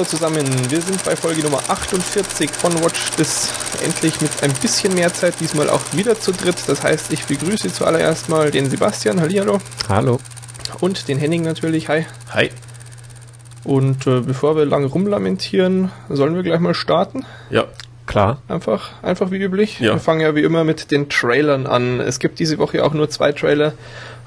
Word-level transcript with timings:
Hallo 0.00 0.08
zusammen, 0.08 0.46
wir 0.70 0.80
sind 0.80 1.04
bei 1.04 1.14
Folge 1.14 1.42
Nummer 1.42 1.60
48 1.68 2.50
von 2.52 2.72
Watch 2.82 3.10
This. 3.18 3.52
Endlich 3.84 4.18
mit 4.22 4.30
ein 4.42 4.50
bisschen 4.54 4.94
mehr 4.94 5.12
Zeit, 5.12 5.34
diesmal 5.40 5.68
auch 5.68 5.82
wieder 5.92 6.18
zu 6.18 6.32
dritt. 6.32 6.56
Das 6.68 6.82
heißt, 6.82 7.12
ich 7.12 7.26
begrüße 7.26 7.70
zuallererst 7.70 8.30
mal 8.30 8.50
den 8.50 8.70
Sebastian, 8.70 9.20
Hallihallo. 9.20 9.58
Hallo. 9.90 10.18
Und 10.80 11.06
den 11.08 11.18
Henning 11.18 11.42
natürlich, 11.42 11.90
hi. 11.90 12.06
Hi. 12.32 12.48
Und 13.62 14.06
äh, 14.06 14.20
bevor 14.20 14.56
wir 14.56 14.64
lange 14.64 14.86
rumlamentieren, 14.86 15.90
sollen 16.08 16.34
wir 16.34 16.44
gleich 16.44 16.60
mal 16.60 16.72
starten? 16.72 17.26
Ja. 17.50 17.66
Klar. 18.06 18.40
Einfach, 18.48 19.02
einfach 19.02 19.30
wie 19.30 19.36
üblich. 19.36 19.80
Ja. 19.80 19.92
Wir 19.92 20.00
fangen 20.00 20.22
ja 20.22 20.34
wie 20.34 20.42
immer 20.42 20.64
mit 20.64 20.90
den 20.90 21.10
Trailern 21.10 21.66
an. 21.66 22.00
Es 22.00 22.20
gibt 22.20 22.38
diese 22.38 22.56
Woche 22.56 22.84
auch 22.84 22.94
nur 22.94 23.10
zwei 23.10 23.32
Trailer. 23.32 23.74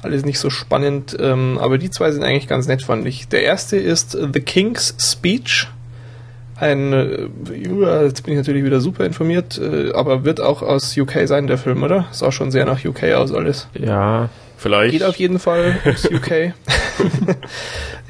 Alles 0.03 0.25
nicht 0.25 0.39
so 0.39 0.49
spannend, 0.49 1.15
ähm, 1.19 1.57
aber 1.59 1.77
die 1.77 1.89
zwei 1.89 2.11
sind 2.11 2.23
eigentlich 2.23 2.47
ganz 2.47 2.67
nett, 2.67 2.83
fand 2.83 3.07
ich. 3.07 3.29
Der 3.29 3.43
erste 3.43 3.77
ist 3.77 4.11
The 4.11 4.39
King's 4.41 4.93
Speech. 4.99 5.67
Ein, 6.57 6.93
äh, 6.93 7.27
jetzt 8.03 8.23
bin 8.23 8.33
ich 8.33 8.37
natürlich 8.37 8.63
wieder 8.63 8.81
super 8.81 9.05
informiert, 9.05 9.57
äh, 9.57 9.93
aber 9.93 10.25
wird 10.25 10.41
auch 10.41 10.61
aus 10.61 10.97
UK 10.97 11.25
sein, 11.25 11.47
der 11.47 11.57
Film, 11.57 11.83
oder? 11.83 12.07
Sah 12.11 12.31
schon 12.31 12.51
sehr 12.51 12.65
nach 12.65 12.83
UK 12.83 13.13
aus 13.15 13.33
alles. 13.33 13.69
Ja, 13.73 14.29
vielleicht. 14.57 14.91
Geht 14.91 15.03
auf 15.03 15.15
jeden 15.15 15.39
Fall 15.39 15.77
ums 15.85 16.05
UK. 16.05 16.53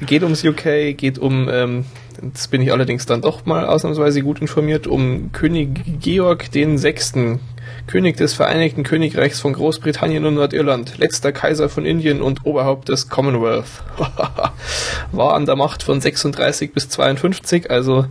geht 0.00 0.22
ums 0.22 0.44
UK, 0.44 0.96
geht 0.96 1.18
um, 1.18 1.48
ähm, 1.48 1.84
jetzt 2.22 2.50
bin 2.50 2.60
ich 2.60 2.72
allerdings 2.72 3.06
dann 3.06 3.22
doch 3.22 3.46
mal 3.46 3.66
ausnahmsweise 3.66 4.22
gut 4.22 4.40
informiert, 4.40 4.86
um 4.86 5.32
König 5.32 6.00
Georg 6.00 6.50
den 6.50 6.76
Sechsten, 6.76 7.40
König 7.86 8.16
des 8.16 8.32
Vereinigten 8.32 8.82
Königreichs 8.82 9.40
von 9.40 9.52
Großbritannien 9.52 10.24
und 10.24 10.34
Nordirland, 10.34 10.98
letzter 10.98 11.32
Kaiser 11.32 11.68
von 11.68 11.84
Indien 11.84 12.22
und 12.22 12.46
Oberhaupt 12.46 12.88
des 12.88 13.08
Commonwealth. 13.08 13.66
War 15.12 15.34
an 15.34 15.46
der 15.46 15.56
Macht 15.56 15.82
von 15.82 16.00
36 16.00 16.72
bis 16.72 16.88
52, 16.88 17.70
also 17.70 18.06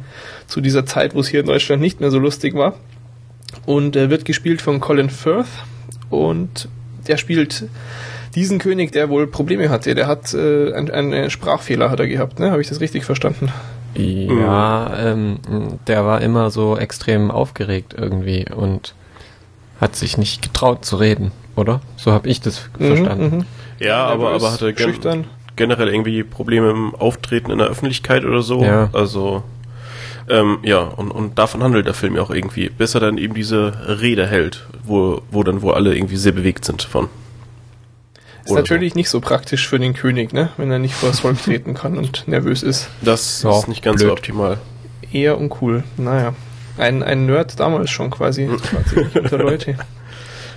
zu 0.48 0.62
dieser 0.62 0.86
Zeit, 0.86 1.16
wo 1.16 1.22
es 1.22 1.28
hier 1.28 1.40
in 1.40 1.48
Deutschland 1.48 1.82
nicht 1.82 2.00
mehr 2.00 2.12
so 2.12 2.20
lustig 2.20 2.54
war. 2.54 2.76
Und 3.66 3.96
er 3.96 4.10
wird 4.10 4.26
gespielt 4.26 4.62
von 4.62 4.80
Colin 4.80 5.10
Firth 5.10 5.48
und 6.10 6.70
der 7.08 7.18
spielt 7.18 7.66
diesen 8.36 8.60
König, 8.60 8.92
der 8.92 9.10
wohl 9.10 9.28
Probleme 9.28 9.70
hatte. 9.70 9.96
Der 9.96 10.08
hat 10.08 10.34
äh, 10.34 10.74
einen, 10.74 10.92
einen 10.92 11.30
Sprachfehler 11.30 11.90
hat 11.90 12.00
er 12.00 12.08
gehabt, 12.08 12.40
ne? 12.40 12.52
Habe 12.52 12.62
ich 12.62 12.70
das 12.70 12.80
richtig 12.80 13.06
verstanden? 13.06 13.50
Ja, 13.96 14.92
ähm, 14.98 15.38
der 15.88 16.06
war 16.06 16.22
immer 16.22 16.50
so 16.50 16.78
extrem 16.78 17.30
aufgeregt 17.30 17.94
irgendwie 17.96 18.46
und 18.52 18.96
hat 19.80 19.96
sich 19.96 20.18
nicht 20.18 20.42
getraut 20.42 20.86
zu 20.86 20.96
reden, 20.98 21.32
oder? 21.56 21.82
So 21.98 22.12
habe 22.12 22.30
ich 22.30 22.42
das 22.42 22.70
verstanden. 22.78 23.38
Mhm, 23.38 23.46
Ja, 23.80 24.06
aber, 24.06 24.32
aber 24.32 24.52
hatte 24.52 24.74
gen 24.74 24.90
schüchtern. 24.90 25.26
generell 25.56 25.90
irgendwie 25.90 26.24
Probleme 26.24 26.70
im 26.70 26.96
Auftreten 26.96 27.52
in 27.52 27.58
der 27.58 27.68
Öffentlichkeit 27.68 28.24
oder 28.26 28.42
so. 28.42 28.64
Ja. 28.64 28.90
Also, 28.94 29.44
ähm, 30.30 30.60
ja, 30.64 30.80
und, 30.80 31.12
und 31.12 31.38
davon 31.38 31.62
handelt 31.64 31.86
der 31.86 31.94
Film 31.94 32.16
ja 32.16 32.22
auch 32.22 32.30
irgendwie. 32.30 32.70
Bis 32.70 32.96
er 32.96 33.02
dann 33.02 33.18
eben 33.18 33.34
diese 33.34 33.74
Rede 34.02 34.26
hält, 34.26 34.66
wo, 34.84 35.22
wo 35.32 35.44
dann 35.44 35.62
wohl 35.62 35.74
alle 35.74 35.96
irgendwie 35.96 36.16
sehr 36.18 36.32
bewegt 36.32 36.64
sind 36.66 36.84
von. 36.84 37.10
Ist 38.46 38.52
Oder 38.52 38.62
natürlich 38.62 38.96
nicht 38.96 39.10
so 39.10 39.20
praktisch 39.22 39.68
für 39.68 39.80
den 39.80 39.94
König, 39.94 40.34
ne? 40.34 40.50
Wenn 40.58 40.70
er 40.72 40.80
nicht 40.80 40.94
vor 40.94 41.10
das 41.10 41.22
Volk 41.22 41.42
treten 41.42 41.74
kann 41.74 41.98
und 41.98 42.28
nervös 42.28 42.62
ist. 42.64 42.90
Das 43.02 43.42
Ja, 43.44 43.58
ist 43.58 43.68
nicht 43.70 43.82
ganz 43.84 43.98
blöd. 44.02 44.10
so 44.10 44.14
optimal. 44.14 44.58
Eher 45.14 45.38
uncool. 45.38 45.84
Naja. 45.98 46.34
Ein, 46.78 47.04
ein 47.04 47.26
Nerd 47.26 47.60
damals 47.60 47.90
schon 47.92 48.10
quasi. 48.10 48.48
quasi 48.48 49.04
nicht 49.04 49.16
unter 49.16 49.38
Leute. 49.38 49.78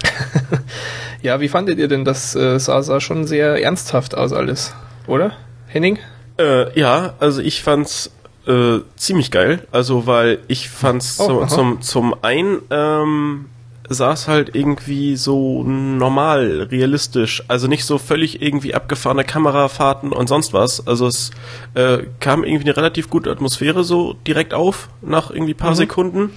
ja, 1.22 1.40
wie 1.40 1.48
fandet 1.48 1.78
ihr 1.78 1.88
denn 1.88 2.04
das? 2.04 2.34
Äh, 2.34 2.58
sah, 2.58 2.82
sah 2.82 3.00
schon 3.00 3.26
sehr 3.26 3.62
ernsthaft 3.62 4.14
aus 4.16 4.32
alles, 4.32 4.74
oder? 5.06 5.32
Henning? 5.66 5.98
Äh, 6.38 6.78
ja, 6.78 7.14
also 7.18 7.40
ich 7.40 7.62
fand's 7.62 8.10
äh, 8.46 8.78
ziemlich 8.96 9.30
geil. 9.30 9.66
Also, 9.72 10.06
weil 10.06 10.38
ich 10.48 10.68
fand's 10.68 11.18
Oh, 11.18 11.26
zum, 11.26 11.38
aha. 11.38 11.48
zum, 11.48 11.82
zum 11.82 12.16
einen 12.22 12.58
ähm, 12.70 13.46
saß 13.88 14.28
halt 14.28 14.54
irgendwie 14.54 15.16
so 15.16 15.62
normal, 15.62 16.68
realistisch. 16.70 17.42
Also 17.48 17.66
nicht 17.68 17.84
so 17.84 17.98
völlig 17.98 18.42
irgendwie 18.42 18.74
abgefahrene 18.74 19.24
Kamerafahrten 19.24 20.12
und 20.12 20.28
sonst 20.28 20.52
was. 20.52 20.86
Also 20.86 21.06
es 21.06 21.30
äh, 21.74 21.98
kam 22.20 22.44
irgendwie 22.44 22.64
eine 22.64 22.76
relativ 22.76 23.10
gute 23.10 23.30
Atmosphäre 23.30 23.84
so 23.84 24.14
direkt 24.26 24.54
auf, 24.54 24.88
nach 25.02 25.30
irgendwie 25.30 25.54
paar 25.54 25.70
Mhm. 25.70 25.76
Sekunden. 25.76 26.30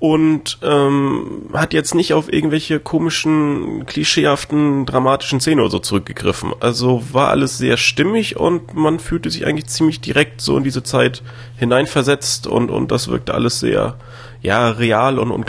Und 0.00 0.58
ähm, 0.62 1.48
hat 1.54 1.72
jetzt 1.72 1.94
nicht 1.94 2.12
auf 2.12 2.30
irgendwelche 2.30 2.78
komischen, 2.78 3.86
klischeehaften, 3.86 4.84
dramatischen 4.84 5.40
Szenen 5.40 5.60
oder 5.60 5.70
so 5.70 5.78
zurückgegriffen. 5.78 6.52
Also 6.60 7.02
war 7.12 7.30
alles 7.30 7.56
sehr 7.56 7.78
stimmig 7.78 8.36
und 8.36 8.74
man 8.74 8.98
fühlte 8.98 9.30
sich 9.30 9.46
eigentlich 9.46 9.66
ziemlich 9.66 10.02
direkt 10.02 10.42
so 10.42 10.58
in 10.58 10.64
diese 10.64 10.82
Zeit 10.82 11.22
hineinversetzt 11.56 12.46
und, 12.46 12.70
und 12.70 12.90
das 12.90 13.08
wirkte 13.08 13.32
alles 13.32 13.60
sehr, 13.60 13.96
ja, 14.42 14.68
real 14.68 15.18
und, 15.18 15.30
und 15.30 15.46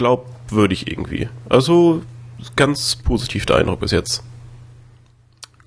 glaubwürdig 0.48 0.90
irgendwie. 0.92 1.30
Also 1.50 2.02
ganz 2.56 2.96
positiv 2.96 3.46
der 3.46 3.58
Eindruck 3.58 3.80
bis 3.80 3.92
jetzt. 3.92 4.24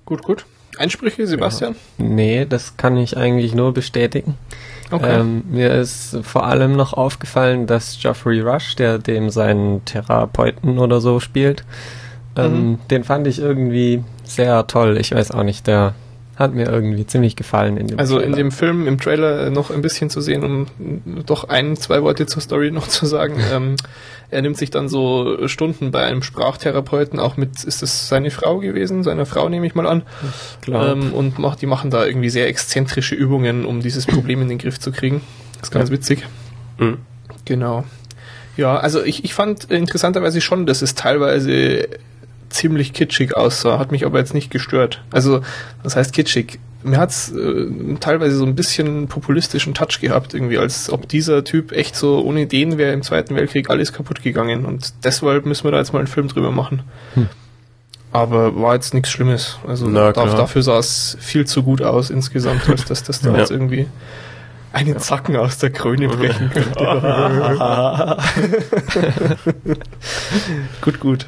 Gut, 0.05 0.23
gut. 0.23 0.45
Einsprüche, 0.77 1.27
Sebastian? 1.27 1.75
Nee, 1.97 2.45
das 2.47 2.77
kann 2.77 2.95
ich 2.97 3.17
eigentlich 3.17 3.53
nur 3.53 3.73
bestätigen. 3.73 4.35
Okay. 4.91 5.19
Ähm, 5.19 5.43
mir 5.49 5.71
ist 5.73 6.17
vor 6.23 6.45
allem 6.45 6.73
noch 6.75 6.93
aufgefallen, 6.93 7.67
dass 7.67 7.99
Geoffrey 8.01 8.39
Rush, 8.39 8.75
der 8.75 8.97
dem 8.97 9.29
seinen 9.29 9.83
Therapeuten 9.85 10.79
oder 10.79 11.01
so 11.01 11.19
spielt, 11.19 11.63
ähm, 12.35 12.71
Mhm. 12.71 12.79
den 12.89 13.03
fand 13.03 13.27
ich 13.27 13.39
irgendwie 13.39 14.03
sehr 14.23 14.65
toll. 14.67 14.97
Ich 14.97 15.11
weiß 15.11 15.31
auch 15.31 15.43
nicht, 15.43 15.67
der 15.67 15.93
hat 16.37 16.53
mir 16.53 16.69
irgendwie 16.69 17.05
ziemlich 17.05 17.35
gefallen 17.35 17.75
in 17.75 17.87
dem 17.87 17.99
Also 17.99 18.15
in 18.17 18.31
Trailer. 18.31 18.37
dem 18.37 18.51
Film, 18.51 18.87
im 18.87 18.97
Trailer 18.99 19.47
äh, 19.47 19.49
noch 19.49 19.69
ein 19.71 19.81
bisschen 19.81 20.09
zu 20.09 20.21
sehen, 20.21 20.43
um 20.43 21.23
doch 21.25 21.49
ein, 21.49 21.75
zwei 21.75 22.01
Worte 22.01 22.25
zur 22.25 22.41
Story 22.41 22.71
noch 22.71 22.87
zu 22.87 23.05
sagen. 23.05 23.35
Ähm, 23.51 23.75
er 24.31 24.41
nimmt 24.41 24.57
sich 24.57 24.69
dann 24.69 24.87
so 24.87 25.47
Stunden 25.47 25.91
bei 25.91 26.03
einem 26.03 26.21
Sprachtherapeuten, 26.21 27.19
auch 27.19 27.37
mit, 27.37 27.63
ist 27.63 27.81
das 27.81 28.07
seine 28.07 28.31
Frau 28.31 28.59
gewesen? 28.59 29.03
Seine 29.03 29.25
Frau 29.25 29.49
nehme 29.49 29.65
ich 29.65 29.75
mal 29.75 29.87
an. 29.87 30.03
Glaub. 30.61 30.85
Ähm, 30.85 31.13
und 31.13 31.39
macht, 31.39 31.61
die 31.61 31.65
machen 31.65 31.89
da 31.89 32.05
irgendwie 32.05 32.29
sehr 32.29 32.47
exzentrische 32.47 33.15
Übungen, 33.15 33.65
um 33.65 33.81
dieses 33.81 34.05
Problem 34.05 34.41
in 34.41 34.49
den 34.49 34.57
Griff 34.57 34.79
zu 34.79 34.91
kriegen. 34.91 35.21
Das 35.53 35.69
ist 35.69 35.71
ganz 35.71 35.91
witzig. 35.91 36.25
Mhm. 36.77 36.99
Genau. 37.45 37.85
Ja, 38.55 38.77
also 38.77 39.03
ich, 39.03 39.23
ich 39.23 39.33
fand 39.33 39.65
interessanterweise 39.65 40.41
schon, 40.41 40.65
dass 40.65 40.81
es 40.81 40.93
teilweise 40.93 41.87
ziemlich 42.49 42.93
kitschig 42.93 43.35
aussah, 43.37 43.79
hat 43.79 43.91
mich 43.91 44.05
aber 44.05 44.19
jetzt 44.19 44.33
nicht 44.33 44.49
gestört. 44.51 45.01
Also, 45.11 45.41
was 45.83 45.95
heißt 45.95 46.13
kitschig? 46.13 46.59
Mir 46.81 46.97
hat's 46.97 47.31
äh, 47.33 47.65
teilweise 47.99 48.37
so 48.37 48.45
ein 48.45 48.55
bisschen 48.55 49.07
populistischen 49.09 49.73
Touch 49.73 49.99
gehabt, 49.99 50.33
irgendwie, 50.33 50.57
als 50.57 50.89
ob 50.89 51.09
dieser 51.09 51.43
Typ 51.43 51.71
echt 51.73 51.95
so 51.95 52.21
ohne 52.23 52.45
den 52.47 52.77
wäre 52.77 52.93
im 52.93 53.03
Zweiten 53.03 53.35
Weltkrieg 53.35 53.69
alles 53.69 53.91
kaputt 53.91 54.23
gegangen. 54.23 54.65
Und 54.65 54.93
deshalb 55.03 55.45
müssen 55.45 55.65
wir 55.65 55.71
da 55.71 55.79
jetzt 55.79 55.91
mal 55.91 55.99
einen 55.99 56.07
Film 56.07 56.29
drüber 56.29 56.51
machen. 56.51 56.83
Aber 58.11 58.55
war 58.59 58.75
jetzt 58.75 58.93
nichts 58.93 59.09
Schlimmes. 59.09 59.57
Also 59.67 59.87
Na, 59.87 60.11
da, 60.13 60.23
klar. 60.23 60.35
dafür 60.37 60.63
sah 60.63 60.79
es 60.79 61.17
viel 61.19 61.45
zu 61.45 61.63
gut 61.63 61.81
aus 61.81 62.09
insgesamt, 62.09 62.67
als 62.69 62.85
dass 62.85 63.03
das 63.03 63.19
da 63.21 63.31
Ja. 63.33 63.39
jetzt 63.39 63.51
irgendwie 63.51 63.87
einen 64.71 64.99
Zacken 64.99 65.35
aus 65.35 65.57
der 65.57 65.71
Krone 65.71 66.07
brechen 66.15 66.49
könnte. 66.49 66.79
gut, 70.81 70.99
gut. 70.99 71.25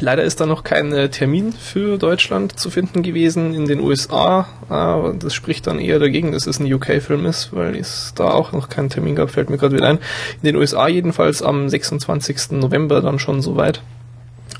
Leider 0.00 0.24
ist 0.24 0.40
da 0.40 0.46
noch 0.46 0.64
kein 0.64 0.92
äh, 0.92 1.10
Termin 1.10 1.52
für 1.52 1.98
Deutschland 1.98 2.58
zu 2.58 2.70
finden 2.70 3.02
gewesen 3.02 3.54
in 3.54 3.66
den 3.66 3.80
USA. 3.80 4.48
Aber 4.68 5.12
das 5.12 5.34
spricht 5.34 5.66
dann 5.66 5.78
eher 5.78 5.98
dagegen, 5.98 6.32
dass 6.32 6.46
es 6.46 6.58
ein 6.58 6.72
UK-Film 6.72 7.26
ist, 7.26 7.52
weil 7.52 7.76
es 7.76 8.12
da 8.16 8.30
auch 8.30 8.52
noch 8.52 8.70
keinen 8.70 8.88
Termin 8.88 9.14
gab, 9.14 9.30
fällt 9.30 9.50
mir 9.50 9.58
gerade 9.58 9.76
wieder 9.76 9.88
ein. 9.88 9.98
In 10.42 10.46
den 10.46 10.56
USA 10.56 10.88
jedenfalls 10.88 11.42
am 11.42 11.68
26. 11.68 12.52
November 12.52 13.02
dann 13.02 13.18
schon 13.18 13.42
soweit. 13.42 13.82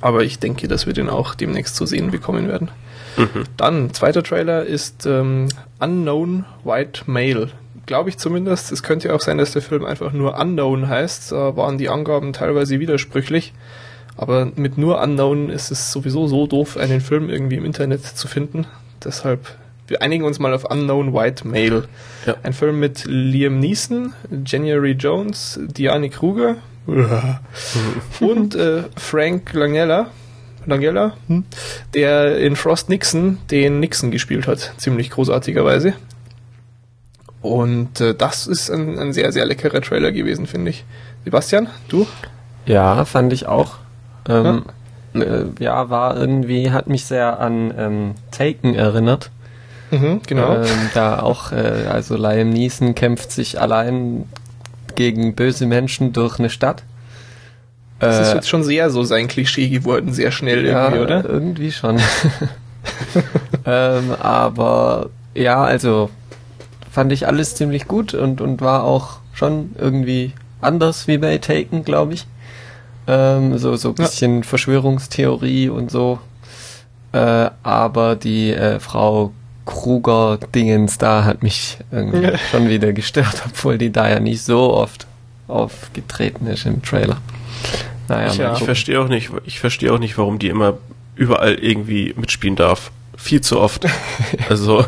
Aber 0.02 0.22
ich 0.22 0.38
denke, 0.38 0.68
dass 0.68 0.86
wir 0.86 0.92
den 0.92 1.08
auch 1.08 1.34
demnächst 1.34 1.74
zu 1.76 1.86
sehen 1.86 2.10
bekommen 2.10 2.46
werden. 2.48 2.70
Dann, 3.56 3.92
zweiter 3.92 4.22
Trailer 4.22 4.64
ist 4.64 5.04
ähm, 5.06 5.48
Unknown 5.78 6.44
White 6.64 7.02
Male. 7.06 7.50
Glaube 7.86 8.08
ich 8.08 8.18
zumindest. 8.18 8.72
Es 8.72 8.82
könnte 8.82 9.08
ja 9.08 9.14
auch 9.14 9.20
sein, 9.20 9.38
dass 9.38 9.52
der 9.52 9.62
Film 9.62 9.84
einfach 9.84 10.12
nur 10.12 10.38
Unknown 10.38 10.88
heißt. 10.88 11.32
Da 11.32 11.56
waren 11.56 11.76
die 11.76 11.88
Angaben 11.88 12.32
teilweise 12.32 12.78
widersprüchlich. 12.78 13.52
Aber 14.16 14.50
mit 14.56 14.78
nur 14.78 15.00
Unknown 15.00 15.50
ist 15.50 15.70
es 15.70 15.92
sowieso 15.92 16.26
so 16.26 16.46
doof, 16.46 16.76
einen 16.76 17.00
Film 17.00 17.30
irgendwie 17.30 17.56
im 17.56 17.64
Internet 17.64 18.04
zu 18.04 18.28
finden. 18.28 18.66
Deshalb, 19.02 19.56
wir 19.86 20.02
einigen 20.02 20.24
uns 20.24 20.38
mal 20.38 20.52
auf 20.52 20.64
Unknown 20.64 21.14
White 21.14 21.46
Male. 21.46 21.88
Ja. 22.26 22.36
Ein 22.42 22.52
Film 22.52 22.80
mit 22.80 23.04
Liam 23.06 23.60
Neeson, 23.60 24.12
January 24.44 24.92
Jones, 24.92 25.58
Diane 25.62 26.10
Kruger 26.10 26.56
und 28.20 28.54
äh, 28.54 28.84
Frank 28.96 29.52
Langella, 29.52 30.08
Langella 30.66 31.14
hm, 31.28 31.44
der 31.94 32.38
in 32.38 32.56
Frost 32.56 32.88
Nixon 32.88 33.38
den 33.50 33.80
Nixon 33.80 34.10
gespielt 34.10 34.46
hat. 34.46 34.74
Ziemlich 34.76 35.10
großartigerweise. 35.10 35.94
Und 37.42 38.00
äh, 38.00 38.14
das 38.14 38.46
ist 38.46 38.70
ein, 38.70 38.98
ein 38.98 39.12
sehr, 39.12 39.32
sehr 39.32 39.46
leckerer 39.46 39.80
Trailer 39.80 40.12
gewesen, 40.12 40.46
finde 40.46 40.70
ich. 40.70 40.84
Sebastian, 41.24 41.68
du? 41.88 42.06
Ja, 42.66 43.04
fand 43.04 43.32
ich 43.32 43.46
auch. 43.46 43.78
Ähm, 44.30 44.64
ja. 45.14 45.22
Äh, 45.22 45.44
ja, 45.58 45.90
war 45.90 46.16
irgendwie, 46.16 46.70
hat 46.70 46.88
mich 46.88 47.04
sehr 47.04 47.40
an 47.40 47.74
ähm, 47.76 48.14
Taken 48.30 48.74
erinnert. 48.74 49.30
Mhm, 49.90 50.20
genau. 50.26 50.56
Ähm, 50.56 50.90
da 50.94 51.20
auch, 51.20 51.52
äh, 51.52 51.86
also 51.90 52.16
Liam 52.16 52.50
Neeson 52.50 52.94
kämpft 52.94 53.32
sich 53.32 53.60
allein 53.60 54.26
gegen 54.94 55.34
böse 55.34 55.66
Menschen 55.66 56.12
durch 56.12 56.38
eine 56.38 56.50
Stadt. 56.50 56.84
das 57.98 58.20
ist 58.20 58.32
Äh, 58.32 58.36
jetzt 58.36 58.48
schon 58.48 58.62
sehr 58.62 58.90
so 58.90 59.02
sein 59.02 59.26
Klischee 59.26 59.68
geworden, 59.68 60.12
sehr 60.12 60.30
schnell 60.30 60.64
irgendwie, 60.64 60.96
ja, 60.96 61.02
oder? 61.02 61.24
Irgendwie 61.24 61.72
schon. 61.72 62.00
ähm, 63.66 64.14
aber 64.20 65.10
ja, 65.34 65.62
also 65.62 66.10
fand 66.90 67.12
ich 67.12 67.26
alles 67.26 67.54
ziemlich 67.54 67.86
gut 67.86 68.14
und, 68.14 68.40
und 68.40 68.60
war 68.60 68.84
auch 68.84 69.18
schon 69.32 69.74
irgendwie 69.78 70.32
anders 70.60 71.08
wie 71.08 71.18
bei 71.18 71.38
Taken, 71.38 71.84
glaube 71.84 72.14
ich. 72.14 72.26
Ähm, 73.12 73.58
so 73.58 73.74
so 73.76 73.88
ein 73.88 73.94
Ja. 73.98 74.04
bisschen 74.04 74.44
Verschwörungstheorie 74.44 75.68
und 75.68 75.90
so. 75.90 76.18
Äh, 77.12 77.50
aber 77.64 78.14
die 78.14 78.52
äh, 78.52 78.78
Frau 78.78 79.32
Kruger-Dingens 79.66 80.98
da 80.98 81.24
hat 81.24 81.42
mich 81.42 81.78
irgendwie 81.90 82.22
Ja. 82.22 82.38
schon 82.38 82.68
wieder 82.68 82.92
gestört, 82.92 83.42
obwohl 83.46 83.78
die 83.78 83.90
da 83.90 84.08
ja 84.08 84.20
nicht 84.20 84.42
so 84.42 84.72
oft 84.74 85.06
aufgetreten 85.48 86.46
ist 86.46 86.66
im 86.66 86.82
Trailer. 86.82 87.16
Naja, 88.08 88.28
Ich, 88.32 88.38
mal 88.38 88.44
ja. 88.44 88.52
Ich 88.56 88.62
verstehe 88.62 89.00
auch 89.00 89.08
nicht, 89.08 89.30
ich 89.44 89.58
verstehe 89.60 89.92
auch 89.92 89.98
nicht, 89.98 90.16
warum 90.18 90.38
die 90.38 90.48
immer 90.48 90.78
überall 91.16 91.54
irgendwie 91.54 92.14
mitspielen 92.16 92.56
darf. 92.56 92.90
Viel 93.16 93.40
zu 93.40 93.60
oft. 93.60 93.86
Also, 94.48 94.84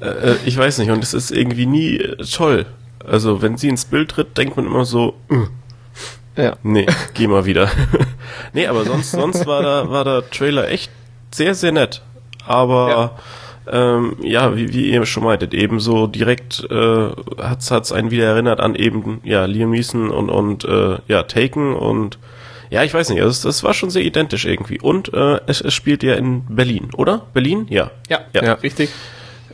äh, 0.00 0.34
ich 0.46 0.56
weiß 0.56 0.78
nicht, 0.78 0.90
und 0.90 1.02
es 1.04 1.12
ist 1.14 1.30
irgendwie 1.30 1.66
nie 1.66 1.96
äh, 1.98 2.16
toll. 2.24 2.64
Also, 3.06 3.42
wenn 3.42 3.56
sie 3.58 3.68
ins 3.68 3.84
Bild 3.84 4.10
tritt, 4.10 4.36
denkt 4.38 4.56
man 4.56 4.66
immer 4.66 4.84
so, 4.84 5.14
äh, 5.30 5.34
ja. 6.36 6.56
nee, 6.62 6.86
geh 7.14 7.26
mal 7.26 7.44
wieder. 7.44 7.70
nee, 8.52 8.66
aber 8.66 8.84
sonst, 8.84 9.10
sonst 9.10 9.46
war 9.46 9.62
da, 9.62 9.90
war 9.90 10.04
der 10.04 10.28
Trailer 10.30 10.68
echt 10.68 10.90
sehr, 11.30 11.54
sehr 11.54 11.72
nett. 11.72 12.02
Aber, 12.46 13.18
ähm, 13.70 14.16
ja, 14.22 14.56
wie, 14.56 14.72
wie 14.72 14.90
ihr 14.90 15.06
schon 15.06 15.24
meintet, 15.24 15.54
ebenso 15.54 16.06
direkt 16.06 16.66
äh, 16.70 17.08
hat's 17.38 17.70
hat's 17.70 17.92
einen 17.92 18.10
wieder 18.10 18.26
erinnert 18.26 18.60
an 18.60 18.74
eben, 18.74 19.20
ja, 19.24 19.44
Liam 19.44 19.70
Neeson 19.70 20.10
und, 20.10 20.30
und 20.30 20.64
äh, 20.64 20.98
ja, 21.06 21.22
Taken 21.24 21.74
und 21.74 22.18
ja, 22.70 22.84
ich 22.84 22.94
weiß 22.94 23.10
nicht, 23.10 23.20
also 23.20 23.48
das 23.48 23.64
war 23.64 23.74
schon 23.74 23.90
sehr 23.90 24.02
identisch 24.02 24.44
irgendwie. 24.44 24.80
Und 24.80 25.12
äh, 25.12 25.40
es, 25.46 25.60
es 25.60 25.74
spielt 25.74 26.04
ja 26.04 26.14
in 26.14 26.44
Berlin, 26.46 26.90
oder? 26.96 27.26
Berlin? 27.34 27.66
Ja. 27.68 27.90
Ja, 28.08 28.20
Ja. 28.32 28.44
ja, 28.44 28.52
richtig. 28.54 28.90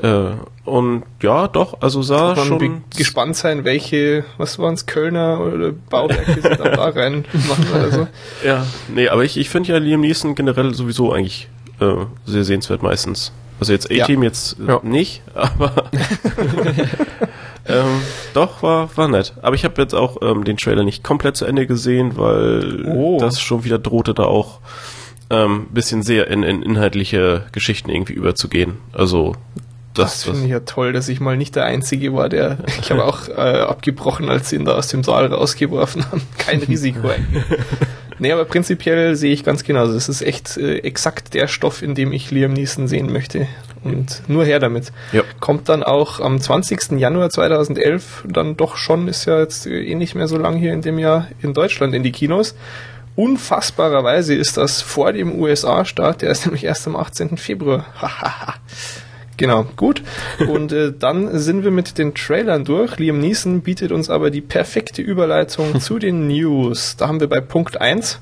Äh, 0.02 0.31
und 0.69 1.04
ja, 1.22 1.48
doch, 1.48 1.81
also 1.81 2.02
sah 2.02 2.34
Man 2.34 2.46
schon. 2.46 2.84
gespannt 2.96 3.37
sein, 3.37 3.64
welche, 3.64 4.25
was 4.37 4.58
waren's, 4.58 4.87
Kölner 4.87 5.40
oder 5.40 5.72
Bauwerke 5.72 6.34
sie 6.34 6.40
da, 6.43 6.88
rein 6.90 7.25
machen 7.48 7.66
oder 7.75 7.90
so. 7.90 8.08
Ja, 8.44 8.66
nee, 8.94 9.08
aber 9.08 9.25
ich, 9.25 9.37
ich 9.37 9.48
finde 9.48 9.72
ja 9.72 9.78
Liam 9.78 10.00
Neeson 10.00 10.34
generell 10.34 10.75
sowieso 10.75 11.12
eigentlich 11.12 11.48
äh, 11.81 11.94
sehr 12.26 12.44
sehenswert 12.44 12.82
meistens. 12.82 13.32
Also 13.58 13.72
jetzt 13.72 13.90
A-Team 13.90 14.22
jetzt 14.22 14.58
äh, 14.60 14.66
Ja. 14.69 14.81
nicht, 14.82 15.22
aber 15.34 15.72
ähm, 17.66 18.00
doch, 18.34 18.62
war, 18.62 18.94
war 18.96 19.08
nett. 19.08 19.32
Aber 19.42 19.54
ich 19.54 19.64
habe 19.64 19.81
jetzt 19.81 19.94
auch 19.94 20.19
ähm, 20.22 20.44
den 20.44 20.56
Trailer 20.56 20.84
nicht 20.84 21.02
komplett 21.02 21.37
zu 21.37 21.46
Ende 21.46 21.66
gesehen, 21.66 22.16
weil 22.16 22.84
Oh. 22.87 23.19
das 23.19 23.40
schon 23.40 23.64
wieder 23.64 23.78
drohte 23.78 24.14
da 24.14 24.25
auch 24.25 24.60
ähm, 25.31 25.66
bisschen 25.70 26.02
sehr 26.02 26.28
in, 26.28 26.42
in 26.42 26.62
inhaltliche 26.62 27.46
Geschichten 27.52 27.90
irgendwie 27.90 28.12
überzugehen. 28.12 28.76
Also 28.92 29.34
Das, 29.96 30.12
das, 30.12 30.25
finde 30.25 30.44
ich 30.44 30.50
ja 30.50 30.60
toll, 30.60 30.93
dass 30.93 31.08
ich 31.08 31.20
mal 31.20 31.37
nicht 31.37 31.56
der 31.56 31.64
Einzige 31.64 32.14
war, 32.14 32.28
der, 32.28 32.58
ich 32.81 32.90
habe 32.90 33.04
auch 33.04 33.28
äh, 33.28 33.32
abgebrochen, 33.32 34.28
als 34.28 34.50
sie 34.50 34.56
ihn 34.56 34.64
da 34.64 34.75
aus 34.75 34.88
dem 34.88 35.02
Saal 35.02 35.26
rausgeworfen 35.26 36.04
haben. 36.10 36.22
Kein 36.38 36.60
Risiko. 36.60 37.10
Nee, 38.19 38.32
aber 38.32 38.46
prinzipiell 38.46 39.14
sehe 39.14 39.32
ich 39.32 39.44
ganz 39.44 39.62
genauso. 39.62 39.94
Es 39.94 40.08
ist 40.08 40.22
echt 40.22 40.56
äh, 40.56 40.78
exakt 40.78 41.34
der 41.34 41.48
Stoff, 41.48 41.82
in 41.82 41.94
dem 41.94 42.12
ich 42.12 42.31
Liam 42.31 42.54
Neeson 42.54 42.88
sehen 42.88 43.12
möchte. 43.12 43.46
Und 43.84 44.22
nur 44.26 44.44
her 44.44 44.58
damit. 44.58 44.90
Ja. 45.12 45.22
Kommt 45.38 45.69
dann 45.69 45.82
auch 45.82 46.20
am 46.20 46.40
20. 46.40 46.99
Januar 46.99 47.31
2011, 47.31 48.25
dann 48.26 48.56
doch 48.56 48.76
schon, 48.78 49.06
ist 49.08 49.26
ja 49.26 49.40
jetzt 49.40 49.66
äh, 49.66 49.82
eh 49.82 49.94
nicht 49.94 50.14
mehr 50.14 50.28
so 50.28 50.38
lang 50.38 50.56
hier 50.56 50.72
in 50.72 50.81
dem 50.81 50.99
Jahr 50.99 51.28
in 51.42 51.52
Deutschland 51.52 51.94
in 51.94 52.02
die 52.02 52.12
Kinos. 52.12 52.54
Unfassbarerweise 53.16 54.34
ist 54.34 54.56
das 54.56 54.82
vor 54.82 55.12
dem 55.12 55.38
USA-Start, 55.38 56.22
der 56.22 56.31
ist 56.31 56.46
nämlich 56.46 56.64
erst 56.64 56.87
am 56.87 56.96
18. 56.96 57.37
Februar. 57.37 57.87
Genau, 59.37 59.67
gut. 59.77 60.03
Und 60.49 60.73
äh, 60.73 60.93
dann 60.99 61.38
sind 61.38 61.62
wir 61.65 61.71
mit 61.71 61.99
den 61.99 62.15
Trailern 62.15 62.65
durch. 62.65 62.99
Liam 62.99 63.19
Neeson 63.21 63.61
bietet 63.61 63.93
uns 63.93 64.09
aber 64.09 64.31
die 64.31 64.41
perfekte 64.41 65.03
Überleitung 65.03 65.81
zu 65.81 65.99
den 65.99 66.27
News. 66.29 66.97
Da 66.97 67.09
haben 67.09 67.21
wir 67.21 67.29
bei 67.29 67.41
Punkt 67.41 67.81
1, 67.81 68.21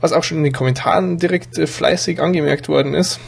was 0.00 0.12
auch 0.12 0.22
schon 0.22 0.38
in 0.38 0.44
den 0.44 0.52
Kommentaren 0.52 1.18
direkt 1.18 1.58
äh, 1.58 1.66
fleißig 1.66 2.20
angemerkt 2.20 2.68
worden 2.68 2.94
ist. 2.94 3.18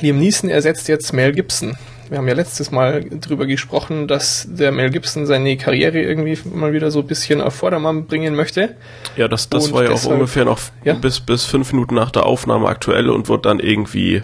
Liam 0.00 0.18
Neeson 0.18 0.50
ersetzt 0.50 0.88
jetzt 0.88 1.12
Mel 1.12 1.32
Gibson. 1.32 1.76
Wir 2.10 2.18
haben 2.18 2.28
ja 2.28 2.34
letztes 2.34 2.70
Mal 2.70 3.04
drüber 3.08 3.46
gesprochen, 3.46 4.08
dass 4.08 4.46
der 4.50 4.72
Mel 4.72 4.90
Gibson 4.90 5.24
seine 5.24 5.56
Karriere 5.56 6.00
irgendwie 6.02 6.36
mal 6.52 6.72
wieder 6.72 6.90
so 6.90 7.00
ein 7.00 7.06
bisschen 7.06 7.40
auf 7.40 7.54
Vordermann 7.54 8.06
bringen 8.06 8.34
möchte. 8.34 8.76
ja, 9.16 9.26
das, 9.28 9.48
das 9.48 9.68
Und 9.68 9.72
war 9.74 9.84
ja 9.84 9.90
auch 9.90 9.94
deshalb- 9.94 10.14
ungefähr 10.14 10.44
noch 10.44 10.58
Ja. 10.84 10.94
bis, 10.94 11.20
bis 11.20 11.44
fünf 11.44 11.72
Minuten 11.72 11.94
nach 11.94 12.10
der 12.10 12.26
Aufnahme 12.26 12.66
aktuell 12.68 13.08
und 13.08 13.28
wurde 13.28 13.42
dann 13.48 13.58
irgendwie 13.60 14.22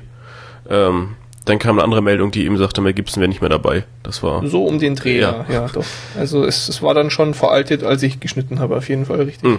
ähm, 0.69 1.17
dann 1.47 1.59
kam 1.59 1.77
eine 1.77 1.85
andere 1.85 2.03
Meldung, 2.03 2.31
die 2.31 2.45
ihm 2.45 2.57
sagte, 2.59 2.81
Mel 2.81 2.93
Gibson 2.93 3.21
wäre 3.21 3.29
nicht 3.29 3.41
mehr 3.41 3.51
dabei. 3.51 3.85
Das 4.03 4.23
war 4.23 4.47
So 4.47 4.65
um 4.67 4.79
den 4.79 4.95
Dreh, 4.95 5.21
Ja. 5.21 5.47
ja, 5.49 5.55
ja 5.55 5.67
doch. 5.73 5.85
Also 6.19 6.45
es, 6.45 6.69
es 6.69 6.83
war 6.83 6.95
dann 6.95 7.11
schon 7.11 7.35
veraltet, 7.35 7.83
als 7.83 8.03
ich 8.03 8.21
geschnitten 8.21 8.59
habe, 8.61 8.77
auf 8.77 8.89
jeden 8.89 9.07
Fall 9.07 9.23
richtig. 9.23 9.51
Hm. 9.51 9.59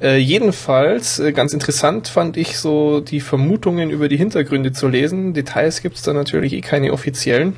Äh, 0.00 0.18
jedenfalls, 0.18 1.20
äh, 1.20 1.32
ganz 1.32 1.52
interessant 1.52 2.08
fand 2.08 2.36
ich 2.36 2.58
so 2.58 3.00
die 3.00 3.20
Vermutungen 3.20 3.90
über 3.90 4.08
die 4.08 4.16
Hintergründe 4.16 4.72
zu 4.72 4.88
lesen. 4.88 5.32
Details 5.32 5.80
gibt's 5.80 6.02
da 6.02 6.12
natürlich 6.12 6.52
eh 6.52 6.60
keine 6.60 6.92
offiziellen. 6.92 7.56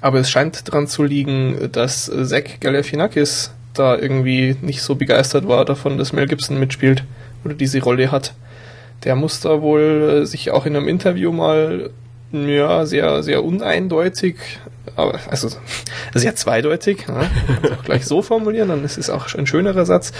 Aber 0.00 0.18
es 0.18 0.30
scheint 0.30 0.70
dran 0.70 0.86
zu 0.86 1.02
liegen, 1.04 1.70
dass 1.72 2.08
äh, 2.08 2.24
Zach 2.24 2.60
Galifianakis 2.60 3.52
da 3.74 3.96
irgendwie 3.96 4.56
nicht 4.60 4.82
so 4.82 4.94
begeistert 4.94 5.46
war 5.46 5.64
davon, 5.64 5.98
dass 5.98 6.12
Mel 6.12 6.26
Gibson 6.26 6.58
mitspielt 6.58 7.04
oder 7.44 7.54
diese 7.54 7.82
Rolle 7.82 8.10
hat. 8.10 8.34
Der 9.04 9.14
muss 9.14 9.40
da 9.40 9.60
wohl 9.62 10.22
äh, 10.22 10.26
sich 10.26 10.50
auch 10.50 10.66
in 10.66 10.74
einem 10.74 10.88
Interview 10.88 11.32
mal 11.32 11.90
ja, 12.32 12.84
sehr, 12.84 13.22
sehr 13.22 13.42
uneindeutig, 13.42 14.36
aber 14.96 15.18
also 15.28 15.48
sehr 16.14 16.36
zweideutig, 16.36 17.06
es 17.62 17.72
auch 17.72 17.84
gleich 17.84 18.04
so 18.04 18.20
formulieren, 18.20 18.68
dann 18.68 18.84
ist 18.84 18.98
es 18.98 19.10
auch 19.10 19.34
ein 19.34 19.46
schönerer 19.46 19.86
Satz, 19.86 20.12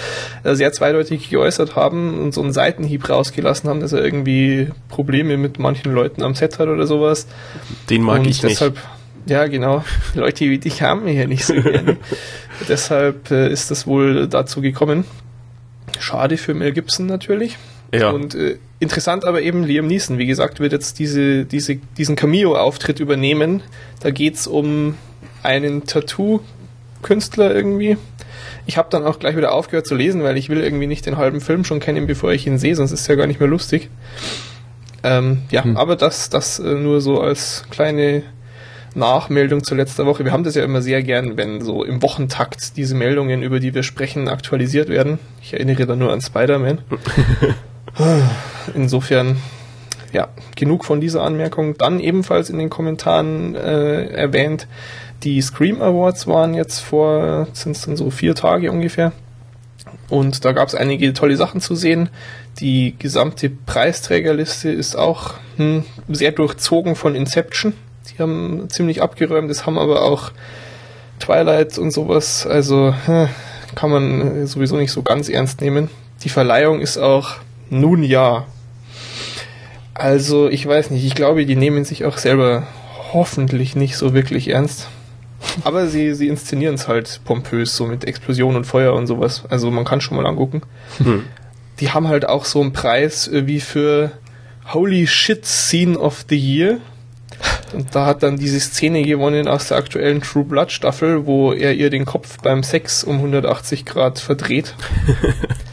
äh, 0.43 0.55
sehr 0.55 0.71
zweideutig 0.71 1.29
geäußert 1.29 1.75
haben 1.75 2.19
und 2.19 2.33
so 2.33 2.41
einen 2.41 2.51
Seitenhieb 2.51 3.09
rausgelassen 3.09 3.69
haben, 3.69 3.79
dass 3.79 3.93
er 3.93 4.03
irgendwie 4.03 4.69
Probleme 4.87 5.37
mit 5.37 5.59
manchen 5.59 5.93
Leuten 5.93 6.23
am 6.23 6.33
Set 6.33 6.59
hat 6.59 6.67
oder 6.67 6.87
sowas. 6.87 7.27
den 7.89 8.01
mag 8.01 8.21
und 8.21 8.27
ich 8.27 8.41
deshalb, 8.41 8.77
ja 9.25 9.45
genau, 9.47 9.83
Leute 10.15 10.45
wie 10.45 10.57
dich 10.57 10.81
haben 10.81 11.05
wir 11.05 11.13
hier 11.13 11.27
nicht 11.27 11.45
so 11.45 11.53
gerne. 11.53 11.97
deshalb 12.67 13.29
äh, 13.31 13.51
ist 13.51 13.69
das 13.69 13.85
wohl 13.85 14.27
dazu 14.27 14.61
gekommen. 14.61 15.05
Schade 15.99 16.37
für 16.37 16.53
Mel 16.53 16.71
Gibson 16.71 17.05
natürlich. 17.05 17.57
Ja. 17.93 18.11
Und 18.11 18.35
äh, 18.35 18.57
interessant 18.79 19.25
aber 19.25 19.41
eben 19.41 19.63
Liam 19.63 19.87
Neeson, 19.87 20.17
wie 20.17 20.25
gesagt, 20.25 20.59
wird 20.59 20.71
jetzt 20.73 20.99
diese, 20.99 21.45
diese, 21.45 21.75
diesen 21.97 22.15
Cameo-Auftritt 22.15 22.99
übernehmen. 22.99 23.61
Da 24.01 24.11
geht's 24.11 24.47
um 24.47 24.95
einen 25.43 25.85
Tattoo-Künstler 25.85 27.53
irgendwie. 27.53 27.97
Ich 28.65 28.77
habe 28.77 28.89
dann 28.91 29.05
auch 29.05 29.19
gleich 29.19 29.35
wieder 29.35 29.51
aufgehört 29.53 29.87
zu 29.87 29.95
lesen, 29.95 30.23
weil 30.23 30.37
ich 30.37 30.49
will 30.49 30.61
irgendwie 30.61 30.87
nicht 30.87 31.05
den 31.05 31.17
halben 31.17 31.41
Film 31.41 31.63
schon 31.65 31.79
kennen, 31.79 32.07
bevor 32.07 32.31
ich 32.31 32.45
ihn 32.45 32.59
sehe, 32.59 32.75
sonst 32.75 32.91
ist 32.91 33.01
es 33.01 33.07
ja 33.07 33.15
gar 33.15 33.25
nicht 33.27 33.39
mehr 33.39 33.49
lustig. 33.49 33.89
Ähm, 35.03 35.39
ja, 35.49 35.63
Hm. 35.63 35.77
aber 35.77 35.95
das, 35.95 36.29
das 36.29 36.59
äh, 36.59 36.75
nur 36.75 37.01
so 37.01 37.21
als 37.21 37.63
kleine 37.69 38.23
Nachmeldung 38.95 39.63
zu 39.63 39.75
letzter 39.75 40.05
Woche. 40.05 40.25
Wir 40.25 40.31
haben 40.31 40.43
das 40.43 40.55
ja 40.55 40.63
immer 40.63 40.81
sehr 40.81 41.03
gern, 41.03 41.37
wenn 41.37 41.61
so 41.61 41.83
im 41.83 42.01
Wochentakt 42.01 42.75
diese 42.75 42.95
Meldungen, 42.95 43.43
über 43.43 43.59
die 43.59 43.73
wir 43.73 43.83
sprechen, 43.83 44.27
aktualisiert 44.27 44.89
werden. 44.89 45.19
Ich 45.41 45.53
erinnere 45.53 45.85
da 45.85 45.95
nur 45.95 46.11
an 46.11 46.21
Spider-Man. 46.21 46.79
Insofern, 48.73 49.37
ja, 50.13 50.27
genug 50.55 50.85
von 50.85 51.01
dieser 51.01 51.23
Anmerkung. 51.23 51.77
Dann 51.77 51.99
ebenfalls 51.99 52.49
in 52.49 52.59
den 52.59 52.69
Kommentaren 52.69 53.55
äh, 53.55 54.05
erwähnt, 54.07 54.67
die 55.23 55.41
Scream 55.41 55.81
Awards 55.81 56.27
waren 56.27 56.53
jetzt 56.53 56.79
vor, 56.79 57.47
sind 57.53 57.75
es 57.75 57.81
dann 57.81 57.97
so 57.97 58.09
vier 58.09 58.35
Tage 58.35 58.71
ungefähr. 58.71 59.11
Und 60.09 60.45
da 60.45 60.53
gab 60.53 60.67
es 60.67 60.75
einige 60.75 61.13
tolle 61.13 61.35
Sachen 61.35 61.61
zu 61.61 61.75
sehen. 61.75 62.09
Die 62.59 62.95
gesamte 62.97 63.49
Preisträgerliste 63.49 64.69
ist 64.69 64.95
auch 64.95 65.35
hm, 65.57 65.83
sehr 66.07 66.31
durchzogen 66.31 66.95
von 66.95 67.15
Inception. 67.15 67.73
Die 68.09 68.21
haben 68.21 68.69
ziemlich 68.69 69.01
abgeräumt, 69.01 69.49
das 69.49 69.65
haben 69.65 69.77
aber 69.77 70.01
auch 70.01 70.31
Twilight 71.19 71.77
und 71.77 71.91
sowas. 71.91 72.47
Also 72.47 72.93
hm, 73.05 73.29
kann 73.75 73.91
man 73.91 74.47
sowieso 74.47 74.77
nicht 74.77 74.91
so 74.91 75.03
ganz 75.03 75.29
ernst 75.29 75.61
nehmen. 75.61 75.89
Die 76.23 76.29
Verleihung 76.29 76.81
ist 76.81 76.97
auch 76.97 77.35
nun 77.69 78.03
ja. 78.03 78.45
Also 79.93 80.49
ich 80.49 80.65
weiß 80.65 80.91
nicht, 80.91 81.05
ich 81.05 81.15
glaube, 81.15 81.45
die 81.45 81.55
nehmen 81.55 81.83
sich 81.85 82.05
auch 82.05 82.17
selber 82.17 82.67
hoffentlich 83.13 83.75
nicht 83.75 83.97
so 83.97 84.13
wirklich 84.13 84.49
ernst. 84.49 84.87
Aber 85.63 85.87
sie, 85.87 86.13
sie 86.13 86.27
inszenieren 86.27 86.75
es 86.75 86.87
halt 86.87 87.21
pompös, 87.25 87.75
so 87.75 87.85
mit 87.85 88.05
Explosion 88.05 88.55
und 88.55 88.65
Feuer 88.65 88.93
und 88.93 89.07
sowas. 89.07 89.43
Also 89.49 89.71
man 89.71 89.85
kann 89.85 90.01
schon 90.01 90.17
mal 90.17 90.25
angucken. 90.25 90.61
Hm. 90.97 91.25
Die 91.79 91.91
haben 91.91 92.07
halt 92.07 92.27
auch 92.27 92.45
so 92.45 92.61
einen 92.61 92.73
Preis 92.73 93.27
äh, 93.27 93.47
wie 93.47 93.59
für 93.59 94.11
Holy 94.73 95.07
Shit 95.07 95.45
Scene 95.45 95.97
of 95.97 96.25
the 96.29 96.37
Year. 96.37 96.77
Und 97.73 97.95
da 97.95 98.05
hat 98.05 98.23
dann 98.23 98.37
diese 98.37 98.59
Szene 98.59 99.03
gewonnen 99.03 99.47
aus 99.47 99.69
der 99.69 99.77
aktuellen 99.77 100.21
True 100.21 100.43
Blood 100.43 100.71
Staffel, 100.71 101.25
wo 101.25 101.53
er 101.53 101.73
ihr 101.73 101.89
den 101.89 102.05
Kopf 102.05 102.37
beim 102.41 102.63
Sex 102.63 103.03
um 103.03 103.17
180 103.17 103.85
Grad 103.85 104.19
verdreht. 104.19 104.75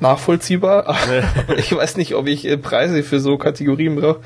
Nachvollziehbar, 0.00 0.86
aber 0.86 1.24
ich 1.58 1.74
weiß 1.74 1.96
nicht, 1.96 2.14
ob 2.14 2.26
ich 2.26 2.46
äh, 2.46 2.56
Preise 2.56 3.02
für 3.02 3.20
so 3.20 3.36
Kategorien 3.38 3.96
brauche. 3.96 4.20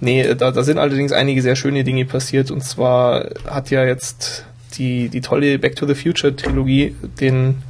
Nee, 0.00 0.22
äh, 0.22 0.36
da, 0.36 0.50
da 0.50 0.62
sind 0.62 0.78
allerdings 0.78 1.12
einige 1.12 1.42
sehr 1.42 1.56
schöne 1.56 1.84
Dinge 1.84 2.04
passiert. 2.04 2.50
Und 2.50 2.62
zwar 2.62 3.30
hat 3.48 3.70
ja 3.70 3.84
jetzt 3.84 4.44
die, 4.78 5.08
die 5.08 5.20
tolle 5.20 5.58
Back 5.58 5.76
to 5.76 5.86
the 5.86 5.94
Future 5.94 6.34
Trilogie 6.34 6.94
den, 7.20 7.62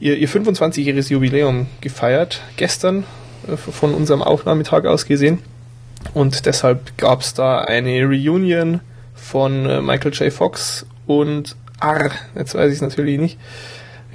ihr, 0.00 0.16
ihr 0.16 0.28
25-jähriges 0.28 1.10
Jubiläum 1.10 1.66
gefeiert, 1.80 2.40
gestern 2.56 3.04
äh, 3.48 3.56
von 3.56 3.94
unserem 3.94 4.22
Aufnahmetag 4.22 4.84
aus 4.86 5.06
gesehen. 5.06 5.38
Und 6.12 6.46
deshalb 6.46 6.98
gab 6.98 7.22
es 7.22 7.34
da 7.34 7.60
eine 7.60 8.04
Reunion 8.04 8.80
von 9.14 9.86
Michael 9.86 10.12
J. 10.12 10.30
Fox 10.30 10.84
und 11.06 11.56
Arr, 11.80 12.10
jetzt 12.34 12.54
weiß 12.54 12.68
ich 12.68 12.76
es 12.76 12.82
natürlich 12.82 13.18
nicht, 13.18 13.38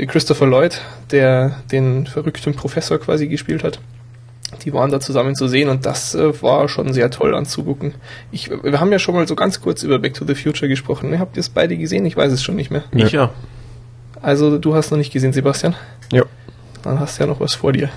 Christopher 0.07 0.47
Lloyd, 0.47 0.81
der 1.11 1.61
den 1.71 2.07
verrückten 2.07 2.53
Professor 2.55 2.99
quasi 2.99 3.27
gespielt 3.27 3.63
hat. 3.63 3.79
Die 4.63 4.73
waren 4.73 4.91
da 4.91 4.99
zusammen 4.99 5.35
zu 5.35 5.47
sehen 5.47 5.69
und 5.69 5.85
das 5.85 6.15
äh, 6.15 6.41
war 6.41 6.67
schon 6.69 6.91
sehr 6.93 7.11
toll 7.11 7.35
anzugucken. 7.35 7.93
Ich, 8.31 8.49
wir 8.49 8.79
haben 8.79 8.91
ja 8.91 8.99
schon 8.99 9.13
mal 9.15 9.27
so 9.27 9.35
ganz 9.35 9.61
kurz 9.61 9.83
über 9.83 9.99
Back 9.99 10.15
to 10.15 10.25
the 10.25 10.35
Future 10.35 10.67
gesprochen. 10.67 11.17
Habt 11.19 11.37
ihr 11.37 11.41
es 11.41 11.49
beide 11.49 11.77
gesehen? 11.77 12.05
Ich 12.05 12.17
weiß 12.17 12.31
es 12.31 12.43
schon 12.43 12.55
nicht 12.55 12.71
mehr. 12.71 12.83
Ich 12.93 13.11
ja. 13.11 13.31
Also 14.21 14.57
du 14.57 14.73
hast 14.73 14.91
noch 14.91 14.97
nicht 14.97 15.13
gesehen, 15.13 15.33
Sebastian? 15.33 15.75
Ja. 16.11 16.23
Dann 16.83 16.99
hast 16.99 17.17
du 17.19 17.23
ja 17.23 17.29
noch 17.29 17.39
was 17.39 17.53
vor 17.53 17.73
dir. 17.73 17.89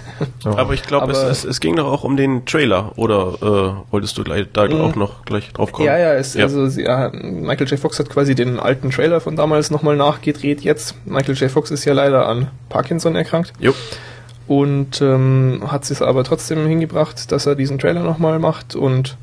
Aber 0.44 0.74
ich 0.74 0.82
glaube, 0.82 1.12
es, 1.12 1.18
es, 1.18 1.44
es 1.44 1.60
ging 1.60 1.76
doch 1.76 1.86
auch 1.86 2.04
um 2.04 2.16
den 2.16 2.44
Trailer, 2.46 2.92
oder 2.96 3.34
äh, 3.88 3.92
wolltest 3.92 4.16
du 4.18 4.24
gleich, 4.24 4.46
da 4.52 4.64
auch 4.66 4.94
noch 4.96 5.24
gleich 5.24 5.52
drauf 5.52 5.72
kommen? 5.72 5.86
Ja, 5.86 5.96
ja, 5.98 6.14
es, 6.14 6.34
Ja. 6.34 6.44
also 6.44 6.66
sie, 6.68 6.82
ja, 6.84 7.10
Michael 7.12 7.66
J. 7.68 7.78
Fox 7.78 7.98
hat 7.98 8.08
quasi 8.10 8.34
den 8.34 8.58
alten 8.58 8.90
Trailer 8.90 9.20
von 9.20 9.36
damals 9.36 9.70
nochmal 9.70 9.96
nachgedreht 9.96 10.60
jetzt. 10.62 10.94
Michael 11.06 11.34
J. 11.34 11.50
Fox 11.50 11.70
ist 11.70 11.84
ja 11.84 11.92
leider 11.92 12.26
an 12.28 12.48
Parkinson 12.68 13.14
erkrankt 13.16 13.52
Jo. 13.58 13.72
und 14.46 15.00
ähm, 15.02 15.62
hat 15.66 15.90
es 15.90 16.02
aber 16.02 16.24
trotzdem 16.24 16.66
hingebracht, 16.66 17.30
dass 17.32 17.46
er 17.46 17.54
diesen 17.54 17.78
Trailer 17.78 18.02
nochmal 18.02 18.38
macht 18.38 18.74
und 18.76 19.16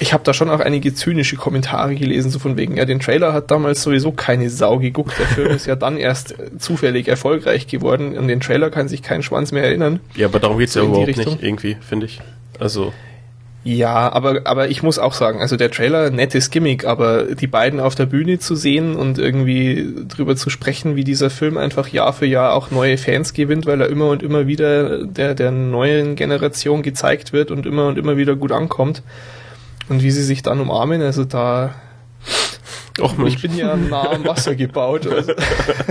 ich 0.00 0.12
habe 0.12 0.24
da 0.24 0.32
schon 0.32 0.50
auch 0.50 0.60
einige 0.60 0.94
zynische 0.94 1.36
Kommentare 1.36 1.94
gelesen, 1.94 2.30
so 2.30 2.38
von 2.38 2.56
wegen, 2.56 2.76
ja, 2.76 2.84
den 2.84 3.00
Trailer 3.00 3.32
hat 3.32 3.50
damals 3.50 3.82
sowieso 3.82 4.12
keine 4.12 4.50
Sau 4.50 4.78
geguckt. 4.78 5.18
Der 5.18 5.26
Film 5.26 5.50
ist 5.54 5.66
ja 5.66 5.76
dann 5.76 5.96
erst 5.96 6.38
äh, 6.38 6.58
zufällig 6.58 7.08
erfolgreich 7.08 7.66
geworden. 7.66 8.16
An 8.16 8.28
den 8.28 8.40
Trailer 8.40 8.70
kann 8.70 8.88
sich 8.88 9.02
kein 9.02 9.22
Schwanz 9.22 9.52
mehr 9.52 9.64
erinnern. 9.64 10.00
Ja, 10.14 10.26
aber 10.26 10.38
darum 10.40 10.58
geht's 10.58 10.74
So 10.74 10.80
ja 10.80 10.86
überhaupt 10.86 11.16
nicht, 11.16 11.42
irgendwie, 11.42 11.76
finde 11.80 12.06
ich. 12.06 12.20
Also, 12.58 12.92
Ja, 13.64 14.12
aber, 14.12 14.42
aber 14.44 14.68
ich 14.68 14.82
muss 14.82 14.98
auch 14.98 15.12
sagen, 15.14 15.40
also 15.40 15.56
der 15.56 15.70
Trailer, 15.70 16.10
nettes 16.10 16.50
Gimmick, 16.50 16.84
aber 16.84 17.34
die 17.34 17.46
beiden 17.48 17.80
auf 17.80 17.94
der 17.94 18.06
Bühne 18.06 18.38
zu 18.38 18.54
sehen 18.54 18.94
und 18.94 19.18
irgendwie 19.18 19.94
drüber 20.06 20.36
zu 20.36 20.48
sprechen, 20.48 20.96
wie 20.96 21.04
dieser 21.04 21.28
Film 21.28 21.58
einfach 21.58 21.88
Jahr 21.88 22.12
für 22.12 22.26
Jahr 22.26 22.54
auch 22.54 22.70
neue 22.70 22.98
Fans 22.98 23.32
gewinnt, 23.32 23.66
weil 23.66 23.80
er 23.80 23.88
immer 23.88 24.08
und 24.08 24.22
immer 24.22 24.46
wieder 24.46 25.04
der, 25.04 25.34
der 25.34 25.50
neuen 25.50 26.14
Generation 26.14 26.82
gezeigt 26.82 27.32
wird 27.32 27.50
und 27.50 27.66
immer 27.66 27.88
und 27.88 27.98
immer 27.98 28.16
wieder 28.16 28.36
gut 28.36 28.52
ankommt. 28.52 29.02
Und 29.88 30.02
wie 30.02 30.10
sie 30.10 30.22
sich 30.22 30.42
dann 30.42 30.60
umarmen, 30.60 31.02
also 31.02 31.24
da, 31.24 31.74
Och, 33.00 33.16
Mensch. 33.16 33.34
ich 33.34 33.42
bin 33.42 33.56
ja 33.56 33.76
nah 33.76 34.10
am 34.10 34.24
Wasser 34.24 34.54
gebaut. 34.54 35.06
Also. 35.06 35.32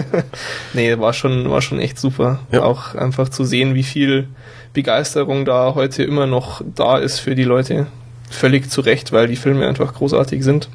nee, 0.74 0.98
war 1.00 1.14
schon, 1.14 1.50
war 1.50 1.62
schon 1.62 1.80
echt 1.80 1.98
super. 1.98 2.40
Ja. 2.52 2.64
Auch 2.64 2.96
einfach 2.96 3.30
zu 3.30 3.44
sehen, 3.44 3.76
wie 3.76 3.84
viel 3.84 4.28
Begeisterung 4.74 5.46
da 5.46 5.74
heute 5.76 6.04
immer 6.04 6.28
noch 6.28 6.62
da 6.76 6.98
ist 6.98 7.20
für 7.20 7.36
die 7.36 7.46
Leute. 7.46 7.88
Völlig 8.30 8.70
zu 8.70 8.82
Recht, 8.82 9.14
weil 9.14 9.28
die 9.28 9.38
Filme 9.38 9.66
einfach 9.68 9.94
großartig 9.94 10.44
sind. 10.44 10.70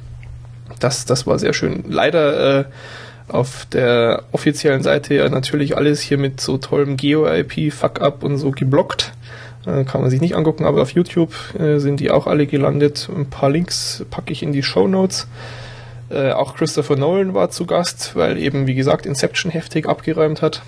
Das, 0.81 1.05
das 1.05 1.27
war 1.27 1.39
sehr 1.39 1.53
schön. 1.53 1.85
Leider 1.89 2.61
äh, 2.61 2.65
auf 3.29 3.67
der 3.71 4.25
offiziellen 4.33 4.83
Seite 4.83 5.15
ja 5.15 5.29
natürlich 5.29 5.77
alles 5.77 6.01
hier 6.01 6.19
mit 6.19 6.41
so 6.41 6.57
tollem 6.57 6.97
Geo-IP, 6.97 7.73
Fuck-Up 7.73 8.25
und 8.25 8.39
so 8.39 8.51
geblockt. 8.51 9.13
Äh, 9.67 9.85
kann 9.85 10.01
man 10.01 10.11
sich 10.11 10.21
nicht 10.21 10.35
angucken, 10.35 10.65
aber 10.65 10.83
auf 10.83 10.91
YouTube 10.91 11.35
äh, 11.59 11.79
sind 11.79 12.01
die 12.01 12.11
auch 12.11 12.27
alle 12.27 12.47
gelandet. 12.47 13.09
Ein 13.15 13.27
paar 13.27 13.51
Links 13.51 14.05
packe 14.11 14.33
ich 14.33 14.43
in 14.43 14.53
die 14.53 14.63
Show 14.63 14.89
Notes. 14.89 15.29
Äh, 16.11 16.33
auch 16.33 16.57
Christopher 16.57 16.97
Nolan 16.97 17.35
war 17.35 17.51
zu 17.51 17.65
Gast, 17.65 18.17
weil 18.17 18.39
eben, 18.39 18.67
wie 18.67 18.75
gesagt, 18.75 19.07
Inception 19.07 19.51
heftig 19.51 19.89
abgeräumt 19.89 20.43
hat. 20.43 20.63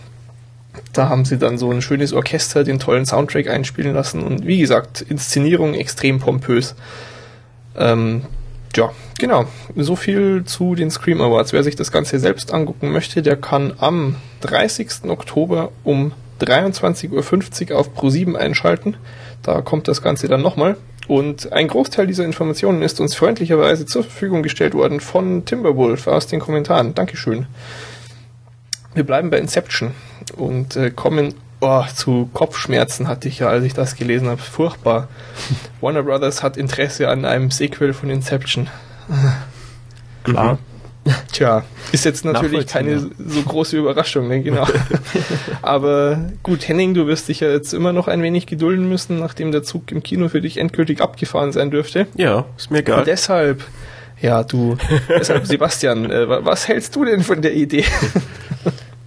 Da 0.93 1.09
haben 1.09 1.25
sie 1.25 1.39
dann 1.39 1.59
so 1.59 1.71
ein 1.71 1.83
schönes 1.83 2.13
Orchester 2.13 2.65
den 2.65 2.79
tollen 2.79 3.07
Soundtrack 3.07 3.49
einspielen 3.49 3.95
lassen 3.95 4.23
und 4.23 4.47
wie 4.47 4.59
gesagt, 4.59 5.03
Inszenierung 5.03 5.75
extrem 5.75 6.19
pompös. 6.19 6.75
Ähm, 7.77 8.23
ja, 8.77 8.91
genau. 9.19 9.45
So 9.77 9.97
viel 9.97 10.45
zu 10.45 10.75
den 10.75 10.91
Scream 10.91 11.21
Awards. 11.21 11.53
Wer 11.53 11.63
sich 11.63 11.77
das 11.77 11.93
Ganze 11.93 12.19
selbst 12.19 12.53
angucken 12.53 12.91
möchte, 12.91 13.23
der 13.23 13.37
kann 13.37 13.75
am 13.79 14.17
30. 14.41 15.05
Oktober 15.09 15.71
um 15.85 16.13
23.50 16.41 17.71
Uhr 17.73 17.79
auf 17.79 17.91
Pro7 17.97 18.37
einschalten. 18.37 18.97
Da 19.43 19.61
kommt 19.61 19.89
das 19.89 20.03
Ganze 20.03 20.29
dann 20.29 20.43
nochmal. 20.43 20.77
Und 21.07 21.53
ein 21.53 21.69
Großteil 21.69 22.07
dieser 22.07 22.25
Informationen 22.25 22.83
ist 22.83 22.99
uns 23.01 23.15
freundlicherweise 23.15 23.85
zur 23.85 24.05
Verfügung 24.05 24.43
gestellt 24.43 24.75
worden 24.75 25.01
von 25.01 25.45
Timberwolf 25.45 26.07
aus 26.07 26.27
den 26.27 26.41
Kommentaren. 26.41 26.95
Dankeschön. 26.95 27.47
Wir 28.95 29.05
bleiben 29.05 29.31
bei 29.31 29.39
Inception 29.39 29.91
und 30.37 30.77
äh, 30.77 30.91
kommen 30.91 31.35
oh, 31.61 31.85
zu 31.95 32.31
Kopfschmerzen 32.33 33.09
hatte 33.09 33.29
ich 33.29 33.41
ja, 33.41 33.49
als 33.49 33.65
ich 33.65 33.75
das 33.75 33.97
gelesen 33.97 34.29
habe. 34.29 34.41
Furchtbar. 34.41 35.09
Warner 35.81 36.05
Brothers 36.05 36.43
hat 36.43 36.57
Interesse 36.57 37.09
an 37.09 37.25
einem 37.25 37.51
Sequel 37.51 37.93
von 37.93 38.09
Inception. 38.09 38.69
Klar. 40.23 40.59
Tja, 41.33 41.65
ist 41.93 42.05
jetzt 42.05 42.25
natürlich 42.25 42.67
keine 42.67 42.99
so 42.99 43.43
große 43.47 43.77
Überraschung, 43.77 44.29
ne? 44.29 44.41
genau. 44.43 44.67
Aber 45.63 46.31
gut, 46.43 46.67
Henning, 46.69 46.95
du 46.95 47.07
wirst 47.07 47.29
dich 47.29 47.41
ja 47.41 47.51
jetzt 47.51 47.75
immer 47.75 47.93
noch 47.93 48.09
ein 48.09 48.23
wenig 48.23 48.47
gedulden 48.47 48.89
müssen, 48.89 49.19
nachdem 49.19 49.53
der 49.53 49.63
Zug 49.63 49.91
im 49.93 50.03
Kino 50.03 50.29
für 50.29 50.41
dich 50.41 50.59
endgültig 50.59 51.01
abgefahren 51.03 51.53
sein 51.53 51.71
dürfte. 51.71 52.07
ja, 52.15 52.45
ist 52.57 52.71
mir 52.71 52.79
Und 52.79 52.83
egal. 52.89 53.05
deshalb, 53.05 53.63
ja, 54.21 54.43
du, 54.45 54.77
deshalb, 55.09 55.47
Sebastian, 55.47 56.11
äh, 56.11 56.29
wa- 56.29 56.41
was 56.43 56.69
hältst 56.69 56.97
du 56.97 57.05
denn 57.05 57.23
von 57.23 57.43
der 57.43 57.55
Idee? 57.55 57.85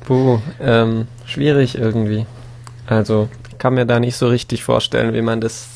Puh, 0.06 0.40
ähm, 0.62 1.08
schwierig 1.26 1.78
irgendwie. 1.78 2.26
Also, 2.86 3.28
ich 3.52 3.58
kann 3.58 3.74
mir 3.74 3.86
da 3.86 4.00
nicht 4.00 4.16
so 4.16 4.28
richtig 4.28 4.64
vorstellen, 4.64 5.14
wie 5.14 5.22
man 5.22 5.42
das 5.42 5.68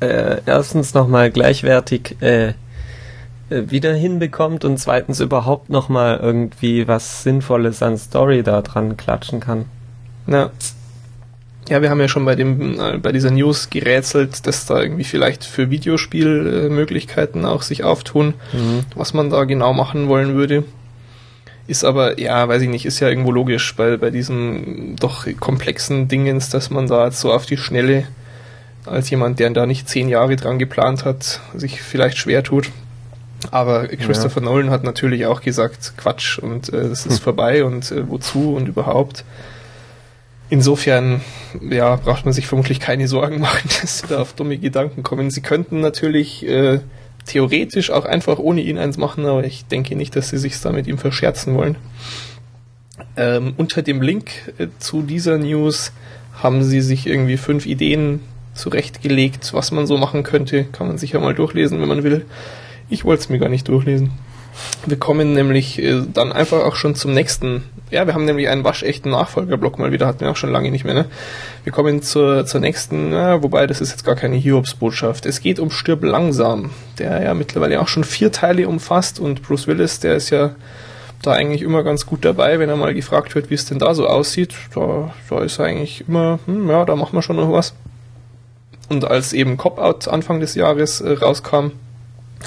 äh, 0.00 0.38
erstens 0.46 0.94
nochmal 0.94 1.30
gleichwertig 1.30 2.16
äh, 2.20 2.54
wieder 3.70 3.94
hinbekommt 3.94 4.64
und 4.64 4.78
zweitens 4.78 5.20
überhaupt 5.20 5.70
nochmal 5.70 6.18
irgendwie 6.20 6.88
was 6.88 7.22
Sinnvolles 7.22 7.82
an 7.82 7.98
Story 7.98 8.42
da 8.42 8.62
dran 8.62 8.96
klatschen 8.96 9.40
kann. 9.40 9.66
Na, 10.26 10.50
ja, 11.68 11.80
wir 11.80 11.90
haben 11.90 12.00
ja 12.00 12.08
schon 12.08 12.24
bei 12.24 12.34
dem, 12.34 12.80
äh, 12.80 12.98
bei 12.98 13.12
dieser 13.12 13.30
News 13.30 13.70
gerätselt, 13.70 14.46
dass 14.46 14.66
da 14.66 14.82
irgendwie 14.82 15.04
vielleicht 15.04 15.44
für 15.44 15.70
Videospielmöglichkeiten 15.70 17.44
auch 17.44 17.62
sich 17.62 17.84
auftun, 17.84 18.34
was 18.96 19.14
man 19.14 19.30
da 19.30 19.44
genau 19.44 19.72
machen 19.72 20.08
wollen 20.08 20.34
würde. 20.34 20.64
Ist 21.68 21.84
aber, 21.84 22.18
ja, 22.18 22.48
weiß 22.48 22.62
ich 22.62 22.68
nicht, 22.68 22.84
ist 22.84 22.98
ja 23.00 23.08
irgendwo 23.08 23.30
logisch 23.30 23.76
bei, 23.76 23.96
bei 23.96 24.10
diesem 24.10 24.96
doch 24.98 25.26
komplexen 25.38 26.08
Dingens, 26.08 26.50
dass 26.50 26.70
man 26.70 26.88
da 26.88 27.06
jetzt 27.06 27.20
so 27.20 27.32
auf 27.32 27.46
die 27.46 27.56
Schnelle 27.56 28.04
als 28.84 29.08
jemand, 29.10 29.38
der 29.38 29.50
da 29.50 29.64
nicht 29.64 29.88
zehn 29.88 30.08
Jahre 30.08 30.34
dran 30.34 30.58
geplant 30.58 31.04
hat, 31.04 31.40
sich 31.54 31.80
vielleicht 31.80 32.18
schwer 32.18 32.42
tut. 32.42 32.70
Aber 33.50 33.88
Christopher 33.88 34.40
Nolan 34.40 34.70
hat 34.70 34.84
natürlich 34.84 35.26
auch 35.26 35.40
gesagt, 35.40 35.94
Quatsch 35.96 36.38
und 36.38 36.72
äh, 36.72 36.76
es 36.76 37.06
ist 37.06 37.18
vorbei 37.18 37.64
und 37.64 37.90
äh, 37.90 38.08
wozu 38.08 38.54
und 38.54 38.68
überhaupt. 38.68 39.24
Insofern, 40.48 41.22
ja, 41.68 41.96
braucht 41.96 42.24
man 42.24 42.34
sich 42.34 42.46
vermutlich 42.46 42.78
keine 42.78 43.08
Sorgen 43.08 43.40
machen, 43.40 43.68
dass 43.80 44.00
sie 44.00 44.06
da 44.06 44.20
auf 44.20 44.34
dumme 44.34 44.58
Gedanken 44.58 45.02
kommen. 45.02 45.30
Sie 45.30 45.40
könnten 45.40 45.80
natürlich 45.80 46.46
äh, 46.46 46.80
theoretisch 47.26 47.90
auch 47.90 48.04
einfach 48.04 48.38
ohne 48.38 48.60
ihn 48.60 48.78
eins 48.78 48.98
machen, 48.98 49.26
aber 49.26 49.44
ich 49.44 49.64
denke 49.66 49.96
nicht, 49.96 50.14
dass 50.14 50.30
sie 50.30 50.38
sich 50.38 50.60
da 50.60 50.72
mit 50.72 50.86
ihm 50.86 50.98
verscherzen 50.98 51.54
wollen. 51.54 51.76
Ähm, 53.16 53.54
unter 53.56 53.82
dem 53.82 54.02
Link 54.02 54.30
äh, 54.58 54.68
zu 54.78 55.02
dieser 55.02 55.38
News 55.38 55.92
haben 56.42 56.62
sie 56.62 56.80
sich 56.80 57.06
irgendwie 57.06 57.36
fünf 57.36 57.66
Ideen 57.66 58.20
zurechtgelegt, 58.54 59.54
was 59.54 59.70
man 59.70 59.86
so 59.86 59.96
machen 59.96 60.22
könnte. 60.22 60.64
Kann 60.64 60.88
man 60.88 60.98
sich 60.98 61.12
ja 61.12 61.20
mal 61.20 61.34
durchlesen, 61.34 61.80
wenn 61.80 61.88
man 61.88 62.04
will. 62.04 62.26
Ich 62.88 63.04
wollte 63.04 63.22
es 63.22 63.28
mir 63.28 63.38
gar 63.38 63.48
nicht 63.48 63.68
durchlesen. 63.68 64.10
Wir 64.86 64.98
kommen 64.98 65.32
nämlich 65.32 65.82
äh, 65.82 66.02
dann 66.12 66.32
einfach 66.32 66.60
auch 66.64 66.76
schon 66.76 66.94
zum 66.94 67.12
nächsten. 67.14 67.64
Ja, 67.90 68.06
wir 68.06 68.14
haben 68.14 68.24
nämlich 68.24 68.48
einen 68.48 68.64
waschechten 68.64 69.10
Nachfolgerblock 69.10 69.78
mal 69.78 69.92
wieder, 69.92 70.06
hatten 70.06 70.20
wir 70.20 70.30
auch 70.30 70.36
schon 70.36 70.52
lange 70.52 70.70
nicht 70.70 70.84
mehr. 70.84 70.94
Ne? 70.94 71.06
Wir 71.64 71.72
kommen 71.72 72.02
zur, 72.02 72.46
zur 72.46 72.60
nächsten, 72.60 73.12
ja, 73.12 73.42
wobei 73.42 73.66
das 73.66 73.80
ist 73.80 73.90
jetzt 73.90 74.04
gar 74.04 74.14
keine 74.14 74.36
Hiobsbotschaft. 74.36 75.26
Es 75.26 75.40
geht 75.40 75.58
um 75.58 75.70
Stirb 75.70 76.02
langsam, 76.02 76.70
der 76.98 77.22
ja 77.22 77.34
mittlerweile 77.34 77.80
auch 77.80 77.88
schon 77.88 78.04
vier 78.04 78.32
Teile 78.32 78.68
umfasst 78.68 79.20
und 79.20 79.42
Bruce 79.42 79.66
Willis, 79.66 80.00
der 80.00 80.16
ist 80.16 80.30
ja 80.30 80.54
da 81.22 81.32
eigentlich 81.32 81.62
immer 81.62 81.84
ganz 81.84 82.04
gut 82.04 82.24
dabei, 82.24 82.58
wenn 82.58 82.68
er 82.68 82.76
mal 82.76 82.94
gefragt 82.94 83.34
wird, 83.34 83.48
wie 83.48 83.54
es 83.54 83.64
denn 83.64 83.78
da 83.78 83.94
so 83.94 84.06
aussieht. 84.06 84.54
Da, 84.74 85.14
da 85.30 85.40
ist 85.40 85.58
er 85.58 85.66
eigentlich 85.66 86.04
immer, 86.08 86.40
hm, 86.46 86.68
ja, 86.68 86.84
da 86.84 86.96
machen 86.96 87.14
wir 87.14 87.22
schon 87.22 87.36
noch 87.36 87.52
was. 87.52 87.74
Und 88.88 89.04
als 89.04 89.32
eben 89.32 89.56
Cop-Out 89.56 90.08
Anfang 90.08 90.40
des 90.40 90.54
Jahres 90.54 91.00
äh, 91.00 91.12
rauskam, 91.12 91.72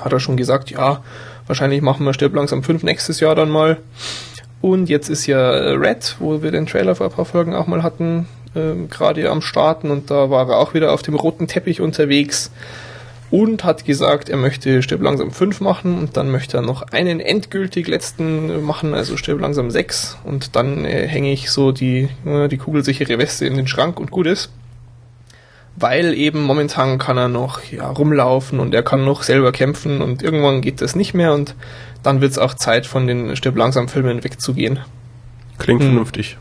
hat 0.04 0.12
er 0.12 0.20
schon 0.20 0.38
gesagt, 0.38 0.72
ja, 0.72 1.04
wahrscheinlich 1.48 1.82
machen 1.82 2.06
wir 2.06 2.14
Stirb 2.14 2.36
langsam 2.36 2.64
5 2.64 2.84
nächstes 2.84 3.20
Jahr 3.20 3.36
dann 3.36 3.50
mal. 3.50 3.78
Und 4.62 4.90
jetzt 4.90 5.10
ist 5.10 5.28
ja 5.28 5.52
Red, 5.52 6.16
wo 6.20 6.42
wir 6.42 6.52
den 6.52 6.66
Trailer 6.66 6.96
vor 6.96 7.08
ein 7.08 7.14
paar 7.14 7.26
Folgen 7.26 7.54
auch 7.54 7.68
mal 7.68 7.84
hatten, 7.84 8.28
ähm, 8.56 8.90
gerade 8.90 9.30
am 9.30 9.42
Starten 9.42 9.92
und 9.92 10.10
da 10.10 10.30
war 10.30 10.50
er 10.50 10.58
auch 10.58 10.74
wieder 10.74 10.92
auf 10.94 11.02
dem 11.02 11.16
roten 11.16 11.48
Teppich 11.48 11.82
unterwegs 11.82 12.52
und 13.32 13.64
hat 13.64 13.86
gesagt, 13.86 14.30
er 14.30 14.38
möchte 14.38 14.82
Stirb 14.82 15.02
langsam 15.02 15.32
5 15.32 15.60
machen 15.62 15.98
und 15.98 16.16
dann 16.16 16.32
möchte 16.32 16.58
er 16.58 16.64
noch 16.64 16.84
einen 16.84 17.20
endgültig 17.20 17.88
letzten 17.88 18.64
machen, 18.64 18.94
also 18.94 19.18
Stirb 19.18 19.42
langsam 19.42 19.72
6 19.72 20.18
und 20.24 20.56
dann 20.56 20.86
äh, 20.86 21.08
hänge 21.08 21.32
ich 21.32 21.52
so 21.52 21.72
die, 21.72 22.10
äh, 22.26 22.48
die 22.48 22.58
kugelsichere 22.58 23.18
Weste 23.18 23.46
in 23.46 23.56
den 23.56 23.68
Schrank 23.68 24.00
und 24.00 24.10
gut 24.10 24.28
ist. 24.28 24.52
Weil 25.78 26.14
eben 26.14 26.44
momentan 26.44 26.98
kann 26.98 27.18
er 27.18 27.28
noch 27.28 27.62
ja, 27.70 27.90
rumlaufen 27.90 28.60
und 28.60 28.74
er 28.74 28.84
kann 28.84 29.04
noch 29.04 29.24
selber 29.24 29.52
kämpfen 29.52 30.02
und 30.02 30.24
irgendwann 30.24 30.62
geht 30.62 30.82
das 30.82 30.96
nicht 30.96 31.14
mehr 31.14 31.34
und 31.34 31.54
dann 32.02 32.22
wird 32.22 32.32
es 32.32 32.38
auch 32.38 32.54
Zeit 32.54 32.86
von 32.88 33.08
den 33.08 33.36
Stirb 33.36 33.58
langsam 33.58 33.90
Filmen 33.90 34.24
wegzugehen. 34.24 34.80
Klingt 35.58 35.82
Hm. 35.82 35.90
vernünftig. 35.90 36.38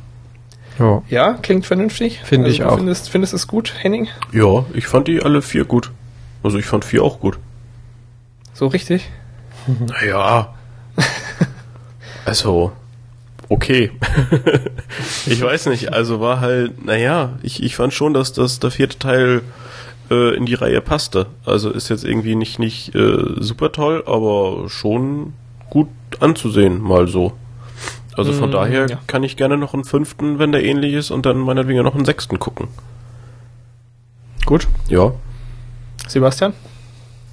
Ja. 0.78 1.02
Ja, 1.08 1.32
klingt 1.40 1.66
vernünftig. 1.66 2.20
Finde 2.24 2.48
ich 2.50 2.58
du 2.58 2.68
auch. 2.68 2.76
Findest, 2.76 3.08
findest 3.10 3.32
du 3.32 3.36
es 3.36 3.46
gut, 3.46 3.74
Henning? 3.78 4.08
Ja, 4.32 4.64
ich 4.74 4.86
fand 4.86 5.08
die 5.08 5.22
alle 5.22 5.40
vier 5.42 5.64
gut. 5.64 5.90
Also 6.42 6.58
ich 6.58 6.66
fand 6.66 6.84
vier 6.84 7.02
auch 7.02 7.20
gut. 7.20 7.38
So 8.52 8.66
richtig? 8.68 9.08
Naja. 9.88 10.54
also, 12.26 12.72
okay. 13.48 13.90
ich 15.26 15.42
weiß 15.42 15.66
nicht, 15.66 15.92
also 15.92 16.20
war 16.20 16.40
halt, 16.40 16.84
naja, 16.84 17.38
ich, 17.42 17.62
ich 17.62 17.76
fand 17.76 17.92
schon, 17.92 18.14
dass, 18.14 18.32
dass 18.32 18.60
der 18.60 18.70
vierte 18.70 18.98
Teil 18.98 19.42
äh, 20.10 20.36
in 20.36 20.46
die 20.46 20.54
Reihe 20.54 20.80
passte. 20.80 21.26
Also 21.44 21.70
ist 21.70 21.88
jetzt 21.88 22.04
irgendwie 22.04 22.34
nicht, 22.34 22.58
nicht 22.58 22.94
äh, 22.94 23.18
super 23.38 23.72
toll, 23.72 24.02
aber 24.06 24.68
schon 24.68 25.32
gut 25.70 25.88
anzusehen, 26.20 26.80
mal 26.80 27.08
so. 27.08 27.32
Also 28.16 28.32
von 28.32 28.50
Mm, 28.50 28.52
daher 28.52 28.86
ja. 28.86 28.98
kann 29.06 29.24
ich 29.24 29.36
gerne 29.36 29.56
noch 29.56 29.74
einen 29.74 29.84
fünften, 29.84 30.38
wenn 30.38 30.52
der 30.52 30.64
ähnlich 30.64 30.94
ist, 30.94 31.10
und 31.10 31.26
dann 31.26 31.38
meinetwegen 31.38 31.82
noch 31.82 31.96
einen 31.96 32.04
sechsten 32.04 32.38
gucken. 32.38 32.68
Gut. 34.46 34.68
Ja. 34.88 35.12
Sebastian? 36.06 36.52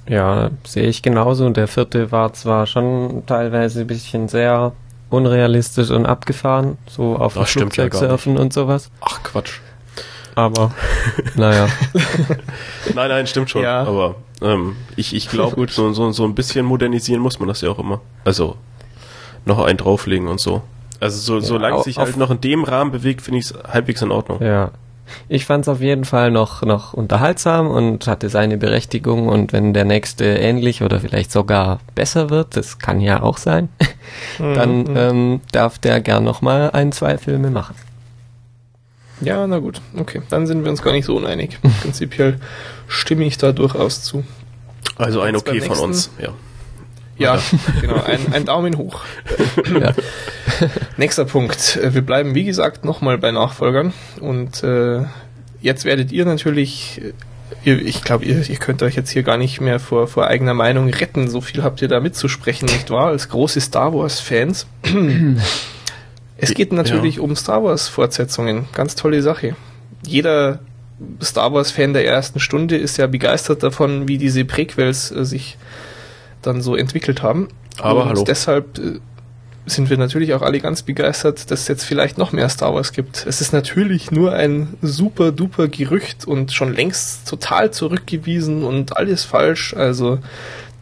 Ja, 0.08 0.50
sehe 0.64 0.88
ich 0.88 1.02
genauso. 1.02 1.46
Und 1.46 1.56
der 1.56 1.68
vierte 1.68 2.10
war 2.10 2.32
zwar 2.32 2.66
schon 2.66 3.22
teilweise 3.26 3.82
ein 3.82 3.86
bisschen 3.86 4.28
sehr 4.28 4.72
unrealistisch 5.12 5.90
und 5.90 6.06
abgefahren, 6.06 6.78
so 6.88 7.16
auf 7.16 7.34
dem 7.34 7.42
Das 7.42 7.54
ja 7.54 7.60
Flugzeug 7.60 7.92
gar 7.92 8.00
surfen 8.00 8.38
und 8.38 8.52
sowas. 8.52 8.90
Ach 9.00 9.22
Quatsch. 9.22 9.60
Aber 10.34 10.72
naja, 11.34 11.68
Nein, 12.94 13.08
nein, 13.08 13.26
stimmt 13.26 13.50
schon. 13.50 13.62
Ja. 13.62 13.82
Aber 13.82 14.14
ähm, 14.40 14.76
ich, 14.96 15.14
ich 15.14 15.28
glaube, 15.28 15.66
so, 15.70 15.92
so, 15.92 16.10
so 16.12 16.24
ein 16.24 16.34
bisschen 16.34 16.64
modernisieren 16.64 17.20
muss 17.20 17.38
man 17.38 17.48
das 17.48 17.60
ja 17.60 17.70
auch 17.70 17.78
immer. 17.78 18.00
Also 18.24 18.56
noch 19.44 19.58
einen 19.64 19.76
drauflegen 19.78 20.28
und 20.28 20.40
so. 20.40 20.62
Also 21.00 21.18
so, 21.18 21.34
Ja, 21.36 21.40
solange 21.42 21.78
es 21.78 21.84
sich 21.84 21.98
halt 21.98 22.16
noch 22.16 22.30
in 22.30 22.40
dem 22.40 22.64
Rahmen 22.64 22.92
bewegt, 22.92 23.22
finde 23.22 23.40
ich 23.40 23.46
es 23.46 23.54
halbwegs 23.70 24.02
in 24.02 24.10
Ordnung. 24.12 24.42
ja. 24.42 24.70
Ich 25.28 25.46
fand 25.46 25.64
es 25.64 25.68
auf 25.68 25.80
jeden 25.80 26.04
Fall 26.04 26.30
noch, 26.30 26.62
noch 26.62 26.92
unterhaltsam 26.92 27.68
und 27.70 28.06
hatte 28.06 28.28
seine 28.28 28.56
Berechtigung. 28.58 29.28
Und 29.28 29.52
wenn 29.52 29.72
der 29.74 29.84
nächste 29.84 30.24
ähnlich 30.24 30.82
oder 30.82 31.00
vielleicht 31.00 31.32
sogar 31.32 31.80
besser 31.94 32.30
wird, 32.30 32.56
das 32.56 32.78
kann 32.78 33.00
ja 33.00 33.22
auch 33.22 33.38
sein, 33.38 33.68
dann 34.38 34.82
Mhm. 34.82 34.96
ähm, 34.96 35.40
darf 35.52 35.78
der 35.78 36.00
gern 36.00 36.24
nochmal 36.24 36.70
ein, 36.72 36.92
zwei 36.92 37.18
Filme 37.18 37.50
machen. 37.50 37.74
Ja, 39.20 39.46
na 39.46 39.58
gut. 39.58 39.80
Okay, 39.96 40.20
dann 40.30 40.46
sind 40.46 40.64
wir 40.64 40.70
uns 40.70 40.82
gar 40.82 40.92
nicht 40.92 41.04
so 41.04 41.16
uneinig. 41.16 41.58
Prinzipiell 41.82 42.40
stimme 42.88 43.24
ich 43.24 43.38
da 43.38 43.52
durchaus 43.52 44.02
zu. 44.02 44.24
Also 44.96 45.20
ein 45.20 45.36
Okay 45.36 45.60
von 45.60 45.78
uns. 45.78 46.10
Ja. 46.20 46.30
Ja, 47.18 47.38
genau, 47.80 48.02
ein, 48.02 48.32
ein 48.32 48.44
Daumen 48.44 48.78
hoch. 48.78 49.02
Ja. 49.80 49.92
Nächster 50.96 51.24
Punkt. 51.24 51.78
Wir 51.82 52.02
bleiben, 52.02 52.34
wie 52.34 52.44
gesagt, 52.44 52.84
nochmal 52.84 53.18
bei 53.18 53.30
Nachfolgern. 53.30 53.92
Und 54.20 54.62
äh, 54.62 55.04
jetzt 55.60 55.84
werdet 55.84 56.10
ihr 56.10 56.24
natürlich, 56.24 57.00
äh, 57.02 57.12
ihr, 57.64 57.84
ich 57.84 58.02
glaube, 58.02 58.24
ihr, 58.24 58.48
ihr 58.48 58.56
könnt 58.56 58.82
euch 58.82 58.96
jetzt 58.96 59.10
hier 59.10 59.22
gar 59.22 59.36
nicht 59.36 59.60
mehr 59.60 59.78
vor, 59.78 60.08
vor 60.08 60.26
eigener 60.26 60.54
Meinung 60.54 60.88
retten. 60.88 61.28
So 61.28 61.40
viel 61.40 61.62
habt 61.62 61.82
ihr 61.82 61.88
da 61.88 62.00
mitzusprechen, 62.00 62.66
nicht 62.66 62.90
wahr? 62.90 63.08
Als 63.08 63.28
große 63.28 63.60
Star 63.60 63.92
Wars-Fans. 63.94 64.66
es 66.38 66.54
geht 66.54 66.72
natürlich 66.72 67.20
um 67.20 67.36
Star 67.36 67.62
Wars-Fortsetzungen. 67.62 68.66
Ganz 68.72 68.94
tolle 68.96 69.22
Sache. 69.22 69.54
Jeder 70.04 70.60
Star 71.22 71.52
Wars-Fan 71.52 71.92
der 71.92 72.06
ersten 72.06 72.40
Stunde 72.40 72.76
ist 72.76 72.96
ja 72.96 73.06
begeistert 73.06 73.62
davon, 73.62 74.08
wie 74.08 74.18
diese 74.18 74.44
Prequels 74.44 75.10
äh, 75.10 75.24
sich 75.24 75.58
dann 76.42 76.62
so 76.62 76.76
entwickelt 76.76 77.22
haben. 77.22 77.48
Aber 77.78 78.02
Und 78.02 78.08
hallo. 78.10 78.24
deshalb 78.24 78.78
äh, 78.78 79.00
sind 79.64 79.90
wir 79.90 79.96
natürlich 79.96 80.34
auch 80.34 80.42
alle 80.42 80.60
ganz 80.60 80.82
begeistert, 80.82 81.50
dass 81.50 81.62
es 81.62 81.68
jetzt 81.68 81.84
vielleicht 81.84 82.18
noch 82.18 82.32
mehr 82.32 82.48
Star 82.48 82.74
Wars 82.74 82.92
gibt. 82.92 83.24
Es 83.26 83.40
ist 83.40 83.52
natürlich 83.52 84.10
nur 84.10 84.32
ein 84.32 84.74
super 84.82 85.30
duper 85.30 85.68
Gerücht 85.68 86.26
und 86.26 86.52
schon 86.52 86.74
längst 86.74 87.28
total 87.28 87.70
zurückgewiesen 87.70 88.64
und 88.64 88.96
alles 88.96 89.24
falsch. 89.24 89.74
Also 89.74 90.18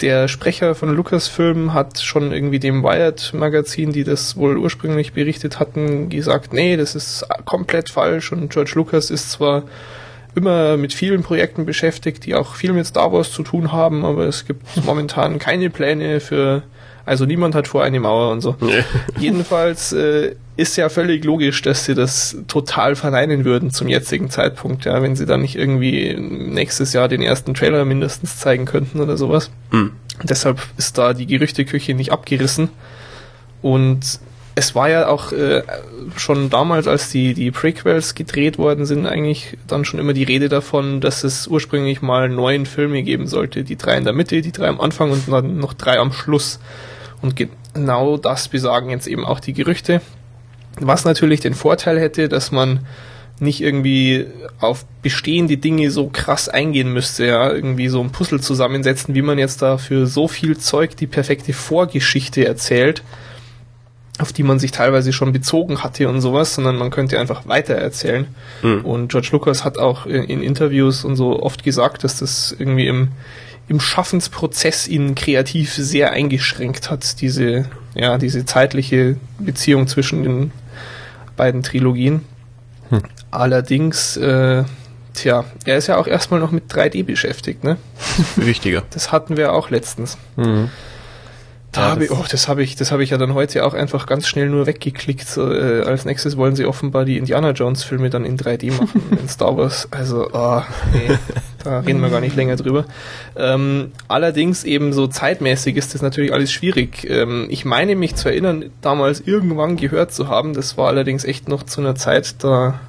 der 0.01 0.29
Sprecher 0.29 0.75
von 0.75 0.95
Lucasfilm 0.95 1.75
hat 1.75 2.01
schon 2.01 2.33
irgendwie 2.33 2.59
dem 2.59 2.83
Wired 2.83 3.35
Magazin, 3.35 3.93
die 3.93 4.05
das 4.05 4.37
wohl 4.37 4.57
ursprünglich 4.57 5.13
berichtet 5.13 5.61
hatten, 5.61 6.09
gesagt, 6.09 6.55
nee, 6.55 6.79
das 6.79 6.95
ist 6.95 7.27
komplett 7.45 7.91
falsch 7.91 8.33
und 8.33 8.51
George 8.51 8.73
Lucas 8.77 9.11
ist 9.11 9.31
zwar 9.31 9.65
immer 10.35 10.77
mit 10.77 10.93
vielen 10.93 11.23
Projekten 11.23 11.67
beschäftigt, 11.67 12.25
die 12.27 12.35
auch 12.35 12.55
viel 12.55 12.73
mit 12.73 12.87
Star 12.87 13.13
Wars 13.13 13.33
zu 13.33 13.43
tun 13.43 13.73
haben, 13.73 14.05
aber 14.05 14.27
es 14.27 14.47
gibt 14.47 14.63
momentan 14.85 15.39
keine 15.39 15.71
Pläne 15.71 16.21
für, 16.21 16.63
also 17.05 17.27
niemand 17.27 17.55
hat 17.55 17.69
vor 17.69 17.83
eine 17.83 18.01
Mauer 18.01 18.31
und 18.33 18.41
so. 18.41 18.57
Jedenfalls 19.19 19.93
äh, 19.93 20.35
ist 20.57 20.77
ja 20.77 20.89
völlig 20.89 21.25
logisch, 21.25 21.63
dass 21.63 21.85
sie 21.85 21.95
das 21.95 22.37
total 22.47 22.95
verneinen 22.95 23.45
würden 23.45 23.71
zum 23.71 23.89
jetzigen 23.89 24.31
Zeitpunkt, 24.31 24.85
ja, 24.85 25.03
wenn 25.03 25.17
sie 25.17 25.27
dann 25.27 25.43
nicht 25.43 25.57
irgendwie 25.57 26.15
nächstes 26.15 26.93
Jahr 26.93 27.09
den 27.09 27.23
ersten 27.23 27.55
Trailer 27.55 27.85
mindestens 27.85 28.39
zeigen 28.39 28.67
könnten 28.67 29.01
oder 29.01 29.17
sowas. 29.17 29.51
Hm. 29.71 29.93
Deshalb 30.23 30.61
ist 30.77 30.99
da 30.99 31.15
die 31.15 31.27
Gerüchteküche 31.27 31.95
nicht 31.95 32.13
abgerissen. 32.13 32.69
Und 33.63 34.21
es 34.61 34.75
war 34.75 34.91
ja 34.91 35.09
auch 35.09 35.33
äh, 35.33 35.63
schon 36.17 36.51
damals, 36.51 36.87
als 36.87 37.09
die, 37.09 37.33
die 37.33 37.51
Prequels 37.51 38.15
gedreht 38.15 38.59
worden 38.59 38.85
sind, 38.85 39.07
eigentlich 39.07 39.57
dann 39.67 39.87
schon 39.87 39.99
immer 39.99 40.13
die 40.13 40.23
Rede 40.23 40.51
davon, 40.51 41.01
dass 41.01 41.25
es 41.25 41.49
ursprünglich 41.49 42.03
mal 42.03 42.29
neun 42.29 42.67
Filme 42.67 43.03
geben 43.03 43.27
sollte. 43.27 43.65
Die 43.65 43.77
drei 43.77 43.97
in 43.97 44.05
der 44.05 44.13
Mitte, 44.13 44.43
die 44.43 44.53
drei 44.53 44.69
am 44.69 44.79
Anfang 44.79 45.11
und 45.13 45.27
dann 45.29 45.57
noch 45.57 45.73
drei 45.73 45.99
am 45.99 46.13
Schluss. 46.13 46.61
Und 47.23 47.37
genau 47.37 48.19
das 48.19 48.49
besagen 48.49 48.91
jetzt 48.91 49.07
eben 49.07 49.25
auch 49.25 49.41
die 49.41 49.55
Gerüchte. 49.55 50.03
Was 50.79 51.07
natürlich 51.07 51.41
den 51.41 51.55
Vorteil 51.55 51.99
hätte, 51.99 52.29
dass 52.29 52.53
man 52.53 52.81
nicht 53.39 53.63
irgendwie 53.63 54.27
auf 54.59 54.85
bestehende 55.01 55.57
Dinge 55.57 55.91
so 55.91 56.09
krass 56.09 56.51
eingehen 56.51 56.93
müsste, 56.93 57.25
ja, 57.25 57.51
irgendwie 57.51 57.89
so 57.89 58.03
ein 58.03 58.13
Puzzle 58.13 58.43
zusammensetzen, 58.43 59.15
wie 59.15 59.23
man 59.23 59.39
jetzt 59.39 59.63
da 59.63 59.79
für 59.79 60.07
so 60.07 60.29
viel 60.29 60.59
Zeug 60.59 60.97
die 60.97 61.07
perfekte 61.07 61.55
Vorgeschichte 61.55 62.45
erzählt, 62.45 63.03
auf 64.21 64.33
die 64.33 64.43
man 64.43 64.59
sich 64.59 64.71
teilweise 64.71 65.13
schon 65.13 65.33
bezogen 65.33 65.83
hatte 65.83 66.09
und 66.09 66.21
sowas, 66.21 66.55
sondern 66.55 66.77
man 66.77 66.91
könnte 66.91 67.19
einfach 67.19 67.47
weiter 67.47 67.75
erzählen. 67.75 68.27
Mhm. 68.63 68.85
Und 68.85 69.09
George 69.09 69.29
Lucas 69.33 69.65
hat 69.65 69.79
auch 69.79 70.07
in, 70.07 70.25
in 70.25 70.43
Interviews 70.43 71.05
und 71.05 71.17
so 71.17 71.43
oft 71.43 71.65
gesagt, 71.65 72.05
dass 72.05 72.19
das 72.19 72.55
irgendwie 72.59 72.87
im, 72.87 73.09
im 73.69 73.81
Schaffensprozess 73.81 74.89
ihn 74.89 75.15
kreativ 75.15 75.73
sehr 75.75 76.13
eingeschränkt 76.13 76.91
hat, 76.91 77.21
diese, 77.21 77.67
ja, 77.95 78.19
diese 78.19 78.45
zeitliche 78.45 79.17
Beziehung 79.39 79.87
zwischen 79.87 80.23
den 80.23 80.53
beiden 81.37 81.63
Trilogien. 81.63 82.23
Hm. 82.91 83.03
Allerdings, 83.31 84.17
äh, 84.17 84.65
tja, 85.15 85.45
er 85.65 85.77
ist 85.77 85.87
ja 85.87 85.97
auch 85.97 86.07
erstmal 86.07 86.41
noch 86.41 86.51
mit 86.51 86.73
3D 86.73 87.05
beschäftigt, 87.05 87.65
ne? 87.65 87.77
Wichtiger. 88.37 88.83
Das 88.91 89.13
hatten 89.13 89.37
wir 89.37 89.53
auch 89.53 89.71
letztens. 89.71 90.19
Mhm. 90.37 90.69
Da 91.73 91.83
Ja, 91.83 91.91
habe 91.91 92.03
ich, 92.05 92.11
das- 92.11 92.19
oh, 92.19 92.25
das 92.29 92.49
habe 92.49 92.63
ich, 92.65 92.75
das 92.75 92.91
habe 92.91 93.05
ich 93.05 93.11
ja 93.11 93.17
dann 93.19 93.35
heute 93.35 93.65
auch 93.65 93.75
einfach 93.75 94.07
ganz 94.07 94.27
schnell 94.27 94.49
nur 94.49 94.67
weggeklickt. 94.67 95.29
So, 95.29 95.53
äh, 95.53 95.83
als 95.83 96.05
nächstes 96.05 96.37
wollen 96.37 96.57
sie 96.57 96.65
offenbar 96.67 97.05
die 97.05 97.17
Indiana 97.17 97.51
Jones 97.53 97.85
Filme 97.85 98.11
dann 98.11 98.25
in 98.25 98.37
3D 98.37 98.73
machen 98.73 99.03
in 99.21 99.29
Star 99.29 99.57
Wars. 99.57 99.87
Also, 99.93 100.29
oh, 100.33 100.63
nee, 100.93 101.17
da 101.63 101.79
reden 101.81 102.01
wir 102.01 102.11
gar 102.11 102.21
nicht 102.21 102.35
länger 102.35 102.57
drüber. 102.57 102.87
Ähm, 103.37 103.93
allerdings 104.09 104.65
eben 104.65 104.93
so 104.93 105.07
zeitmäßig 105.07 105.77
ist 105.77 105.95
das 105.95 106.03
natürlich 106.03 106.33
alles 106.33 106.51
schwierig. 106.51 107.09
Ähm, 107.09 107.47
ich 107.51 107.65
meine 107.65 107.95
mich 107.95 108.17
zu 108.17 108.29
erinnern, 108.29 108.65
damals 108.81 109.21
irgendwann 109.21 109.77
gehört 109.77 110.13
zu 110.13 110.27
haben. 110.29 110.55
Das 110.55 110.77
war 110.77 110.89
allerdings 110.89 111.25
echt 111.25 111.49
noch 111.49 111.63
zu 111.63 111.81
einer 111.81 111.95
Zeit, 111.95 112.43
da 112.43 112.81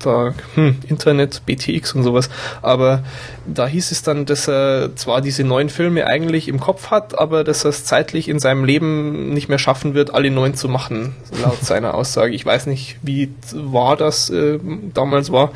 da, 0.00 0.34
hm, 0.54 0.76
Internet, 0.88 1.42
BTX 1.46 1.94
und 1.94 2.02
sowas. 2.02 2.30
Aber 2.62 3.02
da 3.46 3.66
hieß 3.66 3.90
es 3.90 4.02
dann, 4.02 4.26
dass 4.26 4.48
er 4.48 4.94
zwar 4.96 5.20
diese 5.20 5.44
neuen 5.44 5.68
Filme 5.68 6.06
eigentlich 6.06 6.48
im 6.48 6.60
Kopf 6.60 6.90
hat, 6.90 7.18
aber 7.18 7.44
dass 7.44 7.64
er 7.64 7.70
es 7.70 7.84
zeitlich 7.84 8.28
in 8.28 8.38
seinem 8.38 8.64
Leben 8.64 9.32
nicht 9.32 9.48
mehr 9.48 9.58
schaffen 9.58 9.94
wird, 9.94 10.14
alle 10.14 10.30
neun 10.30 10.54
zu 10.54 10.68
machen, 10.68 11.14
laut 11.42 11.58
seiner 11.62 11.94
Aussage. 11.94 12.34
Ich 12.34 12.44
weiß 12.44 12.66
nicht, 12.66 12.98
wie 13.02 13.32
wahr 13.52 13.96
das 13.96 14.30
äh, 14.30 14.58
damals 14.94 15.30
war. 15.32 15.52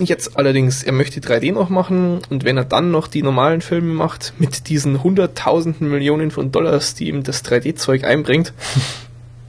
Jetzt 0.00 0.36
allerdings, 0.36 0.82
er 0.82 0.92
möchte 0.92 1.20
3D 1.20 1.52
noch 1.52 1.68
machen 1.68 2.20
und 2.28 2.44
wenn 2.44 2.56
er 2.56 2.64
dann 2.64 2.90
noch 2.90 3.06
die 3.06 3.22
normalen 3.22 3.60
Filme 3.60 3.94
macht, 3.94 4.34
mit 4.38 4.68
diesen 4.68 5.02
hunderttausenden 5.02 5.88
Millionen 5.88 6.30
von 6.30 6.50
Dollars, 6.50 6.94
die 6.94 7.08
ihm 7.08 7.22
das 7.22 7.44
3D-Zeug 7.44 8.04
einbringt, 8.04 8.52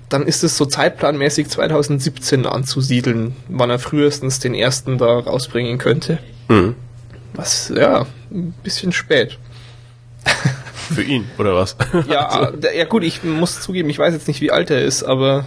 dann 0.10 0.28
ist 0.28 0.44
es 0.44 0.58
so 0.58 0.66
zeitplanmäßig 0.66 1.50
2017 1.50 2.46
anzusiedeln, 2.46 3.36
wann 3.48 3.70
er 3.70 3.80
frühestens 3.80 4.40
den 4.40 4.54
ersten 4.54 4.98
da 4.98 5.20
rausbringen 5.20 5.78
könnte. 5.78 6.20
Mhm. 6.48 6.76
Was, 7.34 7.72
ja, 7.76 8.06
ein 8.32 8.54
bisschen 8.64 8.92
spät. 8.92 9.38
Für 10.94 11.04
ihn, 11.04 11.26
oder 11.38 11.56
was? 11.56 11.76
Ja, 12.08 12.28
also. 12.28 12.58
ja 12.68 12.86
gut, 12.86 13.04
ich 13.04 13.24
muss 13.24 13.62
zugeben, 13.62 13.90
ich 13.90 14.00
weiß 14.00 14.14
jetzt 14.14 14.28
nicht, 14.28 14.42
wie 14.42 14.52
alt 14.52 14.70
er 14.70 14.84
ist, 14.84 15.04
aber 15.04 15.46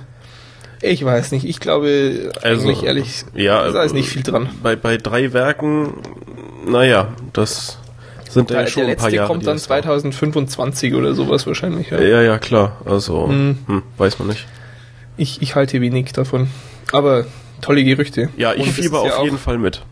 ich 0.81 1.05
weiß 1.05 1.33
nicht. 1.33 1.45
Ich 1.45 1.61
glaube, 1.61 2.33
also, 2.43 2.65
eigentlich 2.65 2.83
ehrlich, 2.83 3.25
ja, 3.35 3.71
da 3.71 3.83
ist 3.83 3.95
nicht 3.95 4.09
viel 4.09 4.23
dran. 4.23 4.49
Bei, 4.63 4.77
bei 4.77 4.97
drei 4.97 5.33
Werken, 5.33 5.95
naja, 6.67 7.15
das 7.33 7.79
sind 8.29 8.51
ja 8.51 8.67
schon 8.67 8.83
der 8.85 8.93
ein 8.93 8.97
paar 8.99 9.11
Jahre. 9.11 9.27
Kommt 9.29 9.47
dann 9.47 9.59
2025 9.59 10.95
oder 10.95 11.15
sowas 11.15 11.47
wahrscheinlich. 11.47 11.91
Ja, 11.91 12.01
ja, 12.01 12.23
ja 12.23 12.39
klar. 12.39 12.77
Also, 12.85 13.27
Mhm. 13.27 13.59
hm, 13.67 13.83
weiß 13.97 14.19
man 14.19 14.29
nicht. 14.29 14.47
Ich, 15.17 15.43
ich 15.43 15.55
halte 15.55 15.81
wenig 15.81 16.13
davon. 16.13 16.49
Aber 16.93 17.27
tolle 17.61 17.83
Gerüchte. 17.85 18.29
Ja, 18.37 18.55
ich 18.55 18.71
fieber 18.73 19.05
ja 19.05 19.13
auf 19.13 19.19
auch- 19.21 19.25
jeden 19.25 19.39
Fall 19.39 19.59
mit. 19.59 19.83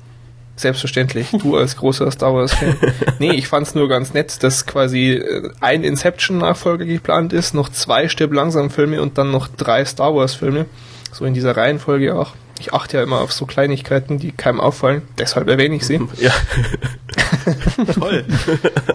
Selbstverständlich, 0.58 1.28
du 1.32 1.54
als 1.58 1.76
großer 1.76 2.10
Star 2.10 2.32
Wars-Fan. 2.32 2.76
nee, 3.18 3.32
ich 3.32 3.46
fand's 3.46 3.74
nur 3.74 3.88
ganz 3.90 4.14
nett, 4.14 4.42
dass 4.42 4.64
quasi 4.64 5.10
äh, 5.12 5.50
ein 5.60 5.84
Inception-Nachfolger 5.84 6.86
geplant 6.86 7.34
ist, 7.34 7.52
noch 7.52 7.68
zwei 7.68 8.08
Stirb 8.08 8.32
langsam 8.32 8.70
Filme 8.70 9.02
und 9.02 9.18
dann 9.18 9.30
noch 9.30 9.48
drei 9.48 9.84
Star 9.84 10.14
Wars-Filme. 10.14 10.64
So 11.16 11.24
in 11.24 11.32
dieser 11.32 11.56
Reihenfolge 11.56 12.14
auch. 12.14 12.34
Ich 12.58 12.74
achte 12.74 12.98
ja 12.98 13.02
immer 13.02 13.22
auf 13.22 13.32
so 13.32 13.46
Kleinigkeiten, 13.46 14.18
die 14.18 14.32
keinem 14.32 14.60
auffallen. 14.60 15.00
Deshalb 15.16 15.48
erwähne 15.48 15.76
ich 15.76 15.86
sie. 15.86 15.98
Ja. 16.18 16.30
Toll. 17.98 18.26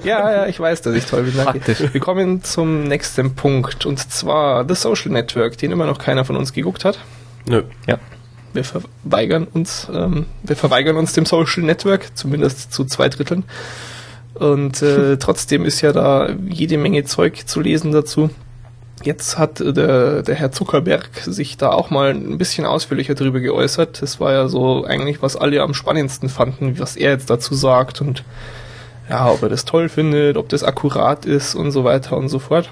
Ja, 0.04 0.32
ja, 0.32 0.46
ich 0.46 0.60
weiß, 0.60 0.84
dass 0.84 0.94
ich 0.94 1.06
toll 1.08 1.24
bin. 1.24 1.34
Danke. 1.36 1.60
Praktisch. 1.60 1.92
Wir 1.92 2.00
kommen 2.00 2.44
zum 2.44 2.84
nächsten 2.84 3.34
Punkt 3.34 3.88
und 3.88 3.98
zwar 4.12 4.68
The 4.68 4.76
Social 4.76 5.12
Network, 5.12 5.58
den 5.58 5.72
immer 5.72 5.88
noch 5.88 5.98
keiner 5.98 6.24
von 6.24 6.36
uns 6.36 6.54
geguckt 6.54 6.86
hat. 6.86 7.00
Nö. 7.48 7.64
Wir 8.54 8.66
verweigern 8.66 9.48
uns, 9.52 9.88
ähm, 9.92 10.28
wir 10.44 10.56
verweigern 10.56 10.98
uns 10.98 11.14
dem 11.14 11.26
Social 11.26 11.64
Network, 11.64 12.16
zumindest 12.16 12.72
zu 12.72 12.86
zwei 12.86 13.10
Dritteln. 13.10 13.46
Und 14.36 14.84
äh, 14.84 15.18
trotzdem 15.20 15.66
ist 15.66 15.82
ja 15.82 15.92
da 15.92 16.30
jede 16.48 16.78
Menge 16.78 17.04
Zeug 17.04 17.48
zu 17.48 17.62
lesen 17.62 17.92
dazu. 17.92 18.30
Jetzt 19.04 19.38
hat 19.38 19.60
äh, 19.62 19.74
der, 19.74 20.24
der 20.24 20.36
Herr 20.36 20.52
Zuckerberg 20.52 21.10
sich 21.26 21.58
da 21.58 21.72
auch 21.72 21.90
mal 21.90 22.12
ein 22.12 22.38
bisschen 22.38 22.66
ausführlicher 22.66 23.16
darüber 23.16 23.40
geäußert. 23.40 24.02
Das 24.02 24.20
war 24.20 24.32
ja 24.32 24.48
so 24.48 24.86
eigentlich, 24.86 25.22
was 25.22 25.36
alle 25.36 25.62
am 25.62 25.74
spannendsten 25.74 26.30
fanden, 26.30 26.80
was 26.80 26.96
er 26.96 27.12
jetzt 27.12 27.30
dazu 27.30 27.56
sagt 27.56 28.02
und 28.02 28.24
ja, 29.10 29.30
ob 29.30 29.44
er 29.44 29.50
das 29.50 29.66
toll 29.66 29.90
findet, 29.90 30.38
ob 30.38 30.50
das 30.50 30.64
akkurat 30.64 31.26
ist 31.26 31.56
und 31.56 31.72
so 31.72 31.84
weiter 31.84 32.16
und 32.16 32.30
so 32.30 32.40
fort. 32.40 32.70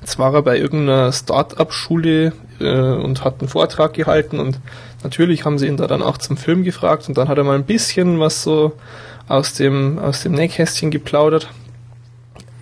Jetzt 0.00 0.18
war 0.18 0.34
er 0.34 0.42
bei 0.42 0.58
irgendeiner 0.58 1.12
Start-up-Schule 1.12 2.32
äh, 2.58 2.80
und 2.80 3.24
hat 3.24 3.40
einen 3.40 3.48
Vortrag 3.48 3.92
gehalten 3.94 4.40
und 4.40 4.58
natürlich 5.04 5.44
haben 5.44 5.58
sie 5.58 5.68
ihn 5.68 5.76
da 5.76 5.86
dann 5.86 6.02
auch 6.02 6.18
zum 6.18 6.36
Film 6.36 6.64
gefragt 6.64 7.08
und 7.08 7.16
dann 7.16 7.28
hat 7.28 7.38
er 7.38 7.44
mal 7.44 7.54
ein 7.54 7.64
bisschen 7.64 8.18
was 8.18 8.42
so 8.42 8.72
aus 9.28 9.54
dem, 9.54 10.00
aus 10.00 10.22
dem 10.22 10.32
Nähkästchen 10.32 10.90
geplaudert. 10.90 11.48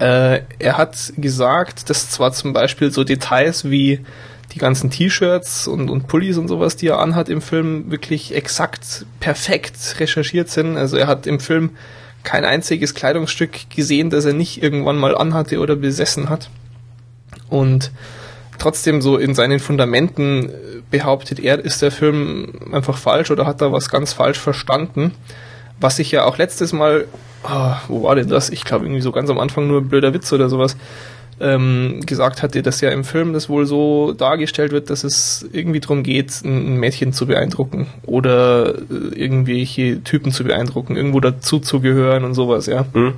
Äh, 0.01 0.43
er 0.59 0.79
hat 0.79 1.13
gesagt, 1.19 1.91
dass 1.91 2.11
zwar 2.11 2.33
zum 2.33 2.53
Beispiel 2.53 2.91
so 2.91 3.05
Details 3.05 3.71
wie 3.71 4.01
die 4.53 4.59
ganzen 4.59 4.91
T-Shirts 4.91 5.69
und, 5.69 5.91
und 5.91 6.09
Pullis 6.09 6.39
und 6.39 6.49
sowas, 6.49 6.75
die 6.77 6.89
er 6.89 6.99
anhat 6.99 7.29
im 7.29 7.43
Film, 7.43 7.91
wirklich 7.91 8.35
exakt 8.35 9.05
perfekt 9.21 9.97
recherchiert 10.01 10.49
sind. 10.49 10.77
Also 10.77 10.97
er 10.97 11.07
hat 11.07 11.27
im 11.27 11.39
Film 11.39 11.71
kein 12.25 12.45
einziges 12.45 12.95
Kleidungsstück 12.95 13.71
gesehen, 13.71 14.11
das 14.11 14.25
er 14.25 14.33
nicht 14.33 14.63
irgendwann 14.63 14.97
mal 14.97 15.17
anhatte 15.17 15.59
oder 15.59 15.77
besessen 15.77 16.31
hat. 16.31 16.51
Und 17.49 17.91
trotzdem 18.59 19.03
so 19.03 19.19
in 19.19 19.35
seinen 19.35 19.61
Fundamenten 19.61 20.49
äh, 20.49 20.53
behauptet 20.91 21.41
er, 21.41 21.59
ist 21.59 21.83
der 21.83 21.91
Film 21.91 22.73
einfach 22.73 22.97
falsch 22.97 23.31
oder 23.31 23.47
hat 23.47 23.61
da 23.61 23.71
was 23.71 23.91
ganz 23.91 24.15
falsch 24.15 24.39
verstanden. 24.39 25.13
Was 25.81 25.99
ich 25.99 26.11
ja 26.11 26.25
auch 26.25 26.39
letztes 26.39 26.73
Mal, 26.73 27.07
ah, 27.43 27.81
wo 27.89 28.03
war 28.03 28.15
denn 28.15 28.29
das? 28.29 28.51
Ich 28.51 28.65
glaube 28.65 28.85
irgendwie 28.85 29.01
so 29.01 29.13
ganz 29.13 29.31
am 29.31 29.39
Anfang 29.39 29.67
nur 29.67 29.81
ein 29.81 29.89
blöder 29.89 30.13
Witz 30.15 30.33
oder 30.33 30.49
sowas, 30.49 30.77
ähm, 31.41 32.01
gesagt 32.05 32.43
hatte, 32.43 32.63
dass 32.63 32.83
ja 32.83 32.91
im 32.91 33.03
Film 33.03 33.33
das 33.33 33.49
wohl 33.49 33.65
so 33.65 34.13
dargestellt 34.13 34.73
wird, 34.73 34.91
dass 34.91 35.05
es 35.05 35.49
irgendwie 35.53 35.81
darum 35.81 36.03
geht, 36.03 36.43
ein 36.45 36.77
Mädchen 36.77 37.13
zu 37.15 37.27
beeindrucken 37.27 37.87
oder 38.05 38.75
äh, 38.75 39.15
irgendwelche 39.15 40.05
Typen 40.05 40.33
zu 40.33 40.45
beeindrucken, 40.45 40.97
irgendwo 40.97 41.21
dazu 41.21 41.59
zu 41.59 41.81
gehören 41.81 42.25
und 42.25 42.35
sowas, 42.35 42.67
ja. 42.67 42.85
Hm? 42.93 43.15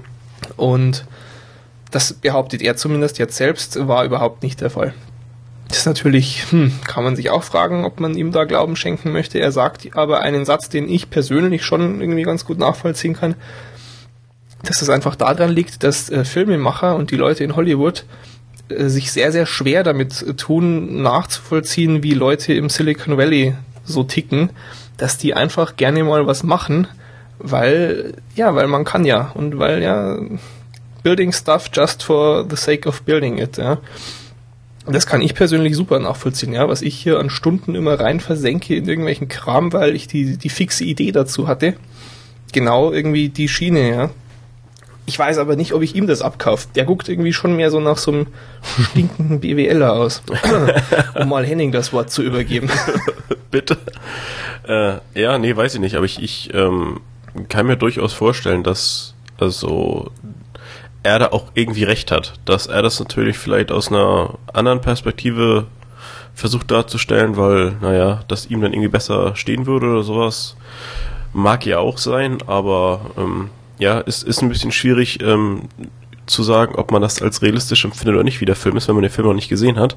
Und 0.56 1.04
das 1.90 2.12
behauptet 2.14 2.62
er 2.62 2.76
zumindest 2.76 3.18
jetzt 3.18 3.36
selbst, 3.36 3.86
war 3.88 4.04
überhaupt 4.04 4.42
nicht 4.42 4.60
der 4.60 4.70
Fall. 4.70 4.94
Ist 5.72 5.86
natürlich, 5.86 6.44
hm, 6.50 6.70
kann 6.86 7.02
man 7.02 7.16
sich 7.16 7.30
auch 7.30 7.42
fragen, 7.42 7.84
ob 7.84 7.98
man 7.98 8.14
ihm 8.14 8.30
da 8.30 8.44
Glauben 8.44 8.76
schenken 8.76 9.10
möchte. 9.10 9.40
Er 9.40 9.52
sagt 9.52 9.88
aber 9.96 10.20
einen 10.20 10.44
Satz, 10.44 10.68
den 10.68 10.88
ich 10.88 11.08
persönlich 11.08 11.64
schon 11.64 12.00
irgendwie 12.00 12.22
ganz 12.24 12.44
gut 12.44 12.58
nachvollziehen 12.58 13.14
kann, 13.14 13.34
dass 14.64 14.82
es 14.82 14.90
einfach 14.90 15.16
daran 15.16 15.50
liegt, 15.50 15.82
dass 15.82 16.10
äh, 16.10 16.24
Filmemacher 16.24 16.94
und 16.94 17.10
die 17.10 17.16
Leute 17.16 17.42
in 17.42 17.56
Hollywood 17.56 18.04
äh, 18.68 18.88
sich 18.88 19.12
sehr, 19.12 19.32
sehr 19.32 19.46
schwer 19.46 19.82
damit 19.82 20.22
äh, 20.22 20.34
tun, 20.34 21.02
nachzuvollziehen, 21.02 22.02
wie 22.02 22.12
Leute 22.12 22.52
im 22.52 22.68
Silicon 22.68 23.16
Valley 23.16 23.54
so 23.84 24.04
ticken, 24.04 24.50
dass 24.98 25.16
die 25.16 25.32
einfach 25.32 25.76
gerne 25.76 26.04
mal 26.04 26.26
was 26.26 26.42
machen, 26.42 26.86
weil, 27.38 28.14
ja, 28.36 28.54
weil 28.54 28.68
man 28.68 28.84
kann 28.84 29.04
ja 29.04 29.32
und 29.34 29.58
weil 29.58 29.82
ja 29.82 30.18
building 31.02 31.32
stuff 31.32 31.70
just 31.72 32.02
for 32.02 32.46
the 32.48 32.56
sake 32.56 32.86
of 32.86 33.02
building 33.02 33.38
it, 33.38 33.56
ja. 33.56 33.78
Das 34.86 35.06
kann 35.06 35.20
ich 35.20 35.34
persönlich 35.34 35.76
super 35.76 36.00
nachvollziehen, 36.00 36.52
ja, 36.52 36.68
was 36.68 36.82
ich 36.82 36.96
hier 36.96 37.18
an 37.20 37.30
Stunden 37.30 37.74
immer 37.74 38.00
rein 38.00 38.20
versenke 38.20 38.74
in 38.74 38.88
irgendwelchen 38.88 39.28
Kram, 39.28 39.72
weil 39.72 39.94
ich 39.94 40.08
die, 40.08 40.36
die 40.36 40.48
fixe 40.48 40.84
Idee 40.84 41.12
dazu 41.12 41.46
hatte. 41.46 41.74
Genau 42.52 42.92
irgendwie 42.92 43.28
die 43.28 43.48
Schiene, 43.48 43.90
ja. 43.90 44.10
Ich 45.06 45.18
weiß 45.18 45.38
aber 45.38 45.56
nicht, 45.56 45.72
ob 45.72 45.82
ich 45.82 45.96
ihm 45.96 46.06
das 46.06 46.22
abkaufe. 46.22 46.68
Der 46.74 46.84
guckt 46.84 47.08
irgendwie 47.08 47.32
schon 47.32 47.56
mehr 47.56 47.70
so 47.70 47.80
nach 47.80 47.98
so 47.98 48.12
einem 48.12 48.26
stinkenden 48.90 49.40
BWLer 49.40 49.92
aus. 49.92 50.22
um 51.14 51.28
mal 51.28 51.44
Henning 51.44 51.72
das 51.72 51.92
Wort 51.92 52.10
zu 52.10 52.22
übergeben. 52.22 52.70
Bitte. 53.50 53.78
Äh, 54.66 54.98
ja, 55.20 55.38
nee, 55.38 55.56
weiß 55.56 55.74
ich 55.74 55.80
nicht, 55.80 55.96
aber 55.96 56.06
ich, 56.06 56.22
ich 56.22 56.50
ähm, 56.54 57.00
kann 57.48 57.66
mir 57.66 57.76
durchaus 57.76 58.12
vorstellen, 58.12 58.62
dass 58.62 59.14
also 59.38 60.10
er 61.02 61.18
da 61.18 61.28
auch 61.28 61.50
irgendwie 61.54 61.84
recht 61.84 62.10
hat, 62.10 62.34
dass 62.44 62.66
er 62.66 62.82
das 62.82 63.00
natürlich 63.00 63.38
vielleicht 63.38 63.72
aus 63.72 63.88
einer 63.88 64.38
anderen 64.52 64.80
Perspektive 64.80 65.66
versucht 66.34 66.70
darzustellen, 66.70 67.36
weil, 67.36 67.72
naja, 67.80 68.24
das 68.28 68.46
ihm 68.46 68.60
dann 68.60 68.72
irgendwie 68.72 68.88
besser 68.88 69.36
stehen 69.36 69.66
würde 69.66 69.86
oder 69.86 70.02
sowas. 70.02 70.56
Mag 71.32 71.66
ja 71.66 71.78
auch 71.78 71.98
sein, 71.98 72.38
aber 72.46 73.00
ähm, 73.16 73.50
ja, 73.78 74.02
es 74.06 74.22
ist 74.22 74.42
ein 74.42 74.48
bisschen 74.48 74.72
schwierig 74.72 75.22
ähm, 75.22 75.68
zu 76.26 76.42
sagen, 76.42 76.74
ob 76.76 76.90
man 76.92 77.02
das 77.02 77.20
als 77.20 77.42
realistisch 77.42 77.84
empfindet 77.84 78.14
oder 78.14 78.24
nicht, 78.24 78.40
wie 78.40 78.44
der 78.44 78.56
Film 78.56 78.76
ist, 78.76 78.88
wenn 78.88 78.94
man 78.94 79.02
den 79.02 79.10
Film 79.10 79.28
noch 79.28 79.34
nicht 79.34 79.48
gesehen 79.48 79.78
hat. 79.78 79.96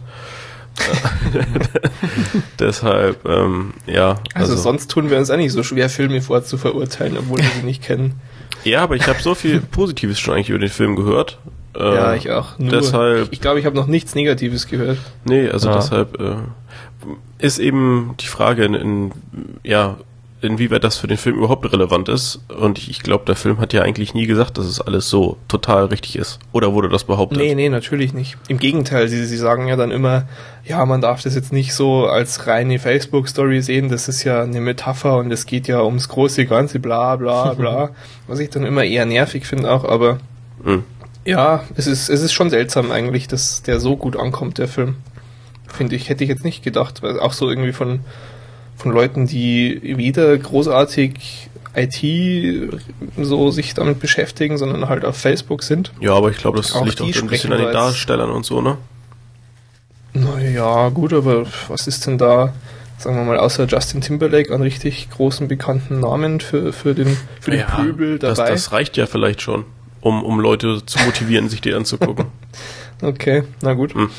Deshalb, 2.59 3.25
ähm, 3.25 3.73
ja. 3.85 4.19
Also, 4.33 4.57
sonst 4.57 4.91
tun 4.91 5.09
wir 5.09 5.17
uns 5.17 5.29
auch 5.29 5.37
nicht 5.37 5.53
so 5.53 5.63
schwer, 5.63 5.89
Filme 5.89 6.21
vorzuverurteilen, 6.21 7.17
obwohl 7.17 7.39
wir 7.39 7.49
sie 7.49 7.65
nicht 7.65 7.81
kennen. 7.81 8.19
Ja, 8.65 8.81
aber 8.83 8.95
ich 8.95 9.07
habe 9.07 9.21
so 9.21 9.35
viel 9.35 9.59
Positives 9.71 10.19
schon 10.19 10.33
eigentlich 10.35 10.49
über 10.49 10.59
den 10.59 10.69
Film 10.69 10.95
gehört. 10.95 11.37
Äh, 11.77 11.83
ja, 11.95 12.13
ich 12.15 12.29
auch. 12.31 12.57
Nur, 12.59 12.71
deshalb, 12.71 13.27
ich 13.31 13.41
glaube, 13.41 13.59
ich 13.59 13.65
habe 13.65 13.75
noch 13.75 13.87
nichts 13.87 14.15
Negatives 14.15 14.67
gehört. 14.67 14.97
nee, 15.25 15.47
also 15.49 15.69
Ja. 15.69 15.75
deshalb 15.75 16.19
äh, 16.19 16.35
ist 17.39 17.59
eben 17.59 18.15
die 18.19 18.27
Frage, 18.27 18.65
in, 18.65 18.73
in 18.73 19.11
ja, 19.63 19.97
inwieweit 20.45 20.83
das 20.83 20.97
für 20.97 21.07
den 21.07 21.17
Film 21.17 21.37
überhaupt 21.37 21.71
relevant 21.71 22.07
ist. 22.09 22.39
Und 22.57 22.77
ich, 22.77 22.89
ich 22.89 22.99
glaube, 23.01 23.25
der 23.25 23.35
Film 23.35 23.59
hat 23.59 23.73
ja 23.73 23.81
eigentlich 23.81 24.13
nie 24.13 24.27
gesagt, 24.27 24.57
dass 24.57 24.65
es 24.65 24.79
alles 24.79 25.09
so 25.09 25.37
total 25.47 25.85
richtig 25.85 26.17
ist. 26.17 26.39
Oder 26.51 26.73
wurde 26.73 26.89
das 26.89 27.03
behauptet? 27.03 27.37
Nee, 27.37 27.55
nee, 27.55 27.69
natürlich 27.69 28.13
nicht. 28.13 28.37
Im 28.47 28.59
Gegenteil, 28.59 29.07
sie, 29.07 29.25
sie 29.25 29.37
sagen 29.37 29.67
ja 29.67 29.75
dann 29.75 29.91
immer, 29.91 30.27
ja, 30.63 30.85
man 30.85 31.01
darf 31.01 31.21
das 31.21 31.35
jetzt 31.35 31.51
nicht 31.51 31.73
so 31.73 32.05
als 32.05 32.47
reine 32.47 32.79
Facebook-Story 32.79 33.61
sehen, 33.61 33.89
das 33.89 34.07
ist 34.07 34.23
ja 34.23 34.41
eine 34.43 34.61
Metapher 34.61 35.17
und 35.17 35.31
es 35.31 35.45
geht 35.45 35.67
ja 35.67 35.81
ums 35.83 36.07
große 36.09 36.45
Ganze, 36.45 36.79
bla 36.79 37.15
bla 37.15 37.53
bla. 37.53 37.89
Was 38.27 38.39
ich 38.39 38.49
dann 38.49 38.63
immer 38.65 38.83
eher 38.83 39.05
nervig 39.05 39.45
finde 39.45 39.71
auch, 39.71 39.83
aber 39.83 40.19
Hm. 40.63 40.83
ja, 41.25 41.63
es 41.75 41.87
ist, 41.87 42.09
es 42.09 42.21
ist 42.21 42.33
schon 42.33 42.49
seltsam 42.49 42.91
eigentlich, 42.91 43.27
dass 43.27 43.61
der 43.61 43.79
so 43.79 43.97
gut 43.97 44.17
ankommt, 44.17 44.57
der 44.57 44.67
Film. 44.67 44.95
Finde 45.67 45.95
ich, 45.95 46.09
hätte 46.09 46.23
ich 46.23 46.29
jetzt 46.29 46.45
nicht 46.45 46.63
gedacht, 46.63 47.03
weil 47.03 47.19
auch 47.19 47.33
so 47.33 47.49
irgendwie 47.49 47.73
von, 47.73 47.99
von 48.75 48.91
Leuten, 48.91 49.27
die 49.27 49.79
weder 49.97 50.37
großartig 50.37 51.49
IT 51.75 52.79
so 53.17 53.51
sich 53.51 53.73
damit 53.73 53.99
beschäftigen, 53.99 54.57
sondern 54.57 54.87
halt 54.87 55.03
auf 55.03 55.17
Facebook 55.17 55.63
sind. 55.63 55.91
Ja, 55.99 56.13
aber 56.13 56.29
ich 56.31 56.37
glaube, 56.37 56.57
das 56.57 56.73
Auch 56.73 56.85
liegt 56.85 57.01
auch 57.01 57.05
ein 57.05 57.27
bisschen 57.27 57.51
an 57.51 57.59
den 57.59 57.71
Darstellern 57.71 58.29
und 58.31 58.45
so, 58.45 58.61
ne? 58.61 58.77
Naja, 60.13 60.87
gut, 60.89 61.11
aber 61.11 61.45
was 61.67 61.87
ist 61.87 62.07
denn 62.07 62.17
da 62.17 62.53
sagen 62.97 63.17
wir 63.17 63.23
mal, 63.23 63.37
außer 63.37 63.65
Justin 63.65 64.01
Timberlake 64.01 64.53
an 64.53 64.61
richtig 64.61 65.09
großen 65.09 65.47
bekannten 65.47 65.99
Namen 65.99 66.39
für, 66.39 66.73
für 66.73 66.93
den, 66.95 67.17
für 67.39 67.51
den 67.51 67.59
Ja, 67.61 67.67
Pöbel 67.67 68.19
das, 68.19 68.37
dabei. 68.37 68.51
das 68.51 68.71
reicht 68.71 68.97
ja 68.97 69.05
vielleicht 69.05 69.41
schon, 69.41 69.65
um, 70.01 70.23
um 70.23 70.39
Leute 70.39 70.85
zu 70.85 70.99
motivieren, 70.99 71.49
sich 71.49 71.61
die 71.61 71.73
anzugucken. 71.73 72.27
okay, 73.01 73.43
na 73.61 73.73
gut. 73.73 73.93
Hm. 73.93 74.09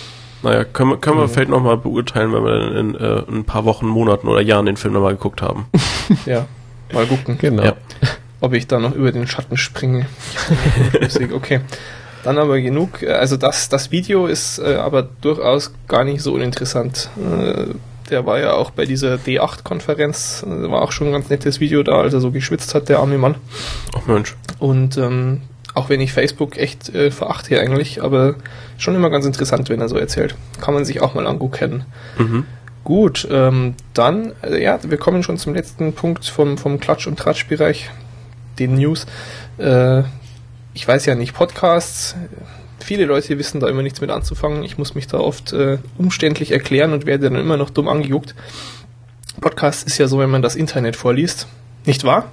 Naja, 0.43 0.65
können 0.65 0.91
wir, 0.91 0.97
können 0.99 1.19
wir 1.19 1.29
vielleicht 1.29 1.49
nochmal 1.49 1.77
beurteilen, 1.77 2.33
wenn 2.33 2.45
wir 2.45 2.59
dann 2.59 2.77
in 2.77 2.95
äh, 2.95 3.23
ein 3.29 3.45
paar 3.45 3.65
Wochen, 3.65 3.87
Monaten 3.87 4.29
oder 4.29 4.41
Jahren 4.41 4.67
den 4.67 4.77
Film 4.77 4.95
nochmal 4.95 5.15
geguckt 5.15 5.43
haben. 5.43 5.67
Ja, 6.27 6.47
mal 6.93 7.05
gucken, 7.07 7.37
Genau. 7.39 7.65
Ja. 7.65 7.75
ob 8.41 8.53
ich 8.53 8.67
da 8.69 8.79
noch 8.79 8.95
über 8.95 9.11
den 9.13 9.27
Schatten 9.27 9.57
springe. 9.57 10.07
Okay. 11.33 11.61
Dann 12.23 12.39
aber 12.39 12.61
genug. 12.61 13.03
Also 13.05 13.37
das, 13.37 13.69
das 13.69 13.91
Video 13.93 14.27
ist 14.27 14.59
äh, 14.59 14.75
aber 14.77 15.09
durchaus 15.21 15.73
gar 15.87 16.05
nicht 16.05 16.21
so 16.23 16.35
uninteressant. 16.35 17.09
Äh, 17.17 17.67
der 18.11 18.27
war 18.27 18.39
ja 18.41 18.53
auch 18.55 18.71
bei 18.71 18.85
dieser 18.85 19.15
D8-Konferenz, 19.17 20.45
äh, 20.47 20.71
war 20.71 20.83
auch 20.83 20.93
schon 20.93 21.09
ein 21.09 21.13
ganz 21.13 21.29
nettes 21.29 21.61
Video 21.61 21.83
da, 21.85 22.01
als 22.01 22.15
er 22.15 22.21
so 22.21 22.31
geschwitzt 22.33 22.75
hat, 22.75 22.89
der 22.89 22.99
arme 22.99 23.19
Mann. 23.19 23.37
Ach 23.97 24.07
Mensch. 24.07 24.35
Und 24.59 24.97
ähm, 24.97 25.43
auch 25.77 25.91
wenn 25.91 26.01
ich 26.01 26.13
Facebook 26.13 26.57
echt 26.57 26.95
äh, 26.95 27.11
verachte 27.11 27.61
eigentlich, 27.61 28.03
aber 28.03 28.37
schon 28.79 28.95
immer 28.95 29.11
ganz 29.11 29.27
interessant, 29.27 29.69
wenn 29.69 29.81
er 29.81 29.91
so 29.91 29.99
erzählt. 29.99 30.35
Kann 30.59 30.73
man 30.73 30.87
sich 30.87 31.03
auch 31.03 31.13
mal 31.13 31.27
angucken. 31.27 31.85
Mhm. 32.17 32.47
Gut, 32.83 33.29
ähm, 33.31 33.75
dann, 33.93 34.33
äh, 34.43 34.63
ja, 34.63 34.79
wir 34.83 34.97
kommen 34.97 35.23
schon 35.23 35.37
zum 35.37 35.53
letzten 35.53 35.93
Punkt 35.93 36.25
vom, 36.25 36.57
vom 36.57 36.81
Klatsch- 36.81 37.07
und 37.07 37.19
Tratsch-Bereich, 37.19 37.91
den 38.59 38.77
News. 38.77 39.05
Äh, 39.59 40.05
ich 40.73 40.89
weiß 40.89 41.05
ja 41.05 41.15
nicht, 41.15 41.35
Podcasts, 41.35 42.17
viele 42.81 43.05
Leute 43.05 43.39
wissen 43.39 43.61
da 43.61 43.69
immer 43.69 43.83
nichts 43.83 44.01
mit 44.01 44.09
anzufangen. 44.09 44.63
Ich 44.63 44.79
muss 44.79 44.95
mich 44.95 45.09
da 45.09 45.19
oft 45.19 45.53
äh, 45.53 45.77
umständlich 45.99 46.53
erklären 46.53 46.95
und 46.95 47.05
werde 47.05 47.29
dann 47.29 47.39
immer 47.39 47.59
noch 47.59 47.69
dumm 47.69 47.89
angeguckt. 47.89 48.35
Podcast 49.43 49.87
ist 49.87 49.99
ja 49.99 50.09
so, 50.09 50.21
wenn 50.21 50.31
man 50.31 50.41
das 50.41 50.57
Internet 50.57 50.97
vorliest. 50.97 51.49
Nicht 51.85 52.05
wahr? 52.05 52.31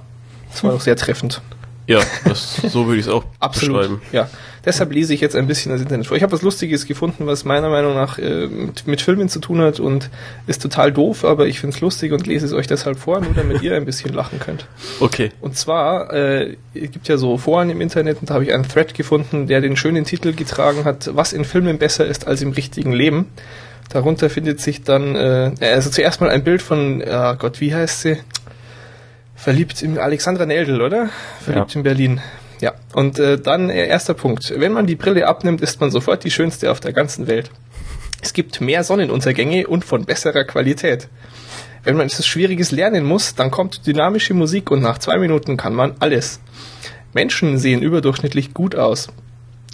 Das 0.50 0.64
war 0.64 0.72
doch 0.72 0.82
sehr 0.82 0.96
treffend. 0.96 1.42
Ja, 1.88 2.02
das, 2.26 2.56
so 2.56 2.88
würde 2.88 3.00
ich 3.00 3.08
es 3.08 3.12
auch 3.12 3.26
Absolut. 3.39 3.78
beschreiben. 3.78 4.02
Ja, 4.12 4.30
deshalb 4.65 4.93
lese 4.93 5.13
ich 5.13 5.22
jetzt 5.22 5.36
ein 5.36 5.48
bisschen 5.48 5.72
das 5.72 5.82
Internet 5.82 6.08
vor. 6.08 6.15
Ich 6.15 6.24
habe 6.24 6.32
was 6.32 6.41
Lustiges 6.41 6.86
gefunden, 6.86 7.26
was 7.28 7.43
meiner 7.43 7.69
Meinung 7.69 7.93
nach 7.93 8.17
äh, 8.17 8.48
mit, 8.48 8.88
mit 8.88 9.02
Filmen 9.02 9.30
zu 9.30 9.39
tun 9.39 9.62
hat 9.62 9.80
und 9.80 10.10
ist 10.48 10.62
total 10.62 10.91
doof, 10.91 11.26
aber 11.26 11.48
ich 11.48 11.60
finde 11.60 11.76
es 11.76 11.82
lustig 11.82 12.13
und 12.13 12.26
lese 12.26 12.46
es 12.46 12.54
euch 12.54 12.67
deshalb 12.67 12.98
vor, 12.98 13.19
nur 13.19 13.34
damit 13.34 13.62
ihr 13.62 13.76
ein 13.76 13.86
bisschen 13.86 14.13
lachen 14.13 14.39
könnt. 14.39 14.65
Okay. 15.00 15.32
Und 15.41 15.58
zwar, 15.58 16.13
äh, 16.13 16.56
es 16.74 16.91
gibt 16.91 17.08
ja 17.08 17.17
so 17.17 17.38
Foren 17.38 17.69
im 17.69 17.82
Internet 17.82 18.19
und 18.22 18.30
da 18.30 18.36
habe 18.36 18.46
ich 18.46 18.54
einen 18.54 18.67
Thread 18.67 18.93
gefunden, 18.93 19.48
der 19.48 19.62
den 19.62 19.76
schönen 19.76 20.06
Titel 20.06 20.34
getragen 20.34 20.86
hat, 20.86 21.10
was 21.13 21.34
in 21.34 21.43
Filmen 21.43 21.78
besser 21.78 22.06
ist 22.06 22.28
als 22.28 22.41
im 22.41 22.52
richtigen 22.52 22.93
Leben. 22.93 23.28
Darunter 23.89 24.30
findet 24.30 24.60
sich 24.60 24.84
dann, 24.84 25.15
äh, 25.15 25.52
also 25.60 25.89
zuerst 25.89 26.22
mal 26.22 26.30
ein 26.30 26.43
Bild 26.43 26.62
von, 26.62 27.02
äh, 27.02 27.36
Gott, 27.38 27.62
wie 27.62 27.76
heißt 27.76 28.02
sie? 28.02 28.17
Verliebt 29.44 29.82
in 29.82 29.98
Alexandra 29.98 30.46
Neldl, 30.46 30.82
oder? 30.82 31.10
Verliebt 31.42 31.72
Ja. 31.74 31.78
in 31.78 31.84
Berlin. 31.84 32.22
Ja, 32.62 32.74
und 32.94 33.20
äh, 33.20 33.38
dann 33.40 33.70
äh, 33.70 33.88
erster 33.88 34.14
Punkt. 34.14 34.54
Wenn 34.56 34.72
man 34.72 34.88
die 34.88 34.96
Brille 34.96 35.28
abnimmt, 35.28 35.62
ist 35.62 35.82
man 35.82 35.92
sofort 35.92 36.24
die 36.24 36.32
schönste 36.32 36.72
auf 36.72 36.80
der 36.80 36.94
ganzen 36.94 37.28
Welt. 37.28 37.52
Es 38.22 38.32
gibt 38.32 38.62
mehr 38.62 38.86
Sonnenuntergänge 38.86 39.68
und 39.68 39.84
von 39.84 40.06
besserer 40.06 40.46
Qualität. 40.46 41.10
Wenn 41.84 41.98
man 41.98 42.08
etwas 42.08 42.26
Schwieriges 42.26 42.72
lernen 42.72 43.04
muss, 43.04 43.36
dann 43.36 43.52
kommt 43.52 43.86
dynamische 43.86 44.34
Musik 44.34 44.72
und 44.72 44.82
nach 44.82 44.98
zwei 45.00 45.18
Minuten 45.18 45.58
kann 45.58 45.74
man 45.76 45.96
alles. 46.00 46.40
Menschen 47.12 47.58
sehen 47.58 47.82
überdurchschnittlich 47.82 48.54
gut 48.54 48.76
aus. 48.78 49.10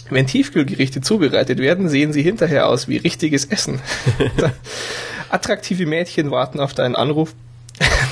Wenn 0.10 0.26
Tiefkühlgerichte 0.26 1.02
zubereitet 1.02 1.60
werden, 1.60 1.88
sehen 1.90 2.12
sie 2.12 2.24
hinterher 2.24 2.68
aus 2.68 2.88
wie 2.88 2.98
richtiges 2.98 3.46
Essen. 3.46 3.80
Attraktive 5.30 5.86
Mädchen 5.86 6.32
warten 6.32 6.60
auf 6.60 6.74
deinen 6.74 6.96
Anruf. 6.96 7.36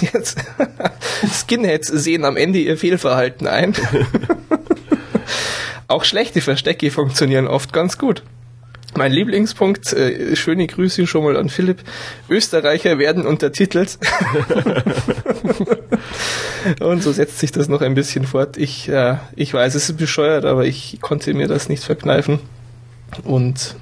Jetzt. 0.02 0.38
Skinheads 1.32 1.88
sehen 1.88 2.26
am 2.26 2.38
Ende 2.38 2.60
ihr 2.60 2.78
Fehlverhalten 2.78 3.48
ein. 3.48 3.74
Auch 5.88 6.04
schlechte 6.04 6.42
Verstecke 6.42 6.92
funktionieren 6.92 7.48
oft 7.48 7.74
ganz 7.74 7.98
gut. 7.98 8.24
Mein 8.96 9.12
Lieblingspunkt, 9.12 9.94
äh, 9.94 10.36
schöne 10.36 10.68
Grüße 10.68 11.08
schon 11.08 11.24
mal 11.24 11.38
an 11.38 11.50
Philipp. 11.50 11.80
Österreicher 12.30 12.98
werden 12.98 13.26
untertitelt. 13.26 13.98
Und 16.80 17.04
so 17.04 17.12
setzt 17.12 17.40
sich 17.40 17.52
das 17.52 17.70
noch 17.70 17.82
ein 17.82 17.94
bisschen 17.94 18.26
fort. 18.26 18.58
Ich, 18.58 18.90
äh, 18.90 19.18
ich 19.36 19.54
weiß, 19.54 19.76
es 19.76 19.90
ist 19.90 19.98
bescheuert, 19.98 20.46
aber 20.46 20.66
ich 20.66 21.00
konnte 21.00 21.34
mir 21.34 21.48
das 21.48 21.70
nicht 21.70 21.84
verkneifen. 21.84 22.40
Und 23.24 23.76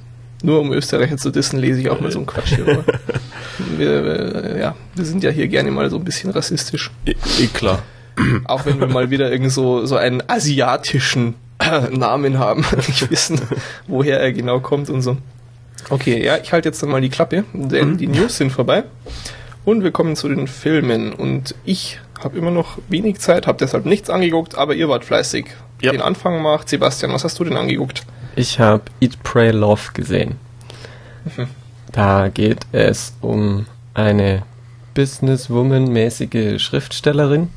nur 0.46 0.62
um 0.62 0.72
Österreicher 0.72 1.18
zu 1.18 1.32
dissen, 1.32 1.60
lese 1.60 1.82
ich 1.82 1.90
auch 1.90 2.00
mal 2.00 2.12
so 2.12 2.20
einen 2.20 2.28
Quatsch 2.28 2.56
hier. 2.56 2.84
wir, 3.78 3.90
äh, 3.90 4.60
ja, 4.60 4.76
wir 4.96 5.06
sind 5.06 5.24
ja 5.24 5.32
hier 5.32 5.48
gerne 5.48 5.72
mal 5.72 5.90
so 5.90 5.98
ein 5.98 6.04
bisschen 6.04 6.30
rassistisch. 6.32 6.92
Eh, 7.06 7.16
eh 7.40 7.48
klar. 7.48 7.84
Auch 8.46 8.66
wenn 8.66 8.80
wir 8.80 8.88
mal 8.88 9.10
wieder 9.10 9.32
irgend 9.32 9.52
so, 9.52 9.86
so 9.86 9.98
einen 9.98 10.24
asiatischen 10.28 11.36
Namen 11.92 12.40
haben, 12.40 12.66
nicht 12.76 13.10
wissen, 13.10 13.42
woher 13.88 14.20
er 14.20 14.32
genau 14.32 14.60
kommt 14.60 14.90
und 14.90 15.02
so. 15.02 15.18
Okay, 15.90 16.24
ja, 16.24 16.38
ich 16.38 16.52
halte 16.54 16.70
jetzt 16.70 16.82
dann 16.82 16.90
mal 16.90 17.02
die 17.02 17.10
Klappe, 17.10 17.44
denn 17.54 17.98
die 17.98 18.08
News 18.08 18.38
sind 18.38 18.52
vorbei. 18.52 18.84
Und 19.66 19.84
wir 19.84 19.92
kommen 19.92 20.16
zu 20.16 20.30
den 20.30 20.48
Filmen. 20.48 21.14
Und 21.14 21.56
ich 21.66 22.00
habe 22.24 22.38
immer 22.38 22.52
noch 22.52 22.78
wenig 22.88 23.20
Zeit, 23.20 23.48
habe 23.48 23.58
deshalb 23.60 23.86
nichts 23.86 24.10
angeguckt, 24.10 24.56
aber 24.56 24.76
ihr 24.76 24.90
wart 24.90 25.06
fleißig. 25.06 25.48
Ja. 25.82 25.92
Den 25.92 26.02
Anfang 26.02 26.42
macht 26.42 26.70
Sebastian, 26.70 27.12
was 27.12 27.24
hast 27.24 27.38
du 27.40 27.44
denn 27.44 27.58
angeguckt? 27.58 28.04
Ich 28.36 28.60
habe 28.60 28.84
Eat, 29.00 29.24
Pray, 29.24 29.52
Love 29.52 29.94
gesehen. 29.94 30.36
Mhm. 31.24 31.48
Da 31.92 32.28
geht 32.28 32.66
es 32.74 33.16
um 33.22 33.66
eine 33.94 34.44
Businesswoman-mäßige 34.96 36.60
Schriftstellerin, 36.60 37.50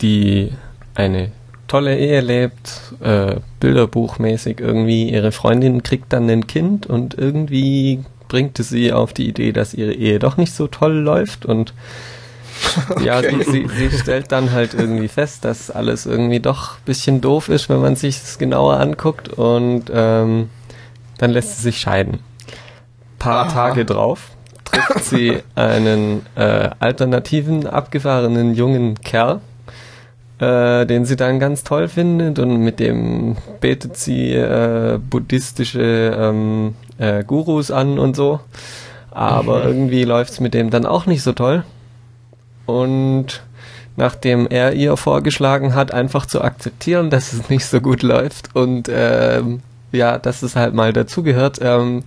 die 0.00 0.52
eine 0.94 1.30
tolle 1.68 1.96
Ehe 1.96 2.20
lebt, 2.20 2.94
äh, 3.00 3.36
Bilderbuchmäßig 3.60 4.58
irgendwie. 4.58 5.10
Ihre 5.10 5.30
Freundin 5.30 5.84
kriegt 5.84 6.12
dann 6.12 6.28
ein 6.28 6.48
Kind 6.48 6.86
und 6.86 7.14
irgendwie 7.14 8.04
bringt 8.26 8.58
es 8.58 8.70
sie 8.70 8.92
auf 8.92 9.12
die 9.12 9.28
Idee, 9.28 9.52
dass 9.52 9.74
ihre 9.74 9.92
Ehe 9.92 10.18
doch 10.18 10.36
nicht 10.36 10.52
so 10.52 10.66
toll 10.66 10.94
läuft 10.94 11.46
und 11.46 11.72
ja, 13.04 13.18
Okay. 13.18 13.42
sie, 13.44 13.66
sie, 13.68 13.88
sie 13.90 13.98
stellt 13.98 14.32
dann 14.32 14.52
halt 14.52 14.74
irgendwie 14.74 15.08
fest, 15.08 15.44
dass 15.44 15.70
alles 15.70 16.06
irgendwie 16.06 16.40
doch 16.40 16.72
ein 16.78 16.84
bisschen 16.84 17.20
doof 17.20 17.48
ist, 17.48 17.68
wenn 17.68 17.80
man 17.80 17.96
sich 17.96 18.16
es 18.22 18.38
genauer 18.38 18.78
anguckt 18.80 19.28
und 19.28 19.84
ähm, 19.92 20.48
dann 21.18 21.30
lässt 21.30 21.56
sie 21.56 21.62
sich 21.62 21.78
scheiden. 21.80 22.20
Paar 23.18 23.46
Aha. 23.46 23.52
Tage 23.52 23.84
drauf 23.84 24.30
trifft 24.64 25.04
sie 25.04 25.42
einen 25.54 26.24
äh, 26.36 26.70
alternativen, 26.78 27.66
abgefahrenen 27.66 28.54
jungen 28.54 28.94
Kerl, 29.00 29.40
äh, 30.38 30.86
den 30.86 31.04
sie 31.04 31.16
dann 31.16 31.38
ganz 31.40 31.64
toll 31.64 31.88
findet 31.88 32.38
und 32.38 32.56
mit 32.58 32.78
dem 32.80 33.36
betet 33.60 33.96
sie 33.96 34.32
äh, 34.32 34.98
buddhistische 34.98 36.16
ähm, 36.18 36.74
äh, 36.98 37.24
Gurus 37.24 37.70
an 37.70 37.98
und 37.98 38.16
so. 38.16 38.40
Aber 39.10 39.60
Mhm. 39.60 39.66
irgendwie 39.66 40.04
läuft's 40.04 40.40
mit 40.40 40.54
dem 40.54 40.70
dann 40.70 40.86
auch 40.86 41.06
nicht 41.06 41.22
so 41.22 41.32
toll. 41.32 41.64
Und 42.70 43.42
nachdem 43.96 44.46
er 44.48 44.72
ihr 44.72 44.96
vorgeschlagen 44.96 45.74
hat, 45.74 45.92
einfach 45.92 46.26
zu 46.26 46.40
akzeptieren, 46.42 47.10
dass 47.10 47.32
es 47.32 47.50
nicht 47.50 47.66
so 47.66 47.80
gut 47.80 48.02
läuft 48.02 48.54
und 48.54 48.88
ähm, 48.92 49.60
ja, 49.92 50.18
dass 50.18 50.42
es 50.42 50.54
halt 50.56 50.72
mal 50.74 50.92
dazugehört, 50.92 51.58
ähm, 51.60 52.02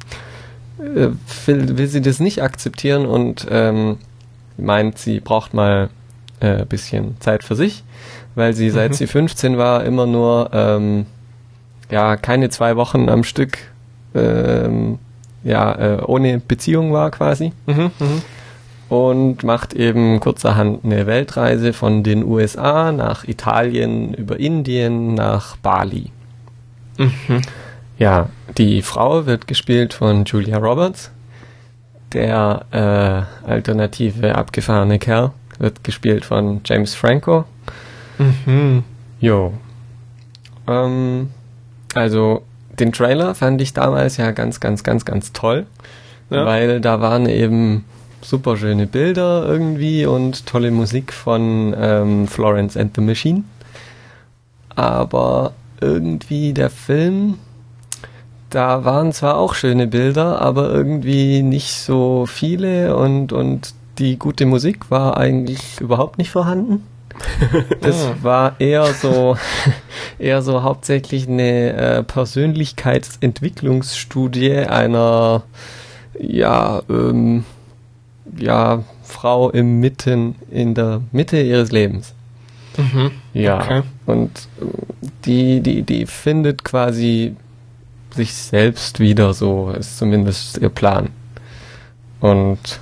äh, 0.80 1.10
will, 1.46 1.78
will 1.78 1.88
sie 1.88 2.02
das 2.02 2.20
nicht 2.20 2.42
akzeptieren 2.42 3.06
und 3.06 3.46
ähm, 3.52 3.98
meint, 4.58 4.98
sie 4.98 5.20
braucht 5.20 5.54
mal 5.54 5.90
äh, 6.40 6.66
bisschen 6.66 7.20
Zeit 7.20 7.44
für 7.44 7.56
sich, 7.56 7.84
weil 8.36 8.54
sie 8.54 8.70
seit 8.70 8.92
Mhm. 8.92 8.96
sie 8.96 9.08
15 9.08 9.58
war 9.58 9.84
immer 9.84 10.06
nur 10.06 10.50
ähm, 10.54 11.06
ja 11.92 12.16
keine 12.16 12.50
zwei 12.50 12.76
Wochen 12.76 13.10
am 13.10 13.24
Stück 13.24 13.58
ähm, 14.16 14.98
ja 15.44 15.74
äh, 15.76 16.02
ohne 16.06 16.40
Beziehung 16.40 16.94
war 16.94 17.12
quasi 17.12 17.52
Mhm, 17.68 17.92
mhm. 18.00 18.22
Und 18.94 19.44
macht 19.44 19.74
eben 19.74 20.20
kurzerhand 20.20 20.86
eine 20.86 21.08
Weltreise 21.08 21.74
von 21.74 22.04
den 22.04 22.24
USA 22.24 22.92
nach 22.92 23.24
Italien 23.28 24.14
über 24.14 24.40
Indien 24.40 25.16
nach 25.16 25.58
Bali. 25.58 26.12
Mhm. 27.00 27.42
Ja, 27.98 28.30
die 28.60 28.84
Frau 28.84 29.26
wird 29.26 29.48
gespielt 29.48 29.96
von 29.96 30.26
Julia 30.26 30.60
Roberts. 30.60 31.10
Der 32.14 32.66
äh, 32.70 33.50
alternative 33.50 34.36
abgefahrene 34.36 35.00
Kerl 35.00 35.32
wird 35.58 35.84
gespielt 35.84 36.24
von 36.24 36.62
James 36.64 36.94
Franco. 36.94 37.46
Mhm. 38.20 38.84
Jo. 39.20 39.54
Ähm, 40.68 41.32
also 41.96 42.44
den 42.78 42.92
Trailer 42.92 43.34
fand 43.34 43.60
ich 43.60 43.74
damals 43.74 44.18
ja 44.18 44.30
ganz, 44.30 44.60
ganz, 44.60 44.84
ganz, 44.84 45.04
ganz 45.04 45.34
toll, 45.34 45.66
Ja. 46.30 46.46
weil 46.46 46.80
da 46.80 47.02
waren 47.02 47.26
eben 47.28 47.86
super 48.24 48.58
schöne 48.58 48.88
Bilder 48.88 49.46
irgendwie 49.46 50.06
und 50.06 50.46
tolle 50.46 50.72
Musik 50.72 51.14
von 51.14 51.76
ähm, 51.78 52.28
Florence 52.28 52.78
and 52.78 52.96
the 52.96 53.02
Machine. 53.02 53.44
Aber 54.76 55.54
irgendwie 55.82 56.54
der 56.54 56.70
Film, 56.70 57.40
da 58.50 58.86
waren 58.86 59.12
zwar 59.12 59.38
auch 59.38 59.54
schöne 59.54 59.88
Bilder, 59.88 60.42
aber 60.42 60.72
irgendwie 60.72 61.44
nicht 61.44 61.74
so 61.74 62.26
viele 62.26 62.96
und, 62.96 63.34
und 63.34 63.74
die 64.00 64.18
gute 64.18 64.46
Musik 64.46 64.90
war 64.90 65.18
eigentlich 65.18 65.82
überhaupt 65.82 66.18
nicht 66.18 66.32
vorhanden. 66.32 66.88
Das 67.82 68.24
war 68.24 68.56
eher 68.60 68.86
so, 68.94 69.38
eher 70.20 70.42
so 70.42 70.64
hauptsächlich 70.64 71.28
eine 71.28 71.74
äh, 71.74 72.02
Persönlichkeitsentwicklungsstudie 72.04 74.58
einer, 74.58 75.44
ja, 76.20 76.82
ähm, 76.90 77.46
ja, 78.38 78.84
Frau 79.04 79.50
im 79.50 79.80
Mitten, 79.80 80.36
in 80.50 80.74
der 80.74 81.02
Mitte 81.12 81.40
ihres 81.42 81.72
Lebens. 81.72 82.14
Mhm. 82.78 83.12
Ja. 83.34 83.62
Okay. 83.62 83.82
Und 84.06 84.48
die, 85.26 85.62
die, 85.62 85.84
die 85.84 86.06
findet 86.06 86.64
quasi 86.64 87.36
sich 88.16 88.34
selbst 88.34 89.00
wieder, 89.00 89.34
so 89.34 89.72
ist 89.78 89.98
zumindest 89.98 90.58
ihr 90.58 90.70
Plan. 90.70 91.10
Und 92.20 92.80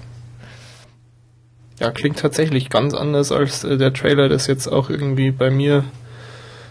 Ja, 1.79 1.91
klingt 1.91 2.19
tatsächlich 2.19 2.69
ganz 2.69 2.93
anders 2.93 3.31
als 3.31 3.63
äh, 3.63 3.77
der 3.77 3.93
Trailer 3.93 4.29
das 4.29 4.47
jetzt 4.47 4.67
auch 4.67 4.89
irgendwie 4.89 5.31
bei 5.31 5.49
mir 5.49 5.83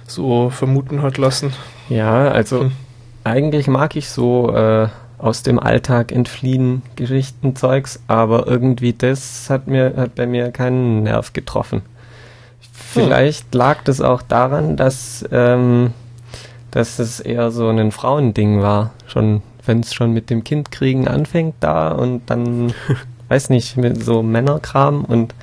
so 0.06 0.50
vermuten 0.50 1.02
hat 1.02 1.18
lassen. 1.18 1.52
ja, 1.88 2.28
also 2.28 2.62
Hm. 2.62 2.72
eigentlich 3.24 3.66
mag 3.68 3.96
ich 3.96 4.08
so 4.08 4.54
äh, 4.54 4.88
aus 5.22 5.42
dem 5.42 5.58
Alltag 5.58 6.12
entfliehen 6.12 6.82
Geschichtenzeugs, 6.96 8.00
aber 8.08 8.46
irgendwie 8.46 8.92
das 8.92 9.48
hat 9.50 9.66
mir 9.66 9.94
hat 9.96 10.14
bei 10.14 10.26
mir 10.26 10.50
keinen 10.50 11.02
Nerv 11.04 11.32
getroffen. 11.32 11.82
Vielleicht 12.72 13.54
lag 13.54 13.82
das 13.84 14.00
auch 14.00 14.22
daran, 14.22 14.76
dass 14.76 15.24
ähm, 15.30 15.92
dass 16.70 16.98
es 16.98 17.20
eher 17.20 17.50
so 17.50 17.68
ein 17.68 17.92
Frauending 17.92 18.62
war, 18.62 18.92
schon 19.06 19.42
wenn 19.66 19.80
es 19.80 19.92
schon 19.94 20.12
mit 20.12 20.30
dem 20.30 20.42
Kindkriegen 20.44 21.06
anfängt 21.08 21.54
da 21.60 21.88
und 21.92 22.22
dann 22.26 22.72
weiß 23.28 23.50
nicht 23.50 23.76
mit 23.76 24.02
so 24.02 24.22
Männerkram 24.22 25.04
und 25.04 25.34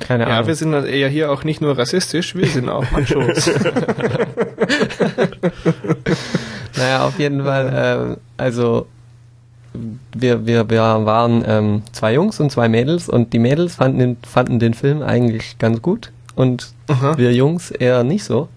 keine 0.00 0.24
Ja, 0.28 0.36
Ahnung. 0.36 0.46
wir 0.46 0.54
sind 0.54 0.72
ja 0.86 1.08
hier 1.08 1.32
auch 1.32 1.42
nicht 1.42 1.60
nur 1.60 1.76
rassistisch, 1.76 2.36
wir 2.36 2.46
sind 2.46 2.68
auch 2.68 2.84
Machos. 2.92 3.50
Naja, 6.76 7.04
auf 7.06 7.18
jeden 7.18 7.42
Fall, 7.44 8.16
äh, 8.38 8.40
also 8.40 8.86
wir, 10.20 10.46
wir, 10.46 10.68
wir 10.68 10.80
waren 10.80 11.44
ähm, 11.46 11.82
zwei 11.92 12.14
Jungs 12.14 12.40
und 12.40 12.50
zwei 12.50 12.68
Mädels 12.68 13.08
und 13.08 13.32
die 13.32 13.38
Mädels 13.38 13.76
fanden 13.76 13.98
den, 13.98 14.16
fanden 14.22 14.58
den 14.58 14.74
Film 14.74 15.02
eigentlich 15.02 15.58
ganz 15.58 15.82
gut 15.82 16.12
und 16.34 16.72
Aha, 16.88 17.16
wir 17.18 17.32
Jungs 17.32 17.70
eher 17.70 18.04
nicht 18.04 18.24
so. 18.24 18.48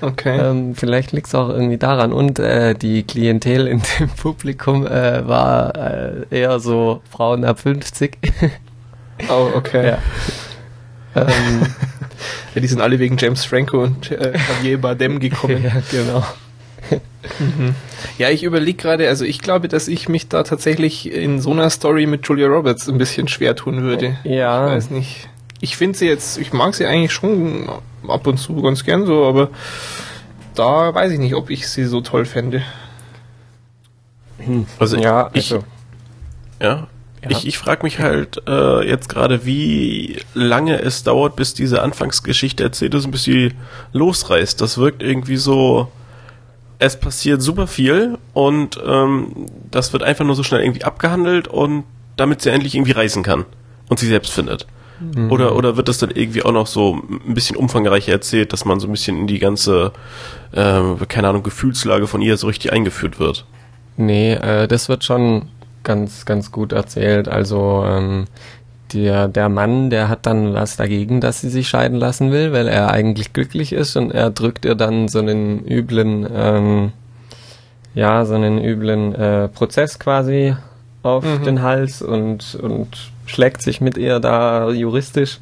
okay. 0.00 0.38
Ähm, 0.38 0.74
vielleicht 0.74 1.12
liegt 1.12 1.26
es 1.28 1.34
auch 1.34 1.48
irgendwie 1.48 1.78
daran. 1.78 2.12
Und 2.12 2.38
äh, 2.38 2.74
die 2.74 3.02
Klientel 3.02 3.66
in 3.66 3.82
dem 3.98 4.08
Publikum 4.16 4.86
äh, 4.86 5.26
war 5.26 5.74
äh, 5.76 6.24
eher 6.30 6.60
so 6.60 7.00
Frauen 7.10 7.44
ab 7.44 7.58
50. 7.60 8.18
oh, 9.28 9.50
okay. 9.54 9.88
ja. 9.88 9.98
ähm, 11.22 11.66
Ja, 12.54 12.60
die 12.60 12.66
sind 12.66 12.80
alle 12.80 12.98
wegen 12.98 13.16
James 13.16 13.44
Franco 13.44 13.82
und 13.82 14.10
äh, 14.10 14.32
Javier 14.32 14.80
Bardem 14.80 15.18
gekommen. 15.20 15.64
ja, 15.64 15.72
genau. 15.90 16.24
Mhm. 17.38 17.74
Ja, 18.18 18.28
ich 18.30 18.42
überlege 18.44 18.76
gerade, 18.76 19.08
also 19.08 19.24
ich 19.24 19.40
glaube, 19.40 19.68
dass 19.68 19.88
ich 19.88 20.08
mich 20.08 20.28
da 20.28 20.42
tatsächlich 20.42 21.10
in 21.10 21.40
so 21.40 21.52
einer 21.52 21.70
Story 21.70 22.06
mit 22.06 22.26
Julia 22.28 22.46
Roberts 22.48 22.88
ein 22.88 22.98
bisschen 22.98 23.28
schwer 23.28 23.56
tun 23.56 23.82
würde. 23.82 24.18
Ja, 24.24 24.66
Ich 24.68 24.72
weiß 24.74 24.90
nicht. 24.90 25.28
Ich 25.60 25.76
finde 25.78 25.96
sie 25.98 26.06
jetzt, 26.06 26.36
ich 26.38 26.52
mag 26.52 26.74
sie 26.74 26.84
eigentlich 26.84 27.12
schon 27.12 27.68
ab 28.06 28.26
und 28.26 28.36
zu 28.38 28.60
ganz 28.60 28.84
gern 28.84 29.06
so, 29.06 29.24
aber 29.24 29.48
da 30.54 30.94
weiß 30.94 31.12
ich 31.12 31.18
nicht, 31.18 31.34
ob 31.34 31.48
ich 31.48 31.66
sie 31.68 31.84
so 31.84 32.02
toll 32.02 32.26
fände. 32.26 32.62
Also 34.78 34.98
ja, 34.98 35.30
ich, 35.32 35.52
also, 35.52 35.64
ja, 36.60 36.86
Ja. 37.22 37.30
ich, 37.30 37.46
ich 37.46 37.56
frage 37.56 37.82
mich 37.84 38.00
halt 38.00 38.42
äh, 38.46 38.86
jetzt 38.86 39.08
gerade, 39.08 39.46
wie 39.46 40.18
lange 40.34 40.80
es 40.82 41.02
dauert, 41.02 41.36
bis 41.36 41.54
diese 41.54 41.80
Anfangsgeschichte 41.82 42.62
erzählt 42.62 42.92
ist 42.94 43.06
und 43.06 43.12
bis 43.12 43.22
sie 43.24 43.52
losreißt. 43.92 44.60
Das 44.60 44.76
wirkt 44.76 45.02
irgendwie 45.02 45.36
so, 45.38 45.88
es 46.84 46.98
passiert 46.98 47.42
super 47.42 47.66
viel 47.66 48.18
und 48.32 48.78
ähm, 48.86 49.46
das 49.70 49.92
wird 49.92 50.02
einfach 50.02 50.24
nur 50.24 50.34
so 50.34 50.42
schnell 50.42 50.62
irgendwie 50.62 50.84
abgehandelt 50.84 51.48
und 51.48 51.84
damit 52.16 52.42
sie 52.42 52.50
endlich 52.50 52.74
irgendwie 52.74 52.92
reisen 52.92 53.22
kann 53.22 53.44
und 53.88 53.98
sie 53.98 54.06
selbst 54.06 54.32
findet. 54.32 54.66
Mhm. 55.00 55.32
Oder, 55.32 55.56
oder 55.56 55.76
wird 55.76 55.88
das 55.88 55.98
dann 55.98 56.10
irgendwie 56.10 56.42
auch 56.42 56.52
noch 56.52 56.66
so 56.66 57.00
ein 57.26 57.34
bisschen 57.34 57.56
umfangreicher 57.56 58.12
erzählt, 58.12 58.52
dass 58.52 58.64
man 58.64 58.80
so 58.80 58.86
ein 58.86 58.92
bisschen 58.92 59.18
in 59.18 59.26
die 59.26 59.38
ganze, 59.38 59.92
ähm, 60.52 60.96
keine 61.08 61.28
Ahnung, 61.28 61.42
Gefühlslage 61.42 62.06
von 62.06 62.22
ihr 62.22 62.36
so 62.36 62.46
richtig 62.46 62.72
eingeführt 62.72 63.18
wird? 63.18 63.44
Nee, 63.96 64.34
äh, 64.34 64.68
das 64.68 64.88
wird 64.88 65.04
schon 65.04 65.48
ganz, 65.82 66.24
ganz 66.24 66.52
gut 66.52 66.72
erzählt. 66.72 67.28
Also 67.28 67.84
ähm, 67.86 68.26
der, 68.92 69.28
der 69.28 69.48
Mann, 69.48 69.90
der 69.90 70.08
hat 70.08 70.26
dann 70.26 70.54
was 70.54 70.76
dagegen, 70.76 71.20
dass 71.20 71.40
sie 71.40 71.48
sich 71.50 71.68
scheiden 71.68 71.98
lassen 71.98 72.30
will, 72.30 72.52
weil 72.52 72.68
er 72.68 72.90
eigentlich 72.90 73.32
glücklich 73.32 73.72
ist 73.72 73.96
und 73.96 74.12
er 74.12 74.30
drückt 74.30 74.64
ihr 74.64 74.74
dann 74.74 75.08
so 75.08 75.18
einen 75.20 75.66
üblen, 75.66 76.26
ähm, 76.32 76.92
ja, 77.94 78.24
so 78.24 78.34
einen 78.34 78.62
üblen 78.62 79.14
äh, 79.14 79.48
Prozess 79.48 79.98
quasi 79.98 80.54
auf 81.02 81.24
Mhm. 81.24 81.44
den 81.44 81.62
Hals 81.62 82.02
und, 82.02 82.54
und 82.56 82.88
schlägt 83.26 83.62
sich 83.62 83.80
mit 83.80 83.96
ihr 83.96 84.20
da 84.20 84.70
juristisch. 84.70 85.38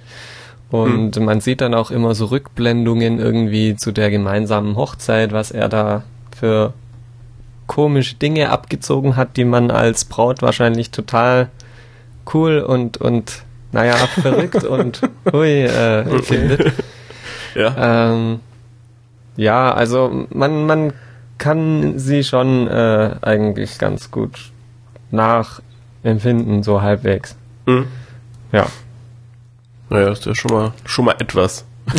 Und 0.70 1.20
man 1.20 1.40
sieht 1.42 1.60
dann 1.60 1.74
auch 1.74 1.90
immer 1.90 2.14
so 2.14 2.26
Rückblendungen 2.26 3.18
irgendwie 3.18 3.76
zu 3.76 3.92
der 3.92 4.10
gemeinsamen 4.10 4.76
Hochzeit, 4.76 5.32
was 5.32 5.50
er 5.50 5.68
da 5.68 6.02
für 6.34 6.72
komische 7.66 8.14
Dinge 8.16 8.50
abgezogen 8.50 9.16
hat, 9.16 9.36
die 9.36 9.44
man 9.44 9.70
als 9.70 10.06
Braut 10.06 10.40
wahrscheinlich 10.40 10.90
total 10.90 11.48
cool 12.32 12.60
und, 12.60 12.98
und 12.98 13.42
naja, 13.72 13.94
verrückt 13.94 14.64
und 14.64 15.00
hui 15.32 15.64
äh, 15.64 16.22
findet. 16.22 16.72
Ja. 17.54 18.12
Ähm, 18.12 18.40
ja, 19.36 19.72
also 19.72 20.26
man, 20.30 20.66
man 20.66 20.92
kann 21.38 21.98
sie 21.98 22.24
schon 22.24 22.68
äh, 22.68 23.16
eigentlich 23.22 23.78
ganz 23.78 24.10
gut 24.10 24.52
nachempfinden, 25.10 26.62
so 26.62 26.82
halbwegs. 26.82 27.36
Mhm. 27.66 27.86
Ja. 28.52 28.66
Naja, 29.88 30.10
ist 30.10 30.26
ja 30.26 30.34
schon 30.34 30.52
mal, 30.52 30.72
schon 30.86 31.04
mal 31.04 31.16
etwas. 31.18 31.64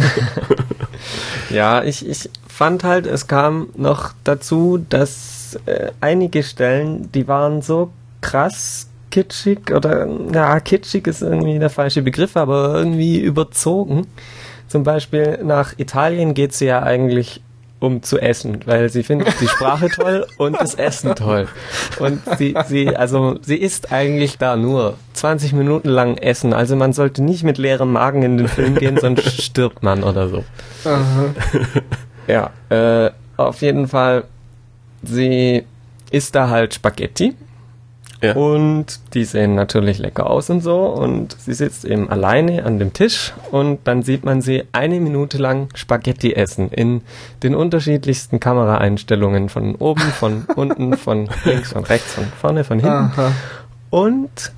Ja, 1.50 1.84
ich, 1.84 2.08
ich 2.08 2.30
fand 2.48 2.84
halt, 2.84 3.06
es 3.06 3.28
kam 3.28 3.70
noch 3.76 4.14
dazu, 4.24 4.84
dass 4.90 5.60
äh, 5.66 5.92
einige 6.02 6.44
Stellen, 6.44 7.12
die 7.12 7.28
waren 7.28 7.62
so 7.62 7.92
krass 8.22 8.88
kitschig 9.14 9.72
oder, 9.72 10.08
ja, 10.34 10.60
kitschig 10.60 11.06
ist 11.06 11.22
irgendwie 11.22 11.60
der 11.60 11.70
falsche 11.70 12.02
Begriff, 12.02 12.36
aber 12.36 12.74
irgendwie 12.74 13.20
überzogen. 13.20 14.08
Zum 14.68 14.82
Beispiel 14.82 15.40
nach 15.44 15.78
Italien 15.78 16.34
geht 16.34 16.54
sie 16.54 16.66
ja 16.66 16.82
eigentlich 16.82 17.44
um 17.80 18.02
zu 18.02 18.18
essen, 18.18 18.62
weil 18.66 18.90
sie 18.90 19.04
findet 19.04 19.40
die 19.40 19.48
Sprache 19.48 19.88
toll 19.96 20.26
und 20.40 20.60
das 20.60 20.74
Essen 20.74 21.14
toll. 21.14 21.48
Und 22.00 22.22
sie, 22.40 22.56
sie, 22.66 22.96
also 22.96 23.38
sie 23.44 23.58
isst 23.58 23.92
eigentlich 23.92 24.40
da 24.40 24.56
nur 24.56 24.96
20 25.14 25.54
Minuten 25.54 25.90
lang 25.90 26.18
Essen. 26.18 26.52
Also 26.52 26.76
man 26.76 26.94
sollte 26.94 27.22
nicht 27.22 27.44
mit 27.44 27.60
leerem 27.60 27.92
Magen 27.92 28.24
in 28.24 28.38
den 28.38 28.48
Film 28.48 28.76
gehen, 28.76 28.98
sonst 29.00 29.42
stirbt 29.44 29.84
man 29.84 30.04
oder 30.04 30.28
so. 30.30 30.44
Aha. 30.86 31.26
Ja, 32.26 32.52
äh, 32.70 33.12
auf 33.36 33.62
jeden 33.62 33.90
Fall, 33.90 34.24
sie 35.04 35.66
isst 36.10 36.36
da 36.36 36.50
halt 36.50 36.74
Spaghetti 36.74 37.36
Ja. 38.24 38.36
und 38.36 39.02
die 39.14 39.26
sehen 39.26 39.54
natürlich 39.54 40.00
lecker 40.00 40.30
aus 40.30 40.50
und 40.50 40.62
so 40.62 40.86
und 40.86 41.36
sie 41.38 41.54
sitzt 41.54 41.84
eben 41.84 42.10
alleine 42.10 42.64
an 42.64 42.80
dem 42.80 42.94
Tisch 42.94 43.34
und 43.52 43.80
dann 43.84 44.02
sieht 44.02 44.24
man 44.24 44.42
sie 44.42 44.64
eine 44.72 45.02
Minute 45.02 45.38
lang 45.38 45.68
Spaghetti 45.76 46.34
essen 46.34 46.70
in 46.70 47.02
den 47.44 47.54
unterschiedlichsten 47.54 48.40
Kameraeinstellungen 48.40 49.50
von 49.50 49.76
oben, 49.76 50.02
von 50.02 50.46
unten, 50.56 50.96
von 50.96 51.30
links, 51.44 51.74
von 51.74 51.84
rechts, 51.84 52.14
von 52.14 52.24
vorne, 52.40 52.64
von 52.64 52.80
hinten 52.80 53.12
Aha. 53.14 53.32
und 53.90 54.54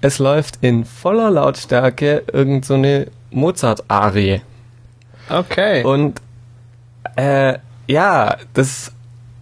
es 0.00 0.18
läuft 0.18 0.58
in 0.62 0.86
voller 0.86 1.30
Lautstärke 1.30 2.22
irgend 2.32 2.64
so 2.64 2.74
eine 2.74 3.08
Mozart-Arie. 3.30 4.40
Okay. 5.28 5.84
Und 5.84 6.22
äh, 7.16 7.58
ja, 7.86 8.36
das 8.54 8.92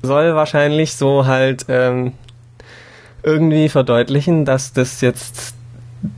soll 0.03 0.35
wahrscheinlich 0.35 0.95
so 0.95 1.27
halt 1.27 1.67
ähm, 1.69 2.13
irgendwie 3.23 3.69
verdeutlichen, 3.69 4.45
dass 4.45 4.73
das 4.73 5.01
jetzt 5.01 5.55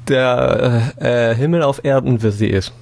der 0.09 0.93
äh, 1.01 1.35
Himmel 1.35 1.63
auf 1.63 1.85
Erden 1.85 2.21
für 2.21 2.33
sie 2.33 2.49
ist. 2.49 2.73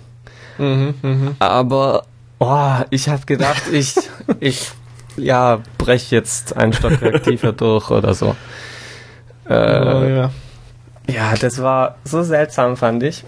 mhm, 0.59 0.95
mhm. 1.03 1.37
Aber 1.39 2.05
oh, 2.41 2.75
ich 2.91 3.09
habe 3.09 3.25
gedacht, 3.27 3.63
ich 3.73 3.95
ich 4.41 4.71
ja 5.17 5.61
brech 5.79 6.11
jetzt 6.11 6.57
ein 6.57 6.73
Stockwerk 6.73 7.23
tiefer 7.25 7.53
durch 7.53 7.91
oder 7.91 8.15
so. 8.15 8.35
oh, 9.49 9.53
Äh, 9.53 10.17
ja. 10.17 10.31
ja, 11.09 11.35
das 11.41 11.63
war 11.63 11.97
so 12.05 12.23
seltsam, 12.23 12.77
fand 12.77 13.03
ich. 13.03 13.25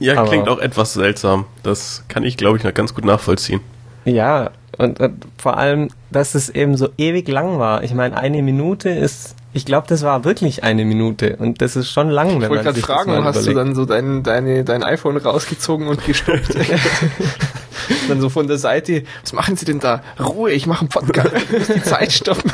Ja, 0.00 0.18
Aber- 0.18 0.28
klingt 0.28 0.48
auch 0.48 0.58
etwas 0.58 0.94
seltsam. 0.94 1.44
Das 1.62 2.04
kann 2.08 2.24
ich, 2.24 2.36
glaube 2.36 2.58
ich, 2.58 2.64
noch 2.64 2.74
ganz 2.74 2.94
gut 2.94 3.04
nachvollziehen. 3.04 3.60
Ja, 4.04 4.50
und, 4.76 5.00
und 5.00 5.24
vor 5.38 5.56
allem, 5.56 5.88
dass 6.10 6.34
es 6.34 6.50
eben 6.50 6.76
so 6.76 6.88
ewig 6.98 7.28
lang 7.28 7.58
war. 7.58 7.84
Ich 7.84 7.94
meine, 7.94 8.16
eine 8.16 8.42
Minute 8.42 8.90
ist 8.90 9.34
Ich 9.56 9.64
glaube, 9.64 9.86
das 9.86 10.02
war 10.02 10.24
wirklich 10.24 10.64
eine 10.64 10.84
Minute 10.84 11.36
und 11.36 11.62
das 11.62 11.76
ist 11.76 11.88
schon 11.88 12.10
lang. 12.10 12.42
Ich 12.42 12.48
wollte 12.48 12.64
gerade 12.64 12.80
fragen, 12.80 13.24
hast 13.24 13.46
du 13.46 13.54
dann 13.54 13.76
so 13.76 13.84
dein, 13.84 14.24
deine, 14.24 14.64
dein 14.64 14.82
iPhone 14.82 15.16
rausgezogen 15.16 15.86
und 15.86 16.04
gestoppt? 16.04 16.56
dann 18.08 18.20
so 18.20 18.28
von 18.30 18.48
der 18.48 18.58
Seite, 18.58 19.04
was 19.22 19.32
machen 19.32 19.56
Sie 19.56 19.64
denn 19.64 19.78
da? 19.78 20.02
Ruhe, 20.18 20.50
ich 20.50 20.66
mache 20.66 20.80
einen 20.80 20.88
Podcast, 20.88 21.30
ich 21.36 21.52
muss 21.52 21.68
die 21.74 21.82
Zeit 21.82 22.10
stoppen. 22.10 22.50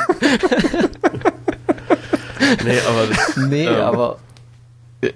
nee, 2.63 2.77
aber, 2.87 3.07
das, 3.07 3.35
nee, 3.35 3.65
ähm, 3.65 3.81
aber 3.81 4.19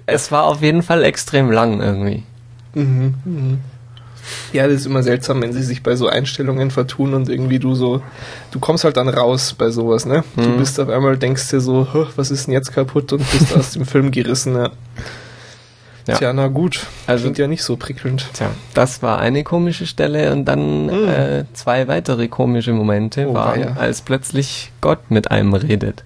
es 0.06 0.32
war 0.32 0.42
auf 0.46 0.62
jeden 0.62 0.82
Fall 0.82 1.04
extrem 1.04 1.52
lang 1.52 1.80
irgendwie. 1.80 2.24
Mhm, 2.74 3.14
mhm. 3.24 3.60
Ja, 4.52 4.66
das 4.66 4.76
ist 4.76 4.86
immer 4.86 5.02
seltsam, 5.02 5.42
wenn 5.42 5.52
sie 5.52 5.62
sich 5.62 5.82
bei 5.82 5.96
so 5.96 6.08
Einstellungen 6.08 6.70
vertun 6.70 7.14
und 7.14 7.28
irgendwie 7.28 7.58
du 7.58 7.74
so, 7.74 8.02
du 8.50 8.58
kommst 8.58 8.84
halt 8.84 8.96
dann 8.96 9.08
raus 9.08 9.54
bei 9.56 9.70
sowas, 9.70 10.06
ne? 10.06 10.24
Mhm. 10.36 10.42
Du 10.42 10.56
bist 10.58 10.80
auf 10.80 10.88
einmal, 10.88 11.16
denkst 11.16 11.50
dir 11.50 11.60
so, 11.60 11.86
was 12.16 12.30
ist 12.30 12.46
denn 12.46 12.54
jetzt 12.54 12.72
kaputt 12.72 13.12
und 13.12 13.30
bist 13.30 13.56
aus 13.56 13.72
dem 13.72 13.86
Film 13.86 14.10
gerissen, 14.10 14.54
ja. 14.54 14.70
Ja. 16.06 16.14
Tja, 16.14 16.32
na 16.32 16.46
gut. 16.46 16.86
Also, 17.06 17.24
Klingt 17.24 17.38
ja 17.38 17.48
nicht 17.48 17.64
so 17.64 17.76
prickelnd. 17.76 18.28
Tja, 18.32 18.50
das 18.74 19.02
war 19.02 19.18
eine 19.18 19.42
komische 19.42 19.86
Stelle 19.86 20.32
und 20.32 20.44
dann 20.44 20.86
mhm. 20.86 21.08
äh, 21.08 21.44
zwei 21.52 21.88
weitere 21.88 22.28
komische 22.28 22.72
Momente 22.72 23.28
oh, 23.28 23.34
waren, 23.34 23.60
ja. 23.60 23.72
als 23.76 24.02
plötzlich 24.02 24.70
Gott 24.80 25.10
mit 25.10 25.32
einem 25.32 25.54
redet. 25.54 26.04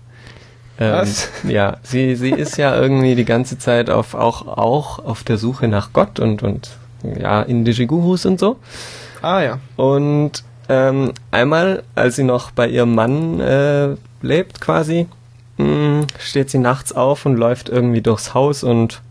Ähm, 0.78 0.92
Was? 0.92 1.28
Ja, 1.46 1.76
sie, 1.82 2.16
sie 2.16 2.30
ist 2.30 2.56
ja 2.56 2.74
irgendwie 2.74 3.14
die 3.14 3.26
ganze 3.26 3.58
Zeit 3.58 3.90
auf, 3.90 4.14
auch, 4.14 4.46
auch 4.46 4.98
auf 5.00 5.22
der 5.22 5.36
Suche 5.36 5.68
nach 5.68 5.92
Gott 5.92 6.18
und, 6.18 6.42
und 6.42 6.70
ja, 7.03 7.42
indische 7.42 7.86
Gurus 7.86 8.26
und 8.26 8.40
so. 8.40 8.57
Ah 9.22 9.40
ja. 9.42 9.59
Und 9.76 10.44
ähm, 10.68 11.12
einmal, 11.30 11.82
als 11.94 12.16
sie 12.16 12.24
noch 12.24 12.51
bei 12.51 12.68
ihrem 12.68 12.94
Mann 12.94 13.40
äh, 13.40 13.96
lebt 14.22 14.61
quasi, 14.61 15.07
mh, 15.59 15.64
hm, 15.66 16.07
steht 16.18 16.51
sie 16.51 16.59
nachts 16.59 16.92
auf 16.92 17.26
und 17.26 17.36
läuft 17.36 17.68
irgendwie 17.68 18.03
durchs 18.03 18.34
Haus 18.34 18.62
und 18.62 19.03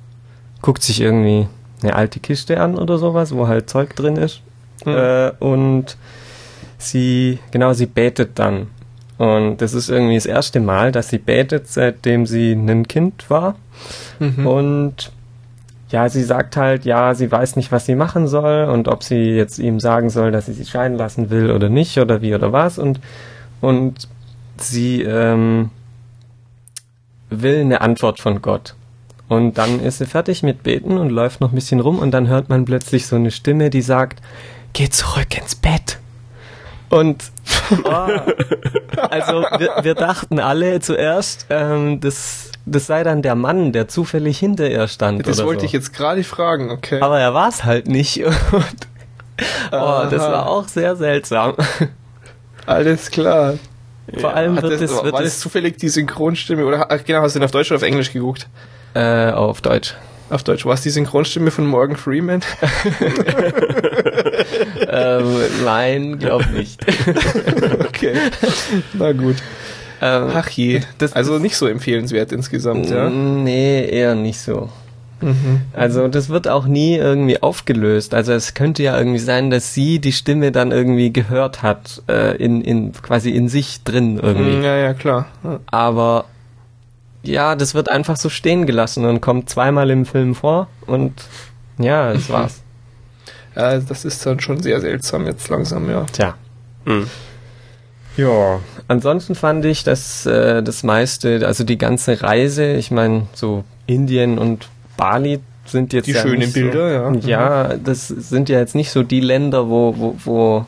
guckt 0.62 0.84
sich 0.84 1.02
irgendwie 1.02 1.48
eine 1.82 1.96
alte 1.96 2.20
Kiste 2.20 2.60
an 2.60 2.78
oder 2.78 2.98
sowas, 2.98 3.36
wo 3.36 3.48
halt 3.48 3.70
Zeug 3.70 3.96
drin 3.96 4.16
ist. 4.16 4.42
Mhm. 4.86 4.96
Äh, 4.96 5.32
und 5.40 5.98
sie, 6.78 7.40
genau, 7.52 7.74
sie 7.74 7.86
betet 7.86 8.40
dann. 8.40 8.68
Und 9.18 9.58
das 9.58 9.74
ist 9.74 9.90
irgendwie 9.90 10.16
das 10.16 10.26
erste 10.26 10.62
Mal, 10.62 10.94
dass 10.94 11.10
sie 11.10 11.18
betet, 11.18 11.68
seitdem 11.68 12.26
sie 12.26 12.54
ein 12.54 12.88
Kind 12.88 13.30
war. 13.30 13.56
Mhm. 14.20 14.48
Und 14.48 15.12
ja, 15.90 16.08
sie 16.08 16.24
sagt 16.24 16.56
halt, 16.56 16.86
ja, 16.86 17.16
sie 17.16 17.32
weiß 17.32 17.56
nicht, 17.56 17.72
was 17.72 17.86
sie 17.86 17.96
machen 17.96 18.28
soll 18.28 18.66
und 18.66 18.88
ob 18.88 19.04
sie 19.04 19.32
jetzt 19.32 19.58
ihm 19.58 19.80
sagen 19.80 20.10
soll, 20.10 20.32
dass 20.32 20.46
sie 20.46 20.54
sich 20.54 20.70
scheiden 20.70 20.98
lassen 20.98 21.30
will 21.30 21.52
oder 21.52 21.70
nicht 21.70 21.98
oder 21.98 22.22
wie 22.22 22.36
oder 22.36 22.52
was 22.54 22.78
und 22.78 23.00
und 23.62 24.08
sie 24.58 25.02
ähm, 25.02 25.72
will 27.30 27.62
eine 27.62 27.82
Antwort 27.82 28.20
von 28.20 28.42
Gott. 28.42 28.76
Und 29.28 29.58
dann 29.58 29.80
ist 29.80 30.00
sie 30.00 30.06
fertig 30.06 30.42
mit 30.44 30.64
Beten 30.64 30.98
und 30.98 31.10
läuft 31.10 31.42
noch 31.42 31.52
ein 31.52 31.56
bisschen 31.56 31.80
rum 31.80 32.00
und 32.00 32.12
dann 32.12 32.28
hört 32.28 32.50
man 32.50 32.66
plötzlich 32.66 33.06
so 33.06 33.16
eine 33.16 33.32
Stimme, 33.32 33.70
die 33.70 33.82
sagt, 33.82 34.22
geh 34.74 34.90
zurück 34.90 35.38
ins 35.38 35.56
Bett. 35.56 36.00
Und 36.90 37.24
oh, 37.84 37.90
also 39.10 39.44
wir, 39.58 39.84
wir 39.84 39.94
dachten 39.94 40.40
alle 40.40 40.80
zuerst, 40.80 41.46
ähm, 41.50 42.00
das 42.00 42.49
das 42.70 42.88
sei 42.88 43.04
dann 43.04 43.22
der 43.22 43.36
Mann, 43.36 43.72
der 43.72 43.88
zufällig 43.88 44.40
hinter 44.40 44.70
ihr 44.70 44.88
stand. 44.88 45.28
Das 45.28 45.44
wollte 45.44 45.62
so. 45.62 45.66
ich 45.66 45.72
jetzt 45.72 45.94
gerade 45.94 46.24
fragen, 46.24 46.72
okay. 46.72 47.02
Aber 47.02 47.20
er 47.20 47.34
war 47.34 47.50
es 47.50 47.64
halt 47.64 47.88
nicht. 47.88 48.24
Oh, 49.72 50.04
das 50.12 50.20
war 50.20 50.50
auch 50.50 50.68
sehr 50.68 50.98
seltsam. 50.98 51.56
Alles 52.66 53.10
klar. 53.10 53.58
Vor 54.18 54.34
allem 54.34 54.62
wird 54.62 54.74
das, 54.74 54.82
es. 54.82 55.04
Wird 55.04 55.14
war 55.14 55.24
das 55.24 55.40
zufällig 55.40 55.78
die 55.78 55.90
Synchronstimme? 55.90 56.66
Oder 56.66 56.88
genau, 57.06 57.22
hast 57.22 57.36
du 57.36 57.40
den 57.40 57.46
auf 57.46 57.52
Deutsch 57.52 57.72
oder 57.72 57.78
auf 57.78 57.84
Englisch 57.84 58.12
geguckt? 58.12 58.48
Äh, 58.94 59.32
auf 59.32 59.62
Deutsch. 59.62 59.96
Auf 60.30 60.44
Deutsch. 60.44 60.66
War 60.66 60.74
es 60.74 60.82
die 60.82 60.90
Synchronstimme 60.90 61.52
von 61.52 61.66
Morgan 61.66 61.98
Freeman? 61.98 62.42
ähm, 64.88 65.36
nein, 65.64 66.20
glaub 66.20 66.50
nicht. 66.52 66.80
okay. 67.80 68.14
Na 68.94 69.12
gut. 69.14 69.38
Ähm, 70.02 70.30
Ach 70.34 70.50
je. 70.50 70.82
Das, 70.98 71.14
also 71.14 71.40
nicht 71.40 71.58
so 71.58 71.68
empfehlenswert 71.68 72.32
insgesamt, 72.32 72.90
ja? 72.90 73.10
Nee, 73.10 73.86
eher 73.86 74.16
nicht 74.16 74.40
so. 74.40 74.70
Mhm. 75.22 75.62
Also 75.74 76.08
das 76.08 76.30
wird 76.30 76.48
auch 76.48 76.66
nie 76.66 76.96
irgendwie 76.96 77.42
aufgelöst. 77.42 78.14
Also 78.14 78.32
es 78.34 78.54
könnte 78.54 78.84
ja 78.84 78.98
irgendwie 78.98 79.20
sein, 79.20 79.50
dass 79.50 79.74
sie 79.74 80.00
die 80.00 80.14
Stimme 80.14 80.52
dann 80.52 80.72
irgendwie 80.72 81.12
gehört 81.12 81.62
hat, 81.62 82.02
äh, 82.08 82.38
in, 82.38 82.62
in 82.62 82.94
quasi 82.94 83.32
in 83.32 83.50
sich 83.50 83.84
drin 83.84 84.20
irgendwie. 84.20 84.58
Mhm, 84.58 84.64
ja, 84.64 84.78
ja, 84.78 84.94
klar. 84.94 85.28
Ja. 85.44 85.60
Aber 85.68 86.26
ja, 87.22 87.56
das 87.56 87.76
wird 87.76 87.92
einfach 87.92 88.16
so 88.16 88.30
stehen 88.30 88.66
gelassen 88.66 89.06
und 89.06 89.22
kommt 89.22 89.50
zweimal 89.50 89.90
im 89.90 90.06
Film 90.06 90.36
vor 90.36 90.68
und 90.86 91.14
ja, 91.78 92.14
das 92.14 92.30
war's. 92.30 92.62
Ja, 93.56 93.78
das 93.78 94.06
ist 94.06 94.26
dann 94.26 94.40
schon 94.40 94.62
sehr 94.62 94.80
seltsam 94.80 95.26
jetzt 95.26 95.50
langsam, 95.50 95.90
ja. 95.90 96.06
Tja. 96.14 96.36
Mhm. 96.86 97.08
Ja, 98.20 98.60
ansonsten 98.90 99.34
fand 99.34 99.64
ich, 99.64 99.86
dass 99.86 100.26
äh, 100.26 100.62
das 100.62 100.84
meiste, 100.84 101.48
also 101.48 101.64
die 101.64 101.78
ganze 101.78 102.22
Reise, 102.22 102.74
ich 102.74 102.92
meine, 102.92 103.28
so 103.34 103.64
Indien 103.88 104.38
und 104.38 104.68
Bali 104.98 105.40
sind 105.66 105.94
jetzt 105.94 106.08
die 106.08 106.12
ja 106.12 106.22
schönen 106.22 106.52
Bilder, 106.52 107.14
so, 107.14 107.28
ja. 107.28 107.70
Ja, 107.70 107.78
das 107.78 108.10
sind 108.10 108.50
ja 108.50 108.60
jetzt 108.60 108.76
nicht 108.76 108.92
so 108.92 109.04
die 109.04 109.22
Länder, 109.22 109.70
wo, 109.70 109.96
wo, 109.98 110.16
wo 110.26 110.66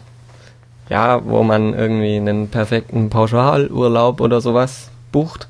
ja, 0.89 1.25
wo 1.25 1.43
man 1.43 1.73
irgendwie 1.73 2.15
einen 2.15 2.47
perfekten 2.47 3.09
Pauschalurlaub 3.09 4.21
oder 4.21 4.39
sowas 4.39 4.89
bucht. 5.11 5.47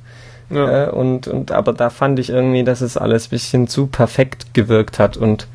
Ja. 0.50 0.88
Äh, 0.88 0.90
und, 0.90 1.28
und 1.28 1.52
aber 1.52 1.74
da 1.74 1.90
fand 1.90 2.18
ich 2.18 2.30
irgendwie, 2.30 2.64
dass 2.64 2.82
es 2.82 2.98
alles 2.98 3.28
bisschen 3.28 3.68
zu 3.68 3.86
perfekt 3.88 4.54
gewirkt 4.54 4.98
hat 4.98 5.18
und 5.18 5.48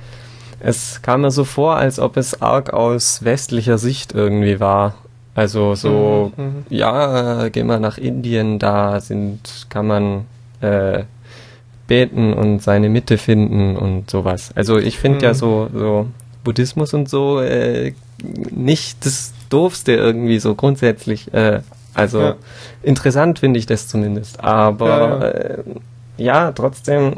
es 0.60 1.02
kam 1.02 1.22
mir 1.22 1.30
so 1.30 1.44
vor, 1.44 1.76
als 1.76 1.98
ob 1.98 2.16
es 2.16 2.40
arg 2.40 2.72
aus 2.72 3.24
westlicher 3.24 3.78
Sicht 3.78 4.12
irgendwie 4.12 4.60
war 4.60 4.94
also 5.36 5.74
so, 5.74 6.32
mhm, 6.34 6.64
ja, 6.70 7.50
geh 7.50 7.62
mal 7.62 7.78
nach 7.78 7.98
Indien, 7.98 8.58
da 8.58 9.00
sind, 9.00 9.66
kann 9.68 9.86
man 9.86 10.24
äh, 10.62 11.04
beten 11.86 12.32
und 12.32 12.62
seine 12.62 12.88
Mitte 12.88 13.18
finden 13.18 13.76
und 13.76 14.08
sowas. 14.08 14.50
Also 14.54 14.78
ich 14.78 14.98
finde 14.98 15.18
mhm. 15.18 15.24
ja 15.24 15.34
so, 15.34 15.68
so 15.74 16.06
Buddhismus 16.42 16.94
und 16.94 17.10
so 17.10 17.40
äh, 17.40 17.92
nicht 18.50 19.04
das 19.04 19.34
Doofste 19.50 19.92
irgendwie 19.92 20.38
so 20.38 20.54
grundsätzlich. 20.54 21.32
Äh, 21.34 21.60
also 21.92 22.20
ja. 22.20 22.36
interessant 22.82 23.38
finde 23.38 23.58
ich 23.58 23.66
das 23.66 23.88
zumindest. 23.88 24.42
Aber 24.42 24.88
ja, 24.88 25.18
ja. 25.18 25.28
Äh, 25.28 25.62
ja, 26.16 26.52
trotzdem 26.52 27.16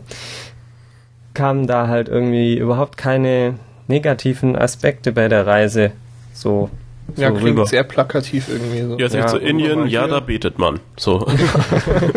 kamen 1.34 1.68
da 1.68 1.86
halt 1.86 2.08
irgendwie 2.08 2.58
überhaupt 2.58 2.96
keine 2.96 3.54
negativen 3.86 4.56
Aspekte 4.56 5.12
bei 5.12 5.28
der 5.28 5.46
Reise 5.46 5.92
so 6.34 6.68
ja, 7.16 7.30
klingt 7.30 7.58
rüber. 7.58 7.66
sehr 7.66 7.84
plakativ 7.84 8.48
irgendwie 8.48 8.82
so. 8.82 8.98
Ja, 8.98 9.06
ja, 9.08 9.26
zu 9.26 9.38
Indien, 9.38 9.86
ja, 9.86 10.06
da 10.06 10.20
betet 10.20 10.58
man. 10.58 10.80
So. 10.96 11.26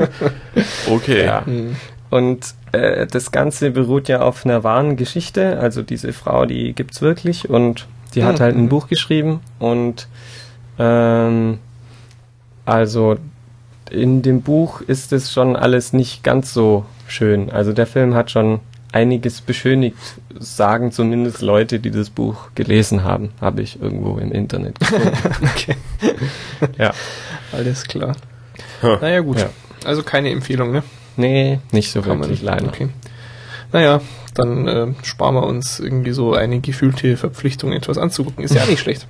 okay. 0.90 1.26
Ja. 1.26 1.44
Mhm. 1.46 1.76
Und 2.10 2.56
äh, 2.74 3.08
das 3.08 3.32
Ganze 3.32 3.72
beruht 3.72 4.10
ja 4.10 4.22
auf 4.22 4.46
einer 4.46 4.64
wahren 4.64 4.98
Geschichte. 4.98 5.60
Also 5.60 5.82
diese 5.82 6.12
Frau, 6.14 6.46
die 6.46 6.74
gibt's 6.74 7.02
wirklich 7.02 7.50
und 7.50 7.88
die 8.14 8.24
hat 8.24 8.40
mhm. 8.40 8.44
halt 8.44 8.56
ein 8.58 8.70
Buch 8.70 8.88
geschrieben 8.88 9.40
und 9.60 10.08
ähm, 10.78 11.60
also 12.66 13.18
in 13.90 14.22
dem 14.22 14.42
Buch 14.42 14.82
ist 14.82 15.14
es 15.14 15.32
schon 15.32 15.56
alles 15.56 15.94
nicht 15.94 16.24
ganz 16.24 16.54
so 16.54 16.86
schön. 17.08 17.50
Also 17.50 17.74
der 17.74 17.88
Film 17.88 18.14
hat 18.14 18.32
schon 18.32 18.60
einiges 18.92 19.42
beschönigt, 19.42 19.98
sagen 20.40 20.92
zumindest 20.92 21.42
Leute, 21.42 21.80
die 21.80 21.92
das 21.92 22.10
Buch 22.10 22.50
gelesen 22.56 23.04
haben, 23.04 23.32
habe 23.40 23.62
ich 23.62 23.82
irgendwo 23.82 24.18
im 24.18 24.32
Internet 24.32 24.80
gefunden. 24.80 25.12
okay. 25.56 25.76
ja. 26.78 26.94
Alles 27.52 27.86
klar. 27.86 28.16
Huh. 28.82 28.98
Naja, 29.02 29.22
gut. 29.22 29.40
Ja. 29.40 29.50
Also 29.86 30.04
keine 30.04 30.30
Empfehlung, 30.32 30.72
ne? 30.72 30.84
Nee, 31.18 31.60
nicht 31.72 31.92
so 31.92 32.02
Kann 32.02 32.20
wirklich, 32.20 32.42
leider. 32.42 32.68
Okay. 32.68 32.90
Naja, 33.72 34.02
dann 34.34 34.68
äh, 34.68 34.88
sparen 35.04 35.36
wir 35.36 35.44
uns 35.44 35.80
irgendwie 35.80 36.12
so 36.12 36.34
eine 36.34 36.60
gefühlte 36.60 37.18
Verpflichtung, 37.18 37.72
etwas 37.74 37.98
anzugucken. 37.98 38.44
Ist 38.44 38.56
ja 38.56 38.66
nicht 38.66 38.80
schlecht. 38.82 39.08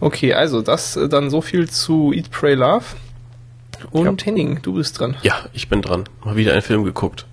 okay, 0.00 0.34
also 0.34 0.62
das 0.62 0.96
äh, 0.96 1.08
dann 1.08 1.30
so 1.30 1.40
viel 1.40 1.68
zu 1.68 2.12
Eat, 2.12 2.30
Pray, 2.30 2.54
Love. 2.54 2.84
Und 3.90 4.20
ja. 4.20 4.26
Henning, 4.26 4.60
du 4.62 4.74
bist 4.74 4.98
dran. 4.98 5.16
Ja, 5.22 5.46
ich 5.52 5.68
bin 5.68 5.80
dran. 5.80 6.04
Mal 6.24 6.36
wieder 6.36 6.52
einen 6.52 6.62
Film 6.62 6.84
geguckt. 6.84 7.26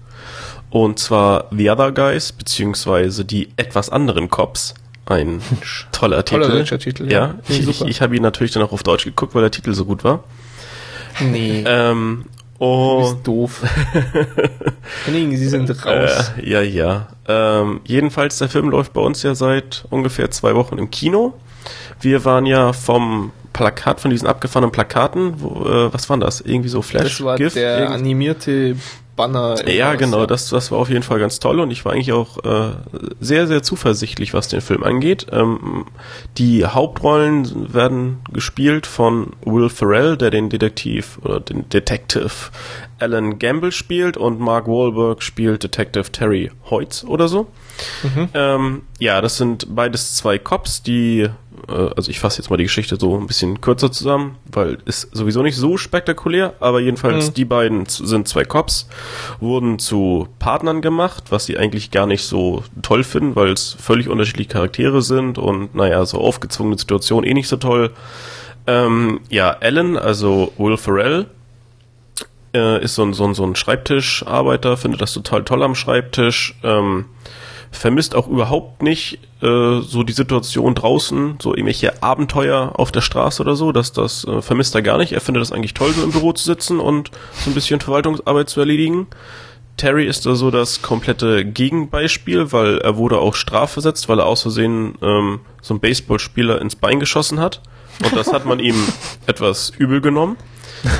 Und 0.69 0.99
zwar 0.99 1.45
The 1.51 1.69
Other 1.69 1.91
Guys, 1.91 2.31
beziehungsweise 2.31 3.25
die 3.25 3.49
etwas 3.57 3.89
anderen 3.89 4.29
Cops. 4.29 4.73
Ein 5.05 5.41
toller, 5.91 6.25
toller 6.25 6.45
Titel. 6.45 6.57
deutscher 6.57 6.79
Titel. 6.79 7.11
Ja, 7.11 7.19
ja. 7.19 7.35
ich, 7.47 7.67
ich, 7.67 7.81
ich 7.81 8.01
habe 8.01 8.15
ihn 8.15 8.21
natürlich 8.21 8.51
dann 8.51 8.63
auch 8.63 8.73
auf 8.73 8.83
Deutsch 8.83 9.05
geguckt, 9.05 9.33
weil 9.35 9.41
der 9.41 9.51
Titel 9.51 9.73
so 9.73 9.85
gut 9.85 10.03
war. 10.03 10.23
Nee. 11.21 11.63
Ähm, 11.65 12.25
oh. 12.59 12.99
Du 12.99 13.13
bist 13.13 13.27
doof. 13.27 13.63
Henning, 15.05 15.35
Sie 15.37 15.47
sind 15.47 15.69
raus. 15.85 16.33
Äh, 16.37 16.49
ja, 16.49 16.61
ja. 16.61 17.07
Ähm, 17.27 17.79
jedenfalls, 17.85 18.37
der 18.37 18.49
Film 18.49 18.69
läuft 18.69 18.93
bei 18.93 19.01
uns 19.01 19.23
ja 19.23 19.33
seit 19.33 19.85
ungefähr 19.89 20.29
zwei 20.31 20.55
Wochen 20.55 20.77
im 20.77 20.91
Kino. 20.91 21.33
Wir 22.01 22.25
waren 22.25 22.45
ja 22.45 22.73
vom 22.73 23.31
Plakat 23.53 23.99
von 24.01 24.11
diesen 24.11 24.27
abgefahrenen 24.27 24.71
Plakaten. 24.71 25.41
Wo, 25.41 25.65
äh, 25.65 25.93
was 25.93 26.09
waren 26.09 26.19
das? 26.19 26.41
Irgendwie 26.41 26.69
so 26.69 26.81
Flash? 26.81 27.17
Das 27.17 27.23
war 27.23 27.37
GIF? 27.37 27.53
der 27.53 27.89
animierte 27.89 28.75
Banner. 29.17 29.55
ja, 29.67 29.91
irgendwas, 29.91 29.97
genau, 29.97 30.25
das, 30.25 30.49
das 30.49 30.71
war 30.71 30.79
auf 30.79 30.89
jeden 30.89 31.03
Fall 31.03 31.19
ganz 31.19 31.39
toll 31.39 31.59
und 31.59 31.71
ich 31.71 31.83
war 31.83 31.91
eigentlich 31.91 32.13
auch 32.13 32.37
äh, 32.45 32.71
sehr, 33.19 33.47
sehr 33.47 33.61
zuversichtlich, 33.63 34.33
was 34.33 34.47
den 34.47 34.61
Film 34.61 34.83
angeht. 34.83 35.27
Ähm, 35.31 35.85
die 36.37 36.65
Hauptrollen 36.65 37.73
werden 37.73 38.19
gespielt 38.31 38.87
von 38.87 39.33
Will 39.43 39.67
Ferrell, 39.69 40.15
der 40.15 40.29
den 40.29 40.47
Detektiv 40.49 41.19
oder 41.23 41.41
den 41.41 41.67
Detective 41.67 42.31
Alan 42.99 43.37
Gamble 43.37 43.71
spielt 43.71 44.17
und 44.17 44.39
Mark 44.39 44.67
Wahlberg 44.67 45.21
spielt 45.21 45.63
Detective 45.63 46.11
Terry 46.11 46.51
Hoyts 46.69 47.03
oder 47.03 47.27
so. 47.27 47.47
Ähm, 48.33 48.83
ja, 48.99 49.21
das 49.21 49.37
sind 49.37 49.75
beides 49.75 50.15
zwei 50.15 50.37
Cops, 50.37 50.81
die, 50.81 51.29
also 51.67 52.09
ich 52.11 52.19
fasse 52.19 52.39
jetzt 52.41 52.49
mal 52.49 52.57
die 52.57 52.63
Geschichte 52.63 52.97
so 52.99 53.17
ein 53.17 53.27
bisschen 53.27 53.61
kürzer 53.61 53.91
zusammen, 53.91 54.35
weil 54.51 54.77
ist 54.85 55.09
sowieso 55.15 55.41
nicht 55.43 55.55
so 55.55 55.77
spektakulär, 55.77 56.53
aber 56.59 56.79
jedenfalls 56.79 57.29
Mhm. 57.29 57.33
die 57.33 57.45
beiden 57.45 57.85
sind 57.87 58.27
zwei 58.27 58.43
Cops, 58.43 58.87
wurden 59.39 59.79
zu 59.79 60.27
Partnern 60.39 60.81
gemacht, 60.81 61.25
was 61.29 61.45
sie 61.45 61.57
eigentlich 61.57 61.91
gar 61.91 62.05
nicht 62.05 62.23
so 62.23 62.63
toll 62.81 63.03
finden, 63.03 63.35
weil 63.35 63.51
es 63.51 63.75
völlig 63.79 64.09
unterschiedliche 64.09 64.49
Charaktere 64.49 65.01
sind 65.01 65.37
und 65.37 65.75
naja, 65.75 66.05
so 66.05 66.19
aufgezwungene 66.19 66.77
Situationen 66.77 67.29
eh 67.29 67.33
nicht 67.33 67.47
so 67.47 67.57
toll. 67.57 67.91
Ähm, 68.67 69.21
ja, 69.29 69.55
Alan, 69.61 69.97
also 69.97 70.51
Will 70.57 70.77
Ferrell, 70.77 71.25
äh, 72.53 72.83
ist 72.83 72.95
so 72.95 73.03
ein, 73.03 73.13
so 73.13 73.25
ein, 73.25 73.33
so 73.33 73.45
ein 73.45 73.55
Schreibtischarbeiter, 73.55 74.77
findet 74.77 75.01
das 75.01 75.13
total 75.13 75.43
toll 75.43 75.63
am 75.63 75.75
Schreibtisch, 75.75 76.55
ähm, 76.63 77.05
vermisst 77.71 78.15
auch 78.15 78.27
überhaupt 78.27 78.81
nicht 78.81 79.19
äh, 79.41 79.81
so 79.81 80.03
die 80.03 80.13
Situation 80.13 80.75
draußen, 80.75 81.37
so 81.41 81.51
irgendwelche 81.53 82.01
Abenteuer 82.01 82.73
auf 82.75 82.91
der 82.91 83.01
Straße 83.01 83.41
oder 83.41 83.55
so, 83.55 83.71
dass 83.71 83.93
das 83.93 84.25
äh, 84.25 84.41
vermisst 84.41 84.75
er 84.75 84.81
gar 84.81 84.97
nicht. 84.97 85.13
Er 85.13 85.21
findet 85.21 85.41
das 85.41 85.51
eigentlich 85.51 85.73
toll, 85.73 85.91
so 85.91 86.03
im 86.03 86.11
Büro 86.11 86.33
zu 86.33 86.45
sitzen 86.45 86.79
und 86.79 87.11
so 87.33 87.49
ein 87.49 87.53
bisschen 87.53 87.79
Verwaltungsarbeit 87.79 88.49
zu 88.49 88.59
erledigen. 88.59 89.07
Terry 89.77 90.07
ist 90.07 90.25
da 90.25 90.33
so 90.33 90.49
das 90.49 90.81
komplette 90.81 91.45
Gegenbeispiel, 91.45 92.51
weil 92.51 92.79
er 92.79 92.97
wurde 92.97 93.19
auch 93.19 93.35
strafversetzt, 93.35 94.09
weil 94.09 94.19
er 94.19 94.25
aus 94.25 94.41
Versehen 94.41 94.95
ähm, 95.03 95.41
so 95.61 95.73
einen 95.73 95.81
Baseballspieler 95.81 96.59
ins 96.61 96.75
Bein 96.75 96.99
geschossen 96.99 97.39
hat. 97.39 97.61
Und 98.03 98.15
das 98.15 98.33
hat 98.33 98.45
man 98.45 98.59
ihm 98.59 98.75
etwas 99.27 99.71
übel 99.77 100.01
genommen. 100.01 100.37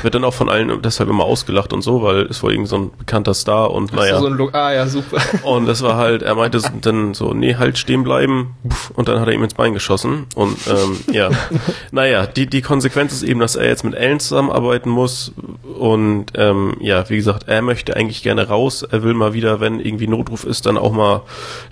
Wird 0.02 0.14
dann 0.14 0.24
auch 0.24 0.34
von 0.34 0.48
allen 0.48 0.82
deshalb 0.82 1.08
immer 1.08 1.24
ausgelacht 1.24 1.72
und 1.72 1.82
so, 1.82 2.02
weil 2.02 2.22
es 2.22 2.42
war 2.42 2.50
irgend 2.50 2.68
so 2.68 2.76
ein 2.76 2.90
bekannter 2.98 3.34
Star 3.34 3.70
und 3.70 3.92
Naja. 3.92 4.12
naja. 4.12 4.20
So 4.20 4.26
ein 4.26 4.32
Look. 4.34 4.54
Ah 4.54 4.72
ja, 4.72 4.86
super. 4.86 5.18
Und 5.42 5.66
das 5.66 5.82
war 5.82 5.96
halt, 5.96 6.22
er 6.22 6.34
meinte 6.34 6.60
dann 6.80 7.14
so, 7.14 7.32
nee, 7.34 7.56
halt 7.56 7.78
stehen 7.78 8.04
bleiben. 8.04 8.56
Und 8.94 9.08
dann 9.08 9.20
hat 9.20 9.28
er 9.28 9.34
ihm 9.34 9.42
ins 9.44 9.54
Bein 9.54 9.72
geschossen. 9.74 10.26
Und 10.34 10.58
ähm, 10.66 10.98
ja, 11.12 11.30
naja, 11.92 12.26
die, 12.26 12.46
die 12.46 12.62
Konsequenz 12.62 13.12
ist 13.12 13.22
eben, 13.22 13.40
dass 13.40 13.56
er 13.56 13.66
jetzt 13.66 13.84
mit 13.84 13.94
Ellen 13.94 14.20
zusammenarbeiten 14.20 14.90
muss. 14.90 15.32
Und 15.78 16.32
ähm, 16.34 16.76
ja, 16.80 17.08
wie 17.08 17.16
gesagt, 17.16 17.48
er 17.48 17.62
möchte 17.62 17.96
eigentlich 17.96 18.22
gerne 18.22 18.48
raus. 18.48 18.82
Er 18.82 19.02
will 19.02 19.14
mal 19.14 19.32
wieder, 19.32 19.60
wenn 19.60 19.80
irgendwie 19.80 20.08
Notruf 20.08 20.44
ist, 20.44 20.66
dann 20.66 20.76
auch 20.76 20.92
mal 20.92 21.22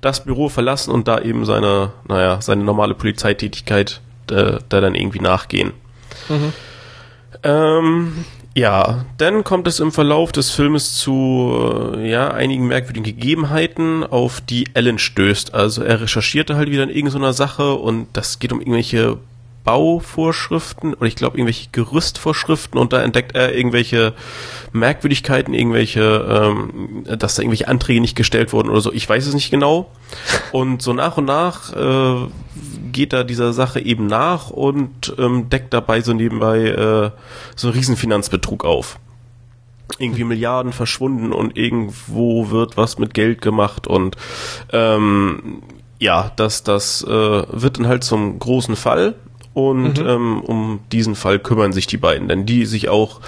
das 0.01 0.25
Büro 0.25 0.49
verlassen 0.49 0.91
und 0.91 1.09
da 1.09 1.21
eben 1.21 1.45
seine, 1.45 1.93
naja, 2.09 2.41
seine 2.41 2.65
normale 2.65 2.95
Polizeitätigkeit 2.95 4.01
äh, 4.31 4.59
da 4.69 4.81
dann 4.81 4.95
irgendwie 4.95 5.21
nachgehen. 5.21 5.73
Ähm, 7.43 8.25
ja, 8.55 9.05
dann 9.19 9.45
kommt 9.45 9.67
es 9.67 9.81
im 9.81 9.93
Verlauf 9.93 10.33
des 10.33 10.51
Filmes 10.51 10.95
zu 10.95 11.93
äh, 11.95 12.11
ja, 12.11 12.31
einigen 12.31 12.67
merkwürdigen 12.67 13.05
Gegebenheiten, 13.05 14.03
auf 14.03 14.41
die 14.41 14.69
Ellen 14.73 14.99
stößt. 14.99 15.53
Also 15.55 15.83
er 15.83 16.01
recherchierte 16.01 16.57
halt 16.57 16.71
wieder 16.71 16.83
in 16.83 16.89
irgendeiner 16.89 17.35
Sache 17.35 17.75
und 17.75 18.09
das 18.15 18.39
geht 18.39 18.53
um 18.53 18.61
irgendwelche 18.61 19.19
Bauvorschriften 19.67 20.95
oder 20.95 21.07
ich 21.07 21.17
glaube 21.17 21.37
irgendwelche 21.37 21.69
Gerüstvorschriften 21.73 22.81
und 22.81 22.93
da 22.93 23.03
entdeckt 23.03 23.35
er 23.35 23.53
irgendwelche 23.53 24.15
Merkwürdigkeiten, 24.73 25.53
irgendwelche, 25.55 26.25
ähm, 26.31 27.05
dass 27.05 27.35
da 27.35 27.43
irgendwelche 27.43 27.67
Anträge 27.67 28.01
nicht 28.01 28.17
gestellt 28.17 28.53
wurden 28.53 28.71
oder 28.71 28.81
so. 28.81 28.93
Ich 28.93 29.09
weiß 29.09 29.27
es 29.27 29.35
nicht 29.35 29.51
genau. 29.51 29.91
Und 30.53 30.83
so 30.83 30.93
nach 30.93 31.17
und 31.17 31.25
nach 31.25 31.73
äh, 31.75 32.29
geht 32.97 33.13
er 33.13 33.25
dieser 33.25 33.53
Sache 33.53 33.79
eben 33.79 34.07
nach 34.07 34.49
und 34.49 35.15
ähm, 35.19 35.51
deckt 35.51 35.75
dabei 35.75 36.01
so 36.01 36.15
nebenbei 36.15 36.61
äh, 36.65 37.11
so 37.55 37.69
einen 37.69 37.77
riesen 37.77 37.95
Finanzbetrug 37.95 38.65
auf. 38.65 38.99
Irgendwie 39.99 40.25
Milliarden 40.25 40.73
verschwunden 40.73 41.31
und 41.33 41.59
irgendwo 41.59 42.51
wird 42.51 42.79
was 42.79 42.99
mit 42.99 43.13
Geld 43.13 43.43
gemacht 43.43 43.87
und 43.87 44.17
ähm, 44.73 45.63
ja, 45.99 46.33
das, 46.37 46.65
das 46.65 47.03
äh, 47.03 47.09
wird 47.09 47.79
dann 47.79 47.87
halt 47.87 48.03
zum 48.03 48.39
großen 48.39 48.77
Fall 48.77 49.15
und 49.53 49.99
ähm, 49.99 50.41
um 50.41 50.81
diesen 50.91 51.17
Fall 51.17 51.39
kümmern 51.39 51.75
sich 51.75 51.87
die 51.87 51.99
beiden, 51.99 52.29
denn 52.29 52.47
die 52.47 52.65
sich 52.65 52.89
auch 52.89 53.21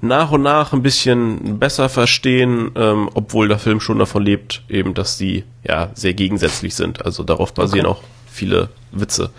nach 0.00 0.30
und 0.30 0.40
nach 0.40 0.72
ein 0.72 0.82
bisschen 0.82 1.58
besser 1.58 1.90
verstehen, 1.90 2.70
ähm, 2.74 3.10
obwohl 3.12 3.48
der 3.48 3.58
Film 3.58 3.80
schon 3.80 3.98
davon 3.98 4.24
lebt, 4.24 4.62
eben, 4.70 4.94
dass 4.94 5.18
sie 5.18 5.44
ja 5.62 5.90
sehr 5.92 6.14
gegensätzlich 6.14 6.74
sind. 6.74 7.04
Also 7.04 7.22
darauf 7.22 7.52
basieren 7.52 7.84
auch 7.84 8.02
viele 8.30 8.68
Witze. 8.92 9.30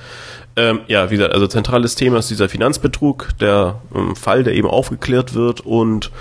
Ähm, 0.58 0.82
ja, 0.88 1.10
wie 1.10 1.16
gesagt, 1.16 1.34
also 1.34 1.48
zentrales 1.48 1.96
Thema 1.96 2.20
ist 2.20 2.30
dieser 2.30 2.50
Finanzbetrug, 2.50 3.30
der 3.40 3.80
ähm, 3.96 4.18
Fall, 4.18 4.44
der 4.44 4.54
eben 4.54 4.68
aufgeklärt 4.68 5.34
wird 5.34 5.62
und 5.62 6.12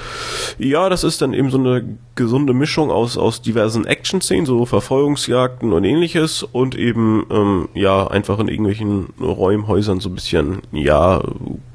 ja, 0.57 0.89
das 0.89 1.03
ist 1.03 1.21
dann 1.21 1.35
eben 1.35 1.51
so 1.51 1.59
eine 1.59 1.85
gesunde 2.15 2.55
Mischung 2.55 2.93
aus, 2.93 3.19
aus 3.19 3.43
diversen 3.43 3.87
Action-Szenen, 3.87 4.47
so 4.47 4.65
Verfolgungsjagden 4.67 5.73
und 5.73 5.83
ähnliches 5.83 6.45
und 6.45 6.77
eben, 6.77 7.27
ähm, 7.29 7.69
ja, 7.75 8.07
einfach 8.07 8.39
in 8.39 8.47
irgendwelchen 8.47 9.09
Räumhäusern 9.21 9.99
so 9.99 10.09
ein 10.09 10.15
bisschen, 10.15 10.63
ja, 10.71 11.21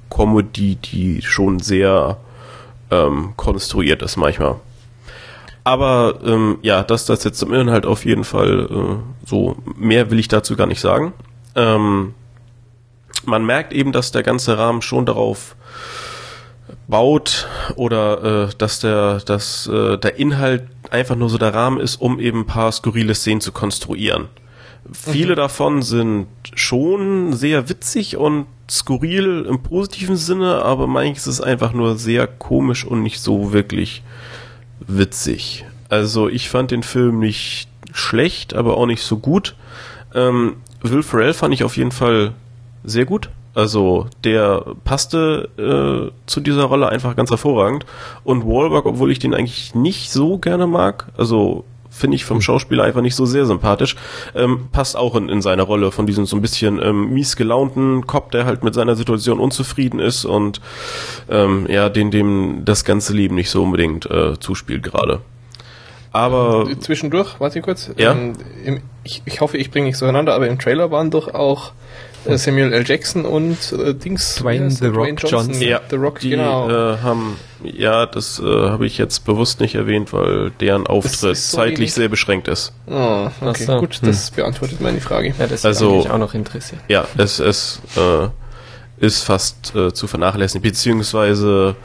Comedy, 0.10 0.76
die 0.76 1.22
schon 1.22 1.60
sehr 1.60 2.18
ähm, 2.90 3.34
konstruiert 3.36 4.02
ist 4.02 4.16
manchmal. 4.16 4.56
Aber 5.66 6.20
ähm, 6.24 6.60
ja, 6.62 6.84
das 6.84 7.06
das 7.06 7.24
jetzt 7.24 7.40
zum 7.40 7.52
Inhalt 7.52 7.88
auf 7.88 8.06
jeden 8.06 8.24
Fall 8.24 8.70
äh, 8.70 9.28
so. 9.28 9.58
Mehr 9.76 10.12
will 10.12 10.20
ich 10.20 10.28
dazu 10.28 10.56
gar 10.56 10.68
nicht 10.68 10.80
sagen. 10.80 11.12
Ähm, 11.56 12.14
man 13.26 13.44
merkt 13.46 13.74
eben, 13.74 13.92
dass 13.92 14.12
der 14.12 14.22
ganze 14.22 14.60
Rahmen 14.60 14.84
schon 14.84 15.08
darauf 15.08 15.56
baut 16.88 17.48
oder 17.76 18.48
äh, 18.48 18.50
dass 18.60 18.80
der 18.80 19.18
dass 19.26 19.66
äh, 19.66 19.98
der 19.98 20.20
Inhalt 20.20 20.68
einfach 20.92 21.16
nur 21.16 21.30
so 21.30 21.40
der 21.40 21.56
Rahmen 21.56 21.80
ist, 21.80 22.00
um 22.00 22.20
eben 22.20 22.42
ein 22.42 22.46
paar 22.46 22.72
skurrile 22.72 23.16
Szenen 23.16 23.42
zu 23.42 23.52
konstruieren. 23.52 24.28
Viele 24.92 25.34
davon 25.34 25.82
sind 25.82 26.28
schon 26.54 27.34
sehr 27.34 27.70
witzig 27.70 28.18
und 28.18 28.46
skurril 28.70 29.48
im 29.50 29.64
positiven 29.64 30.16
Sinne, 30.16 30.62
aber 30.62 30.86
manches 30.86 31.26
ist 31.26 31.42
einfach 31.42 31.74
nur 31.74 31.98
sehr 31.98 32.28
komisch 32.28 32.86
und 32.86 33.02
nicht 33.02 33.20
so 33.20 33.52
wirklich 33.52 34.04
witzig. 34.88 35.66
Also 35.90 36.30
ich 36.30 36.50
fand 36.50 36.72
den 36.72 36.84
Film 36.84 37.20
nicht 37.20 37.68
schlecht, 37.94 38.54
aber 38.54 38.78
auch 38.78 38.86
nicht 38.86 39.04
so 39.04 39.18
gut. 39.18 39.56
Ähm, 40.14 40.58
Will 40.82 41.04
Ferrell 41.04 41.34
fand 41.34 41.54
ich 41.54 41.64
auf 41.64 41.78
jeden 41.78 41.92
Fall 41.92 42.34
sehr 42.84 43.06
gut. 43.06 43.30
Also 43.54 44.08
der 44.24 44.66
passte 44.84 45.50
äh, 45.58 46.12
zu 46.26 46.40
dieser 46.42 46.66
Rolle 46.66 46.90
einfach 46.90 47.16
ganz 47.16 47.30
hervorragend. 47.30 47.86
Und 48.24 48.46
Wahlberg, 48.46 48.86
obwohl 48.86 49.12
ich 49.12 49.20
den 49.20 49.34
eigentlich 49.34 49.74
nicht 49.74 50.12
so 50.12 50.38
gerne 50.38 50.68
mag, 50.68 51.08
also 51.18 51.64
finde 51.96 52.16
ich 52.16 52.26
vom 52.26 52.42
Schauspieler 52.42 52.84
einfach 52.84 53.02
nicht 53.02 53.16
so 53.16 53.26
sehr 53.26 53.46
sympathisch, 53.46 53.96
ähm, 54.36 54.68
passt 54.72 54.98
auch 54.98 55.16
in, 55.16 55.30
in 55.30 55.42
seine 55.42 55.62
Rolle 55.62 55.92
von 55.92 56.06
diesem 56.06 56.26
so 56.26 56.36
ein 56.36 56.42
bisschen 56.42 56.82
ähm, 56.82 57.14
mies 57.14 57.36
gelaunten 57.36 58.06
Cop, 58.06 58.32
der 58.32 58.46
halt 58.46 58.64
mit 58.64 58.74
seiner 58.74 58.96
Situation 58.96 59.40
unzufrieden 59.40 60.00
ist 60.00 60.26
und 60.26 60.62
ähm, 61.30 61.66
ja, 61.70 61.90
den 61.90 62.12
dem 62.12 62.64
das 62.66 62.84
ganze 62.84 63.14
Leben 63.14 63.36
nicht 63.36 63.50
so 63.50 63.64
unbedingt 63.64 64.10
äh, 64.10 64.40
zuspielt 64.40 64.84
gerade. 64.84 65.22
Aber 66.12 66.68
Zwischendurch, 66.80 67.40
warte 67.40 67.62
kurz. 67.62 67.92
Ja? 67.98 68.14
Ähm, 68.14 68.34
im, 68.64 68.82
ich, 69.04 69.22
ich 69.26 69.42
hoffe, 69.42 69.58
ich 69.58 69.70
bringe 69.70 69.88
nichts 69.88 70.00
durcheinander, 70.00 70.34
aber 70.34 70.48
im 70.48 70.58
Trailer 70.58 70.90
waren 70.90 71.12
doch 71.12 71.34
auch 71.34 71.74
Samuel 72.38 72.74
L. 72.74 72.84
Jackson 72.88 73.26
und 73.26 73.58
äh, 73.74 73.94
Dings. 73.94 74.36
Dwayne 74.36 74.72
The? 74.72 74.88
Rock 74.88 75.24
Johnson. 75.30 75.62
ja, 75.62 75.80
The 75.90 75.96
Rock, 75.96 76.20
die 76.20 76.32
genau. 76.32 76.70
äh, 76.70 76.98
haben, 77.00 77.38
ja, 77.64 78.06
das 78.06 78.40
äh, 78.40 78.44
habe 78.44 78.86
ich 78.86 78.98
jetzt 78.98 79.26
bewusst 79.26 79.60
nicht 79.60 79.76
erwähnt, 79.76 80.12
weil 80.14 80.52
deren 80.60 80.88
Auftritt 80.88 81.16
so 81.16 81.34
zeitlich 81.34 81.80
wenig. 81.80 81.94
sehr 81.94 82.10
beschränkt 82.10 82.48
ist. 82.48 82.74
oh, 82.88 83.28
okay, 83.42 83.64
so. 83.66 83.80
gut, 83.80 84.00
das 84.02 84.32
beantwortet 84.32 84.82
meine 84.82 85.02
Frage. 85.02 85.34
Ja, 85.38 85.48
das 85.48 85.66
Also- 85.66 85.98
ist 86.00 86.04
mich 86.06 86.12
auch 86.12 86.18
noch 86.18 86.34
interessiert. 86.34 86.82
Ja, 86.88 87.06
es, 87.18 87.40
es 87.40 87.82
äh, 87.98 88.28
ist 88.98 89.24
fast 89.24 89.76
äh, 89.76 89.94
zu 89.94 90.08
vernachlässigen, 90.08 90.62
beziehungsweise 90.62 91.76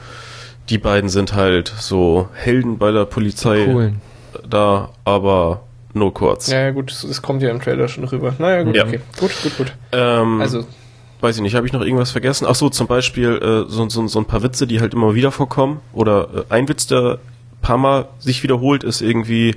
die 0.69 0.79
beiden 0.79 1.11
sind 1.11 1.35
halt 1.35 1.73
so 1.79 2.29
Helden 2.35 2.79
bei 2.79 2.93
der 2.93 3.05
Polizei 3.05 3.67
Cool. 3.67 3.93
da, 4.49 4.91
aber 5.05 5.63
nur 5.93 6.15
kurz. 6.15 6.49
Ja, 6.49 6.71
gut, 6.71 6.91
das 7.09 7.23
kommt 7.23 7.43
ja 7.43 7.51
im 7.51 7.61
Trailer 7.61 7.89
schon 7.89 8.05
rüber. 8.05 8.35
Naja, 8.39 8.63
gut, 8.63 8.77
Ja. 8.77 8.85
okay. 8.85 9.01
Gut, 9.19 9.31
gut, 9.43 9.57
gut. 9.57 9.73
Ähm, 9.93 10.41
Also, 10.41 10.65
weiß 11.21 11.37
ich 11.37 11.43
nicht, 11.43 11.55
habe 11.55 11.67
ich 11.67 11.73
noch 11.73 11.83
irgendwas 11.83 12.11
vergessen? 12.11 12.47
Ach 12.49 12.55
so, 12.55 12.69
zum 12.69 12.87
Beispiel 12.87 13.37
äh, 13.67 13.71
so, 13.71 13.89
so, 13.89 14.07
so 14.07 14.19
ein 14.19 14.25
paar 14.25 14.43
Witze, 14.43 14.67
die 14.67 14.81
halt 14.81 14.95
immer 14.95 15.15
wieder 15.15 15.31
vorkommen. 15.33 15.81
Oder 15.93 16.29
äh, 16.49 16.55
ein 16.55 16.69
Witz, 16.69 16.87
der 16.87 17.19
paar 17.63 17.77
Mal 17.79 18.09
sich 18.19 18.43
wiederholt, 18.43 18.85
ist 18.85 19.03
irgendwie, 19.03 19.55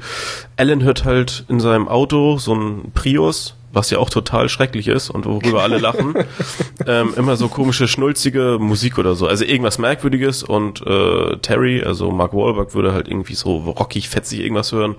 Alan 0.57 0.83
hört 0.83 1.05
halt 1.05 1.45
in 1.47 1.59
seinem 1.61 1.87
Auto 1.87 2.37
so 2.37 2.53
ein 2.53 2.91
Prius, 2.93 3.55
was 3.71 3.89
ja 3.89 3.97
auch 3.97 4.09
total 4.09 4.49
schrecklich 4.49 4.87
ist 4.89 5.09
und 5.09 5.25
worüber 5.25 5.63
alle 5.63 5.77
lachen, 5.79 6.13
ähm, 6.85 7.13
immer 7.15 7.37
so 7.37 7.47
komische, 7.47 7.87
schnulzige 7.87 8.57
Musik 8.59 8.97
oder 8.99 9.15
so. 9.15 9.25
Also 9.25 9.45
irgendwas 9.45 9.79
Merkwürdiges 9.79 10.43
und 10.43 10.85
äh, 10.85 11.37
Terry, 11.37 11.81
also 11.81 12.11
Mark 12.11 12.33
Wahlberg, 12.33 12.73
würde 12.75 12.93
halt 12.93 13.07
irgendwie 13.07 13.35
so 13.35 13.55
rockig, 13.57 14.09
fetzig 14.09 14.41
irgendwas 14.41 14.71
hören. 14.73 14.95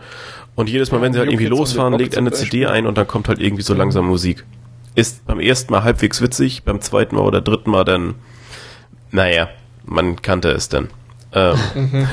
Und 0.56 0.68
jedes 0.68 0.92
Mal, 0.92 1.00
wenn 1.00 1.12
sie 1.12 1.18
halt 1.18 1.30
irgendwie 1.30 1.46
losfahren, 1.46 1.94
legt 1.94 2.16
eine 2.16 2.30
CD 2.30 2.66
ein 2.66 2.86
und 2.86 2.96
dann 2.96 3.08
kommt 3.08 3.28
halt 3.28 3.40
irgendwie 3.40 3.62
so 3.62 3.74
langsam 3.74 4.06
Musik. 4.06 4.44
Ist 4.94 5.26
beim 5.26 5.40
ersten 5.40 5.72
Mal 5.72 5.82
halbwegs 5.82 6.20
witzig, 6.20 6.62
beim 6.62 6.80
zweiten 6.80 7.16
Mal 7.16 7.22
oder 7.22 7.40
dritten 7.40 7.70
Mal 7.70 7.84
dann, 7.84 8.14
naja, 9.10 9.48
man 9.84 10.22
kannte 10.22 10.50
es 10.50 10.68
dann. 10.68 10.90
Ähm, 11.32 11.58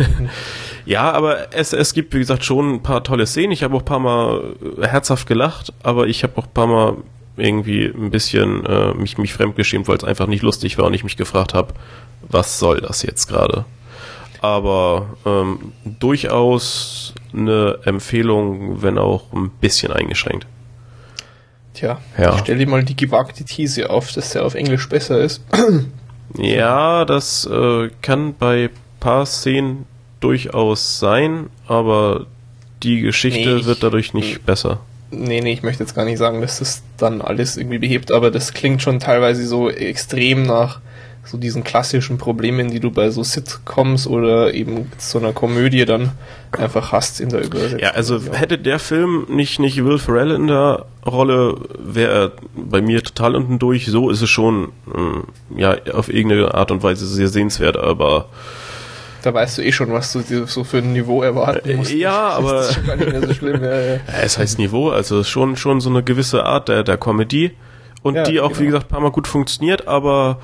ja, 0.86 1.12
aber 1.12 1.54
es, 1.54 1.74
es 1.74 1.94
gibt, 1.94 2.16
wie 2.16 2.20
gesagt, 2.20 2.44
schon 2.44 2.76
ein 2.76 2.84
paar 2.84 3.04
tolle 3.04 3.28
Szenen. 3.28 3.52
Ich 3.52 3.64
habe 3.64 3.76
auch 3.76 3.82
ein 3.82 3.86
paar 3.86 4.00
Mal 4.00 4.56
herzhaft 4.82 5.28
gelacht, 5.28 5.72
aber 5.84 6.08
ich 6.08 6.24
habe 6.24 6.34
auch 6.38 6.48
ein 6.48 6.54
paar 6.54 6.68
Mal 6.68 6.98
irgendwie 7.38 7.86
ein 7.86 8.10
bisschen 8.10 8.66
äh, 8.66 8.94
mich, 8.94 9.18
mich 9.18 9.34
fremdgeschämt, 9.34 9.88
weil 9.88 9.98
es 9.98 10.04
einfach 10.04 10.28
nicht 10.28 10.44
lustig 10.44 10.78
war 10.78 10.86
und 10.86 10.94
ich 10.94 11.04
mich 11.04 11.18
gefragt 11.18 11.54
habe, 11.54 11.74
was 12.28 12.60
soll 12.60 12.82
das 12.82 13.04
jetzt 13.04 13.28
gerade? 13.28 13.66
Aber 14.42 15.18
ähm, 15.26 15.72
durchaus 15.86 17.14
eine 17.34 17.80
Empfehlung, 17.86 18.82
wenn 18.82 18.98
auch 18.98 19.32
ein 19.34 19.50
bisschen 19.50 19.92
eingeschränkt. 19.92 20.46
Tja, 21.74 22.00
ja. 22.18 22.38
stell 22.38 22.58
dir 22.58 22.68
mal 22.68 22.84
die 22.84 22.96
gewagte 22.98 23.46
These 23.46 23.90
auf, 23.90 24.12
dass 24.12 24.32
der 24.32 24.46
auf 24.46 24.56
Englisch 24.56 24.90
besser 24.90 25.20
ist. 25.20 25.42
ja, 26.38 27.06
das 27.06 27.46
äh, 27.46 27.90
kann 28.02 28.36
bei 28.38 28.70
paar 29.00 29.26
Szenen 29.26 29.86
durchaus 30.20 31.00
sein, 31.00 31.50
aber 31.68 32.28
die 32.84 33.02
Geschichte 33.02 33.56
nee, 33.58 33.66
wird 33.66 33.84
dadurch 33.84 34.14
nicht 34.14 34.46
besser. 34.46 34.80
Nee, 35.12 35.42
nee, 35.42 35.52
ich 35.52 35.64
möchte 35.64 35.84
jetzt 35.84 35.96
gar 35.96 36.06
nicht 36.06 36.18
sagen, 36.18 36.42
dass 36.42 36.60
das 36.60 36.84
dann 36.98 37.22
alles 37.22 37.58
irgendwie 37.58 37.80
behebt, 37.80 38.14
aber 38.14 38.32
das 38.32 38.54
klingt 38.54 38.82
schon 38.82 39.00
teilweise 39.00 39.46
so 39.46 39.70
extrem 39.70 40.44
nach 40.44 40.80
so 41.32 41.38
diesen 41.38 41.64
klassischen 41.64 42.18
Problemen, 42.18 42.70
die 42.72 42.82
du 42.82 42.92
bei 42.92 43.10
so 43.10 43.24
Sitcoms 43.24 44.06
oder 44.06 44.54
eben 44.54 44.92
so 44.98 45.18
einer 45.18 45.32
Komödie 45.32 45.86
dann 45.86 46.12
einfach 46.52 46.92
hast 46.92 47.22
in 47.22 47.30
der 47.30 47.46
Übersetzung. 47.46 47.80
Ja, 47.80 47.92
also 47.92 48.20
hätte 48.34 48.58
der 48.58 48.80
Film 48.80 49.26
nicht, 49.30 49.58
nicht 49.60 49.82
Will 49.86 49.98
Ferrell 49.98 50.32
in 50.32 50.48
der 50.48 50.86
Rolle, 51.06 51.56
wäre 51.80 52.12
er 52.12 52.32
bei 52.54 52.82
mir 52.82 53.02
total 53.02 53.38
unten 53.38 53.60
durch. 53.60 53.86
So 53.86 54.10
ist 54.10 54.22
es 54.22 54.30
schon, 54.30 54.74
mm, 54.88 55.58
ja, 55.58 55.78
auf 55.94 56.14
irgendeine 56.14 56.54
Art 56.54 56.70
und 56.70 56.84
Weise 56.84 57.08
sehr 57.08 57.30
sehenswert, 57.30 57.78
aber 57.78 58.26
da 59.24 59.34
weißt 59.34 59.60
du 59.60 59.62
eh 59.62 59.72
schon, 59.72 59.94
was 59.94 60.12
du 60.12 60.48
so 60.48 60.64
für 60.64 60.80
ein 60.80 60.92
Niveau 60.94 61.22
erwarten 61.22 61.70
äh, 61.70 61.76
musst. 61.76 61.94
Ja, 61.94 62.30
aber. 62.30 62.54
Das 62.54 62.70
ist 62.70 62.76
schon 62.76 62.88
gar 62.88 62.96
nicht 62.98 63.12
mehr 63.12 63.28
so 63.28 63.34
schlimm. 63.34 63.64
Ja, 63.64 63.80
ja. 63.80 64.00
Es 64.22 64.38
heißt 64.38 64.58
Niveau, 64.58 64.90
also 64.90 65.24
schon, 65.24 65.56
schon 65.56 65.80
so 65.80 65.92
eine 65.92 66.04
gewisse 66.04 66.44
Art 66.44 66.68
der, 66.68 66.84
der 66.84 66.98
Comedy. 66.98 67.52
Und 68.02 68.16
ja, 68.16 68.24
die 68.24 68.40
auch, 68.42 68.50
genau. 68.50 68.60
wie 68.60 68.66
gesagt, 68.66 68.86
ein 68.86 68.90
paar 68.90 69.00
Mal 69.00 69.12
gut 69.12 69.28
funktioniert, 69.28 69.88
aber 69.88 70.40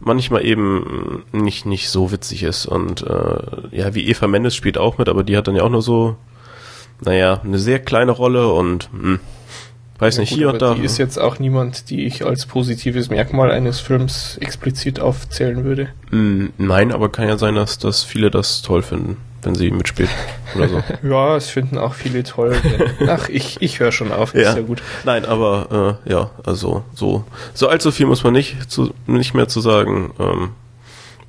manchmal 0.00 0.44
eben 0.44 1.24
nicht, 1.32 1.66
nicht 1.66 1.90
so 1.90 2.10
witzig 2.10 2.42
ist. 2.42 2.66
Und 2.66 3.02
äh, 3.02 3.68
ja, 3.70 3.94
wie 3.94 4.08
Eva 4.08 4.26
Mendes 4.26 4.54
spielt 4.54 4.78
auch 4.78 4.98
mit, 4.98 5.08
aber 5.08 5.22
die 5.22 5.36
hat 5.36 5.46
dann 5.46 5.56
ja 5.56 5.62
auch 5.62 5.70
nur 5.70 5.82
so, 5.82 6.16
naja, 7.00 7.40
eine 7.44 7.58
sehr 7.58 7.78
kleine 7.78 8.12
Rolle 8.12 8.52
und 8.52 8.90
mh, 8.92 9.02
hm, 9.02 9.20
Weiß 10.00 10.16
ja, 10.16 10.22
nicht, 10.22 10.30
gut, 10.30 10.38
hier 10.38 10.48
und 10.48 10.62
da. 10.62 10.74
Die 10.74 10.82
ist 10.82 10.96
jetzt 10.96 11.18
auch 11.18 11.38
niemand, 11.38 11.90
die 11.90 12.06
ich 12.06 12.24
als 12.24 12.46
positives 12.46 13.10
Merkmal 13.10 13.50
eines 13.50 13.80
Films 13.80 14.38
explizit 14.38 14.98
aufzählen 14.98 15.62
würde. 15.62 15.88
Mm, 16.10 16.46
nein, 16.56 16.90
aber 16.90 17.10
kann 17.10 17.28
ja 17.28 17.36
sein, 17.36 17.54
dass, 17.54 17.78
dass 17.78 18.02
viele 18.02 18.30
das 18.30 18.62
toll 18.62 18.80
finden, 18.80 19.18
wenn 19.42 19.54
sie 19.54 19.70
mitspielt 19.70 20.08
oder 20.56 20.68
so. 20.68 20.82
ja, 21.06 21.36
es 21.36 21.50
finden 21.50 21.76
auch 21.76 21.92
viele 21.92 22.22
toll. 22.22 22.56
Ach, 23.06 23.28
ich, 23.28 23.60
ich 23.60 23.78
höre 23.78 23.92
schon 23.92 24.10
auf, 24.10 24.32
ja. 24.34 24.48
ist 24.48 24.56
ja 24.56 24.62
gut. 24.62 24.82
Nein, 25.04 25.26
aber 25.26 25.98
äh, 26.06 26.10
ja, 26.10 26.30
also 26.46 26.82
so 26.94 27.24
so 27.52 27.68
allzu 27.68 27.92
viel 27.92 28.06
muss 28.06 28.24
man 28.24 28.32
nicht 28.32 28.70
zu, 28.70 28.94
nicht 29.06 29.34
mehr 29.34 29.48
zu 29.48 29.60
sagen. 29.60 30.14
Ähm, 30.18 30.48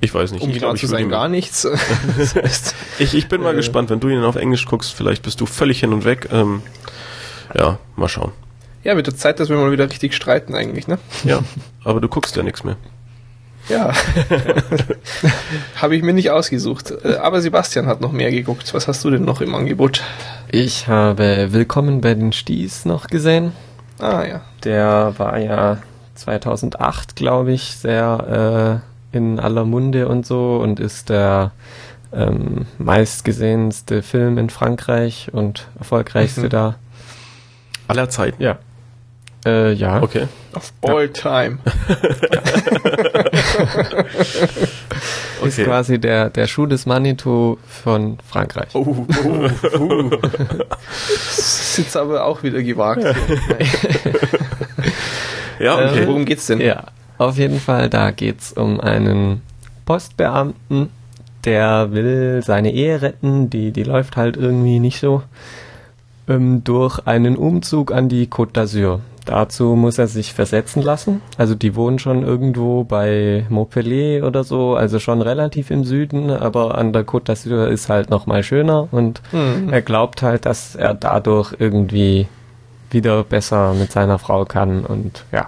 ich 0.00 0.14
weiß 0.14 0.32
nicht. 0.32 0.42
Um 0.42 0.50
genau 0.50 0.72
zu 0.74 0.86
sein, 0.86 1.10
gar 1.10 1.28
nichts. 1.28 1.68
das 2.16 2.34
heißt, 2.34 2.74
ich, 2.98 3.14
ich 3.14 3.28
bin 3.28 3.42
mal 3.42 3.52
äh, 3.52 3.56
gespannt, 3.56 3.90
wenn 3.90 4.00
du 4.00 4.08
ihn 4.08 4.24
auf 4.24 4.36
Englisch 4.36 4.64
guckst, 4.64 4.94
vielleicht 4.94 5.22
bist 5.22 5.42
du 5.42 5.46
völlig 5.46 5.80
hin 5.80 5.92
und 5.92 6.06
weg. 6.06 6.30
Ähm, 6.32 6.62
ja, 7.54 7.78
mal 7.96 8.08
schauen. 8.08 8.32
Ja, 8.84 8.96
wird 8.96 9.16
Zeit, 9.18 9.38
dass 9.38 9.48
wir 9.48 9.56
mal 9.56 9.70
wieder 9.70 9.88
richtig 9.88 10.14
streiten 10.14 10.54
eigentlich, 10.54 10.88
ne? 10.88 10.98
Ja, 11.24 11.40
aber 11.84 12.00
du 12.00 12.08
guckst 12.08 12.34
ja 12.36 12.42
nichts 12.42 12.64
mehr. 12.64 12.76
Ja, 13.68 13.92
habe 15.76 15.94
ich 15.94 16.02
mir 16.02 16.12
nicht 16.12 16.30
ausgesucht. 16.30 16.92
Äh, 17.04 17.14
aber 17.16 17.40
Sebastian 17.40 17.86
hat 17.86 18.00
noch 18.00 18.10
mehr 18.10 18.32
geguckt. 18.32 18.74
Was 18.74 18.88
hast 18.88 19.04
du 19.04 19.10
denn 19.10 19.24
noch 19.24 19.40
im 19.40 19.54
Angebot? 19.54 20.02
Ich 20.50 20.88
habe 20.88 21.48
Willkommen 21.52 22.00
bei 22.00 22.14
den 22.14 22.32
Sties 22.32 22.84
noch 22.84 23.06
gesehen. 23.06 23.52
Ah 24.00 24.24
ja. 24.24 24.40
Der 24.64 25.14
war 25.16 25.38
ja 25.38 25.78
2008, 26.16 27.14
glaube 27.14 27.52
ich, 27.52 27.76
sehr 27.76 28.82
äh, 29.12 29.16
in 29.16 29.38
aller 29.38 29.64
Munde 29.64 30.08
und 30.08 30.26
so 30.26 30.56
und 30.56 30.80
ist 30.80 31.08
der 31.08 31.52
ähm, 32.12 32.66
meistgesehenste 32.78 34.02
Film 34.02 34.38
in 34.38 34.50
Frankreich 34.50 35.28
und 35.32 35.68
erfolgreichste 35.78 36.42
mhm. 36.42 36.48
da. 36.48 36.74
Aller 37.86 38.08
Zeiten? 38.08 38.42
Ja. 38.42 38.58
Äh, 39.44 39.72
ja. 39.72 40.02
Okay. 40.02 40.28
Of 40.54 40.72
all 40.82 41.06
ja. 41.06 41.08
time. 41.08 41.58
Ist 45.44 45.58
okay. 45.58 45.64
quasi 45.64 45.98
der, 45.98 46.30
der 46.30 46.46
Schuh 46.46 46.66
des 46.66 46.86
Manitou 46.86 47.58
von 47.66 48.18
Frankreich. 48.24 48.68
Oh, 48.74 48.86
oh, 48.86 49.48
oh. 49.78 50.10
das 50.10 51.38
ist 51.38 51.78
jetzt 51.78 51.96
aber 51.96 52.24
auch 52.24 52.42
wieder 52.42 52.62
gewagt. 52.62 53.02
ja, 55.58 55.74
okay. 55.74 56.02
Äh, 56.02 56.06
worum 56.06 56.24
geht's 56.24 56.46
denn? 56.46 56.60
Ja, 56.60 56.84
auf 57.18 57.38
jeden 57.38 57.58
Fall, 57.58 57.88
da 57.88 58.10
geht's 58.12 58.52
um 58.52 58.80
einen 58.80 59.42
Postbeamten, 59.84 60.90
der 61.44 61.92
will 61.92 62.42
seine 62.44 62.72
Ehe 62.72 63.02
retten, 63.02 63.50
die, 63.50 63.72
die 63.72 63.82
läuft 63.82 64.16
halt 64.16 64.36
irgendwie 64.36 64.78
nicht 64.78 65.00
so, 65.00 65.22
ähm, 66.28 66.62
durch 66.62 67.00
einen 67.06 67.36
Umzug 67.36 67.92
an 67.92 68.08
die 68.08 68.28
Côte 68.28 68.52
d'Azur. 68.52 69.00
Dazu 69.24 69.76
muss 69.76 69.98
er 69.98 70.08
sich 70.08 70.32
versetzen 70.32 70.82
lassen. 70.82 71.20
Also 71.36 71.54
die 71.54 71.76
wohnen 71.76 71.98
schon 71.98 72.24
irgendwo 72.24 72.82
bei 72.82 73.46
Montpellier 73.48 74.26
oder 74.26 74.42
so, 74.42 74.74
also 74.74 74.98
schon 74.98 75.22
relativ 75.22 75.70
im 75.70 75.84
Süden, 75.84 76.30
aber 76.30 76.76
an 76.76 76.92
der 76.92 77.06
Côte 77.06 77.32
d'Azur 77.32 77.68
ist 77.68 77.88
halt 77.88 78.10
noch 78.10 78.26
mal 78.26 78.42
schöner 78.42 78.88
und 78.90 79.22
mhm. 79.32 79.72
er 79.72 79.82
glaubt 79.82 80.22
halt, 80.22 80.44
dass 80.44 80.74
er 80.74 80.94
dadurch 80.94 81.54
irgendwie 81.58 82.26
wieder 82.90 83.22
besser 83.22 83.74
mit 83.74 83.92
seiner 83.92 84.18
Frau 84.18 84.44
kann 84.44 84.84
und 84.84 85.24
ja. 85.30 85.46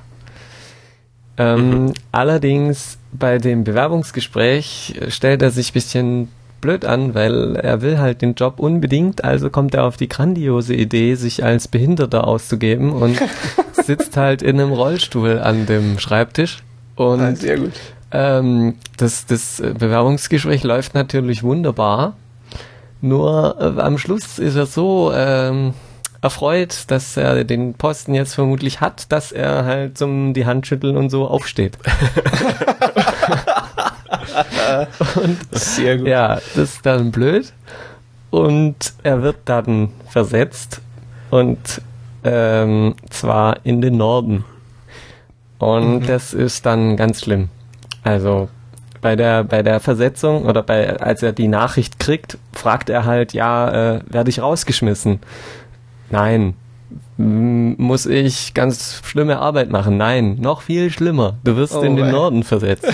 Ähm, 1.36 1.86
mhm. 1.86 1.94
Allerdings 2.12 2.98
bei 3.12 3.38
dem 3.38 3.64
Bewerbungsgespräch 3.64 5.00
stellt 5.08 5.42
er 5.42 5.50
sich 5.50 5.72
bisschen 5.72 6.28
blöd 6.64 6.86
an, 6.86 7.14
weil 7.14 7.56
er 7.56 7.82
will 7.82 7.98
halt 7.98 8.22
den 8.22 8.34
Job 8.34 8.58
unbedingt, 8.58 9.22
also 9.22 9.50
kommt 9.50 9.74
er 9.74 9.84
auf 9.84 9.98
die 9.98 10.08
grandiose 10.08 10.72
Idee, 10.74 11.14
sich 11.14 11.44
als 11.44 11.68
Behinderter 11.68 12.26
auszugeben 12.26 12.90
und 12.90 13.20
sitzt 13.84 14.16
halt 14.16 14.40
in 14.40 14.58
einem 14.58 14.72
Rollstuhl 14.72 15.38
an 15.40 15.66
dem 15.66 15.98
Schreibtisch. 15.98 16.62
Und 16.96 17.20
ah, 17.20 17.36
sehr 17.36 17.58
gut. 17.58 17.72
Ähm, 18.12 18.76
das, 18.96 19.26
das 19.26 19.60
Bewerbungsgespräch 19.60 20.64
läuft 20.64 20.94
natürlich 20.94 21.42
wunderbar. 21.42 22.16
Nur 23.02 23.56
äh, 23.60 23.80
am 23.82 23.98
Schluss 23.98 24.38
ist 24.38 24.56
er 24.56 24.64
so 24.64 25.12
ähm, 25.14 25.74
erfreut, 26.22 26.84
dass 26.86 27.18
er 27.18 27.44
den 27.44 27.74
Posten 27.74 28.14
jetzt 28.14 28.34
vermutlich 28.34 28.80
hat, 28.80 29.12
dass 29.12 29.32
er 29.32 29.66
halt 29.66 29.98
zum 29.98 30.32
die 30.32 30.46
Hand 30.46 30.66
schütteln 30.66 30.96
und 30.96 31.10
so 31.10 31.26
aufsteht. 31.28 31.76
und 35.16 35.38
Sehr 35.52 35.98
gut. 35.98 36.06
Ja, 36.06 36.34
das 36.34 36.56
ist 36.56 36.86
dann 36.86 37.10
blöd. 37.10 37.52
Und 38.30 38.94
er 39.02 39.22
wird 39.22 39.36
dann 39.44 39.90
versetzt 40.08 40.80
und 41.30 41.82
ähm, 42.24 42.94
zwar 43.10 43.58
in 43.64 43.80
den 43.80 43.96
Norden. 43.96 44.44
Und 45.58 46.00
mhm. 46.00 46.06
das 46.06 46.34
ist 46.34 46.66
dann 46.66 46.96
ganz 46.96 47.22
schlimm. 47.22 47.48
Also 48.02 48.48
bei 49.00 49.16
der 49.16 49.44
bei 49.44 49.62
der 49.62 49.80
Versetzung 49.80 50.46
oder 50.46 50.62
bei 50.62 50.98
als 50.98 51.22
er 51.22 51.32
die 51.32 51.48
Nachricht 51.48 52.00
kriegt, 52.00 52.38
fragt 52.52 52.90
er 52.90 53.04
halt, 53.04 53.34
ja, 53.34 53.96
äh, 53.96 54.00
werde 54.06 54.30
ich 54.30 54.40
rausgeschmissen? 54.40 55.20
Nein. 56.10 56.54
Muss 57.16 58.06
ich 58.06 58.54
ganz 58.54 59.00
schlimme 59.04 59.38
Arbeit 59.38 59.70
machen? 59.70 59.96
Nein, 59.96 60.36
noch 60.40 60.62
viel 60.62 60.90
schlimmer. 60.90 61.38
Du 61.44 61.56
wirst 61.56 61.76
oh, 61.76 61.82
in 61.82 61.94
den. 61.94 62.10
Norden 62.10 62.42
versetzt. 62.42 62.86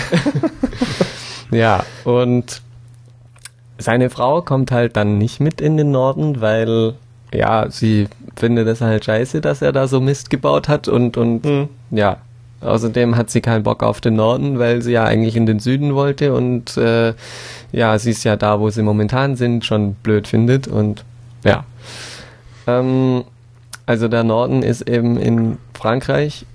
Ja, 1.51 1.85
und 2.05 2.61
seine 3.77 4.09
Frau 4.09 4.41
kommt 4.41 4.71
halt 4.71 4.95
dann 4.95 5.17
nicht 5.17 5.39
mit 5.39 5.61
in 5.61 5.77
den 5.77 5.91
Norden, 5.91 6.41
weil 6.41 6.93
ja, 7.33 7.69
sie 7.69 8.07
findet 8.35 8.67
es 8.67 8.81
halt 8.81 9.05
scheiße, 9.05 9.41
dass 9.41 9.61
er 9.61 9.71
da 9.71 9.87
so 9.87 10.01
Mist 10.01 10.29
gebaut 10.29 10.67
hat 10.67 10.87
und 10.87 11.17
und 11.17 11.45
mhm. 11.45 11.69
ja, 11.91 12.17
außerdem 12.61 13.15
hat 13.15 13.29
sie 13.29 13.41
keinen 13.41 13.63
Bock 13.63 13.83
auf 13.83 14.01
den 14.01 14.15
Norden, 14.15 14.59
weil 14.59 14.81
sie 14.81 14.91
ja 14.91 15.03
eigentlich 15.05 15.35
in 15.35 15.45
den 15.45 15.59
Süden 15.59 15.95
wollte 15.95 16.33
und 16.33 16.77
äh, 16.77 17.13
ja, 17.71 17.97
sie 17.97 18.11
ist 18.11 18.23
ja 18.23 18.35
da, 18.35 18.59
wo 18.59 18.69
sie 18.69 18.83
momentan 18.83 19.35
sind, 19.35 19.65
schon 19.65 19.93
blöd 19.95 20.27
findet 20.27 20.67
und 20.67 21.03
ja. 21.43 21.63
Ähm, 22.67 23.23
also 23.85 24.07
der 24.07 24.23
Norden 24.23 24.61
ist 24.63 24.87
eben 24.87 25.17
in 25.17 25.57
Frankreich 25.73 26.45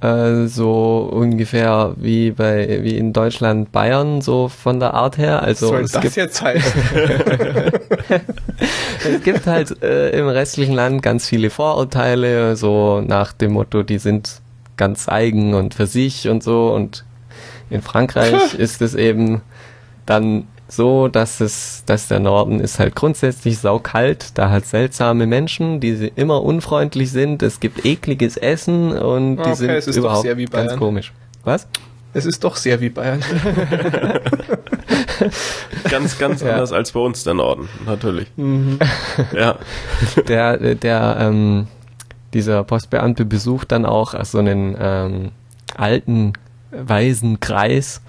äh, 0.00 0.46
so 0.46 1.10
ungefähr 1.12 1.94
wie 1.96 2.30
bei 2.30 2.82
wie 2.82 2.96
in 2.96 3.12
Deutschland 3.12 3.72
Bayern 3.72 4.20
so 4.20 4.48
von 4.48 4.78
der 4.78 4.94
Art 4.94 5.18
her. 5.18 5.42
Also 5.42 5.68
Soll 5.68 5.82
es 5.82 5.92
das 5.92 6.02
gibt, 6.02 6.16
jetzt 6.16 6.40
heißen? 6.40 6.82
es 9.12 9.22
gibt 9.24 9.46
halt 9.46 9.82
äh, 9.82 10.10
im 10.10 10.28
restlichen 10.28 10.74
Land 10.74 11.02
ganz 11.02 11.26
viele 11.26 11.50
Vorurteile, 11.50 12.56
so 12.56 13.00
nach 13.00 13.32
dem 13.32 13.52
Motto, 13.52 13.82
die 13.82 13.98
sind 13.98 14.40
ganz 14.76 15.08
eigen 15.08 15.54
und 15.54 15.74
für 15.74 15.86
sich 15.86 16.28
und 16.28 16.42
so. 16.42 16.72
Und 16.72 17.04
in 17.70 17.82
Frankreich 17.82 18.54
ist 18.58 18.80
es 18.82 18.94
eben 18.94 19.42
dann 20.06 20.46
so, 20.68 21.08
dass 21.08 21.40
es, 21.40 21.82
dass 21.86 22.08
der 22.08 22.20
Norden 22.20 22.60
ist 22.60 22.78
halt 22.78 22.94
grundsätzlich 22.94 23.58
saukalt, 23.58 24.32
da 24.38 24.50
hat 24.50 24.66
seltsame 24.66 25.26
Menschen, 25.26 25.80
die 25.80 26.12
immer 26.14 26.42
unfreundlich 26.42 27.10
sind, 27.10 27.42
es 27.42 27.58
gibt 27.60 27.84
ekliges 27.86 28.36
Essen 28.36 28.92
und 28.92 29.36
die 29.36 29.42
Okay, 29.42 29.54
sind 29.54 29.70
es 29.70 29.86
ist 29.86 29.96
doch 29.96 30.02
überhaupt 30.02 30.22
sehr 30.22 30.36
wie 30.36 30.44
ganz 30.44 30.66
Bayern. 30.68 30.78
komisch. 30.78 31.12
Was? 31.44 31.66
es 32.14 32.26
ist 32.26 32.42
doch 32.42 32.56
sehr 32.56 32.80
wie 32.80 32.88
Bayern. 32.88 33.22
Ganz, 35.90 36.18
ganz 36.18 36.42
Ja. 36.42 36.52
anders 36.52 36.72
als 36.72 36.92
bei 36.92 37.00
uns 37.00 37.24
der 37.24 37.34
Norden, 37.34 37.68
natürlich. 37.86 38.28
Mhm. 38.36 38.78
Ja. 39.34 39.56
der, 40.28 40.74
der, 40.74 41.16
ähm, 41.20 41.66
dieser 42.34 42.62
Postbeamte 42.64 43.24
besucht 43.24 43.72
dann 43.72 43.84
auch 43.86 44.14
so 44.24 44.38
einen 44.38 44.76
ähm, 44.78 45.30
alten, 45.76 46.32
weisen 46.70 47.40
Kreis, 47.40 48.00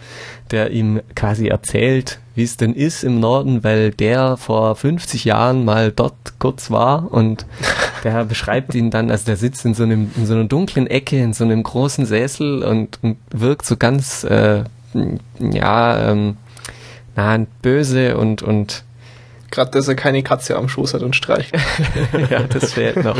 der 0.52 0.72
ihm 0.72 1.02
quasi 1.16 1.48
erzählt, 1.48 2.20
wie 2.36 2.44
es 2.44 2.58
denn 2.58 2.74
ist 2.74 3.04
im 3.04 3.20
Norden, 3.20 3.64
weil 3.64 3.92
der 3.92 4.38
vor 4.38 4.76
50 4.76 5.26
Jahren 5.26 5.66
mal 5.66 5.92
dort 5.92 6.40
kurz 6.40 6.72
war 6.72 7.12
und 7.12 7.46
der 8.04 8.26
beschreibt 8.26 8.76
ihn 8.76 8.92
dann, 8.92 9.12
also 9.12 9.26
der 9.26 9.38
sitzt 9.38 9.66
in 9.66 9.74
so 9.74 9.84
einem, 9.84 10.12
in 10.16 10.26
so 10.26 10.34
einer 10.34 10.46
dunklen 10.46 10.88
Ecke, 10.88 11.22
in 11.22 11.34
so 11.34 11.44
einem 11.44 11.64
großen 11.64 12.06
Sessel 12.06 12.64
und, 12.64 13.00
und 13.02 13.18
wirkt 13.32 13.66
so 13.66 13.78
ganz, 13.78 14.24
äh, 14.24 14.64
ja, 15.40 16.12
ähm, 16.12 16.38
na, 17.16 17.46
böse 17.62 18.18
und, 18.18 18.42
und 18.42 18.84
Gerade, 19.52 19.72
dass 19.72 19.88
er 19.88 19.96
keine 19.96 20.22
Katze 20.24 20.56
am 20.56 20.70
Schoß 20.70 20.94
hat 20.94 21.02
und 21.02 21.16
streicht. 21.16 21.56
ja, 22.30 22.44
das 22.44 22.74
fehlt 22.74 23.04
noch. 23.04 23.18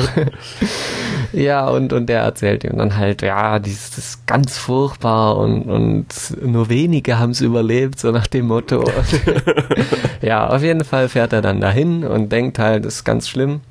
ja, 1.34 1.68
und, 1.68 1.94
und 1.94 2.08
der 2.08 2.22
erzählt 2.22 2.64
ihm 2.64 2.78
dann 2.78 2.98
halt, 2.98 3.22
ja, 3.22 3.60
das 3.60 3.98
ist 3.98 4.28
ganz 4.28 4.58
furchtbar 4.58 5.38
und, 5.38 5.64
und 5.64 6.08
nur 6.42 6.70
wenige 6.70 7.18
haben 7.18 7.32
es 7.32 7.42
überlebt, 7.42 8.00
so 8.00 8.12
nach 8.12 8.28
dem 8.28 8.48
Motto. 8.48 8.80
Und 8.80 9.22
ja, 10.22 10.48
auf 10.48 10.62
jeden 10.62 10.84
Fall 10.84 11.10
fährt 11.10 11.34
er 11.34 11.42
dann 11.42 11.62
dahin 11.62 12.04
und 12.04 12.32
denkt 12.32 12.60
halt, 12.60 12.86
das 12.86 12.96
ist 12.96 13.04
ganz 13.04 13.28
schlimm. 13.28 13.62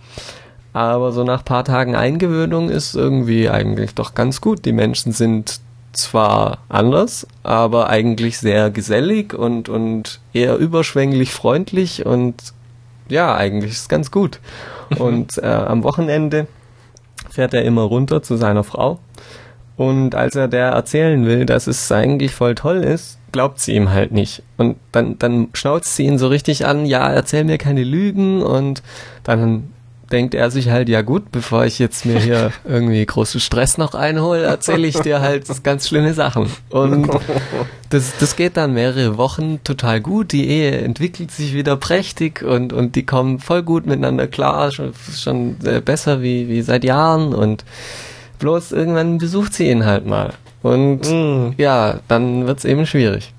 Aber 0.72 1.12
so 1.12 1.24
nach 1.24 1.44
paar 1.44 1.64
Tagen 1.64 1.96
Eingewöhnung 1.96 2.68
ist 2.70 2.94
irgendwie 2.94 3.48
eigentlich 3.48 3.94
doch 3.94 4.14
ganz 4.14 4.40
gut. 4.40 4.64
Die 4.64 4.72
Menschen 4.72 5.12
sind 5.12 5.60
zwar 5.92 6.58
anders, 6.68 7.26
aber 7.42 7.88
eigentlich 7.88 8.38
sehr 8.38 8.70
gesellig 8.70 9.34
und, 9.34 9.68
und 9.68 10.20
eher 10.32 10.56
überschwänglich 10.56 11.32
freundlich 11.32 12.06
und 12.06 12.34
ja, 13.08 13.34
eigentlich 13.34 13.72
ist 13.72 13.82
es 13.82 13.88
ganz 13.88 14.10
gut. 14.10 14.40
Und 14.98 15.36
äh, 15.38 15.46
am 15.46 15.82
Wochenende 15.82 16.46
fährt 17.30 17.52
er 17.52 17.62
immer 17.62 17.82
runter 17.82 18.22
zu 18.22 18.36
seiner 18.36 18.64
Frau. 18.64 18.98
Und 19.76 20.14
als 20.14 20.34
er 20.34 20.48
der 20.48 20.68
erzählen 20.70 21.24
will, 21.26 21.46
dass 21.46 21.66
es 21.66 21.92
eigentlich 21.92 22.34
voll 22.34 22.54
toll 22.54 22.78
ist, 22.78 23.18
glaubt 23.30 23.60
sie 23.60 23.74
ihm 23.74 23.90
halt 23.90 24.12
nicht. 24.12 24.42
Und 24.56 24.76
dann, 24.92 25.18
dann 25.18 25.48
schnauzt 25.52 25.94
sie 25.94 26.04
ihn 26.04 26.18
so 26.18 26.28
richtig 26.28 26.66
an, 26.66 26.86
ja, 26.86 27.08
erzähl 27.08 27.44
mir 27.44 27.58
keine 27.58 27.84
Lügen. 27.84 28.42
Und 28.42 28.82
dann 29.22 29.72
denkt 30.10 30.34
er 30.34 30.50
sich 30.50 30.70
halt, 30.70 30.88
ja 30.88 31.02
gut, 31.02 31.30
bevor 31.30 31.64
ich 31.64 31.78
jetzt 31.78 32.06
mir 32.06 32.18
hier 32.18 32.52
irgendwie 32.64 33.04
großen 33.04 33.40
Stress 33.40 33.78
noch 33.78 33.94
einhole, 33.94 34.42
erzähle 34.42 34.86
ich 34.86 34.98
dir 34.98 35.20
halt 35.20 35.46
ganz 35.62 35.88
schlimme 35.88 36.14
Sachen. 36.14 36.50
Und 36.70 37.08
das, 37.90 38.16
das 38.18 38.36
geht 38.36 38.56
dann 38.56 38.74
mehrere 38.74 39.16
Wochen 39.16 39.60
total 39.64 40.00
gut. 40.00 40.32
Die 40.32 40.48
Ehe 40.48 40.78
entwickelt 40.78 41.30
sich 41.30 41.54
wieder 41.54 41.76
prächtig 41.76 42.42
und, 42.42 42.72
und 42.72 42.96
die 42.96 43.04
kommen 43.06 43.38
voll 43.38 43.62
gut 43.62 43.86
miteinander 43.86 44.26
klar, 44.26 44.70
schon, 44.72 44.92
schon 45.16 45.56
besser 45.84 46.22
wie, 46.22 46.48
wie 46.48 46.62
seit 46.62 46.84
Jahren 46.84 47.34
und 47.34 47.64
bloß 48.38 48.72
irgendwann 48.72 49.18
besucht 49.18 49.54
sie 49.54 49.70
ihn 49.70 49.84
halt 49.84 50.06
mal. 50.06 50.32
Und 50.62 51.00
Mm. 51.10 51.54
ja, 51.56 52.00
dann 52.08 52.46
wird's 52.46 52.64
eben 52.64 52.84
schwierig. 52.86 53.32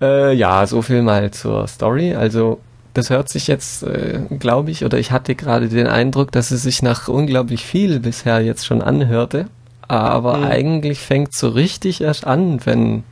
Äh, 0.00 0.34
ja, 0.34 0.66
so 0.66 0.82
viel 0.82 1.02
mal 1.02 1.30
zur 1.30 1.66
Story. 1.66 2.14
Also 2.14 2.60
das 2.94 3.10
hört 3.10 3.28
sich 3.28 3.46
jetzt, 3.46 3.82
äh, 3.82 4.20
glaube 4.38 4.70
ich, 4.70 4.84
oder 4.84 4.98
ich 4.98 5.10
hatte 5.12 5.34
gerade 5.34 5.68
den 5.68 5.86
Eindruck, 5.86 6.32
dass 6.32 6.50
es 6.50 6.62
sich 6.62 6.82
nach 6.82 7.08
unglaublich 7.08 7.64
viel 7.64 8.00
bisher 8.00 8.40
jetzt 8.40 8.66
schon 8.66 8.82
anhörte. 8.82 9.46
Aber 9.88 10.38
Mhm. 10.38 10.44
eigentlich 10.44 11.00
fängt 11.00 11.34
so 11.34 11.48
richtig 11.48 12.00
erst 12.00 12.26
an, 12.26 12.60
wenn 12.64 13.04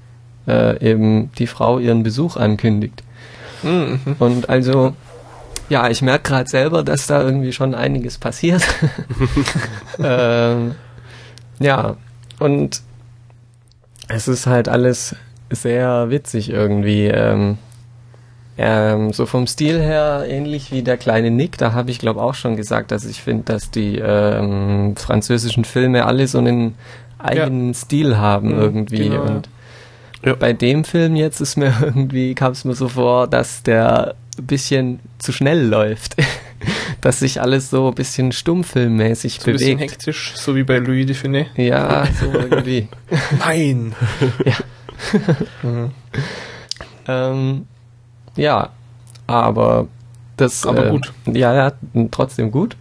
äh, 0.46 0.90
eben 0.90 1.30
die 1.38 1.46
Frau 1.46 1.78
ihren 1.78 2.02
Besuch 2.02 2.36
ankündigt. 2.36 3.02
Mhm. 3.62 4.00
Und 4.18 4.48
also, 4.48 4.94
ja, 5.68 5.90
ich 5.90 6.00
merke 6.02 6.30
gerade 6.30 6.48
selber, 6.48 6.82
dass 6.82 7.06
da 7.06 7.22
irgendwie 7.22 7.52
schon 7.52 7.74
einiges 7.74 8.18
passiert. 8.18 8.62
ähm, 10.02 10.74
ja, 11.58 11.96
und 12.38 12.80
es 14.08 14.28
ist 14.28 14.46
halt 14.46 14.68
alles 14.68 15.14
sehr 15.50 16.10
witzig 16.10 16.50
irgendwie. 16.50 17.06
Ähm, 17.06 17.58
ähm, 18.58 19.12
so 19.12 19.24
vom 19.26 19.46
Stil 19.46 19.80
her 19.80 20.24
ähnlich 20.28 20.72
wie 20.72 20.82
der 20.82 20.96
kleine 20.96 21.30
Nick, 21.30 21.56
da 21.58 21.72
habe 21.72 21.90
ich 21.90 21.98
glaube 22.00 22.20
auch 22.20 22.34
schon 22.34 22.56
gesagt, 22.56 22.90
dass 22.90 23.04
ich 23.04 23.22
finde, 23.22 23.44
dass 23.44 23.70
die 23.70 23.98
ähm, 23.98 24.94
französischen 24.96 25.64
Filme 25.64 26.04
alle 26.06 26.26
so 26.26 26.38
einen 26.38 26.74
eigenen 27.18 27.72
Stil 27.74 28.16
haben 28.16 28.48
Mhm, 28.54 28.60
irgendwie. 28.60 29.08
genau, 29.08 29.14
ja. 29.14 29.20
und 29.22 29.48
Ja. 30.24 30.34
bei 30.34 30.52
dem 30.52 30.82
Film 30.84 31.14
jetzt 31.16 31.40
ist 31.40 31.56
mir 31.56 31.72
irgendwie, 31.82 32.34
kam 32.34 32.52
es 32.52 32.64
mir 32.64 32.74
so 32.74 32.88
vor, 32.88 33.26
dass 33.28 33.62
der 33.62 34.14
ein 34.38 34.46
bisschen 34.46 35.00
zu 35.18 35.32
schnell 35.32 35.66
läuft. 35.66 36.16
dass 37.00 37.20
sich 37.20 37.40
alles 37.40 37.70
so 37.70 37.86
ein 37.88 37.94
bisschen 37.94 38.32
stummfilmmäßig 38.32 39.34
So 39.40 39.50
ein 39.50 39.52
bisschen 39.52 39.76
bewegt. 39.76 39.92
hektisch, 39.92 40.32
so 40.34 40.56
wie 40.56 40.64
bei 40.64 40.78
Louis 40.78 41.06
Define. 41.06 41.46
Ja, 41.54 42.06
so 42.20 42.26
irgendwie. 42.32 42.88
Nein! 43.38 43.94
Ähm, 47.06 47.66
ja, 48.38 48.70
aber 49.26 49.86
das. 50.36 50.66
Aber 50.66 50.86
äh, 50.86 50.90
gut. 50.90 51.12
Ja, 51.26 51.54
ja, 51.54 51.72
trotzdem 52.10 52.50
gut. 52.50 52.76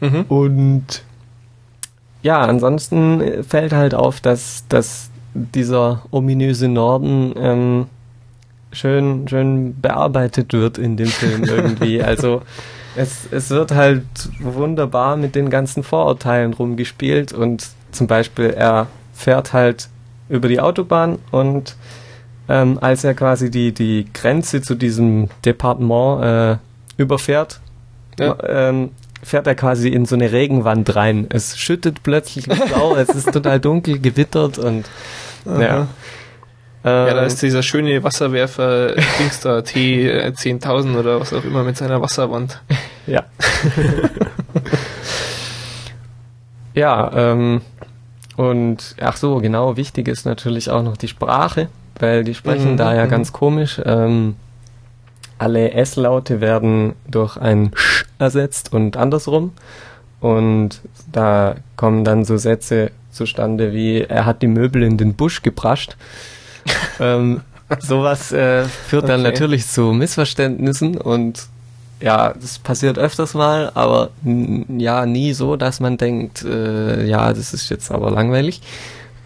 Mhm. 0.00 0.24
Und 0.28 1.02
ja, 2.22 2.40
ansonsten 2.40 3.44
fällt 3.44 3.72
halt 3.72 3.94
auf, 3.94 4.20
dass, 4.20 4.64
dass 4.68 5.10
dieser 5.34 6.02
ominöse 6.10 6.68
Norden 6.68 7.32
ähm, 7.36 7.86
schön, 8.72 9.26
schön 9.28 9.80
bearbeitet 9.80 10.52
wird 10.52 10.78
in 10.78 10.96
dem 10.96 11.06
Film 11.06 11.44
irgendwie. 11.44 12.02
also 12.02 12.42
es, 12.96 13.28
es 13.30 13.50
wird 13.50 13.72
halt 13.72 14.04
wunderbar 14.40 15.16
mit 15.16 15.34
den 15.34 15.50
ganzen 15.50 15.82
Vorurteilen 15.82 16.52
rumgespielt 16.52 17.32
und 17.32 17.68
zum 17.92 18.06
Beispiel 18.06 18.50
er 18.50 18.88
fährt 19.14 19.52
halt 19.52 19.88
über 20.28 20.48
die 20.48 20.60
Autobahn 20.60 21.18
und 21.30 21.76
ähm, 22.50 22.78
als 22.80 23.04
er 23.04 23.14
quasi 23.14 23.50
die, 23.50 23.72
die 23.72 24.06
Grenze 24.12 24.60
zu 24.60 24.74
diesem 24.74 25.28
Departement 25.44 26.24
äh, 26.24 26.56
überfährt, 27.00 27.60
Ja. 28.18 28.36
ähm, 28.44 28.90
fährt 29.22 29.46
er 29.46 29.54
quasi 29.54 29.88
in 29.88 30.04
so 30.04 30.16
eine 30.16 30.32
Regenwand 30.32 30.94
rein. 30.96 31.26
Es 31.30 31.56
schüttet 31.58 32.02
plötzlich 32.02 32.46
Sau, 32.70 32.94
es 32.96 33.08
ist 33.10 33.32
total 33.32 33.60
dunkel, 33.60 34.00
gewittert 34.00 34.58
und 34.58 34.84
ja. 35.46 35.86
Ja, 36.82 36.84
da 37.14 37.20
Ähm, 37.20 37.26
ist 37.26 37.42
dieser 37.42 37.62
schöne 37.62 38.02
Wasserwerfer 38.02 38.94
Dings 39.18 39.40
da, 39.40 39.58
T10.000 39.58 40.98
oder 40.98 41.20
was 41.20 41.34
auch 41.34 41.44
immer 41.44 41.62
mit 41.62 41.76
seiner 41.76 42.00
Wasserwand. 42.00 42.62
Ja. 43.06 43.24
ja, 46.74 47.10
ähm, 47.14 47.60
und 48.36 48.94
ach 49.00 49.16
so, 49.16 49.38
genau, 49.38 49.76
wichtig 49.76 50.08
ist 50.08 50.24
natürlich 50.24 50.70
auch 50.70 50.82
noch 50.82 50.96
die 50.96 51.08
Sprache, 51.08 51.68
weil 52.00 52.24
die 52.24 52.34
sprechen 52.34 52.72
Mhm, 52.72 52.76
da 52.76 52.94
ja 52.94 53.06
mhm. 53.06 53.10
ganz 53.10 53.32
komisch. 53.32 53.80
Ähm, 53.84 54.36
alle 55.38 55.72
S-Laute 55.72 56.40
werden 56.40 56.94
durch 57.08 57.36
ein 57.36 57.70
Sch 57.74 58.04
ersetzt 58.18 58.72
und 58.72 58.96
andersrum. 58.96 59.52
Und 60.20 60.82
da 61.10 61.56
kommen 61.76 62.04
dann 62.04 62.24
so 62.24 62.36
Sätze 62.36 62.90
zustande 63.10 63.72
wie, 63.72 64.02
er 64.02 64.26
hat 64.26 64.42
die 64.42 64.46
Möbel 64.48 64.82
in 64.82 64.98
den 64.98 65.14
Busch 65.14 65.42
gebrascht. 65.42 65.96
ähm, 67.00 67.40
sowas 67.78 68.32
äh, 68.32 68.64
führt 68.64 69.08
dann 69.08 69.20
Okay. 69.20 69.30
natürlich 69.30 69.66
zu 69.66 69.92
Missverständnissen 69.92 70.98
und 70.98 71.46
ja, 72.00 72.32
das 72.38 72.58
passiert 72.58 72.98
öfters 72.98 73.34
mal, 73.34 73.72
aber 73.74 74.10
ja, 74.68 75.04
nie 75.04 75.34
so, 75.34 75.56
dass 75.56 75.80
man 75.80 75.98
denkt, 75.98 76.42
äh, 76.42 77.04
ja, 77.06 77.32
das 77.32 77.52
ist 77.52 77.68
jetzt 77.68 77.90
aber 77.90 78.10
langweilig, 78.10 78.62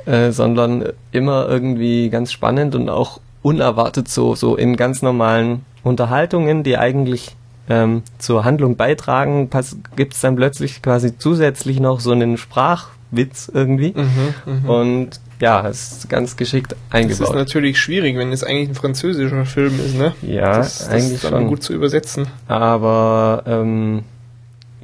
äh, 0.07 0.31
sondern 0.33 0.85
immer 1.13 1.49
irgendwie 1.49 2.11
ganz 2.11 2.33
spannend 2.33 2.75
und 2.75 2.89
auch 2.89 3.21
unerwartet 3.43 4.09
so, 4.09 4.35
so 4.35 4.57
in 4.57 4.77
ganz 4.77 5.03
normalen 5.03 5.65
Unterhaltungen, 5.83 6.63
die 6.63 6.79
eigentlich 6.79 7.37
ähm, 7.69 8.03
zur 8.19 8.45
Handlung 8.45 8.77
beitragen, 8.77 9.51
gibt's 9.97 10.21
dann 10.21 10.37
plötzlich 10.37 10.83
quasi 10.83 11.17
zusätzlich 11.19 11.81
noch 11.81 12.01
so 12.01 12.13
einen 12.13 12.37
Sprach 12.37 12.89
Witz 13.11 13.51
irgendwie. 13.53 13.95
Mhm, 13.97 14.63
mhm. 14.63 14.69
Und 14.69 15.21
ja, 15.41 15.67
es 15.69 15.93
ist 15.93 16.09
ganz 16.09 16.37
geschickt 16.37 16.73
Das 16.73 16.79
ist 16.79 16.95
eingebaut. 16.95 17.35
natürlich 17.37 17.79
schwierig, 17.79 18.17
wenn 18.17 18.33
es 18.33 18.45
eigentlich 18.45 18.71
ein 18.71 18.75
französischer 18.75 19.45
Film 19.45 19.79
ist, 19.85 19.97
ne? 19.97 20.15
Ja, 20.23 20.59
das, 20.59 20.79
das 20.79 20.89
eigentlich 20.89 21.13
ist 21.15 21.25
dann 21.25 21.33
schon. 21.33 21.49
gut 21.49 21.63
zu 21.63 21.73
übersetzen. 21.73 22.27
Aber 22.49 23.43
ähm, 23.47 24.05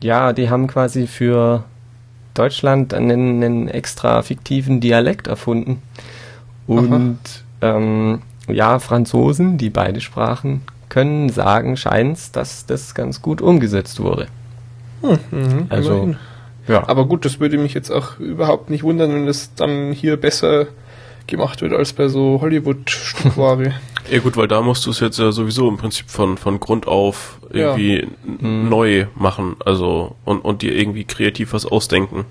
ja, 0.02 0.32
die 0.32 0.50
haben 0.50 0.66
quasi 0.66 1.06
für 1.06 1.64
Deutschland 2.40 2.94
einen, 2.94 3.42
einen 3.42 3.68
extra 3.68 4.22
fiktiven 4.22 4.80
Dialekt 4.80 5.26
erfunden. 5.26 5.82
Und 6.66 7.18
ähm, 7.60 8.22
ja, 8.48 8.78
Franzosen, 8.78 9.58
die 9.58 9.68
beide 9.68 10.00
Sprachen 10.00 10.62
können, 10.88 11.28
sagen, 11.28 11.76
scheint's, 11.76 12.32
dass 12.32 12.64
das 12.64 12.94
ganz 12.94 13.20
gut 13.20 13.42
umgesetzt 13.42 14.00
wurde. 14.00 14.26
Mhm, 15.02 15.66
Also, 15.68 15.92
immerhin. 15.92 16.16
Ja, 16.66 16.88
Aber 16.88 17.06
gut, 17.06 17.24
das 17.26 17.40
würde 17.40 17.58
mich 17.58 17.74
jetzt 17.74 17.90
auch 17.90 18.18
überhaupt 18.18 18.70
nicht 18.70 18.84
wundern, 18.84 19.12
wenn 19.12 19.26
das 19.26 19.54
dann 19.54 19.92
hier 19.92 20.16
besser 20.16 20.68
gemacht 21.30 21.62
wird 21.62 21.72
als 21.72 21.92
bei 21.94 22.08
so 22.08 22.38
Hollywood-Stückware. 22.40 23.72
Ja 24.10 24.18
gut, 24.18 24.36
weil 24.36 24.48
da 24.48 24.60
musst 24.60 24.86
du 24.86 24.90
es 24.90 24.98
jetzt 24.98 25.18
ja 25.20 25.30
sowieso 25.30 25.68
im 25.68 25.76
Prinzip 25.76 26.10
von, 26.10 26.36
von 26.36 26.58
Grund 26.58 26.88
auf 26.88 27.38
irgendwie 27.50 28.08
n- 28.26 28.68
neu 28.68 29.06
machen, 29.14 29.54
also 29.64 30.16
und, 30.24 30.40
und 30.40 30.62
dir 30.62 30.74
irgendwie 30.74 31.04
kreativ 31.04 31.52
was 31.52 31.64
ausdenken. 31.64 32.24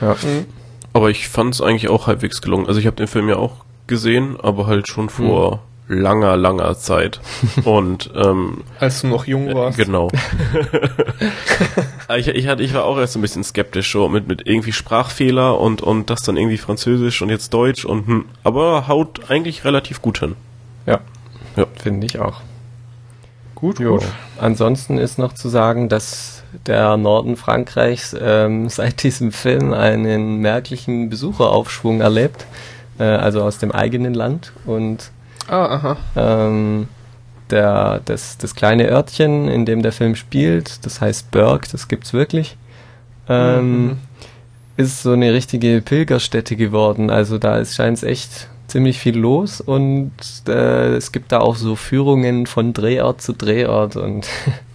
ja. 0.00 0.12
Mhm. 0.12 0.44
Aber 0.92 1.10
ich 1.10 1.28
fand 1.28 1.52
es 1.54 1.60
eigentlich 1.60 1.88
auch 1.88 2.06
halbwegs 2.06 2.40
gelungen. 2.42 2.66
Also 2.68 2.78
ich 2.78 2.86
habe 2.86 2.96
den 2.96 3.06
Film 3.08 3.28
ja 3.28 3.36
auch 3.36 3.64
gesehen, 3.88 4.36
aber 4.40 4.66
halt 4.66 4.86
schon 4.88 5.08
vor 5.08 5.62
langer, 5.88 6.36
langer 6.36 6.76
Zeit. 6.78 7.20
und 7.64 8.10
ähm, 8.14 8.62
Als 8.78 9.00
du 9.00 9.08
noch 9.08 9.26
jung 9.26 9.52
warst. 9.52 9.78
Genau. 9.78 10.10
ich, 12.16 12.28
ich, 12.28 12.46
hatte, 12.46 12.62
ich 12.62 12.72
war 12.74 12.84
auch 12.84 12.98
erst 12.98 13.16
ein 13.16 13.22
bisschen 13.22 13.44
skeptisch, 13.44 13.90
so 13.92 14.08
mit, 14.08 14.28
mit 14.28 14.46
irgendwie 14.46 14.72
Sprachfehler 14.72 15.58
und, 15.58 15.82
und 15.82 16.10
das 16.10 16.22
dann 16.22 16.36
irgendwie 16.36 16.58
Französisch 16.58 17.22
und 17.22 17.28
jetzt 17.30 17.52
Deutsch 17.54 17.84
und 17.84 18.06
hm, 18.06 18.24
aber 18.44 18.88
haut 18.88 19.30
eigentlich 19.30 19.64
relativ 19.64 20.02
gut 20.02 20.18
hin. 20.20 20.36
ja. 20.86 21.00
Ja. 21.56 21.64
finde 21.82 22.06
ich 22.06 22.18
auch. 22.18 22.42
Gut, 23.54 23.78
Jo. 23.80 23.92
gut. 23.96 24.04
Ansonsten 24.38 24.98
ist 24.98 25.18
noch 25.18 25.32
zu 25.32 25.48
sagen, 25.48 25.88
dass 25.88 26.42
der 26.66 26.98
Norden 26.98 27.36
Frankreichs 27.36 28.14
ähm, 28.20 28.68
seit 28.68 29.02
diesem 29.02 29.32
Film 29.32 29.72
einen 29.72 30.36
merklichen 30.36 31.08
Besucheraufschwung 31.08 32.02
erlebt, 32.02 32.44
äh, 32.98 33.04
also 33.04 33.42
aus 33.42 33.56
dem 33.56 33.72
eigenen 33.72 34.12
Land. 34.12 34.52
Und 34.66 35.10
Ah, 35.48 35.64
aha. 35.66 35.96
ähm, 36.16 36.88
der, 37.50 38.00
das, 38.04 38.38
das 38.38 38.54
kleine 38.54 38.88
Örtchen, 38.88 39.48
in 39.48 39.64
dem 39.66 39.82
der 39.82 39.92
Film 39.92 40.14
spielt, 40.16 40.84
das 40.84 41.00
heißt 41.00 41.30
Berg, 41.30 41.68
das 41.70 41.88
gibt's 41.88 42.12
wirklich, 42.12 42.56
ähm, 43.28 43.86
Mhm. 43.86 43.96
ist 44.76 45.02
so 45.02 45.12
eine 45.12 45.32
richtige 45.32 45.80
Pilgerstätte 45.80 46.56
geworden. 46.56 47.10
Also 47.10 47.38
da 47.38 47.56
ist 47.56 47.74
scheint 47.74 48.02
echt 48.02 48.48
ziemlich 48.66 48.98
viel 48.98 49.16
los 49.16 49.60
und 49.60 50.10
äh, 50.48 50.94
es 50.96 51.12
gibt 51.12 51.30
da 51.32 51.38
auch 51.38 51.54
so 51.56 51.76
Führungen 51.76 52.46
von 52.46 52.72
Drehort 52.72 53.22
zu 53.22 53.32
Drehort 53.32 53.94
und 53.96 54.26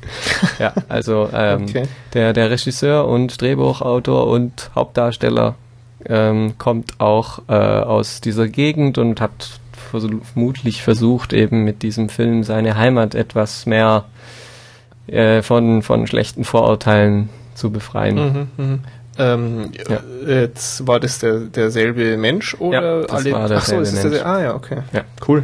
ja, 0.59 0.73
also 0.89 1.29
ähm, 1.33 1.63
Okay. 1.63 1.83
der, 2.13 2.33
der 2.33 2.49
Regisseur 2.49 3.05
und 3.07 3.41
Drehbuchautor 3.41 4.27
und 4.27 4.71
Hauptdarsteller 4.75 5.55
ähm, 6.05 6.53
kommt 6.57 6.99
auch 6.99 7.39
äh, 7.47 7.53
aus 7.53 8.21
dieser 8.21 8.47
Gegend 8.47 8.97
und 8.97 9.19
hat 9.21 9.59
vermutlich 9.91 10.81
versucht, 10.81 11.33
eben 11.33 11.63
mit 11.63 11.83
diesem 11.83 12.09
Film 12.09 12.43
seine 12.43 12.75
Heimat 12.77 13.15
etwas 13.15 13.65
mehr 13.65 14.05
äh, 15.07 15.41
von, 15.41 15.81
von 15.81 16.07
schlechten 16.07 16.43
Vorurteilen 16.43 17.29
zu 17.55 17.71
befreien. 17.71 18.15
Mhm, 18.57 18.65
mhm. 18.65 18.79
Ähm, 19.17 19.71
Ja. 19.89 19.99
Jetzt 20.25 20.87
war 20.87 20.99
das 20.99 21.19
der, 21.19 21.39
derselbe 21.41 22.15
Mensch 22.17 22.55
oder 22.59 22.81
Ja, 22.81 23.01
das 23.01 23.11
alle? 23.11 23.31
war 23.33 23.51
Ach 23.51 23.65
so, 23.65 23.79
ist 23.81 23.93
Mensch. 24.03 24.15
der, 24.15 24.25
ah 24.25 24.41
ja, 24.41 24.55
okay. 24.55 24.77
Ja. 24.93 25.01
Cool. 25.27 25.43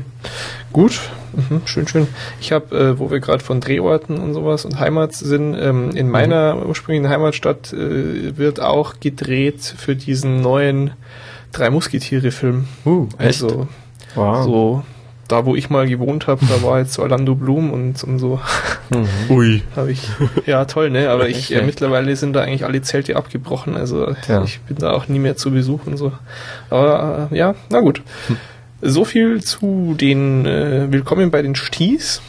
Gut. 0.71 0.99
Mhm, 1.33 1.61
schön, 1.65 1.87
schön. 1.87 2.07
Ich 2.39 2.51
habe, 2.51 2.75
äh, 2.75 2.97
wo 2.99 3.11
wir 3.11 3.19
gerade 3.19 3.43
von 3.43 3.59
Drehorten 3.59 4.17
und 4.17 4.33
sowas 4.33 4.63
und 4.65 4.79
Heimat 4.79 5.13
sind, 5.13 5.53
ähm, 5.59 5.91
in 5.91 6.09
meiner 6.09 6.65
ursprünglichen 6.65 7.09
Heimatstadt 7.09 7.73
äh, 7.73 8.37
wird 8.37 8.59
auch 8.61 8.95
gedreht 8.99 9.61
für 9.77 9.95
diesen 9.95 10.41
neuen 10.41 10.91
Drei 11.51 11.69
Musketiere-Film. 11.69 12.67
Uh, 12.85 13.07
echt? 13.17 13.43
Wow. 14.17 14.43
so 14.43 14.83
da, 15.29 15.45
wo 15.45 15.55
ich 15.57 15.69
mal 15.69 15.85
gewohnt 15.87 16.27
habe, 16.27 16.45
da 16.45 16.63
war 16.63 16.79
jetzt 16.79 16.97
Orlando 16.99 17.35
Bloom 17.35 17.71
und, 17.71 18.01
und 18.03 18.17
so 18.19 18.39
Mhm. 18.89 19.07
Ui. 19.29 19.61
habe 19.75 19.91
ich. 19.91 20.07
Ja, 20.45 20.63
toll, 20.63 20.89
ne? 20.89 21.09
Aber 21.09 21.27
ich 21.27 21.53
äh, 21.53 21.61
mittlerweile 21.63 22.15
sind 22.15 22.31
da 22.33 22.41
eigentlich 22.41 22.63
alle 22.63 22.81
Zelte 22.81 23.17
abgebrochen, 23.17 23.75
also 23.75 24.13
Ja. 24.29 24.43
ich 24.43 24.61
bin 24.61 24.77
da 24.77 24.93
auch 24.93 25.09
nie 25.09 25.19
mehr 25.19 25.35
zu 25.35 25.51
Besuch 25.51 25.81
und 25.85 25.97
so. 25.97 26.13
Aber 26.69 27.27
äh, 27.31 27.37
ja, 27.37 27.55
na 27.69 27.81
gut. 27.81 28.01
Hm. 28.27 28.37
So 28.81 29.03
viel 29.05 29.43
zu 29.43 29.95
den 29.99 30.45
äh, 30.45 30.87
Willkommen 30.91 31.29
bei 31.31 31.41
den 31.41 31.55
Sties. 31.55 32.21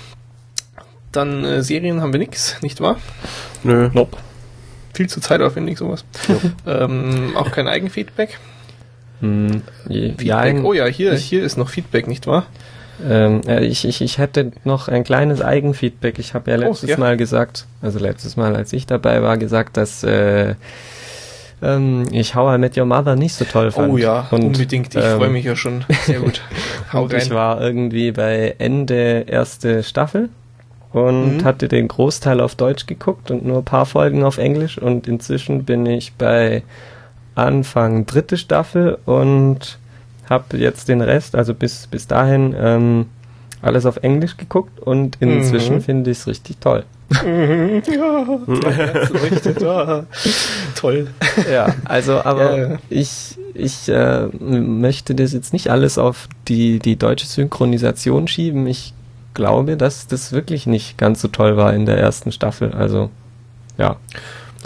Dann 1.13 1.45
äh, 1.45 1.63
Serien 1.63 2.01
haben 2.01 2.13
wir 2.13 2.19
nix, 2.19 2.57
nicht 2.63 2.81
wahr? 2.81 2.97
Nö. 3.63 3.91
Nope. 3.93 4.17
Viel 4.95 5.09
zu 5.09 5.21
zeitaufwendig 5.21 5.79
sowas. 5.79 6.05
Ähm, 6.67 7.33
auch 7.37 7.53
kein 7.53 7.69
Eigenfeedback. 7.69 8.39
Hm, 9.21 9.63
Feedback. 9.89 10.65
oh 10.65 10.73
ja, 10.73 10.87
hier, 10.87 11.13
ich- 11.13 11.25
hier 11.25 11.43
ist 11.43 11.57
noch 11.57 11.69
Feedback, 11.69 12.07
nicht 12.07 12.27
wahr? 12.27 12.47
Ähm, 13.09 13.43
äh, 13.47 13.65
ich, 13.65 13.85
ich, 13.87 14.01
ich 14.01 14.19
hätte 14.19 14.51
noch 14.65 14.89
ein 14.89 15.05
kleines 15.05 15.41
Eigenfeedback. 15.41 16.19
Ich 16.19 16.35
habe 16.35 16.51
ja 16.51 16.57
Oh, 16.57 16.61
letztes 16.61 16.91
ja. 16.91 16.97
Mal 16.99 17.17
gesagt, 17.17 17.67
also 17.81 17.99
letztes 18.01 18.37
Mal, 18.37 18.57
als 18.57 18.73
ich 18.73 18.87
dabei 18.87 19.23
war, 19.23 19.39
gesagt, 19.39 19.77
dass 19.77 20.03
äh, 20.03 20.55
ähm, 21.63 22.07
ich 22.13 22.35
How 22.35 22.57
I 22.57 22.59
Met 22.59 22.77
Your 22.77 22.87
Mother 22.87 23.17
nicht 23.17 23.35
so 23.35 23.45
toll 23.45 23.71
fand. 23.71 23.93
Oh 23.93 23.97
ja, 23.99 24.27
Und, 24.31 24.43
unbedingt. 24.45 24.95
Ich 24.95 25.05
ähm, 25.05 25.17
freue 25.19 25.29
mich 25.31 25.45
ja 25.45 25.57
schon. 25.57 25.85
Sehr 26.07 26.21
gut. 26.21 26.41
Hau 26.93 27.05
Und 27.05 27.13
ich 27.13 27.25
rein. 27.25 27.31
war 27.37 27.61
irgendwie 27.61 28.13
bei 28.13 28.55
Ende 28.59 29.25
erste 29.29 29.83
Staffel 29.83 30.29
und 30.93 31.39
Mhm. 31.39 31.45
hatte 31.45 31.69
den 31.69 31.87
Großteil 31.89 32.41
auf 32.41 32.55
Deutsch 32.55 32.87
geguckt 32.87 33.31
und 33.31 33.45
nur 33.45 33.59
ein 33.59 33.65
paar 33.65 33.87
Folgen 33.87 34.25
auf 34.25 34.39
Englisch 34.39 34.79
und 34.79 35.07
inzwischen 35.07 35.65
bin 35.65 35.85
ich 35.87 36.15
bei 36.15 36.63
Anfang 37.39 38.05
dritte 38.07 38.37
Staffel 38.37 38.99
und 39.07 39.79
habe 40.29 40.59
jetzt 40.59 40.89
den 40.89 41.01
Rest, 41.01 41.35
also 41.35 41.55
bis, 41.55 41.87
bis 41.87 42.07
dahin, 42.07 42.55
ähm, 42.59 43.07
alles 43.63 43.87
auf 43.87 43.97
Englisch 43.99 44.37
geguckt 44.37 44.79
und 44.81 45.17
inzwischen 45.21 45.77
Mhm. 45.77 45.81
finde 45.83 46.11
ich 46.11 46.19
es 46.19 46.27
richtig 46.27 46.59
toll. 46.61 46.85
Mhm, 47.25 47.83
ja. 47.91 48.39
Ah, 49.67 50.05
toll. 50.75 51.09
Ja, 51.51 51.75
also 51.85 52.23
aber 52.23 52.57
Ja, 52.59 52.69
ja. 52.73 52.79
ich, 52.91 53.37
ich 53.55 53.89
äh, 53.89 54.27
möchte 54.39 55.15
das 55.15 55.33
jetzt 55.33 55.53
nicht 55.53 55.71
alles 55.71 55.99
auf 55.99 56.29
die, 56.49 56.79
die 56.79 56.97
deutsche 56.97 57.27
Synchronisation 57.27 58.29
schieben. 58.29 58.67
Ich 58.67 58.93
glaube, 59.35 59.77
dass 59.77 60.07
das 60.07 60.33
wirklich 60.33 60.67
nicht 60.67 60.99
ganz 60.99 61.21
so 61.21 61.29
toll 61.29 61.57
war 61.57 61.73
in 61.75 61.87
der 61.87 61.99
ersten 61.99 62.31
Staffel. 62.33 62.73
Also 62.73 63.11
ja, 63.79 63.97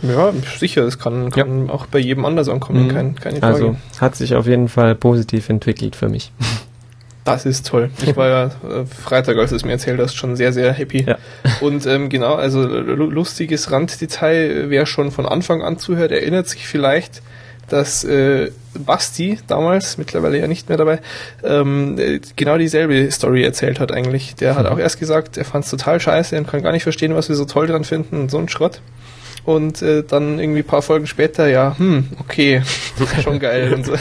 Ja, 0.03 0.32
sicher, 0.59 0.82
es 0.84 0.99
kann, 0.99 1.30
kann 1.30 1.70
auch 1.70 1.86
bei 1.86 1.99
jedem 1.99 2.24
anders 2.24 2.49
ankommen, 2.49 2.86
Mhm. 2.86 2.88
kein, 2.88 3.14
keine 3.16 3.38
Frage. 3.40 3.55
also 3.55 3.76
hat 4.01 4.16
sich 4.16 4.34
auf 4.34 4.47
jeden 4.47 4.68
Fall 4.68 4.95
positiv 4.95 5.49
entwickelt 5.49 5.95
für 5.97 6.09
mich. 6.09 6.32
das 7.24 7.47
ist 7.47 7.66
toll. 7.68 7.90
Ich 8.05 8.16
war 8.16 8.28
ja 8.28 8.45
äh, 8.47 8.51
Freitag, 8.86 9.36
als 9.38 9.51
du 9.51 9.57
es 9.57 9.64
mir 9.64 9.72
erzählt 9.72 10.01
hast, 10.01 10.14
schon 10.14 10.34
sehr, 10.34 10.53
sehr 10.53 10.72
happy. 10.72 11.05
Ja. 11.05 11.18
Und 11.61 11.86
ähm, 11.86 12.09
genau, 12.09 12.34
also 12.34 12.66
lu- 12.66 13.11
lustiges 13.11 13.70
Randdetail, 13.70 14.70
wer 14.70 14.86
schon 14.86 15.12
von 15.12 15.26
Anfang 15.26 15.62
an 15.62 15.78
zuhört, 15.78 16.11
erinnert 16.11 16.49
sich 16.49 16.66
vielleicht, 16.66 17.22
dass 17.68 18.03
äh, 18.03 18.51
Basti 18.74 19.38
damals, 19.47 19.99
mittlerweile 19.99 20.38
ja 20.38 20.49
nicht 20.49 20.68
mehr 20.68 20.78
dabei, 20.78 21.01
ähm, 21.45 21.97
äh, 21.99 22.20
genau 22.36 22.59
dieselbe 22.59 23.09
Story 23.12 23.45
erzählt 23.45 23.78
hat 23.78 23.93
eigentlich. 23.93 24.34
Der 24.34 24.57
hat 24.57 24.66
auch 24.66 24.78
erst 24.78 24.99
gesagt, 24.99 25.36
er 25.38 25.45
fand 25.45 25.64
es 25.64 25.70
total 25.70 26.01
scheiße 26.01 26.36
und 26.36 26.49
kann 26.49 26.62
gar 26.62 26.72
nicht 26.72 26.82
verstehen, 26.82 27.14
was 27.14 27.28
wir 27.28 27.36
so 27.36 27.45
toll 27.45 27.66
dran 27.68 27.84
finden 27.84 28.16
und 28.20 28.30
so 28.30 28.38
ein 28.38 28.49
Schrott. 28.49 28.80
Und 29.45 29.82
äh, 29.82 30.05
dann 30.05 30.38
irgendwie 30.38 30.61
ein 30.61 30.66
paar 30.66 30.82
Folgen 30.82 31.07
später, 31.07 31.49
ja, 31.49 31.76
hm, 31.76 32.09
okay, 32.20 32.62
schon 33.24 33.40
geil. 33.40 33.72
Und 33.74 33.84
so. 33.86 33.95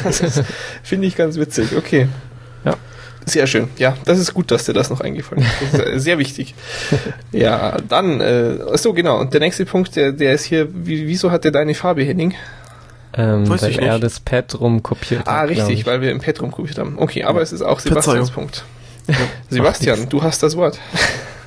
Finde 0.84 1.08
ich 1.08 1.16
ganz 1.16 1.38
witzig, 1.38 1.76
okay. 1.76 2.08
Ja. 2.64 2.76
Sehr 3.26 3.48
schön. 3.48 3.68
Ja, 3.78 3.96
das 4.06 4.20
ist 4.20 4.34
gut, 4.34 4.52
dass 4.52 4.66
dir 4.66 4.74
das 4.74 4.90
noch 4.90 5.02
eingefallen 5.02 5.44
ist. 5.44 5.74
Das 5.80 5.88
ist 5.88 6.04
sehr 6.04 6.18
wichtig. 6.20 6.54
Ja, 7.32 7.78
dann, 7.88 8.20
äh, 8.20 8.58
ach 8.74 8.78
so 8.78 8.94
genau. 8.94 9.20
Und 9.20 9.34
der 9.34 9.40
nächste 9.40 9.66
Punkt, 9.66 9.96
der, 9.96 10.12
der 10.12 10.34
ist 10.34 10.44
hier, 10.44 10.68
wie, 10.72 11.08
wieso 11.08 11.32
hat 11.32 11.44
der 11.46 11.52
deine 11.52 11.74
Farbe, 11.76 12.04
Henning? 12.04 12.34
Ähm, 13.14 13.48
Weiß 13.50 13.62
weil 13.64 13.72
ich 13.72 13.80
er 13.82 14.00
das 14.00 14.20
Pad 14.20 14.60
rumkopiert 14.60 15.28
Ah, 15.28 15.40
hat. 15.42 15.50
glaub 15.50 15.58
richtig, 15.68 15.80
ich. 15.82 15.86
weil 15.86 16.02
wir 16.02 16.12
im 16.12 16.20
Pet 16.20 16.42
rumkopiert 16.42 16.78
haben. 16.78 16.96
Okay, 16.98 17.24
aber 17.24 17.42
es 17.42 17.52
ist 17.52 17.62
auch 17.62 17.80
Sebastians 17.80 18.30
Verzeihung. 18.30 18.34
Punkt. 18.34 18.64
Sebastian, 19.50 20.10
du 20.10 20.22
hast 20.22 20.44
das 20.44 20.56
Wort. 20.56 20.80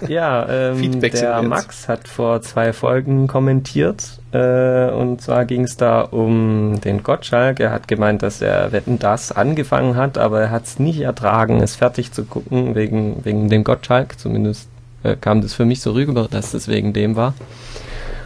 Ja, 0.09 0.49
ähm, 0.49 1.01
der. 1.01 1.43
Max 1.43 1.89
hat 1.89 2.09
vor 2.09 2.43
zwei 2.43 2.73
Folgen 2.73 3.27
kommentiert 3.27 4.21
äh, 4.33 4.91
und 4.91 5.23
zwar 5.23 5.45
ging 5.45 5.63
es 5.63 5.77
da 5.77 6.03
um 6.03 6.81
den 6.81 7.03
Gottschalk. 7.03 7.61
Er 7.61 7.71
hat 7.71 7.89
gemeint, 7.89 8.23
dass 8.23 8.43
er 8.43 8.73
Wetten 8.73 8.99
das 8.99 9.33
angefangen 9.33 9.97
hat, 9.97 10.19
aber 10.19 10.43
er 10.43 10.51
hat 10.51 10.65
es 10.65 10.79
nicht 10.79 11.01
ertragen, 11.01 11.63
es 11.63 11.77
fertig 11.77 12.13
zu 12.13 12.25
gucken 12.25 12.75
wegen 12.75 13.25
wegen 13.25 13.49
dem 13.49 13.65
Gottschalk. 13.65 14.19
Zumindest 14.19 14.69
äh, 15.05 15.17
kam 15.17 15.41
das 15.41 15.55
für 15.55 15.65
mich 15.65 15.81
so 15.81 15.93
rüber, 15.93 16.29
dass 16.31 16.55
es 16.55 16.69
wegen 16.69 16.93
dem 16.93 17.17
war. 17.17 17.35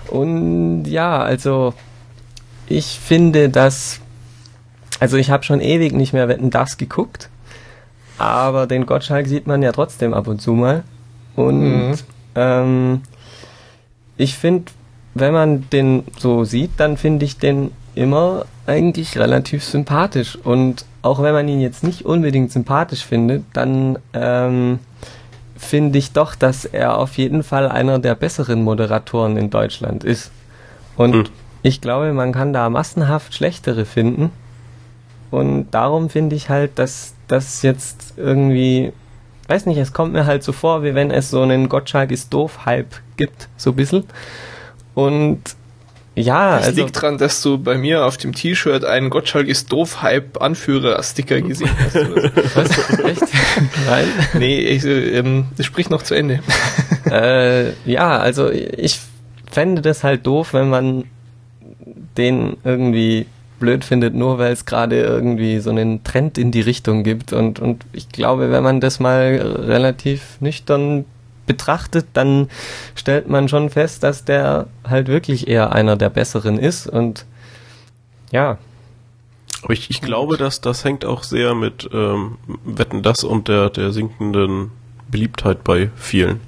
Und 0.08 0.84
ja, 0.86 1.20
also 1.20 1.74
ich 2.66 2.98
finde, 2.98 3.50
dass 3.50 4.00
also 5.00 5.16
ich 5.16 5.30
habe 5.30 5.44
schon 5.44 5.60
ewig 5.60 5.92
nicht 5.92 6.12
mehr 6.12 6.28
Wetten 6.28 6.50
das 6.50 6.76
geguckt, 6.76 7.28
aber 8.18 8.66
den 8.66 8.86
Gottschalk 8.86 9.26
sieht 9.26 9.46
man 9.46 9.62
ja 9.62 9.72
trotzdem 9.72 10.12
ab 10.12 10.26
und 10.26 10.42
zu 10.42 10.52
mal. 10.52 10.82
Und 11.36 11.60
mhm. 11.60 11.94
ähm, 12.34 13.00
ich 14.16 14.36
finde, 14.36 14.72
wenn 15.14 15.32
man 15.32 15.70
den 15.70 16.04
so 16.18 16.44
sieht, 16.44 16.72
dann 16.78 16.96
finde 16.96 17.24
ich 17.24 17.38
den 17.38 17.70
immer 17.94 18.44
eigentlich 18.66 19.18
relativ 19.18 19.64
sympathisch. 19.64 20.36
Und 20.36 20.84
auch 21.02 21.22
wenn 21.22 21.32
man 21.32 21.48
ihn 21.48 21.60
jetzt 21.60 21.84
nicht 21.84 22.04
unbedingt 22.04 22.52
sympathisch 22.52 23.04
findet, 23.04 23.44
dann 23.52 23.98
ähm, 24.12 24.78
finde 25.56 25.98
ich 25.98 26.12
doch, 26.12 26.34
dass 26.34 26.64
er 26.64 26.98
auf 26.98 27.18
jeden 27.18 27.42
Fall 27.42 27.68
einer 27.68 27.98
der 27.98 28.14
besseren 28.14 28.62
Moderatoren 28.62 29.36
in 29.36 29.50
Deutschland 29.50 30.04
ist. 30.04 30.30
Und 30.96 31.14
mhm. 31.14 31.24
ich 31.62 31.80
glaube, 31.80 32.12
man 32.12 32.32
kann 32.32 32.52
da 32.52 32.68
massenhaft 32.70 33.34
schlechtere 33.34 33.84
finden. 33.84 34.30
Und 35.30 35.70
darum 35.72 36.10
finde 36.10 36.36
ich 36.36 36.48
halt, 36.48 36.78
dass 36.78 37.14
das 37.28 37.62
jetzt 37.62 38.14
irgendwie, 38.16 38.92
weiß 39.46 39.66
nicht, 39.66 39.78
es 39.78 39.92
kommt 39.92 40.12
mir 40.12 40.26
halt 40.26 40.42
so 40.42 40.52
vor, 40.52 40.82
wie 40.82 40.94
wenn 40.94 41.10
es 41.10 41.30
so 41.30 41.42
einen 41.42 41.68
Gottschalk 41.68 42.10
ist 42.10 42.32
doof 42.32 42.66
Hype 42.66 42.94
gibt, 43.16 43.48
so 43.56 43.70
ein 43.70 43.76
bisschen. 43.76 44.04
Und 44.94 45.42
ja, 46.14 46.56
das 46.56 46.68
also, 46.68 46.82
liegt 46.82 46.96
daran, 46.96 47.18
dass 47.18 47.42
du 47.42 47.58
bei 47.58 47.78
mir 47.78 48.04
auf 48.04 48.16
dem 48.16 48.34
T-Shirt 48.34 48.84
einen 48.84 49.08
Gottschalk 49.08 49.46
ist 49.46 49.70
doof 49.70 50.02
Hype 50.02 50.42
Anführer-Sticker 50.42 51.42
gesehen 51.42 51.70
hast. 51.78 51.94
Was? 52.56 53.00
Echt? 53.04 53.22
Nein? 53.86 54.06
Nee, 54.34 54.58
ich, 54.58 54.84
ähm, 54.84 55.46
das 55.56 55.66
spricht 55.66 55.90
noch 55.90 56.02
zu 56.02 56.14
Ende. 56.14 56.40
Äh, 57.10 57.70
ja, 57.86 58.18
also 58.18 58.50
ich 58.50 59.00
fände 59.50 59.80
das 59.80 60.04
halt 60.04 60.26
doof, 60.26 60.52
wenn 60.52 60.68
man 60.68 61.04
den 62.18 62.58
irgendwie 62.64 63.24
blöd 63.58 63.84
findet, 63.84 64.14
nur 64.14 64.38
weil 64.38 64.52
es 64.52 64.64
gerade 64.64 65.00
irgendwie 65.00 65.60
so 65.60 65.70
einen 65.70 66.04
Trend 66.04 66.38
in 66.38 66.50
die 66.50 66.60
Richtung 66.60 67.02
gibt. 67.02 67.32
Und, 67.32 67.60
und 67.60 67.84
ich 67.92 68.08
glaube, 68.08 68.50
wenn 68.50 68.62
man 68.62 68.80
das 68.80 69.00
mal 69.00 69.36
relativ 69.36 70.40
nüchtern 70.40 71.04
betrachtet, 71.46 72.06
dann 72.12 72.48
stellt 72.94 73.28
man 73.28 73.48
schon 73.48 73.70
fest, 73.70 74.02
dass 74.02 74.24
der 74.24 74.66
halt 74.88 75.08
wirklich 75.08 75.48
eher 75.48 75.72
einer 75.72 75.96
der 75.96 76.10
Besseren 76.10 76.58
ist. 76.58 76.86
Und 76.86 77.26
ja. 78.30 78.58
Aber 79.62 79.72
ich, 79.72 79.90
ich 79.90 80.00
glaube, 80.00 80.36
dass 80.36 80.60
das 80.60 80.84
hängt 80.84 81.04
auch 81.04 81.24
sehr 81.24 81.54
mit 81.54 81.88
ähm, 81.92 82.36
Wetten 82.64 83.02
das 83.02 83.24
und 83.24 83.48
der, 83.48 83.70
der 83.70 83.92
sinkenden 83.92 84.70
Beliebtheit 85.10 85.64
bei 85.64 85.90
vielen 85.96 86.40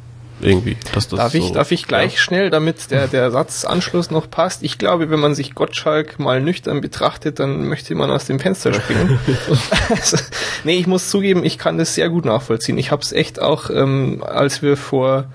irgendwie. 0.42 0.76
Dass 0.94 1.08
das 1.08 1.18
darf, 1.18 1.32
so, 1.32 1.38
ich, 1.38 1.52
darf 1.52 1.70
ich 1.70 1.86
gleich 1.86 2.14
ja. 2.14 2.18
schnell, 2.18 2.50
damit 2.50 2.90
der, 2.90 3.08
der 3.08 3.30
Satzanschluss 3.30 4.10
noch 4.10 4.30
passt? 4.30 4.62
Ich 4.62 4.78
glaube, 4.78 5.10
wenn 5.10 5.20
man 5.20 5.34
sich 5.34 5.54
Gottschalk 5.54 6.18
mal 6.18 6.40
nüchtern 6.40 6.80
betrachtet, 6.80 7.38
dann 7.38 7.68
möchte 7.68 7.94
man 7.94 8.10
aus 8.10 8.26
dem 8.26 8.40
Fenster 8.40 8.72
springen. 8.72 9.18
also, 9.90 10.16
nee, 10.64 10.78
ich 10.78 10.86
muss 10.86 11.10
zugeben, 11.10 11.44
ich 11.44 11.58
kann 11.58 11.78
das 11.78 11.94
sehr 11.94 12.08
gut 12.08 12.24
nachvollziehen. 12.24 12.78
Ich 12.78 12.90
habe 12.90 13.02
es 13.02 13.12
echt 13.12 13.40
auch, 13.40 13.70
ähm, 13.70 14.22
als 14.26 14.62
wir 14.62 14.76
vor 14.76 15.26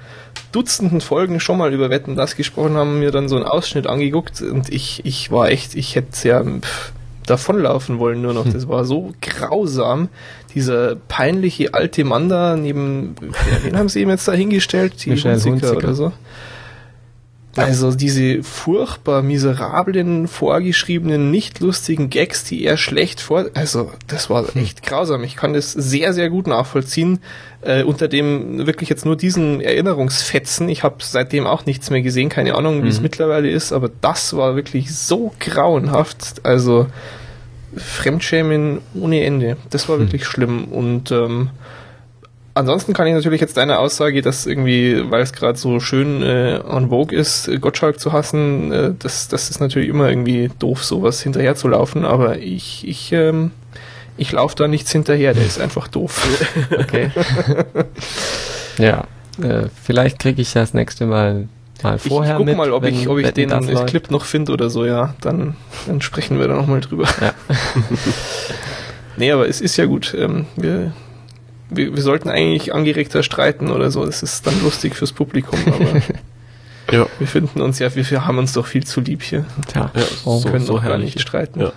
Dutzenden 0.52 1.02
Folgen 1.02 1.40
schon 1.40 1.58
mal 1.58 1.74
über 1.74 1.90
Wetten 1.90 2.16
das 2.16 2.36
gesprochen 2.36 2.76
haben, 2.78 3.00
mir 3.00 3.12
dann 3.12 3.28
so 3.28 3.36
einen 3.36 3.46
Ausschnitt 3.46 3.88
angeguckt 3.88 4.42
und 4.42 4.70
ich, 4.70 5.06
ich 5.06 5.30
war 5.30 5.50
echt, 5.50 5.76
ich 5.76 5.96
hätte 5.96 6.28
ja 6.28 6.44
pff, 6.44 6.94
davonlaufen 7.26 8.00
wollen 8.00 8.22
nur 8.22 8.34
noch. 8.34 8.46
Hm. 8.46 8.54
Das 8.54 8.68
war 8.68 8.86
so 8.86 9.14
grausam 9.22 10.10
dieser 10.54 10.96
peinliche 10.96 11.74
alte 11.74 12.04
Mann 12.04 12.30
da 12.30 12.56
neben, 12.56 13.16
wen 13.64 13.78
haben 13.78 13.90
sie 13.90 14.02
ihm 14.02 14.10
jetzt 14.10 14.28
da 14.28 14.34
hingestellt? 14.34 15.06
Die 15.06 15.12
Hunziker, 15.12 15.34
Hunziker 15.34 15.78
oder 15.78 15.94
so. 15.94 16.14
Also 17.64 17.96
diese 17.96 18.44
furchtbar 18.44 19.22
miserablen, 19.22 20.28
vorgeschriebenen, 20.28 21.32
nicht 21.32 21.60
lustigen 21.62 22.10
Gags, 22.10 22.44
die 22.44 22.66
er 22.66 22.78
schlecht 22.78 23.22
vor... 23.22 23.46
Also 23.54 23.92
das 24.08 24.30
war 24.30 24.46
hm. 24.48 24.62
echt 24.62 24.84
grausam. 24.84 25.24
Ich 25.24 25.36
kann 25.36 25.54
das 25.54 25.72
sehr, 25.72 26.14
sehr 26.14 26.30
gut 26.30 26.48
nachvollziehen. 26.48 27.20
Äh, 27.62 27.84
unter 27.84 28.08
dem 28.08 28.66
wirklich 28.68 28.90
jetzt 28.90 29.06
nur 29.06 29.16
diesen 29.16 29.62
Erinnerungsfetzen. 29.62 30.68
Ich 30.70 30.84
habe 30.84 30.98
seitdem 31.00 31.48
auch 31.48 31.66
nichts 31.66 31.90
mehr 31.90 32.02
gesehen. 32.02 32.30
Keine 32.30 32.56
Ahnung, 32.56 32.80
wie 32.80 32.86
mhm. 32.86 32.92
es 32.92 33.02
mittlerweile 33.02 33.50
ist. 33.50 33.72
Aber 33.72 33.90
das 34.02 34.36
war 34.36 34.56
wirklich 34.56 34.96
so 34.96 35.34
grauenhaft. 35.40 36.46
Also 36.46 36.88
Fremdschämen 37.76 38.80
ohne 38.94 39.24
Ende. 39.24 39.58
Das 39.70 39.88
war 39.88 39.98
hm. 39.98 40.04
wirklich 40.04 40.26
schlimm. 40.26 40.66
Und 40.66 41.12
ähm, 41.12 41.50
ansonsten 42.56 42.94
kann 42.94 43.06
ich 43.06 43.14
natürlich 43.14 43.42
jetzt 43.42 43.58
deine 43.58 43.78
Aussage, 43.78 44.22
dass 44.22 44.48
irgendwie, 44.48 45.12
weil 45.12 45.22
es 45.22 45.34
gerade 45.34 45.58
so 45.60 45.80
schön 45.80 46.24
äh, 46.24 46.60
on 46.68 46.90
vogue 46.90 47.16
ist, 47.16 47.50
Gottschalk 47.62 48.00
zu 48.00 48.12
hassen, 48.12 48.72
äh, 48.72 48.94
das, 48.98 49.28
das 49.28 49.50
ist 49.50 49.60
natürlich 49.60 49.90
immer 49.90 50.10
irgendwie 50.10 50.50
doof, 50.58 50.84
sowas 50.84 51.22
hinterher 51.22 51.56
zu 51.56 51.68
laufen. 51.68 52.06
Aber 52.06 52.40
ich, 52.40 52.88
ich, 52.88 53.12
ähm, 53.12 53.52
ich 54.18 54.32
laufe 54.32 54.56
da 54.56 54.68
nichts 54.68 54.92
hinterher, 54.92 55.34
der 55.34 55.46
ist 55.46 55.60
einfach 55.60 55.88
doof. 55.88 56.28
okay. 56.80 57.12
ja, 58.80 59.04
äh, 59.42 59.68
vielleicht 59.84 60.18
kriege 60.18 60.42
ich 60.42 60.54
das 60.54 60.74
nächste 60.74 61.06
Mal 61.06 61.48
mal 61.84 62.00
vorher 62.00 62.24
ich, 62.24 62.32
ich 62.32 62.38
guck 62.38 62.46
mit, 62.46 62.58
mal, 62.58 62.72
ob 62.72 62.86
ich, 62.86 63.08
ob 63.08 63.18
ich 63.20 63.32
den 63.32 63.50
Clip 63.86 64.10
noch 64.10 64.26
finde 64.26 64.54
oder 64.54 64.70
so, 64.70 64.86
ja. 64.86 65.14
Dann, 65.22 65.56
dann 65.88 66.02
sprechen 66.02 66.40
wir 66.40 66.48
da 66.48 66.56
nochmal 66.56 66.80
drüber. 66.80 67.08
Ja. 67.22 67.34
nee, 69.18 69.32
aber 69.32 69.48
es 69.48 69.62
ist 69.62 69.78
ja 69.78 69.86
gut. 69.86 70.16
Ähm, 70.18 70.46
wir, 70.56 70.94
wir, 71.70 71.96
wir 71.96 72.02
sollten 72.02 72.30
eigentlich 72.30 72.74
angeregter 72.74 73.24
streiten 73.24 73.70
oder 73.70 73.92
so. 73.92 74.06
Das 74.06 74.24
ist 74.24 74.46
dann 74.48 74.62
lustig 74.64 74.96
fürs 74.96 75.12
Publikum, 75.12 75.60
aber 75.68 76.02
ja. 76.92 77.08
wir 77.18 77.28
finden 77.28 77.62
uns 77.62 77.80
ja, 77.80 77.94
wir, 77.96 78.10
wir 78.10 78.26
haben 78.26 78.38
uns 78.38 78.54
doch 78.54 78.68
viel 78.68 78.86
zu 78.86 79.02
lieb 79.02 79.24
hier. 79.24 79.46
Ja, 79.74 79.92
ja 79.96 80.04
so, 80.24 80.42
können 80.42 80.66
so 80.66 80.78
doch 80.78 80.84
gar 80.84 80.98
nicht 80.98 81.20
streiten. 81.20 81.60
Ja. 81.60 81.74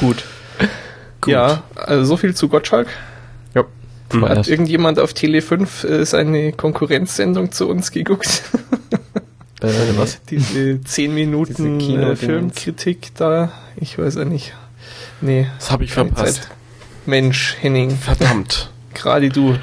gut. 0.00 0.24
gut. 1.20 1.32
Ja, 1.32 1.62
also 1.74 2.04
so 2.04 2.16
viel 2.16 2.34
zu 2.34 2.48
Gottschalk. 2.48 2.88
Mhm. 4.12 4.28
Hat 4.28 4.48
irgendjemand 4.48 4.98
auf 4.98 5.14
Tele 5.14 5.42
5 5.42 5.84
äh, 5.84 6.04
seine 6.04 6.52
Konkurrenzsendung 6.52 7.52
zu 7.52 7.68
uns 7.68 7.90
geguckt? 7.90 8.42
Äh, 9.60 9.68
was? 9.96 10.20
Diese 10.30 10.80
10 10.80 11.14
Minuten 11.14 11.80
äh, 11.80 12.16
Filmkritik 12.16 13.14
da. 13.14 13.52
Ich 13.76 13.98
weiß 13.98 14.16
ja 14.16 14.24
nicht. 14.24 14.54
Nee. 15.20 15.46
Das 15.58 15.70
habe 15.70 15.84
ich 15.84 15.92
verpasst. 15.92 16.44
Zeit. 16.44 16.48
Mensch, 17.06 17.56
Henning. 17.60 17.90
Verdammt. 17.90 18.70
Gerade 18.94 19.28
du. 19.28 19.56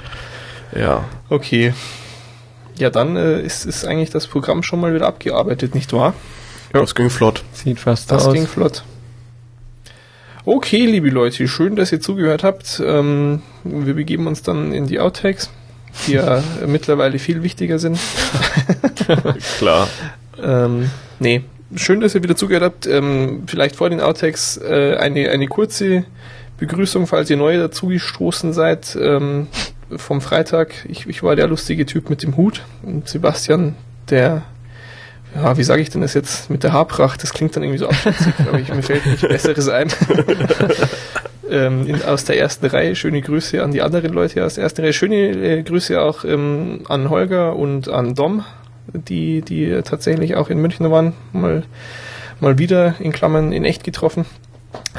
Ja. 0.75 1.05
Okay. 1.29 1.73
Ja, 2.77 2.89
dann 2.89 3.15
äh, 3.15 3.41
ist, 3.41 3.65
ist 3.65 3.85
eigentlich 3.85 4.09
das 4.09 4.27
Programm 4.27 4.63
schon 4.63 4.79
mal 4.79 4.93
wieder 4.93 5.07
abgearbeitet, 5.07 5.73
nicht 5.73 5.93
wahr? 5.93 6.13
Ja, 6.73 6.81
das 6.81 6.95
ging 6.95 7.09
flott. 7.09 7.43
Sieht 7.53 7.79
fast 7.79 8.11
das 8.11 8.19
aus. 8.19 8.25
Das 8.25 8.33
ging 8.33 8.47
flott. 8.47 8.83
Okay, 10.45 10.85
liebe 10.85 11.09
Leute, 11.09 11.47
schön, 11.47 11.75
dass 11.75 11.91
ihr 11.91 11.99
zugehört 11.99 12.43
habt. 12.43 12.81
Ähm, 12.85 13.41
wir 13.63 13.95
begeben 13.95 14.27
uns 14.27 14.43
dann 14.43 14.71
in 14.71 14.87
die 14.87 14.99
Outtakes, 14.99 15.49
die 16.05 16.13
ja 16.13 16.41
mittlerweile 16.65 17.19
viel 17.19 17.43
wichtiger 17.43 17.79
sind. 17.79 17.99
Klar. 19.57 19.89
ähm, 20.41 20.89
nee, 21.19 21.43
schön, 21.75 21.99
dass 21.99 22.15
ihr 22.15 22.23
wieder 22.23 22.35
zugehört 22.35 22.63
habt. 22.63 22.87
Ähm, 22.87 23.43
vielleicht 23.47 23.75
vor 23.75 23.89
den 23.89 23.99
Outtakes 23.99 24.57
äh, 24.57 24.95
eine, 24.97 25.29
eine 25.31 25.47
kurze 25.47 26.05
Begrüßung, 26.57 27.07
falls 27.07 27.29
ihr 27.29 27.37
neu 27.37 27.57
dazugestoßen 27.57 28.53
seid. 28.53 28.97
Ähm, 28.99 29.47
vom 29.95 30.19
Freitag. 30.21 30.85
Ich, 30.89 31.07
ich 31.07 31.23
war 31.23 31.35
der 31.35 31.47
lustige 31.47 31.85
Typ 31.85 32.09
mit 32.09 32.23
dem 32.23 32.35
Hut. 32.35 32.63
Und 32.83 33.07
Sebastian, 33.07 33.75
der 34.09 34.43
ja, 35.35 35.57
wie 35.57 35.63
sage 35.63 35.81
ich 35.81 35.89
denn 35.89 36.01
das 36.01 36.13
jetzt 36.13 36.49
mit 36.49 36.63
der 36.63 36.73
Haarpracht? 36.73 37.21
Das 37.21 37.33
klingt 37.33 37.55
dann 37.55 37.63
irgendwie 37.63 37.79
so 37.79 37.87
abschätzig, 37.87 38.33
aber 38.47 38.59
ich, 38.59 38.73
mir 38.73 38.81
fällt 38.81 39.05
nichts 39.05 39.21
Besseres 39.21 39.69
ein. 39.69 39.89
ähm, 41.51 41.85
in, 41.85 42.01
aus 42.03 42.23
der 42.23 42.39
ersten 42.39 42.65
Reihe 42.65 42.95
schöne 42.95 43.21
Grüße 43.21 43.61
an 43.61 43.71
die 43.71 43.81
anderen 43.81 44.13
Leute 44.13 44.45
aus 44.45 44.55
der 44.55 44.63
ersten 44.63 44.81
Reihe. 44.81 44.93
Schöne 44.93 45.15
äh, 45.15 45.63
Grüße 45.63 46.01
auch 46.01 46.23
ähm, 46.23 46.81
an 46.87 47.09
Holger 47.09 47.55
und 47.55 47.89
an 47.89 48.15
Dom, 48.15 48.45
die, 48.93 49.41
die 49.41 49.81
tatsächlich 49.83 50.35
auch 50.35 50.49
in 50.49 50.59
München 50.59 50.89
waren. 50.89 51.13
Mal, 51.33 51.63
mal 52.39 52.57
wieder 52.57 52.95
in 52.99 53.11
Klammern 53.11 53.51
in 53.51 53.65
echt 53.65 53.83
getroffen. 53.83 54.25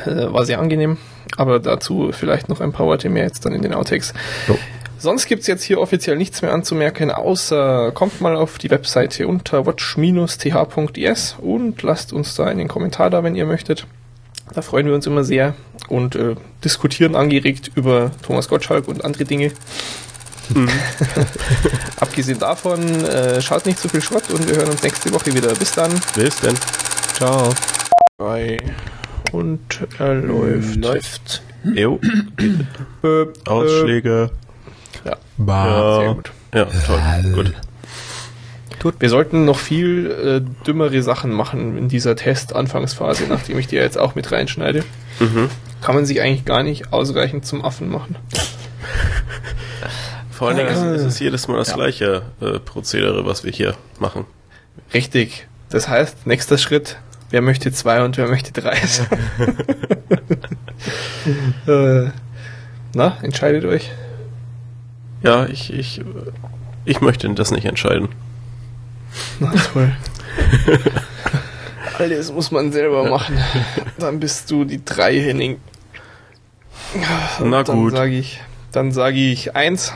Äh, 0.06 0.32
war 0.32 0.44
sehr 0.44 0.60
angenehm. 0.60 0.96
Aber 1.36 1.60
dazu 1.60 2.10
vielleicht 2.12 2.48
noch 2.48 2.60
ein 2.60 2.72
paar 2.72 2.86
Worte 2.86 3.08
mehr 3.08 3.24
jetzt 3.24 3.44
dann 3.44 3.52
in 3.52 3.62
den 3.62 3.74
Outtakes. 3.74 4.14
So. 4.46 4.58
Sonst 4.98 5.26
gibt's 5.26 5.46
jetzt 5.46 5.62
hier 5.62 5.80
offiziell 5.80 6.16
nichts 6.16 6.42
mehr 6.42 6.52
anzumerken, 6.52 7.12
außer 7.12 7.92
kommt 7.92 8.20
mal 8.20 8.34
auf 8.34 8.58
die 8.58 8.70
Webseite 8.70 9.28
unter 9.28 9.64
watch-th.is 9.64 11.36
und 11.40 11.82
lasst 11.82 12.12
uns 12.12 12.34
da 12.34 12.46
einen 12.46 12.66
Kommentar 12.66 13.08
da, 13.08 13.22
wenn 13.22 13.36
ihr 13.36 13.46
möchtet. 13.46 13.86
Da 14.54 14.62
freuen 14.62 14.86
wir 14.86 14.94
uns 14.94 15.06
immer 15.06 15.22
sehr 15.22 15.54
und 15.88 16.16
äh, 16.16 16.34
diskutieren 16.64 17.14
angeregt 17.14 17.70
über 17.76 18.10
Thomas 18.22 18.48
Gottschalk 18.48 18.88
und 18.88 19.04
andere 19.04 19.24
Dinge. 19.24 19.52
Mhm. 20.48 20.68
Abgesehen 22.00 22.38
davon, 22.38 23.04
äh, 23.04 23.40
schaut 23.40 23.66
nicht 23.66 23.78
zu 23.78 23.88
viel 23.88 24.02
Schrott 24.02 24.30
und 24.30 24.48
wir 24.48 24.56
hören 24.56 24.70
uns 24.70 24.82
nächste 24.82 25.12
Woche 25.12 25.32
wieder. 25.32 25.54
Bis 25.54 25.72
dann. 25.72 25.92
Bis 26.14 26.40
dann. 26.40 26.56
Ciao. 27.14 27.50
Bye. 28.16 28.58
Und 29.32 29.60
er 29.98 30.14
läuft. 30.14 30.76
Läuft. 30.76 31.42
Jo. 31.64 32.00
Ausschläge. 33.46 34.30
Ja. 35.04 35.16
Bah. 35.36 35.66
Ja. 35.66 36.04
Sehr 36.04 36.14
gut. 36.14 36.30
Ja, 36.54 36.64
toll. 36.86 37.54
Gut. 38.82 38.94
Wir 39.00 39.08
sollten 39.08 39.44
noch 39.44 39.58
viel 39.58 40.10
äh, 40.46 40.64
dümmere 40.66 41.02
Sachen 41.02 41.32
machen 41.32 41.76
in 41.76 41.88
dieser 41.88 42.14
Test-Anfangsphase, 42.16 43.24
nachdem 43.28 43.58
ich 43.58 43.66
die 43.66 43.76
jetzt 43.76 43.98
auch 43.98 44.14
mit 44.14 44.30
reinschneide. 44.30 44.84
Mhm. 45.18 45.48
Kann 45.82 45.94
man 45.96 46.06
sich 46.06 46.20
eigentlich 46.20 46.44
gar 46.44 46.62
nicht 46.62 46.92
ausreichend 46.92 47.44
zum 47.44 47.64
Affen 47.64 47.88
machen. 47.90 48.16
Vor 50.30 50.48
allen 50.48 50.56
Dingen 50.58 50.68
Ja. 50.68 50.92
ist, 50.94 51.00
ist 51.00 51.06
es 51.14 51.18
jedes 51.18 51.48
Mal 51.48 51.56
das 51.56 51.70
Ja. 51.70 51.74
gleiche 51.74 52.22
äh, 52.40 52.58
Prozedere, 52.60 53.26
was 53.26 53.42
wir 53.44 53.50
hier 53.50 53.74
machen. 53.98 54.24
Richtig. 54.94 55.48
Das 55.70 55.88
heißt, 55.88 56.26
nächster 56.26 56.56
Schritt, 56.56 56.96
wer 57.30 57.42
möchte 57.42 57.72
zwei 57.72 58.04
und 58.04 58.16
wer 58.16 58.28
möchte 58.28 58.52
drei 58.52 58.76
äh, 61.66 62.10
na, 62.94 63.18
entscheidet 63.22 63.64
euch. 63.64 63.90
Ja, 65.22 65.46
ich, 65.46 65.72
ich, 65.72 66.02
ich 66.84 67.00
möchte 67.00 67.28
das 67.34 67.50
nicht 67.50 67.64
entscheiden. 67.64 68.08
Na 69.40 69.52
toll. 69.52 69.92
Alles 71.98 72.32
muss 72.32 72.50
man 72.50 72.72
selber 72.72 73.08
machen. 73.08 73.36
Dann 73.98 74.20
bist 74.20 74.50
du 74.50 74.64
die 74.64 74.84
drei, 74.84 75.20
Henning. 75.20 75.58
Na 77.42 77.62
dann 77.62 77.76
gut. 77.76 77.92
Sag 77.92 78.10
ich, 78.10 78.40
dann 78.72 78.92
sage 78.92 79.18
ich 79.18 79.56
eins, 79.56 79.92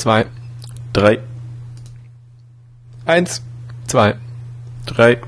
Zwei. 0.00 0.24
Drei, 0.94 1.18
eins. 3.04 3.42
Zwei. 3.86 4.14
drei. 4.86 5.18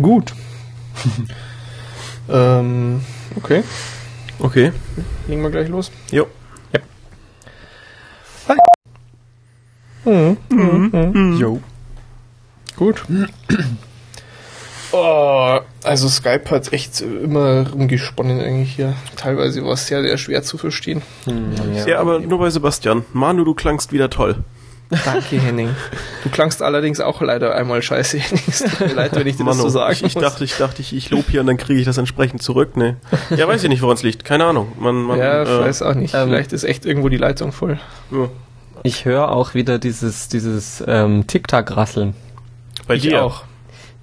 Gut. 0.00 0.32
ähm, 2.30 3.00
okay, 3.36 3.62
Okay. 4.38 4.72
legen 5.26 5.42
wir 5.42 5.50
gleich 5.50 5.68
los. 5.68 5.90
Jo. 6.10 6.26
Mhm. 10.04 10.36
Mhm. 10.48 11.36
Jo. 11.38 11.60
Gut. 12.76 13.04
Oh, 14.92 15.60
also 15.84 16.08
Skype 16.08 16.50
hat 16.50 16.72
echt 16.72 17.00
immer 17.00 17.70
rumgesponnen 17.70 18.40
eigentlich 18.40 18.74
hier. 18.74 18.94
Teilweise 19.16 19.64
war 19.64 19.74
es 19.74 19.86
sehr, 19.86 20.02
sehr 20.02 20.16
schwer 20.18 20.42
zu 20.42 20.58
verstehen. 20.58 21.02
Ja. 21.86 22.00
aber 22.00 22.18
nur 22.18 22.38
bei 22.38 22.50
Sebastian. 22.50 23.04
Manu, 23.12 23.44
du 23.44 23.54
klangst 23.54 23.92
wieder 23.92 24.10
toll. 24.10 24.42
Danke, 25.04 25.40
Henning. 25.40 25.70
Du 26.24 26.30
klangst 26.30 26.62
allerdings 26.62 27.00
auch 27.00 27.20
leider 27.20 27.54
einmal 27.54 27.80
scheiße, 27.80 28.18
Henning. 28.18 28.42
Es 28.48 28.58
tut 28.58 28.80
mir 28.80 28.94
leid, 28.94 29.14
wenn 29.14 29.26
ich 29.26 29.36
dir 29.36 29.44
das 29.44 29.56
Manu, 29.56 29.68
so 29.68 29.68
sagen 29.68 29.92
ich, 29.92 30.02
ich 30.02 30.14
dachte, 30.14 30.44
ich 30.44 30.56
dachte, 30.56 30.82
ich, 30.82 30.94
ich 30.94 31.10
lob 31.10 31.26
hier 31.28 31.40
und 31.40 31.46
dann 31.46 31.56
kriege 31.56 31.78
ich 31.78 31.86
das 31.86 31.96
entsprechend 31.98 32.42
zurück. 32.42 32.76
Ne. 32.76 32.96
Ja, 33.36 33.46
weiß 33.46 33.62
ich 33.62 33.68
nicht, 33.68 33.82
woran 33.82 33.94
es 33.96 34.02
liegt. 34.02 34.24
Keine 34.24 34.44
Ahnung. 34.44 34.72
Man, 34.78 34.96
man, 34.96 35.18
ja, 35.18 35.42
ich 35.44 35.48
äh, 35.48 35.60
weiß 35.60 35.82
auch 35.82 35.94
nicht. 35.94 36.14
ähm, 36.14 36.28
Vielleicht 36.28 36.52
ist 36.52 36.64
echt 36.64 36.84
irgendwo 36.86 37.08
die 37.08 37.16
Leitung 37.18 37.52
voll. 37.52 37.78
ja. 38.10 38.28
Ich 38.82 39.04
höre 39.04 39.30
auch 39.30 39.52
wieder 39.52 39.78
dieses, 39.78 40.28
dieses 40.28 40.82
ähm, 40.86 41.26
Tic-Tac-Rasseln. 41.26 42.14
Bei 42.86 42.94
ich 42.94 43.02
dir 43.02 43.22
auch. 43.22 43.44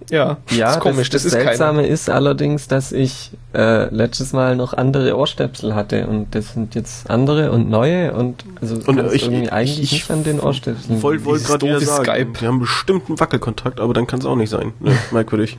Ja, 0.10 0.38
Ja, 0.52 0.72
ist 0.72 0.80
komisch. 0.80 1.10
Das, 1.10 1.24
das, 1.24 1.34
ist 1.34 1.42
Seltsame 1.42 1.82
keiner. 1.82 1.94
ist 1.94 2.10
allerdings, 2.10 2.68
dass 2.70 2.92
ich 2.94 3.32
äh, 3.54 3.94
letztes 3.94 4.32
Mal 4.34 4.56
noch 4.56 4.74
andere 4.74 5.18
Ohrstöpsel 5.18 5.76
hatte 5.76 6.08
und 6.08 6.34
das 6.34 6.54
sind 6.54 6.76
jetzt 6.76 7.10
andere 7.10 7.52
und 7.52 7.70
neue 7.70 8.14
und 8.14 8.46
also 8.62 8.76
Und, 8.86 9.00
äh, 9.00 9.14
ich- 9.14 9.24
irgendwie 9.24 9.44
ich- 9.46 9.52
eigentlich 9.54 9.82
ich 9.84 9.92
nicht 9.92 10.12
an 10.12 10.24
den 10.24 10.40
Ohrstöpseln. 10.40 11.02
Wollte 11.02 11.26
wollt 11.26 11.42
Dieses 11.42 11.48
gerade 11.52 11.66
wieder 11.68 11.80
sagen, 11.82 12.04
Skype. 12.06 12.42
wir 12.42 12.48
haben 12.48 12.60
bestimmt 12.60 13.10
einen 13.10 13.20
Wackelkontakt, 13.20 13.80
aber 13.82 13.94
dann 13.94 14.08
kann 14.08 14.20
es 14.20 14.26
auch 14.26 14.36
nicht 14.38 14.50
sein. 14.50 14.74
Ne, 14.80 14.98
merkwürdig. 15.12 15.58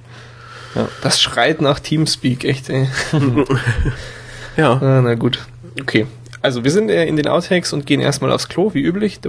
Das 1.02 1.20
schreit 1.20 1.60
nach 1.60 1.80
Teamspeak, 1.80 2.44
echt, 2.44 2.68
ey. 2.70 2.88
Ja. 4.56 4.72
Ah, 4.74 5.00
na 5.02 5.14
gut. 5.14 5.46
Okay. 5.80 6.06
Also 6.40 6.62
wir 6.64 6.70
sind 6.70 6.88
äh, 6.90 7.04
in 7.06 7.16
den 7.16 7.26
Outtakes 7.28 7.72
und 7.72 7.84
gehen 7.86 8.00
erstmal 8.00 8.32
aufs 8.32 8.48
Klo, 8.48 8.72
wie 8.74 8.80
üblich. 8.82 9.20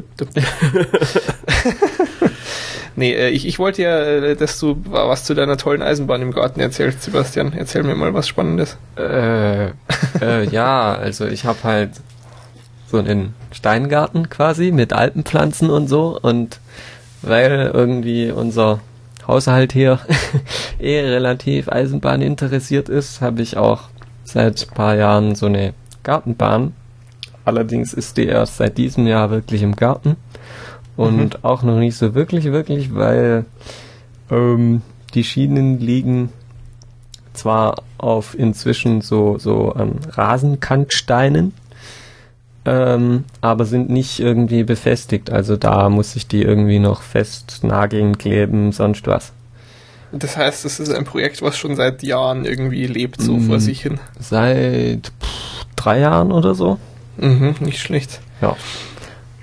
Nee, 2.99 3.13
äh, 3.13 3.29
ich, 3.29 3.47
ich 3.47 3.59
wollte 3.59 3.81
ja, 3.83 3.97
äh, 3.97 4.35
dass 4.35 4.59
du 4.59 4.75
was 4.83 5.23
zu 5.23 5.33
deiner 5.33 5.55
tollen 5.55 5.81
Eisenbahn 5.81 6.21
im 6.21 6.33
Garten 6.33 6.59
erzählst, 6.59 7.01
Sebastian. 7.01 7.53
Erzähl 7.53 7.83
mir 7.83 7.95
mal 7.95 8.13
was 8.13 8.27
Spannendes. 8.27 8.75
Äh, 8.97 9.67
äh, 10.21 10.43
ja, 10.51 10.95
also 10.95 11.25
ich 11.25 11.45
habe 11.45 11.59
halt 11.63 11.91
so 12.91 12.97
einen 12.97 13.35
Steingarten 13.53 14.29
quasi 14.29 14.71
mit 14.73 14.91
Alpenpflanzen 14.91 15.69
und 15.69 15.87
so 15.87 16.19
und 16.21 16.59
weil 17.21 17.71
irgendwie 17.73 18.31
unser 18.31 18.81
Haushalt 19.25 19.71
hier 19.71 19.99
eh 20.79 20.99
relativ 20.99 21.69
Eisenbahn 21.69 22.21
interessiert 22.21 22.89
ist, 22.89 23.21
habe 23.21 23.41
ich 23.41 23.55
auch 23.55 23.83
seit 24.25 24.67
ein 24.69 24.73
paar 24.73 24.95
Jahren 24.95 25.35
so 25.35 25.45
eine 25.45 25.73
Gartenbahn. 26.03 26.73
Allerdings 27.45 27.93
ist 27.93 28.17
die 28.17 28.25
erst 28.25 28.57
seit 28.57 28.77
diesem 28.77 29.07
Jahr 29.07 29.31
wirklich 29.31 29.63
im 29.63 29.77
Garten 29.77 30.17
und 30.99 31.43
auch 31.45 31.63
noch 31.63 31.77
nicht 31.79 31.95
so 31.95 32.13
wirklich, 32.13 32.45
wirklich, 32.45 32.93
weil 32.93 33.45
ähm, 34.29 34.81
die 35.13 35.23
Schienen 35.23 35.79
liegen 35.79 36.29
zwar 37.33 37.75
auf 37.97 38.37
inzwischen 38.37 39.01
so, 39.01 39.37
so 39.37 39.73
ähm, 39.79 39.93
Rasenkantsteinen, 40.09 41.53
ähm, 42.65 43.23
aber 43.41 43.65
sind 43.65 43.89
nicht 43.89 44.19
irgendwie 44.19 44.63
befestigt. 44.63 45.29
Also 45.31 45.55
da 45.55 45.89
muss 45.89 46.15
ich 46.15 46.27
die 46.27 46.41
irgendwie 46.41 46.79
noch 46.79 47.01
festnageln, 47.01 48.17
kleben, 48.17 48.71
sonst 48.73 49.07
was. 49.07 49.31
Das 50.11 50.35
heißt, 50.37 50.65
es 50.65 50.79
ist 50.79 50.91
ein 50.91 51.05
Projekt, 51.05 51.41
was 51.41 51.57
schon 51.57 51.75
seit 51.75 52.03
Jahren 52.03 52.43
irgendwie 52.43 52.87
lebt, 52.87 53.21
so 53.21 53.37
vor 53.39 53.57
Mm. 53.57 53.59
sich 53.61 53.81
hin. 53.83 53.99
Seit 54.19 55.11
pff, 55.21 55.65
drei 55.75 55.99
Jahren 55.99 56.31
oder 56.31 56.55
so. 56.55 56.77
Mhm, 57.17 57.55
nicht 57.59 57.79
schlecht. 57.79 58.19
Ja. 58.41 58.55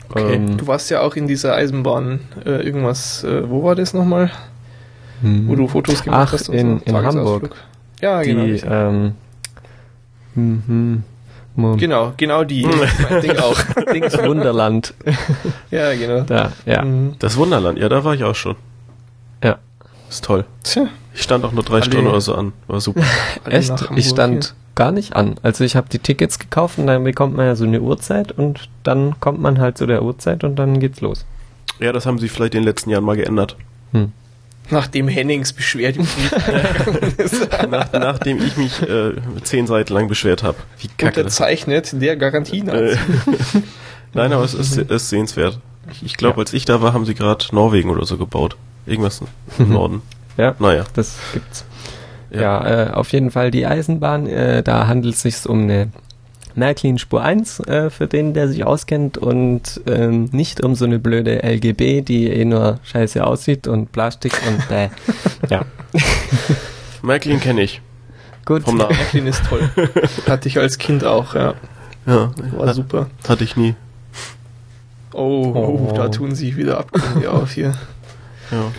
Okay. 0.09 0.35
Ähm, 0.35 0.57
du 0.57 0.67
warst 0.67 0.91
ja 0.91 1.01
auch 1.01 1.15
in 1.17 1.27
dieser 1.27 1.55
Eisenbahn 1.55 2.21
äh, 2.45 2.63
irgendwas, 2.65 3.25
äh, 3.25 3.49
wo 3.49 3.63
war 3.65 3.75
das 3.75 3.93
nochmal? 3.95 4.31
hm. 5.23 5.49
Wo 5.49 5.57
du 5.57 5.67
Fotos 5.69 6.03
gemacht 6.05 6.29
Ach, 6.29 6.33
hast? 6.33 6.49
und 6.49 6.55
in- 6.57 6.79
so? 6.79 6.85
in. 6.85 7.05
Hamburg. 7.07 7.57
Ja, 8.01 8.23
genau. 8.23 8.45
die, 8.45 8.63
ähm, 8.67 9.13
mhm, 10.35 11.03
Mom- 11.55 11.77
Genau, 11.79 12.13
genau 12.17 12.45
die. 12.45 12.67
mein 13.11 13.23
Ding 13.23 13.37
auch. 13.39 13.59
Dings 13.93 14.17
Wunderland. 14.19 14.95
Ja, 15.71 15.95
genau. 15.95 16.21
Da, 16.21 16.53
ja. 16.67 16.83
Mhm. 16.85 17.15
Das 17.19 17.37
Wunderland, 17.37 17.79
ja, 17.79 17.89
da 17.89 18.05
war 18.05 18.15
ich 18.15 18.23
auch 18.25 18.35
schon. 18.35 18.57
Ja. 19.43 19.59
Ist 20.09 20.25
toll. 20.25 20.45
Tja, 20.63 20.87
Ich 21.15 21.23
stand 21.23 21.45
auch 21.45 21.53
nur 21.53 21.65
drei 21.65 21.77
Alle- 21.77 21.85
Stunden 21.85 22.07
oder 22.07 22.21
so 22.21 22.35
an. 22.35 22.53
War 22.67 22.81
super. 22.81 23.03
Echt? 23.47 23.89
Ich 23.97 24.09
stand 24.09 24.55
gar 24.77 24.93
nicht 24.93 25.17
an. 25.17 25.35
Also 25.43 25.65
ich 25.65 25.75
habe 25.75 25.89
die 25.89 25.99
Tickets 25.99 26.39
gekauft 26.39 26.79
und 26.79 26.87
dann 26.87 27.03
bekommt 27.03 27.35
man 27.37 27.47
ja 27.47 27.57
so 27.57 27.65
eine 27.65 27.81
Uhrzeit 27.81 28.31
und 28.31 28.69
dann 28.85 29.19
kommt 29.19 29.41
man 29.41 29.59
halt 29.59 29.77
zu 29.79 29.87
der 29.87 30.03
Uhrzeit 30.03 30.45
und 30.45 30.57
dann 30.57 30.79
geht's 30.79 31.01
los. 31.01 31.25
Ja, 31.81 31.93
das 31.93 32.07
haben 32.07 32.19
sie 32.21 32.29
vielleicht 32.29 32.55
in 32.55 32.61
den 32.63 32.67
letzten 32.69 32.91
Jahren 32.91 33.05
mal 33.05 33.17
geändert. 33.17 33.57
Hm. 33.93 34.13
Nachdem 34.71 35.07
Hennings 35.09 35.53
Beschwerde 35.53 36.01
ist 37.19 37.49
Nach, 37.71 37.93
nachdem 37.93 38.45
ich 38.45 38.57
mich 38.57 38.83
äh, 38.83 39.13
zehn 39.45 39.67
Seiten 39.67 39.93
lang 39.93 40.09
beschwert 40.09 40.43
habe. 40.43 40.57
Wie 40.79 40.89
kacke 40.89 41.23
das 41.23 41.39
unterzeichnet 41.39 41.91
der 42.01 42.17
Garantien. 42.17 42.69
äh, 42.69 42.97
Nein, 44.15 44.33
aber 44.33 44.45
es 44.45 44.55
ist, 44.55 44.77
ist 44.77 45.09
sehenswert. 45.09 45.61
Ich, 45.93 46.03
ich 46.05 46.17
glaube, 46.17 46.41
als 46.41 46.53
ich 46.53 46.65
da 46.65 46.83
war, 46.83 46.93
haben 46.95 47.05
sie 47.07 47.15
gerade 47.15 47.45
Norwegen 47.53 47.91
oder 47.91 48.05
so 48.05 48.17
gebaut. 48.17 48.57
Irgendwas 48.87 49.23
im 49.59 49.69
Norden. 49.73 50.03
Ja, 50.37 50.55
Naja. 50.59 50.85
das 50.95 51.17
gibt's. 51.33 51.65
Ja. 52.37 52.43
Ja, 52.43 52.85
äh, 52.87 52.91
auf 52.91 53.13
jeden 53.13 53.31
Fall 53.31 53.51
die 53.51 53.67
Eisenbahn. 53.67 54.27
Äh, 54.27 54.63
da 54.63 54.87
handelt 54.87 55.15
es 55.15 55.23
sich 55.23 55.47
um 55.47 55.63
eine 55.63 55.89
Märklin 56.55 56.99
Spur 56.99 57.23
1 57.23 57.61
äh, 57.61 57.91
für 57.91 58.07
den, 58.07 58.33
der 58.35 58.49
sich 58.49 58.65
auskennt 58.65 59.19
und 59.19 59.81
ähm, 59.87 60.31
nicht 60.33 60.63
um 60.63 60.75
so 60.75 60.87
eine 60.87 60.99
blöde 60.99 61.43
LGB, 61.43 62.01
die 62.01 62.29
eh 62.29 62.45
nur 62.45 62.81
scheiße 62.85 63.25
aussieht 63.25 63.69
und 63.69 63.93
Plastik 63.93 64.33
und 64.47 64.71
äh, 64.71 64.89
ja. 65.51 65.65
Märklin 67.03 67.41
kenne 67.41 67.63
ich. 67.63 67.83
Gut. 68.45 68.63
Vom 68.63 68.77
Namen. 68.79 68.97
Märklin 68.97 69.27
ist 69.27 69.45
toll. 69.45 69.69
Hatte 70.27 70.49
ich 70.49 70.59
als 70.59 70.79
Kind 70.79 71.05
auch, 71.05 71.35
ja. 71.35 71.55
Ja, 72.07 72.31
War 72.57 72.73
super. 72.73 73.09
hatte 73.29 73.43
ich 73.43 73.57
nie. 73.57 73.75
Oh, 75.13 75.53
oh. 75.55 75.89
Oh. 75.91 75.93
da 75.97 76.09
tun 76.09 76.37
sich 76.37 76.57
wieder 76.57 76.79
Abgründe 76.79 77.33
auf 77.33 77.51
hier. 77.51 77.75
Ja. 78.53 78.71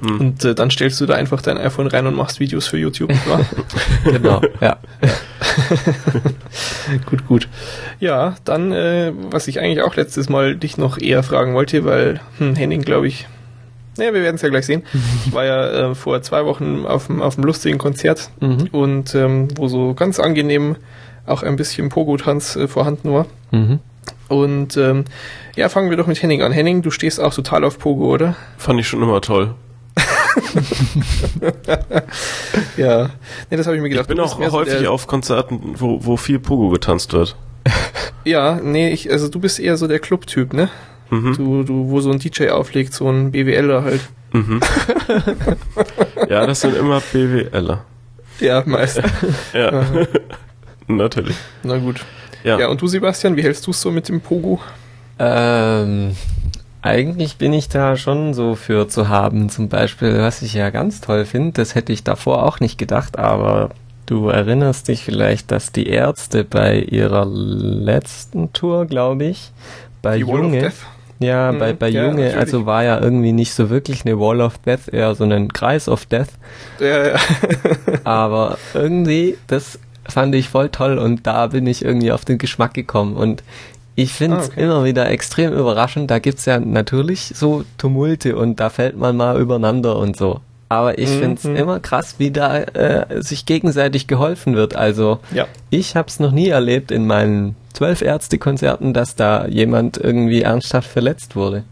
Hm. 0.00 0.20
Und 0.20 0.44
äh, 0.44 0.54
dann 0.54 0.70
stellst 0.70 1.00
du 1.00 1.06
da 1.06 1.14
einfach 1.14 1.40
dein 1.42 1.56
iPhone 1.58 1.86
rein 1.86 2.06
und 2.06 2.14
machst 2.14 2.38
Videos 2.40 2.66
für 2.66 2.76
YouTube. 2.76 3.10
Wa? 3.26 3.40
genau, 4.04 4.42
ja. 4.60 4.76
gut, 7.06 7.26
gut. 7.26 7.48
Ja, 8.00 8.36
dann, 8.44 8.72
äh, 8.72 9.12
was 9.30 9.48
ich 9.48 9.60
eigentlich 9.60 9.82
auch 9.82 9.96
letztes 9.96 10.28
Mal 10.28 10.56
dich 10.56 10.76
noch 10.76 10.98
eher 10.98 11.22
fragen 11.22 11.54
wollte, 11.54 11.84
weil 11.84 12.20
hm, 12.38 12.54
Henning, 12.54 12.82
glaube 12.82 13.08
ich, 13.08 13.26
naja, 13.98 14.12
wir 14.12 14.22
werden 14.22 14.36
es 14.36 14.42
ja 14.42 14.50
gleich 14.50 14.66
sehen. 14.66 14.82
Ich 15.24 15.32
war 15.32 15.44
ja 15.46 15.90
äh, 15.90 15.94
vor 15.94 16.20
zwei 16.20 16.44
Wochen 16.44 16.84
auf 16.84 17.06
dem 17.06 17.22
auf 17.22 17.36
dem 17.36 17.44
lustigen 17.44 17.78
Konzert 17.78 18.28
Mhm. 18.40 18.68
und 18.72 19.14
ähm, 19.14 19.48
wo 19.56 19.68
so 19.68 19.94
ganz 19.94 20.20
angenehm 20.20 20.76
auch 21.24 21.42
ein 21.42 21.56
bisschen 21.56 21.88
Pogo-Tanz 21.88 22.56
äh, 22.56 22.68
vorhanden 22.68 23.10
war. 23.12 23.24
Mhm. 23.52 23.80
Und 24.28 24.76
ähm, 24.76 25.04
ja, 25.56 25.68
fangen 25.70 25.88
wir 25.88 25.96
doch 25.96 26.06
mit 26.06 26.20
Henning 26.22 26.42
an. 26.42 26.52
Henning, 26.52 26.82
du 26.82 26.90
stehst 26.90 27.20
auch 27.20 27.32
total 27.32 27.64
auf 27.64 27.78
Pogo, 27.78 28.12
oder? 28.12 28.34
Fand 28.58 28.78
ich 28.80 28.86
schon 28.88 29.02
immer 29.02 29.20
toll. 29.22 29.54
Ja. 32.76 33.10
Nee, 33.50 33.56
das 33.56 33.66
habe 33.66 33.76
ich 33.76 33.82
mir 33.82 33.88
gedacht. 33.88 34.04
Ich 34.04 34.08
bin 34.08 34.20
auch 34.20 34.38
so 34.38 34.52
häufig 34.52 34.80
der, 34.80 34.90
auf 34.90 35.06
Konzerten, 35.06 35.74
wo, 35.78 36.04
wo 36.04 36.16
viel 36.16 36.38
Pogo 36.38 36.68
getanzt 36.70 37.12
wird. 37.12 37.36
Ja, 38.24 38.58
nee, 38.60 38.90
ich, 38.90 39.12
also 39.12 39.28
du 39.28 39.38
bist 39.38 39.60
eher 39.60 39.76
so 39.76 39.86
der 39.86 40.00
Club-Typ, 40.00 40.52
ne? 40.52 40.68
Mhm. 41.10 41.36
Du, 41.36 41.62
du, 41.62 41.90
wo 41.90 42.00
so 42.00 42.10
ein 42.10 42.18
DJ 42.18 42.48
auflegt, 42.48 42.92
so 42.92 43.08
ein 43.08 43.30
BWLer 43.30 43.84
halt. 43.84 44.00
Mhm. 44.32 44.58
ja, 46.28 46.44
das 46.44 46.62
sind 46.62 46.76
immer 46.76 47.00
BWLer. 47.12 47.84
Ja, 48.40 48.64
meist. 48.66 49.00
Ja. 49.52 49.84
Natürlich. 50.88 51.36
Na 51.62 51.78
gut. 51.78 52.04
Ja. 52.42 52.58
Ja, 52.58 52.68
und 52.68 52.82
du, 52.82 52.88
Sebastian, 52.88 53.36
wie 53.36 53.44
hältst 53.44 53.64
du 53.68 53.70
es 53.70 53.80
so 53.80 53.92
mit 53.92 54.08
dem 54.08 54.20
Pogo? 54.20 54.58
Ähm, 55.20 56.16
eigentlich 56.86 57.36
bin 57.36 57.52
ich 57.52 57.68
da 57.68 57.96
schon 57.96 58.32
so 58.34 58.54
für 58.54 58.88
zu 58.88 59.08
haben. 59.08 59.48
Zum 59.50 59.68
Beispiel, 59.68 60.18
was 60.20 60.42
ich 60.42 60.54
ja 60.54 60.70
ganz 60.70 61.00
toll 61.00 61.24
finde, 61.24 61.52
das 61.52 61.74
hätte 61.74 61.92
ich 61.92 62.04
davor 62.04 62.44
auch 62.44 62.60
nicht 62.60 62.78
gedacht, 62.78 63.18
aber 63.18 63.70
du 64.06 64.28
erinnerst 64.28 64.88
dich 64.88 65.02
vielleicht, 65.02 65.50
dass 65.50 65.72
die 65.72 65.88
Ärzte 65.88 66.44
bei 66.44 66.78
ihrer 66.78 67.26
letzten 67.26 68.52
Tour, 68.52 68.86
glaube 68.86 69.24
ich, 69.24 69.52
bei 70.02 70.16
Die 70.16 70.20
Junge, 70.24 70.60
Death? 70.60 70.74
ja, 71.18 71.52
Mhm, 71.52 71.58
bei, 71.58 71.72
bei 71.72 71.88
ja, 71.88 72.02
Junge, 72.04 72.22
natürlich. 72.24 72.36
also 72.36 72.66
war 72.66 72.84
ja 72.84 73.00
irgendwie 73.00 73.32
nicht 73.32 73.52
so 73.54 73.68
wirklich 73.70 74.04
eine 74.04 74.18
Wall 74.18 74.40
of 74.40 74.58
Death, 74.58 74.88
eher 74.92 75.14
so 75.14 75.24
ein 75.24 75.52
Kreis 75.52 75.88
of 75.88 76.06
Death. 76.06 76.28
Ja, 76.78 77.08
ja. 77.08 77.14
Aber 78.04 78.58
irgendwie, 78.74 79.36
das 79.46 79.78
fand 80.08 80.34
ich 80.36 80.48
voll 80.48 80.68
toll 80.68 80.98
und 80.98 81.26
da 81.26 81.48
bin 81.48 81.66
ich 81.66 81.84
irgendwie 81.84 82.12
auf 82.12 82.24
den 82.24 82.38
Geschmack 82.38 82.74
gekommen. 82.74 83.16
Und 83.16 83.42
ich 83.96 84.12
finde 84.12 84.36
es 84.36 84.44
Ah, 84.50 84.52
okay. 84.52 84.62
immer 84.64 84.84
wieder 84.84 85.10
extrem 85.10 85.52
überraschend. 85.52 86.10
Da 86.10 86.18
gibt's 86.20 86.44
ja 86.44 86.60
natürlich 86.60 87.32
so 87.34 87.64
Tumulte 87.78 88.36
und 88.36 88.60
da 88.60 88.68
fällt 88.70 88.96
man 88.96 89.16
mal 89.16 89.40
übereinander 89.40 89.96
und 89.96 90.16
so. 90.16 90.40
Aber 90.68 90.98
ich 90.98 91.08
Mhm. 91.10 91.20
find's 91.20 91.44
immer 91.44 91.80
krass, 91.80 92.16
wie 92.18 92.30
da 92.30 92.58
äh, 92.58 93.22
sich 93.22 93.46
gegenseitig 93.46 94.06
geholfen 94.06 94.54
wird. 94.56 94.74
Also 94.76 95.18
ja. 95.32 95.46
ich 95.70 95.96
hab's 95.96 96.18
noch 96.20 96.32
nie 96.32 96.48
erlebt 96.48 96.90
in 96.90 97.06
meinen 97.06 97.54
zwölf 97.72 98.02
Ärztekonzerten, 98.02 98.92
dass 98.92 99.14
da 99.16 99.46
jemand 99.46 99.96
irgendwie 99.96 100.42
ernsthaft 100.42 100.88
verletzt 100.90 101.36
wurde. 101.36 101.62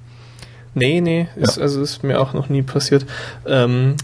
Nee, 0.75 1.01
nee, 1.01 1.29
ist, 1.37 1.59
also 1.59 1.81
ist 1.83 2.03
mir 2.05 2.21
auch 2.21 2.33
noch 2.35 2.49
nie 2.49 2.63
passiert. 2.63 3.05
Ähm, 3.47 3.97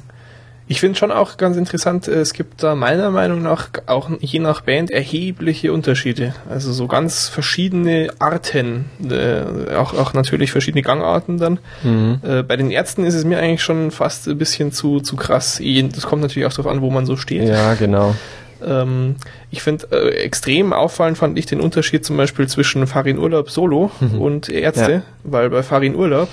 ich 0.70 0.78
finde 0.78 0.96
schon 0.96 1.10
auch 1.10 1.36
ganz 1.36 1.56
interessant, 1.56 2.06
äh, 2.06 2.20
es 2.20 2.32
gibt 2.32 2.62
da 2.62 2.76
meiner 2.76 3.10
Meinung 3.10 3.42
nach 3.42 3.70
auch 3.86 4.08
je 4.20 4.38
nach 4.38 4.60
Band 4.60 4.92
erhebliche 4.92 5.72
Unterschiede. 5.72 6.32
Also 6.48 6.72
so 6.72 6.86
ganz 6.86 7.26
verschiedene 7.26 8.10
Arten, 8.20 8.84
äh, 9.02 9.74
auch, 9.74 9.94
auch 9.94 10.12
natürlich 10.14 10.52
verschiedene 10.52 10.82
Gangarten 10.82 11.38
dann. 11.38 11.58
Mhm. 11.82 12.20
Äh, 12.22 12.42
bei 12.44 12.56
den 12.56 12.70
Ärzten 12.70 13.02
ist 13.04 13.14
es 13.14 13.24
mir 13.24 13.40
eigentlich 13.40 13.64
schon 13.64 13.90
fast 13.90 14.28
ein 14.28 14.38
bisschen 14.38 14.70
zu, 14.70 15.00
zu 15.00 15.16
krass. 15.16 15.60
Das 15.92 16.06
kommt 16.06 16.22
natürlich 16.22 16.46
auch 16.46 16.52
darauf 16.52 16.70
an, 16.70 16.82
wo 16.82 16.90
man 16.90 17.04
so 17.04 17.16
steht. 17.16 17.48
Ja, 17.48 17.74
genau. 17.74 18.14
Ähm, 18.64 19.16
ich 19.50 19.62
finde, 19.64 19.88
äh, 19.90 20.10
extrem 20.22 20.72
auffallend 20.72 21.18
fand 21.18 21.36
ich 21.36 21.46
den 21.46 21.60
Unterschied 21.60 22.04
zum 22.04 22.16
Beispiel 22.16 22.46
zwischen 22.46 22.86
Farin 22.86 23.18
Urlaub 23.18 23.50
Solo 23.50 23.90
und 24.20 24.48
Ärzte, 24.48 24.92
Ja. 24.92 25.02
weil 25.24 25.50
bei 25.50 25.64
Farin 25.64 25.96
Urlaub, 25.96 26.28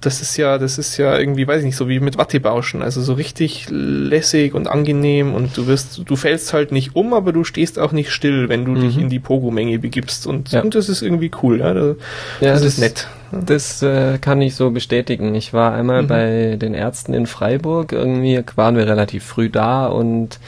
das 0.00 0.22
ist 0.22 0.36
ja, 0.36 0.56
das 0.58 0.78
ist 0.78 0.96
ja 0.96 1.18
irgendwie, 1.18 1.46
weiß 1.46 1.58
ich 1.58 1.64
nicht, 1.66 1.76
so 1.76 1.88
wie 1.88 2.00
mit 2.00 2.16
Wattebauschen, 2.16 2.80
also 2.82 3.02
so 3.02 3.12
richtig 3.12 3.66
lässig 3.70 4.54
und 4.54 4.66
angenehm 4.66 5.34
und 5.34 5.56
du 5.56 5.66
wirst, 5.66 6.02
du 6.04 6.16
fällst 6.16 6.52
halt 6.54 6.72
nicht 6.72 6.96
um, 6.96 7.12
aber 7.12 7.32
du 7.32 7.44
stehst 7.44 7.78
auch 7.78 7.92
nicht 7.92 8.10
still, 8.10 8.48
wenn 8.48 8.64
du 8.64 8.74
dich 8.76 8.96
Mhm. 8.96 9.02
in 9.04 9.08
die 9.10 9.18
Pogo-Menge 9.18 9.78
begibst 9.78 10.26
und, 10.26 10.52
Ja. 10.52 10.62
und 10.62 10.74
das 10.74 10.88
ist 10.88 11.02
irgendwie 11.02 11.30
cool, 11.42 11.60
ja, 11.60 11.74
das, 11.74 11.96
Ja, 12.40 12.52
das 12.54 12.62
ist 12.62 12.78
nett. 12.78 13.08
Das 13.32 13.82
äh, 13.82 14.18
kann 14.18 14.40
ich 14.42 14.56
so 14.56 14.70
bestätigen. 14.70 15.34
Ich 15.36 15.52
war 15.52 15.72
einmal 15.74 16.02
Mhm. 16.02 16.06
bei 16.08 16.56
den 16.60 16.74
Ärzten 16.74 17.14
in 17.14 17.26
Freiburg. 17.26 17.92
Irgendwie 17.92 18.42
waren 18.56 18.76
wir 18.76 18.86
relativ 18.88 19.22
früh 19.24 19.48
da 19.50 19.86
und 19.86 20.40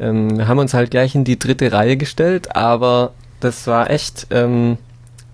ähm, 0.00 0.46
haben 0.48 0.58
uns 0.58 0.72
halt 0.74 0.90
gleich 0.90 1.14
in 1.14 1.24
die 1.24 1.38
dritte 1.38 1.72
Reihe 1.72 1.96
gestellt. 1.98 2.56
Aber 2.56 3.12
das 3.40 3.66
war 3.66 3.90
echt 3.90 4.28
ähm, 4.30 4.78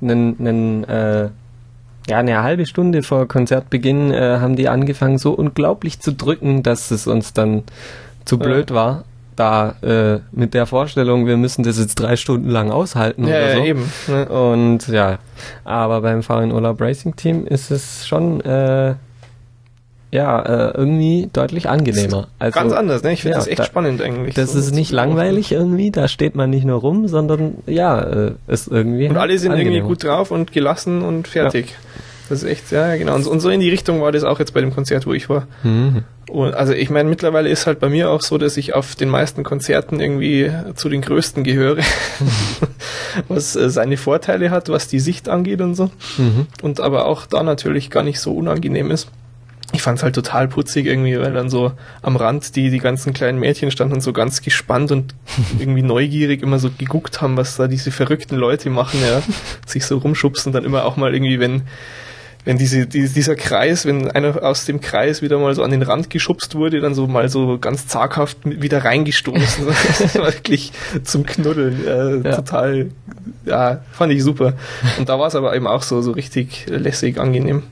nen, 0.01 0.35
nen, 0.39 0.85
äh, 0.85 1.28
ja, 2.09 2.19
eine 2.19 2.43
halbe 2.43 2.67
Stunde 2.67 3.03
vor 3.03 3.29
Konzertbeginn 3.29 4.11
äh, 4.13 4.39
haben 4.41 4.57
die 4.57 4.69
angefangen, 4.69 5.19
so 5.19 5.33
unglaublich 5.33 6.01
zu 6.01 6.13
drücken, 6.13 6.63
dass 6.63 6.91
es 6.91 7.07
uns 7.07 7.33
dann 7.33 7.65
zu 8.25 8.37
Ja. 8.37 8.43
blöd 8.45 8.73
war. 8.73 9.05
Da 9.37 9.77
äh, 9.83 10.19
mit 10.33 10.53
der 10.53 10.67
Vorstellung, 10.67 11.27
wir 11.29 11.37
müssen 11.37 11.63
das 11.63 11.79
jetzt 11.79 11.95
drei 12.01 12.17
Stunden 12.17 12.49
lang 12.51 12.73
aushalten 12.73 13.23
Ja, 13.23 13.37
oder 13.37 13.49
ja, 13.51 13.57
so. 13.57 13.63
eben. 13.65 13.93
Ne? 14.09 14.29
Und 14.29 14.89
ja, 14.89 15.19
aber 15.65 16.01
beim 16.01 16.25
Fahren 16.25 16.51
Urlaub 16.51 16.81
Racing 16.81 17.15
Team 17.15 17.47
ist 17.47 17.71
es 17.71 18.05
schon 18.09 18.41
äh, 18.41 18.95
ja 20.11 20.41
äh, 20.43 20.73
irgendwie 20.77 21.29
deutlich 21.33 21.69
angenehmer. 21.69 22.29
Also 22.39 22.59
Ganz 22.59 22.73
anders, 22.73 23.03
ne? 23.03 23.13
Ich 23.13 23.23
finde 23.23 23.33
ja, 23.35 23.39
das 23.39 23.47
echt 23.49 23.59
da- 23.59 23.65
spannend 23.65 24.01
eigentlich. 24.03 24.35
das 24.35 24.53
so 24.53 24.59
ist 24.59 24.75
nicht 24.75 24.91
langweilig 24.91 25.53
irgendwie, 25.53 25.91
da 25.91 26.09
steht 26.09 26.35
man 26.35 26.51
nicht 26.51 26.65
nur 26.65 26.81
rum, 26.81 27.09
sondern 27.09 27.55
ja, 27.67 28.01
äh, 28.01 28.33
ist 28.47 28.69
irgendwie 28.69 29.09
Und 29.09 29.17
alle 29.19 29.39
sind 29.39 29.53
irgendwie 29.53 29.67
angenehmer. 29.69 29.89
gut 29.89 30.05
drauf 30.05 30.31
und 30.31 30.53
gelassen 30.53 31.03
und 31.03 31.29
fertig. 31.29 31.75
Das 32.31 32.43
ist 32.43 32.49
echt, 32.49 32.71
ja, 32.73 32.89
ja, 32.89 32.97
genau. 32.97 33.15
Und, 33.15 33.23
so- 33.23 33.31
und 33.31 33.41
so 33.41 33.49
in 33.51 33.61
die 33.61 33.71
Richtung 33.71 34.03
war 34.03 34.13
das 34.13 34.23
auch 34.25 34.39
jetzt 34.39 34.53
bei 34.55 34.61
dem 34.61 34.75
Konzert, 34.75 35.07
wo 35.07 35.13
ich 35.15 35.29
war. 35.31 35.47
Mhm. 35.63 36.05
Und 36.31 36.53
also 36.55 36.75
ich 36.75 36.91
meine, 36.91 37.09
mittlerweile 37.09 37.49
ist 37.49 37.67
halt 37.67 37.81
bei 37.81 37.89
mir 37.89 38.11
auch 38.11 38.21
so, 38.21 38.37
dass 38.37 38.59
ich 38.59 38.75
auf 38.75 38.95
den 38.97 39.09
meisten 39.09 39.45
Konzerten 39.45 39.99
irgendwie 39.99 40.51
zu 40.75 40.91
den 40.91 41.01
größten 41.01 41.43
gehöre, 41.43 41.79
was 43.29 43.57
äh, 43.57 43.71
seine 43.71 43.97
Vorteile 43.97 44.51
hat, 44.51 44.69
was 44.69 44.89
die 44.89 45.01
Sicht 45.01 45.29
angeht 45.29 45.61
und 45.61 45.75
so. 45.75 45.91
Mhm. 46.19 46.47
Und 46.63 46.81
aber 46.81 47.07
auch 47.07 47.27
da 47.27 47.43
natürlich 47.43 47.91
gar 47.91 48.03
nicht 48.03 48.21
so 48.21 48.33
unangenehm 48.35 48.91
ist. 48.91 49.09
Ich 49.73 49.82
fand's 49.82 50.03
halt 50.03 50.15
total 50.15 50.49
putzig 50.49 50.86
irgendwie, 50.86 51.19
weil 51.19 51.32
dann 51.35 51.51
so 51.51 51.73
am 52.01 52.16
Rand 52.16 52.57
die, 52.57 52.70
die 52.70 52.78
ganzen 52.78 53.12
kleinen 53.12 53.39
Mädchen 53.39 53.70
standen 53.70 53.95
und 53.95 54.01
so 54.01 54.15
ganz 54.15 54.40
gespannt 54.40 54.90
und 54.90 55.15
irgendwie 55.59 55.82
neugierig 55.82 56.43
immer 56.43 56.59
so 56.59 56.70
geguckt 56.77 57.20
haben, 57.20 57.36
was 57.36 57.57
da 57.57 57.69
diese 57.69 57.90
verrückten 57.90 58.36
Leute 58.36 58.70
machen, 58.70 59.01
ja. 59.03 59.23
Sich 59.66 59.85
so 59.85 59.99
rumschubsen, 59.99 60.53
dann 60.53 60.65
immer 60.65 60.86
auch 60.86 60.97
mal 60.97 61.12
irgendwie, 61.15 61.39
wenn, 61.39 61.62
wenn 62.47 62.57
diese, 62.57 62.86
die, 62.86 63.07
dieser 63.09 63.36
Kreis, 63.36 63.85
wenn 63.85 64.11
einer 64.11 64.43
aus 64.43 64.65
dem 64.65 64.81
Kreis 64.81 65.20
wieder 65.20 65.39
mal 65.39 65.55
so 65.55 65.62
an 65.62 65.70
den 65.70 65.82
Rand 65.82 66.09
geschubst 66.09 66.55
wurde, 66.55 66.81
dann 66.81 66.95
so 66.95 67.07
mal 67.07 67.28
so 67.28 67.59
ganz 67.59 67.86
zaghaft 67.86 68.39
wieder 68.45 68.86
reingestoßen. 68.86 69.66
das 69.66 70.15
war 70.19 70.27
wirklich 70.32 70.73
zum 71.03 71.27
Knuddeln. 71.27 71.86
Äh, 71.86 72.27
Ja. 72.27 72.36
Total, 72.36 72.86
ja, 73.45 73.82
fand 73.93 74.12
ich 74.15 74.23
super. 74.24 74.55
Und 74.99 75.11
da 75.11 75.19
war 75.19 75.27
es 75.27 75.35
aber 75.35 75.55
eben 75.55 75.66
auch 75.66 75.82
so, 75.82 76.01
so 76.01 76.12
richtig 76.12 76.65
lässig, 76.69 77.19
angenehm. 77.19 77.65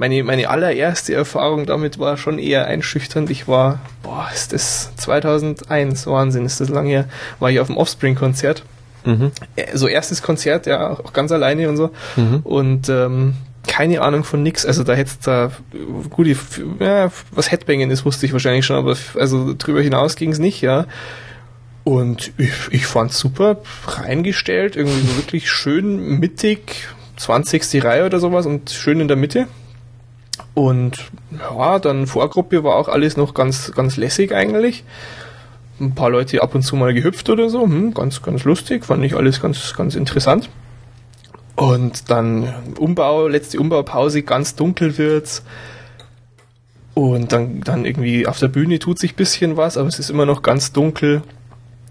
Meine, 0.00 0.24
meine 0.24 0.48
allererste 0.48 1.12
Erfahrung 1.12 1.66
damit 1.66 1.98
war 1.98 2.16
schon 2.16 2.38
eher 2.38 2.66
einschüchternd. 2.66 3.28
Ich 3.28 3.46
war, 3.48 3.80
boah, 4.02 4.28
ist 4.34 4.54
das 4.54 4.90
2001, 4.96 6.06
Wahnsinn, 6.06 6.46
ist 6.46 6.58
das 6.60 6.70
lang 6.70 6.86
her, 6.86 7.04
war 7.38 7.50
ich 7.50 7.60
auf 7.60 7.66
dem 7.66 7.76
Offspring-Konzert. 7.76 8.62
Mhm. 9.04 9.30
Äh, 9.56 9.76
So 9.76 9.88
erstes 9.88 10.22
Konzert, 10.22 10.64
ja, 10.66 10.90
auch 10.98 11.12
ganz 11.12 11.30
alleine 11.32 11.68
und 11.68 11.76
so. 11.76 11.90
Mhm. 12.16 12.40
Und 12.44 12.88
ähm, 12.88 13.34
keine 13.66 14.00
Ahnung 14.00 14.24
von 14.24 14.42
nix. 14.42 14.64
Also 14.64 14.84
da 14.84 14.94
hättest 14.94 15.26
da 15.26 15.50
gut, 16.08 16.26
die- 16.26 16.36
ja, 16.82 17.12
was 17.30 17.50
Headbanging 17.50 17.90
ist, 17.90 18.06
wusste 18.06 18.24
ich 18.24 18.32
wahrscheinlich 18.32 18.64
schon, 18.64 18.76
aber 18.76 18.96
also 19.18 19.54
drüber 19.56 19.82
hinaus 19.82 20.16
ging 20.16 20.32
es 20.32 20.38
nicht, 20.38 20.62
ja. 20.62 20.86
Und 21.84 22.32
ich, 22.38 22.52
ich 22.70 22.86
fand's 22.86 23.18
super 23.18 23.58
reingestellt, 23.86 24.76
irgendwie 24.76 25.06
so 25.06 25.16
wirklich 25.16 25.50
schön 25.50 26.18
mittig, 26.18 26.88
20. 27.18 27.84
Reihe 27.84 28.06
oder 28.06 28.18
sowas 28.18 28.46
und 28.46 28.70
schön 28.70 29.00
in 29.00 29.08
der 29.08 29.18
Mitte. 29.18 29.46
Und 30.54 31.10
ja, 31.38 31.78
dann 31.78 32.06
Vorgruppe 32.06 32.64
war 32.64 32.76
auch 32.76 32.88
alles 32.88 33.16
noch 33.16 33.34
ganz, 33.34 33.72
ganz 33.72 33.96
lässig 33.96 34.34
eigentlich. 34.34 34.84
Ein 35.80 35.94
paar 35.94 36.10
Leute 36.10 36.42
ab 36.42 36.54
und 36.54 36.62
zu 36.62 36.76
mal 36.76 36.92
gehüpft 36.92 37.30
oder 37.30 37.48
so, 37.48 37.62
hm, 37.62 37.94
ganz, 37.94 38.22
ganz 38.22 38.44
lustig, 38.44 38.84
fand 38.84 39.04
ich 39.04 39.14
alles 39.14 39.40
ganz, 39.40 39.74
ganz 39.74 39.94
interessant. 39.94 40.50
Und 41.56 42.10
dann 42.10 42.52
Umbau, 42.78 43.28
letzte 43.28 43.58
Umbaupause, 43.60 44.22
ganz 44.22 44.56
dunkel 44.56 44.98
wird's. 44.98 45.42
Und 46.94 47.32
dann, 47.32 47.60
dann 47.60 47.84
irgendwie 47.84 48.26
auf 48.26 48.38
der 48.38 48.48
Bühne 48.48 48.78
tut 48.78 48.98
sich 48.98 49.14
bisschen 49.14 49.56
was, 49.56 49.76
aber 49.76 49.88
es 49.88 49.98
ist 49.98 50.10
immer 50.10 50.26
noch 50.26 50.42
ganz 50.42 50.72
dunkel. 50.72 51.22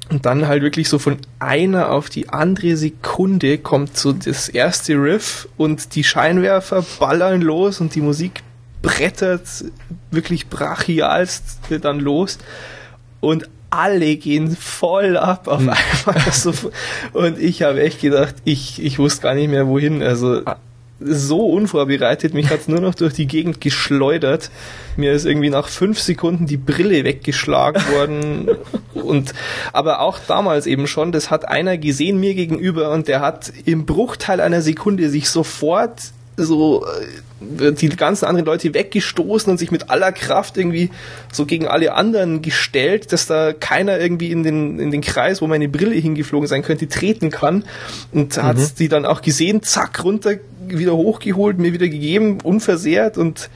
Und 0.10 0.26
dann 0.26 0.48
halt 0.48 0.64
wirklich 0.64 0.90
so 0.90 0.98
von 0.98 1.18
einer 1.38 1.92
auf 1.92 2.10
die 2.10 2.30
andere 2.30 2.76
Sekunde 2.76 3.60
kommt 3.60 3.96
so 3.96 4.12
das 4.12 4.50
erste 4.50 4.94
Riff 4.94 5.48
und 5.56 5.94
die 5.96 6.04
Scheinwerfer 6.04 6.84
ballern 7.00 7.42
los 7.42 7.80
und 7.80 7.94
die 7.94 8.02
Musik 8.02 8.42
brettert 8.82 9.44
wirklich 10.10 10.48
brachialst 10.48 11.60
dann 11.82 12.00
los 12.00 12.40
und 13.20 13.50
alle 13.70 14.16
gehen 14.16 14.56
voll 14.56 15.16
ab 15.16 15.48
auf 15.48 15.60
einmal. 15.60 15.78
So, 16.32 16.54
und 17.14 17.38
ich 17.38 17.62
habe 17.62 17.82
echt 17.82 18.02
gedacht, 18.02 18.36
ich, 18.46 18.82
ich 18.82 18.98
wusste 18.98 19.22
gar 19.22 19.36
nicht 19.36 19.50
mehr 19.50 19.68
wohin. 19.68 20.02
Also 20.02 20.42
so 21.00 21.46
unvorbereitet, 21.46 22.34
mich 22.34 22.50
hat's 22.50 22.68
nur 22.68 22.82
noch 22.82 22.96
durch 22.96 23.14
die 23.14 23.28
Gegend 23.28 23.62
geschleudert. 23.62 24.52
Mir 24.98 25.14
ist 25.14 25.26
irgendwie 25.26 25.50
nach 25.50 25.68
fünf 25.68 26.00
Sekunden 26.00 26.46
die 26.46 26.58
Brille 26.58 27.04
weggeschlagen 27.04 27.82
worden. 27.92 28.50
Und 28.94 29.34
aber 29.72 30.02
auch 30.02 30.20
damals 30.28 30.68
eben 30.68 30.88
schon, 30.88 31.12
das 31.12 31.32
hat 31.32 31.48
einer 31.48 31.78
gesehen 31.78 32.20
mir 32.20 32.34
gegenüber 32.36 32.92
und 32.92 33.08
der 33.08 33.22
hat 33.22 33.52
im 33.66 33.86
Bruchteil 33.86 34.42
einer 34.42 34.62
Sekunde 34.62 35.10
sich 35.10 35.30
sofort 35.30 36.02
so 36.36 36.86
äh, 36.86 37.06
die 37.42 37.90
ganzen 37.90 38.26
anderen 38.26 38.46
Leute 38.46 38.74
weggestoßen 38.74 39.50
und 39.52 39.58
sich 39.58 39.72
mit 39.72 39.90
aller 39.90 40.12
Kraft 40.12 40.58
irgendwie 40.58 40.90
so 41.32 41.46
gegen 41.46 41.68
alle 41.68 41.94
anderen 41.94 42.42
gestellt, 42.42 43.12
dass 43.14 43.28
da 43.28 43.54
keiner 43.54 44.00
irgendwie 44.00 44.32
in 44.32 44.44
den, 44.44 44.80
in 44.80 44.92
den 44.92 45.02
Kreis, 45.02 45.42
wo 45.42 45.48
meine 45.48 45.70
Brille 45.70 45.96
hingeflogen 45.96 46.48
sein 46.48 46.64
könnte, 46.64 46.88
treten 46.88 47.30
kann. 47.30 47.64
Und 48.12 48.38
mhm. 48.38 48.44
hat 48.44 48.80
die 48.80 48.90
dann 48.90 49.06
auch 49.06 49.22
gesehen, 49.22 49.64
zack, 49.64 50.04
runter, 50.04 50.36
wieder 50.68 50.96
hochgeholt, 50.96 51.58
mir 51.58 51.74
wieder 51.74 51.88
gegeben, 51.88 52.40
unversehrt 52.42 53.18
und 53.18 53.50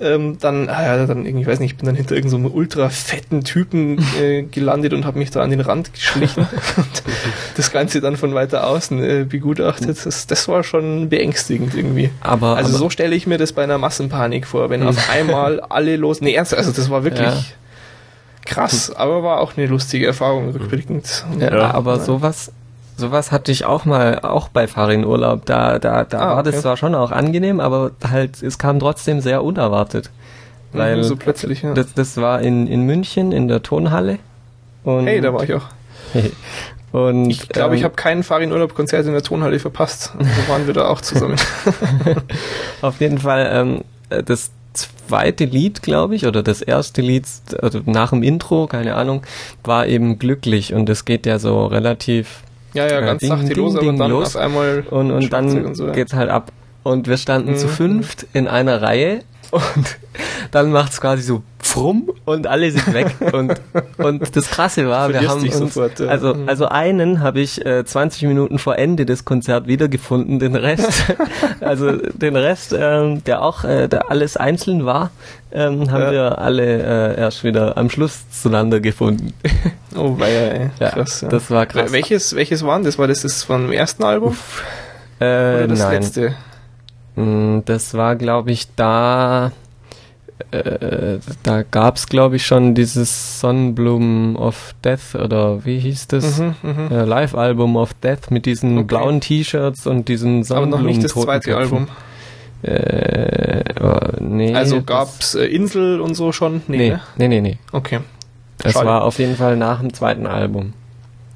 ähm, 0.00 0.38
dann, 0.38 0.68
ah 0.68 0.82
ja, 0.84 1.06
dann 1.06 1.24
irgendwie, 1.26 1.42
ich 1.42 1.46
weiß 1.46 1.60
nicht, 1.60 1.72
ich 1.72 1.76
bin 1.76 1.86
dann 1.86 1.94
hinter 1.94 2.14
irgendeinem 2.14 2.48
so 2.48 2.54
ultra 2.54 2.88
fetten 2.88 3.44
Typen 3.44 3.98
äh, 4.20 4.42
gelandet 4.42 4.92
und 4.92 5.04
habe 5.04 5.18
mich 5.18 5.30
da 5.30 5.42
an 5.42 5.50
den 5.50 5.60
Rand 5.60 5.92
geschlichen 5.92 6.40
und 6.76 7.02
das 7.56 7.72
Ganze 7.72 8.00
dann 8.00 8.16
von 8.16 8.34
weiter 8.34 8.66
außen 8.66 9.02
äh, 9.02 9.24
begutachtet. 9.24 10.04
Das, 10.04 10.26
das 10.26 10.48
war 10.48 10.62
schon 10.62 11.08
beängstigend 11.08 11.74
irgendwie. 11.74 12.10
Aber 12.20 12.56
also 12.56 12.70
aber, 12.70 12.78
so 12.78 12.90
stelle 12.90 13.16
ich 13.16 13.26
mir 13.26 13.38
das 13.38 13.52
bei 13.52 13.62
einer 13.62 13.78
Massenpanik 13.78 14.46
vor, 14.46 14.70
wenn 14.70 14.82
auf 14.82 15.10
einmal 15.10 15.60
alle 15.60 15.96
los. 15.96 16.20
Nee, 16.20 16.34
ernst, 16.34 16.54
also 16.54 16.72
das 16.72 16.90
war 16.90 17.04
wirklich. 17.04 17.26
Ja. 17.26 17.44
Krass, 18.44 18.90
aber 18.94 19.22
war 19.22 19.40
auch 19.40 19.58
eine 19.58 19.66
lustige 19.66 20.06
Erfahrung 20.06 20.50
rückblickend. 20.50 21.26
Ja, 21.38 21.54
ja. 21.54 21.70
aber 21.72 22.00
sowas, 22.00 22.50
Sowas 22.98 23.30
hatte 23.30 23.52
ich 23.52 23.64
auch 23.64 23.84
mal, 23.84 24.18
auch 24.20 24.48
bei 24.48 24.66
Farin-Urlaub. 24.66 25.46
Da, 25.46 25.78
da, 25.78 26.02
da 26.02 26.18
ah, 26.18 26.26
war 26.30 26.38
okay. 26.40 26.50
das 26.50 26.62
zwar 26.62 26.76
schon 26.76 26.96
auch 26.96 27.12
angenehm, 27.12 27.60
aber 27.60 27.92
halt, 28.10 28.42
es 28.42 28.58
kam 28.58 28.80
trotzdem 28.80 29.20
sehr 29.20 29.44
unerwartet. 29.44 30.10
Mhm, 30.72 30.78
Weil 30.78 31.04
so 31.04 31.14
plötzlich, 31.14 31.62
ja. 31.62 31.74
Das, 31.74 31.94
das 31.94 32.16
war 32.16 32.42
in, 32.42 32.66
in 32.66 32.82
München 32.82 33.30
in 33.30 33.46
der 33.46 33.62
Tonhalle. 33.62 34.18
Und 34.82 35.06
hey, 35.06 35.20
da 35.20 35.32
war 35.32 35.44
ich 35.44 35.54
auch. 35.54 35.62
Und, 36.90 37.30
ich 37.30 37.48
glaube, 37.48 37.74
ähm, 37.74 37.78
ich 37.78 37.84
habe 37.84 37.94
keinen 37.94 38.24
Farin-Urlaub-Konzert 38.24 39.06
in 39.06 39.12
der 39.12 39.22
Tonhalle 39.22 39.60
verpasst. 39.60 40.12
Also 40.18 40.48
waren 40.48 40.66
wir 40.66 40.74
da 40.74 40.88
auch 40.88 41.00
zusammen. 41.00 41.36
Auf 42.80 42.98
jeden 42.98 43.18
Fall, 43.18 43.48
ähm, 43.52 43.84
das 44.24 44.50
zweite 44.72 45.44
Lied, 45.44 45.82
glaube 45.82 46.16
ich, 46.16 46.26
oder 46.26 46.42
das 46.42 46.62
erste 46.62 47.00
Lied, 47.00 47.26
also 47.62 47.80
nach 47.84 48.10
dem 48.10 48.24
Intro, 48.24 48.66
keine 48.66 48.94
Ahnung, 48.94 49.22
war 49.62 49.86
eben 49.86 50.18
glücklich 50.18 50.74
und 50.74 50.88
es 50.88 51.04
geht 51.04 51.26
ja 51.26 51.38
so 51.38 51.66
relativ 51.66 52.42
ja, 52.74 52.86
ja, 52.86 53.00
ganz 53.00 53.20
ding, 53.20 53.30
sachte 53.30 53.54
los, 53.54 53.76
aber 53.76 53.92
dann 53.92 54.10
los. 54.10 54.36
einmal 54.36 54.84
und, 54.90 55.10
und 55.10 55.32
dann 55.32 55.66
und 55.66 55.74
so, 55.74 55.86
ja. 55.86 55.92
geht's 55.92 56.12
halt 56.12 56.30
ab. 56.30 56.52
Und 56.82 57.06
wir 57.06 57.16
standen 57.16 57.52
mhm. 57.52 57.56
zu 57.56 57.68
fünft 57.68 58.26
in 58.32 58.48
einer 58.48 58.80
Reihe 58.80 59.20
und 59.50 59.98
dann 60.50 60.72
macht's 60.72 61.00
quasi 61.00 61.22
so 61.22 61.42
frumm 61.58 62.10
und 62.24 62.46
alle 62.46 62.70
sind 62.70 62.92
weg 62.92 63.14
und 63.32 63.60
und 63.98 64.36
das 64.36 64.50
krasse 64.50 64.88
war 64.88 65.08
wir 65.10 65.28
haben 65.28 65.42
uns 65.42 65.58
sofort, 65.58 66.00
ja. 66.00 66.06
also 66.06 66.34
mhm. 66.34 66.48
also 66.48 66.66
einen 66.66 67.20
habe 67.20 67.40
ich 67.40 67.64
äh, 67.64 67.84
20 67.84 68.22
Minuten 68.22 68.58
vor 68.58 68.78
Ende 68.78 69.04
des 69.04 69.24
Konzerts 69.24 69.66
wiedergefunden 69.66 70.38
den 70.38 70.54
Rest 70.54 71.04
also 71.60 71.92
den 71.92 72.36
Rest 72.36 72.74
ähm, 72.78 73.22
der 73.24 73.42
auch 73.42 73.64
äh, 73.64 73.88
der 73.88 74.10
alles 74.10 74.36
einzeln 74.36 74.86
war 74.86 75.10
ähm, 75.50 75.90
haben 75.90 76.02
ja. 76.02 76.12
wir 76.12 76.38
alle 76.38 77.14
äh, 77.16 77.20
erst 77.20 77.44
wieder 77.44 77.76
am 77.76 77.90
Schluss 77.90 78.30
zueinander 78.30 78.80
gefunden 78.80 79.34
oh 79.96 80.18
weia, 80.18 80.40
ey. 80.48 80.70
ja, 80.80 80.90
krass 80.90 81.20
ja. 81.20 81.28
das 81.28 81.50
war 81.50 81.66
krass 81.66 81.92
welches 81.92 82.34
welches 82.34 82.64
waren 82.64 82.84
das 82.84 82.98
war 82.98 83.08
das 83.08 83.22
das 83.22 83.42
vom 83.44 83.72
ersten 83.72 84.04
Album 84.04 84.36
äh, 85.20 85.24
oder 85.24 85.68
das 85.68 85.78
nein. 85.80 85.92
letzte 85.92 86.34
das 87.64 87.94
war 87.94 88.16
glaube 88.16 88.50
ich 88.50 88.74
da 88.76 89.52
äh, 90.50 91.18
da 91.42 91.62
gab 91.62 91.96
es, 91.96 92.06
glaube 92.06 92.36
ich, 92.36 92.46
schon 92.46 92.74
dieses 92.74 93.40
Sonnenblumen 93.40 94.36
of 94.36 94.74
Death 94.84 95.14
oder 95.14 95.64
wie 95.64 95.78
hieß 95.78 96.08
das? 96.08 96.38
Mhm, 96.38 96.54
mh. 96.62 96.88
äh, 96.90 97.04
Live-Album 97.04 97.76
of 97.76 97.92
Death 97.94 98.30
mit 98.30 98.46
diesen 98.46 98.78
okay. 98.78 98.86
blauen 98.86 99.20
T-Shirts 99.20 99.86
und 99.86 100.08
diesen 100.08 100.44
Sonnenblumen. 100.44 100.74
Aber 100.74 100.82
noch 100.82 100.88
nicht 100.88 101.04
das 101.04 101.12
zweite 101.12 101.56
Album. 101.56 101.88
Äh, 102.62 103.62
oh, 103.80 103.98
nee, 104.20 104.54
also 104.54 104.82
gab's 104.82 105.34
äh, 105.34 105.44
Insel 105.44 106.00
und 106.00 106.14
so 106.14 106.32
schon? 106.32 106.62
Nee, 106.66 106.76
nee, 106.76 106.88
ne? 106.90 107.00
nee, 107.16 107.28
nee. 107.28 107.40
nee. 107.40 107.58
Okay. 107.72 108.00
Es 108.64 108.74
war 108.74 109.04
auf 109.04 109.18
jeden 109.18 109.36
Fall 109.36 109.56
nach 109.56 109.80
dem 109.80 109.92
zweiten 109.92 110.26
Album. 110.26 110.72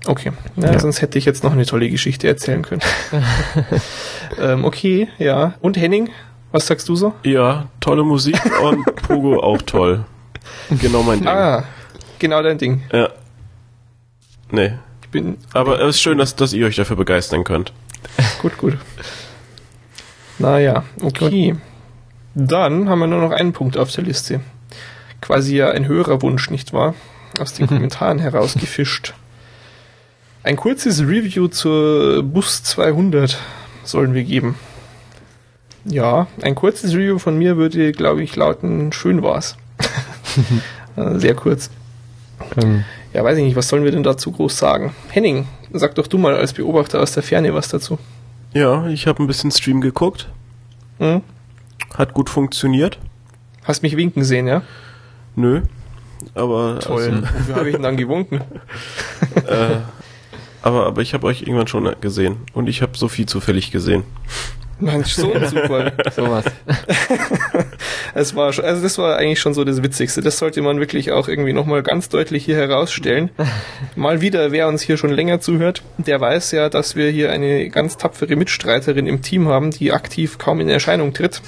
Okay, 0.07 0.33
ja, 0.57 0.73
ja. 0.73 0.79
sonst 0.79 1.01
hätte 1.01 1.19
ich 1.19 1.25
jetzt 1.25 1.45
noch 1.45 1.53
eine 1.53 1.65
tolle 1.65 1.89
Geschichte 1.89 2.27
erzählen 2.27 2.63
können. 2.63 2.83
ähm, 4.41 4.65
okay, 4.65 5.09
ja. 5.19 5.55
Und 5.61 5.77
Henning, 5.77 6.11
was 6.51 6.67
sagst 6.67 6.89
du 6.89 6.97
so? 6.97 7.15
Ja, 7.23 7.69
tolle 7.81 8.05
Musik 8.05 8.39
und 8.63 8.85
Pogo 9.03 9.41
auch 9.41 9.63
toll. 9.63 10.05
Genau 10.71 11.03
mein 11.03 11.21
Ding. 11.21 11.29
Ah, 11.29 11.65
genau 12.19 12.43
dein 12.43 12.59
Ding. 12.59 12.83
Ja. 12.93 13.11
Nee. 14.51 14.73
Ich 15.03 15.09
bin. 15.09 15.39
Aber 15.53 15.81
es 15.81 15.97
ist 15.97 16.03
schön, 16.03 16.19
dass, 16.19 16.35
dass 16.35 16.53
ihr 16.53 16.67
euch 16.67 16.77
dafür 16.77 16.97
begeistern 16.97 17.45
könnt. 17.45 17.73
gut, 18.41 18.59
gut. 18.59 18.77
Naja, 20.39 20.83
okay. 21.01 21.57
Dann 22.35 22.89
haben 22.89 22.99
wir 22.99 23.07
nur 23.07 23.21
noch 23.21 23.31
einen 23.31 23.53
Punkt 23.53 23.77
auf 23.77 23.93
der 23.93 24.05
Liste. 24.05 24.41
Quasi 25.21 25.57
ja 25.57 25.71
ein 25.71 25.87
höherer 25.87 26.21
Wunsch, 26.23 26.51
nicht 26.51 26.73
wahr? 26.73 26.95
Aus 27.39 27.55
den 27.55 27.67
Kommentaren 27.69 28.19
herausgefischt. 28.19 29.15
Ein 30.45 30.57
kurzes 30.57 31.01
Review 31.01 31.49
zur 31.49 32.23
Bus 32.23 32.63
200 32.65 33.39
sollen 33.85 34.15
wir 34.15 34.25
geben. 34.25 34.57
Ja, 35.85 36.27
ein 36.43 36.55
kurzes 36.55 36.93
Review 36.95 37.19
von 37.19 37.39
mir 37.39 37.57
würde, 37.57 37.93
glaube 37.93 38.23
ich, 38.23 38.35
lauten, 38.37 38.93
schön 38.93 39.23
war's. 39.23 39.57
Äh, 40.95 41.19
sehr 41.19 41.35
kurz. 41.35 41.71
Ähm. 42.63 42.85
Ja, 43.15 43.25
weiß 43.25 43.39
ich 43.39 43.45
nicht, 43.45 43.57
was 43.57 43.69
sollen 43.69 43.83
wir 43.83 43.93
denn 43.93 44.03
dazu 44.03 44.31
groß 44.31 44.59
sagen? 44.59 44.95
Henning, 45.09 45.47
sag 45.73 45.95
doch 45.95 46.07
du 46.07 46.19
mal 46.19 46.35
als 46.37 46.53
Beobachter 46.53 47.01
aus 47.01 47.13
der 47.13 47.23
Ferne 47.23 47.55
was 47.55 47.69
dazu. 47.69 47.99
Ja, 48.53 48.87
ich 48.89 49.07
habe 49.07 49.23
ein 49.23 49.27
bisschen 49.27 49.51
Stream 49.51 49.81
geguckt. 49.81 50.29
Hm? 50.99 51.23
Hat 51.95 52.13
gut 52.13 52.29
funktioniert. 52.29 52.99
Hast 53.65 53.83
mich 53.83 53.97
winken 53.97 54.23
sehen, 54.23 54.47
ja? 54.47 54.61
Nö. 55.35 55.63
Aber. 56.35 56.79
Toll. 56.81 57.05
Also, 57.05 57.23
Wofür 57.39 57.57
habe 57.57 57.69
ich 57.71 57.75
denn 57.75 57.85
dann 57.85 57.97
gewunken? 57.97 58.43
äh, 59.47 59.77
aber, 60.63 60.87
aber 60.87 61.03
ich 61.03 61.15
habe 61.15 61.27
euch 61.27 61.43
irgendwann 61.43 61.67
schon 61.67 61.95
gesehen. 62.01 62.39
Und 62.53 62.69
ich 62.69 62.83
habe 62.83 62.97
Sophie 62.97 63.27
zufällig 63.27 63.71
gesehen. 63.71 64.05
Mensch, 64.83 65.15
so 65.15 65.33
ein 65.33 65.47
Zufall. 65.47 65.93
Sowas. 66.15 66.45
es 68.15 68.35
war, 68.35 68.47
also 68.47 68.83
das 68.83 68.99
war 68.99 69.17
eigentlich 69.17 69.41
schon 69.41 69.55
so 69.55 69.65
das 69.65 69.83
Witzigste. 69.83 70.21
Das 70.21 70.39
sollte 70.39 70.61
man 70.61 70.81
wirklich 70.81 71.13
auch 71.13 71.29
irgendwie 71.29 71.53
nochmal 71.53 71.83
ganz 71.83 72.09
deutlich 72.09 72.45
hier 72.45 72.57
herausstellen. 72.57 73.31
Mal 73.97 74.21
wieder, 74.21 74.51
wer 74.51 74.69
uns 74.69 74.83
hier 74.83 74.97
schon 74.97 75.11
länger 75.11 75.41
zuhört, 75.41 75.83
der 75.99 76.21
weiß 76.21 76.53
ja, 76.53 76.69
dass 76.69 76.97
wir 76.97 77.11
hier 77.11 77.31
eine 77.31 77.69
ganz 77.71 77.97
tapfere 77.97 78.37
Mitstreiterin 78.37 79.07
im 79.07 79.23
Team 79.23 79.49
haben, 79.49 79.71
die 79.71 79.93
aktiv 79.93 80.39
kaum 80.39 80.61
in 80.61 80.69
Erscheinung 80.69 81.13
tritt. 81.15 81.43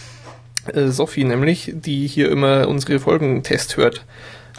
Äh, 0.72 0.88
Sophie 0.88 1.24
nämlich, 1.24 1.72
die 1.74 2.06
hier 2.06 2.30
immer 2.30 2.68
unsere 2.68 3.00
Folgentest 3.00 3.76
hört, 3.76 4.04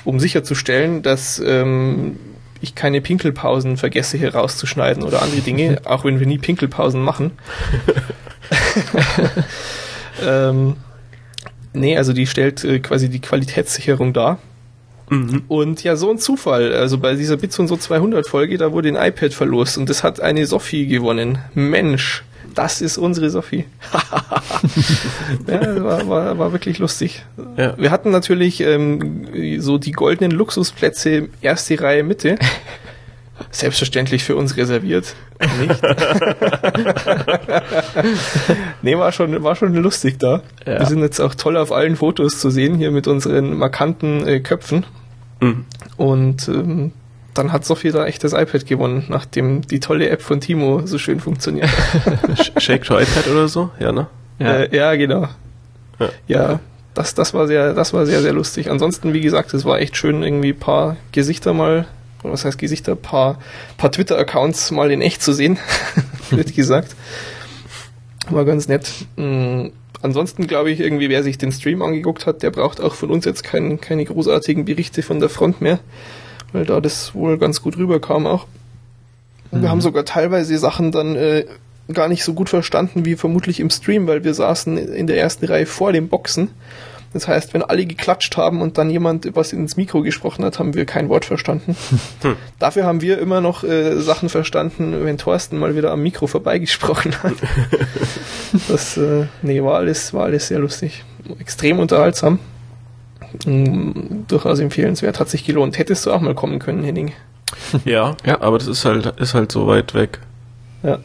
um 0.03 0.19
sicherzustellen, 0.19 1.01
dass 1.01 1.41
ähm, 1.45 2.17
ich 2.65 2.75
keine 2.75 3.01
Pinkelpausen 3.01 3.77
vergesse 3.77 4.17
hier 4.17 4.35
rauszuschneiden 4.35 5.03
oder 5.03 5.21
andere 5.21 5.41
Dinge, 5.41 5.81
auch 5.85 6.03
wenn 6.03 6.19
wir 6.19 6.27
nie 6.27 6.37
Pinkelpausen 6.37 7.01
machen. 7.01 7.31
ähm, 10.25 10.75
nee, 11.73 11.97
also 11.97 12.13
die 12.13 12.27
stellt 12.27 12.63
äh, 12.63 12.79
quasi 12.79 13.09
die 13.09 13.21
Qualitätssicherung 13.21 14.13
dar. 14.13 14.39
Mhm. 15.09 15.43
Und 15.47 15.83
ja, 15.83 15.95
so 15.95 16.09
ein 16.09 16.17
Zufall. 16.17 16.73
Also 16.73 16.97
bei 16.97 17.15
dieser 17.15 17.37
Bits 17.37 17.59
und 17.59 17.67
so 17.67 17.77
200 17.77 18.27
Folge, 18.27 18.57
da 18.57 18.71
wurde 18.71 18.89
ein 18.89 18.95
iPad 18.95 19.33
verlost 19.33 19.77
und 19.77 19.89
das 19.89 20.03
hat 20.03 20.19
eine 20.19 20.45
Sophie 20.45 20.87
gewonnen. 20.87 21.37
Mensch, 21.53 22.23
das 22.55 22.81
ist 22.81 22.97
unsere 22.97 23.29
Sophie. 23.29 23.65
ja, 25.47 25.83
war, 25.83 26.07
war, 26.07 26.37
war 26.37 26.51
wirklich 26.51 26.79
lustig. 26.79 27.23
Ja. 27.57 27.77
Wir 27.77 27.91
hatten 27.91 28.11
natürlich 28.11 28.61
ähm, 28.61 29.59
so 29.59 29.77
die 29.77 29.91
goldenen 29.91 30.31
Luxusplätze 30.31 31.29
erste 31.41 31.79
Reihe 31.79 32.03
Mitte 32.03 32.37
selbstverständlich 33.51 34.23
für 34.23 34.35
uns 34.35 34.57
reserviert. 34.57 35.15
Nicht? 35.59 35.81
nee, 38.81 38.97
war 38.97 39.11
schon, 39.11 39.43
war 39.43 39.55
schon 39.55 39.75
lustig 39.75 40.17
da. 40.19 40.41
Ja. 40.65 40.79
Wir 40.79 40.85
sind 40.85 41.01
jetzt 41.01 41.19
auch 41.19 41.35
toll 41.35 41.57
auf 41.57 41.71
allen 41.71 41.97
Fotos 41.97 42.39
zu 42.39 42.49
sehen, 42.49 42.75
hier 42.75 42.91
mit 42.91 43.07
unseren 43.07 43.57
markanten 43.57 44.27
äh, 44.27 44.39
Köpfen. 44.39 44.85
Mhm. 45.41 45.65
Und 45.97 46.47
ähm, 46.47 46.93
dann 47.35 47.51
hat 47.51 47.65
Sophie 47.65 47.91
da 47.91 48.05
echt 48.05 48.23
das 48.23 48.33
iPad 48.33 48.65
gewonnen, 48.65 49.05
nachdem 49.09 49.61
die 49.61 49.79
tolle 49.79 50.09
App 50.09 50.21
von 50.21 50.41
Timo 50.41 50.81
so 50.85 50.97
schön 50.97 51.19
funktioniert. 51.19 51.69
Shake 52.57 52.83
to 52.85 52.99
iPad 52.99 53.27
oder 53.27 53.47
so? 53.47 53.69
Ja, 53.79 53.91
ne? 53.91 54.07
Ja, 54.39 54.55
äh, 54.55 54.75
ja 54.75 54.95
genau. 54.95 55.27
Ja. 55.99 56.09
ja. 56.27 56.59
das, 56.93 57.13
das 57.13 57.33
war 57.33 57.47
sehr, 57.47 57.73
das 57.73 57.93
war 57.93 58.05
sehr, 58.05 58.21
sehr 58.21 58.33
lustig. 58.33 58.71
Ansonsten, 58.71 59.13
wie 59.13 59.21
gesagt, 59.21 59.53
es 59.53 59.65
war 59.65 59.79
echt 59.79 59.95
schön, 59.95 60.23
irgendwie 60.23 60.53
paar 60.53 60.97
Gesichter 61.11 61.53
mal 61.53 61.85
was 62.31 62.45
heißt 62.45 62.57
Gesichter, 62.57 62.95
paar, 62.95 63.39
paar 63.77 63.91
Twitter-Accounts 63.91 64.71
mal 64.71 64.91
in 64.91 65.01
echt 65.01 65.21
zu 65.21 65.33
sehen, 65.33 65.59
wird 66.29 66.55
gesagt. 66.55 66.95
War 68.29 68.45
ganz 68.45 68.67
nett. 68.67 68.89
Mhm. 69.15 69.71
Ansonsten 70.01 70.45
glaube 70.45 70.71
ich, 70.71 70.79
irgendwie, 70.79 71.09
wer 71.09 71.23
sich 71.23 71.37
den 71.37 71.51
Stream 71.51 71.81
angeguckt 71.81 72.27
hat, 72.27 72.43
der 72.43 72.51
braucht 72.51 72.79
auch 72.79 72.93
von 72.93 73.09
uns 73.09 73.25
jetzt 73.25 73.43
kein, 73.43 73.81
keine 73.81 74.05
großartigen 74.05 74.65
Berichte 74.65 75.01
von 75.01 75.19
der 75.19 75.29
Front 75.29 75.61
mehr, 75.61 75.79
weil 76.53 76.65
da 76.65 76.81
das 76.81 77.13
wohl 77.15 77.37
ganz 77.37 77.61
gut 77.61 77.77
rüberkam 77.77 78.27
auch. 78.27 78.47
Mhm. 79.51 79.61
Wir 79.61 79.69
haben 79.69 79.81
sogar 79.81 80.05
teilweise 80.05 80.57
Sachen 80.57 80.91
dann 80.91 81.15
äh, 81.15 81.45
gar 81.93 82.07
nicht 82.07 82.23
so 82.23 82.33
gut 82.33 82.49
verstanden 82.49 83.05
wie 83.05 83.15
vermutlich 83.15 83.59
im 83.59 83.69
Stream, 83.69 84.07
weil 84.07 84.23
wir 84.23 84.33
saßen 84.33 84.77
in 84.77 85.07
der 85.07 85.17
ersten 85.17 85.45
Reihe 85.45 85.65
vor 85.65 85.91
dem 85.93 86.07
Boxen. 86.07 86.49
Das 87.13 87.29
heißt, 87.29 87.53
wenn 87.53 87.61
alle 87.61 87.85
geklatscht 87.85 88.35
haben 88.35 88.61
und 88.61 88.77
dann 88.77 88.89
jemand 88.89 89.37
was 89.37 89.53
ins 89.53 89.77
Mikro 89.77 90.01
gesprochen 90.01 90.43
hat, 90.43 90.59
haben 90.59 90.73
wir 90.73 90.85
kein 90.85 91.07
Wort 91.07 91.23
verstanden. 91.25 91.75
Hm. 92.21 92.35
Dafür 92.59 92.85
haben 92.85 93.01
wir 93.01 93.19
immer 93.19 93.39
noch 93.39 93.63
äh, 93.63 94.01
Sachen 94.01 94.29
verstanden, 94.29 95.05
wenn 95.05 95.17
Thorsten 95.17 95.57
mal 95.57 95.75
wieder 95.75 95.91
am 95.91 96.01
Mikro 96.01 96.27
vorbeigesprochen 96.27 97.21
hat. 97.23 97.33
das 98.67 98.97
äh, 98.97 99.25
nee, 99.41 99.61
war 99.61 99.75
alles, 99.75 100.13
war 100.13 100.23
alles 100.25 100.47
sehr 100.47 100.59
lustig. 100.59 101.03
Extrem 101.39 101.79
unterhaltsam. 101.79 102.39
Mhm, 103.45 104.25
durchaus 104.27 104.59
empfehlenswert, 104.59 105.19
hat 105.19 105.29
sich 105.29 105.45
gelohnt. 105.45 105.77
Hättest 105.77 106.05
du 106.05 106.11
auch 106.11 106.21
mal 106.21 106.35
kommen 106.35 106.59
können, 106.59 106.83
Henning. 106.83 107.13
Ja, 107.85 108.15
ja, 108.25 108.41
aber 108.41 108.57
das 108.57 108.67
ist 108.67 108.85
halt, 108.85 109.05
ist 109.19 109.33
halt 109.33 109.51
so 109.51 109.67
weit 109.67 109.93
weg. 109.93 110.19
Ja. 110.83 110.99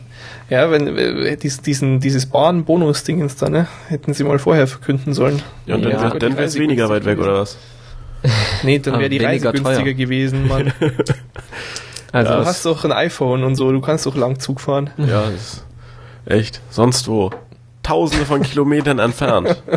Ja, 0.49 0.71
wenn 0.71 0.97
äh, 0.97 1.37
dies, 1.37 1.61
diesen, 1.61 2.01
dieses 2.01 2.27
Bahn-Bonus-Dingens 2.27 3.37
da, 3.37 3.49
ne? 3.49 3.69
Hätten 3.89 4.15
sie 4.15 4.25
mal 4.25 4.39
vorher 4.39 4.67
verkünden 4.67 5.15
sollen. 5.15 5.43
Ja, 5.67 5.77
und 5.77 5.83
dann, 5.83 5.93
ja. 5.93 6.11
dann 6.11 6.37
wäre 6.37 6.45
es 6.45 6.59
weniger 6.59 6.89
weit 6.89 7.05
weg, 7.05 7.19
oder 7.21 7.35
was? 7.35 7.57
Nee, 8.63 8.81
dann 8.81 8.99
wäre 8.99 9.09
die 9.09 9.19
Reise 9.19 9.53
günstiger 9.53 9.85
teuer. 9.85 9.95
gewesen, 9.95 10.49
Mann. 10.49 10.73
also 12.13 12.33
du 12.33 12.45
hast 12.45 12.67
doch 12.67 12.85
ein 12.85 12.93
iPhone 12.93 13.45
und 13.45 13.55
so, 13.55 13.71
du 13.71 13.81
kannst 13.81 14.07
doch 14.07 14.17
lang 14.17 14.39
Zug 14.41 14.61
fahren. 14.61 14.91
Ja, 14.99 15.29
ist 15.31 15.65
echt. 16.27 16.61
Sonst 16.71 17.09
wo. 17.09 17.31
Tausende 17.91 18.25
von 18.25 18.43
Kilometern 18.43 19.01
entfernt. 19.01 19.61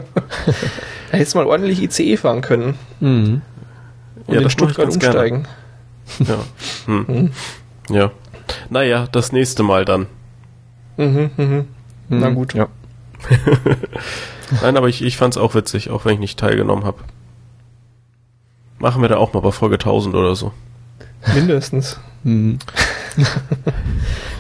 Da 1.12 1.18
hättest 1.18 1.36
du 1.36 1.40
mal 1.40 1.46
ordentlich 1.46 1.80
ICE 1.80 2.18
fahren 2.18 2.42
können. 2.42 2.74
Mhm. 3.00 3.42
Und 4.26 4.34
ja, 4.34 4.42
in 4.42 4.50
Stuttgart 4.50 4.92
umsteigen. 4.92 5.48
Gerne. 6.18 6.42
Ja. 6.88 6.88
Hm. 6.88 7.06
Mhm. 7.08 7.32
Ja. 7.96 8.12
Naja, 8.72 9.08
das 9.12 9.32
nächste 9.32 9.62
Mal 9.62 9.86
dann. 9.86 10.08
Mhm, 10.98 11.30
mhm. 11.38 11.68
Na 12.10 12.32
mhm. 12.32 12.36
gut. 12.36 12.56
Ja. 12.56 12.68
Nein, 14.62 14.76
aber 14.76 14.90
ich, 14.90 15.04
ich 15.04 15.18
fand 15.18 15.36
es 15.36 15.38
auch 15.38 15.54
witzig, 15.54 15.92
auch 15.92 16.06
wenn 16.06 16.16
ich 16.16 16.20
nicht 16.20 16.40
teilgenommen 16.40 16.84
habe. 16.84 16.98
Machen 18.80 19.04
wir 19.04 19.10
da 19.10 19.18
auch 19.18 19.34
mal 19.34 19.42
bei 19.42 19.52
Folge 19.52 19.76
1000 19.76 20.16
oder 20.16 20.36
so. 20.36 20.52
Mindestens. 21.34 22.00
mhm. 22.24 22.58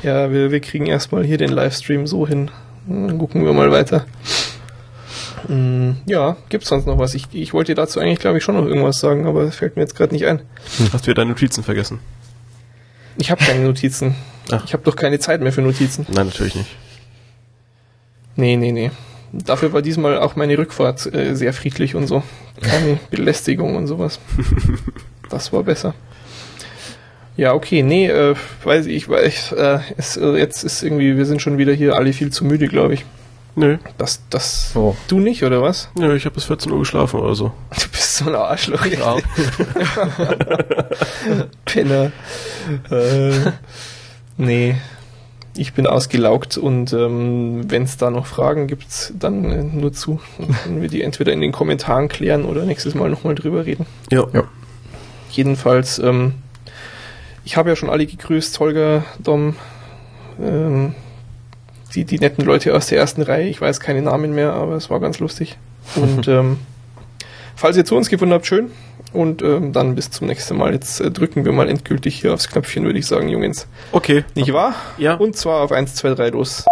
ja, 0.01 0.31
wir, 0.31 0.51
wir 0.51 0.59
kriegen 0.59 0.87
erstmal 0.87 1.23
hier 1.23 1.37
den 1.37 1.51
Livestream 1.51 2.07
so 2.07 2.27
hin. 2.27 2.49
Dann 2.87 3.17
gucken 3.17 3.45
wir 3.45 3.53
mal 3.53 3.71
weiter. 3.71 4.05
Mhm. 5.47 5.97
Ja, 6.05 6.37
gibt's 6.49 6.69
sonst 6.69 6.85
noch 6.85 6.97
was? 6.97 7.13
Ich, 7.13 7.27
ich 7.31 7.53
wollte 7.53 7.71
dir 7.73 7.81
dazu 7.81 7.99
eigentlich, 7.99 8.19
glaube 8.19 8.37
ich, 8.37 8.43
schon 8.43 8.55
noch 8.55 8.65
irgendwas 8.65 8.99
sagen, 8.99 9.27
aber 9.27 9.43
das 9.45 9.55
fällt 9.55 9.75
mir 9.75 9.81
jetzt 9.81 9.95
gerade 9.95 10.13
nicht 10.13 10.25
ein. 10.25 10.41
Hast 10.91 11.05
du 11.05 11.11
ja 11.11 11.15
deine 11.15 11.31
Notizen 11.31 11.63
vergessen? 11.63 11.99
Ich 13.17 13.29
habe 13.29 13.43
keine 13.43 13.63
Notizen. 13.65 14.15
Ach. 14.51 14.63
Ich 14.65 14.73
habe 14.73 14.83
doch 14.83 14.95
keine 14.95 15.19
Zeit 15.19 15.41
mehr 15.41 15.51
für 15.51 15.61
Notizen. 15.61 16.05
Nein, 16.09 16.27
natürlich 16.27 16.55
nicht. 16.55 16.69
Nee, 18.35 18.55
nee, 18.55 18.71
nee. 18.71 18.91
Dafür 19.31 19.73
war 19.73 19.81
diesmal 19.81 20.19
auch 20.19 20.35
meine 20.35 20.57
Rückfahrt 20.57 21.13
äh, 21.13 21.35
sehr 21.35 21.53
friedlich 21.53 21.95
und 21.95 22.07
so. 22.07 22.23
Keine 22.61 22.99
Belästigung 23.11 23.75
und 23.75 23.87
sowas. 23.87 24.19
Das 25.29 25.51
war 25.53 25.63
besser. 25.63 25.93
Ja, 27.35 27.53
okay, 27.53 27.81
nee, 27.81 28.07
äh, 28.07 28.35
weiß 28.63 28.85
ich, 28.85 29.09
weiß, 29.09 29.53
äh, 29.53 29.79
es, 29.97 30.17
äh, 30.17 30.37
jetzt 30.37 30.63
ist 30.63 30.83
irgendwie, 30.83 31.17
wir 31.17 31.25
sind 31.25 31.41
schon 31.41 31.57
wieder 31.57 31.73
hier 31.73 31.95
alle 31.95 32.13
viel 32.13 32.31
zu 32.31 32.45
müde, 32.45 32.67
glaube 32.67 32.93
ich. 32.93 33.05
Nö. 33.55 33.77
Das, 33.97 34.21
das, 34.29 34.71
oh. 34.75 34.95
du 35.07 35.19
nicht, 35.19 35.43
oder 35.43 35.61
was? 35.61 35.89
Nö, 35.95 36.15
ich 36.15 36.25
habe 36.25 36.35
bis 36.35 36.45
14 36.45 36.71
Uhr 36.71 36.79
geschlafen 36.79 37.19
oder 37.19 37.35
so. 37.35 37.51
Du 37.71 37.89
bist 37.91 38.17
so 38.17 38.25
ein 38.25 38.35
Arschloch. 38.35 38.85
Ja. 38.85 39.17
Penner. 41.65 42.11
Äh, 42.89 43.31
nee, 44.37 44.75
ich 45.55 45.73
bin 45.73 45.85
ausgelaugt 45.85 46.57
und 46.57 46.93
ähm, 46.93 47.69
wenn 47.69 47.83
es 47.83 47.97
da 47.97 48.09
noch 48.09 48.25
Fragen 48.25 48.67
gibt, 48.67 49.13
dann 49.19 49.45
äh, 49.45 49.63
nur 49.63 49.93
zu. 49.93 50.19
Dann 50.65 50.81
wir 50.81 50.89
die 50.89 51.03
entweder 51.03 51.31
in 51.33 51.41
den 51.41 51.51
Kommentaren 51.51 52.09
klären 52.09 52.45
oder 52.45 52.65
nächstes 52.65 52.95
Mal 52.95 53.09
nochmal 53.09 53.35
drüber 53.35 53.65
reden. 53.65 53.85
Ja. 54.11 54.25
ja. 54.33 54.43
Jedenfalls, 55.29 55.99
ähm, 55.99 56.33
ich 57.45 57.57
habe 57.57 57.69
ja 57.69 57.75
schon 57.75 57.89
alle 57.89 58.05
gegrüßt, 58.05 58.59
Holger, 58.59 59.03
Dom, 59.19 59.55
ähm, 60.41 60.95
die, 61.93 62.05
die 62.05 62.19
netten 62.19 62.45
Leute 62.45 62.75
aus 62.75 62.87
der 62.87 62.97
ersten 62.97 63.21
Reihe. 63.21 63.47
Ich 63.47 63.61
weiß 63.61 63.79
keine 63.79 64.01
Namen 64.01 64.33
mehr, 64.33 64.53
aber 64.53 64.75
es 64.75 64.89
war 64.89 64.99
ganz 64.99 65.19
lustig. 65.19 65.57
Und 65.95 66.27
ähm, 66.27 66.57
falls 67.55 67.77
ihr 67.77 67.85
zu 67.85 67.95
uns 67.95 68.09
gefunden 68.09 68.33
habt, 68.33 68.47
schön. 68.47 68.71
Und 69.11 69.43
ähm, 69.43 69.73
dann 69.73 69.93
bis 69.93 70.09
zum 70.09 70.27
nächsten 70.27 70.57
Mal. 70.57 70.73
Jetzt 70.73 70.99
äh, 70.99 71.11
drücken 71.11 71.45
wir 71.45 71.51
mal 71.51 71.69
endgültig 71.69 72.19
hier 72.19 72.33
aufs 72.33 72.47
Knöpfchen, 72.49 72.83
würde 72.83 72.97
ich 72.97 73.05
sagen, 73.05 73.29
Jungens. 73.29 73.67
Okay. 73.91 74.23
Nicht 74.33 74.53
wahr? 74.53 74.73
Ja. 74.97 75.15
Und 75.15 75.35
zwar 75.35 75.61
auf 75.61 75.71
1, 75.71 75.93
2, 75.93 76.15
3 76.15 76.29
los. 76.29 76.65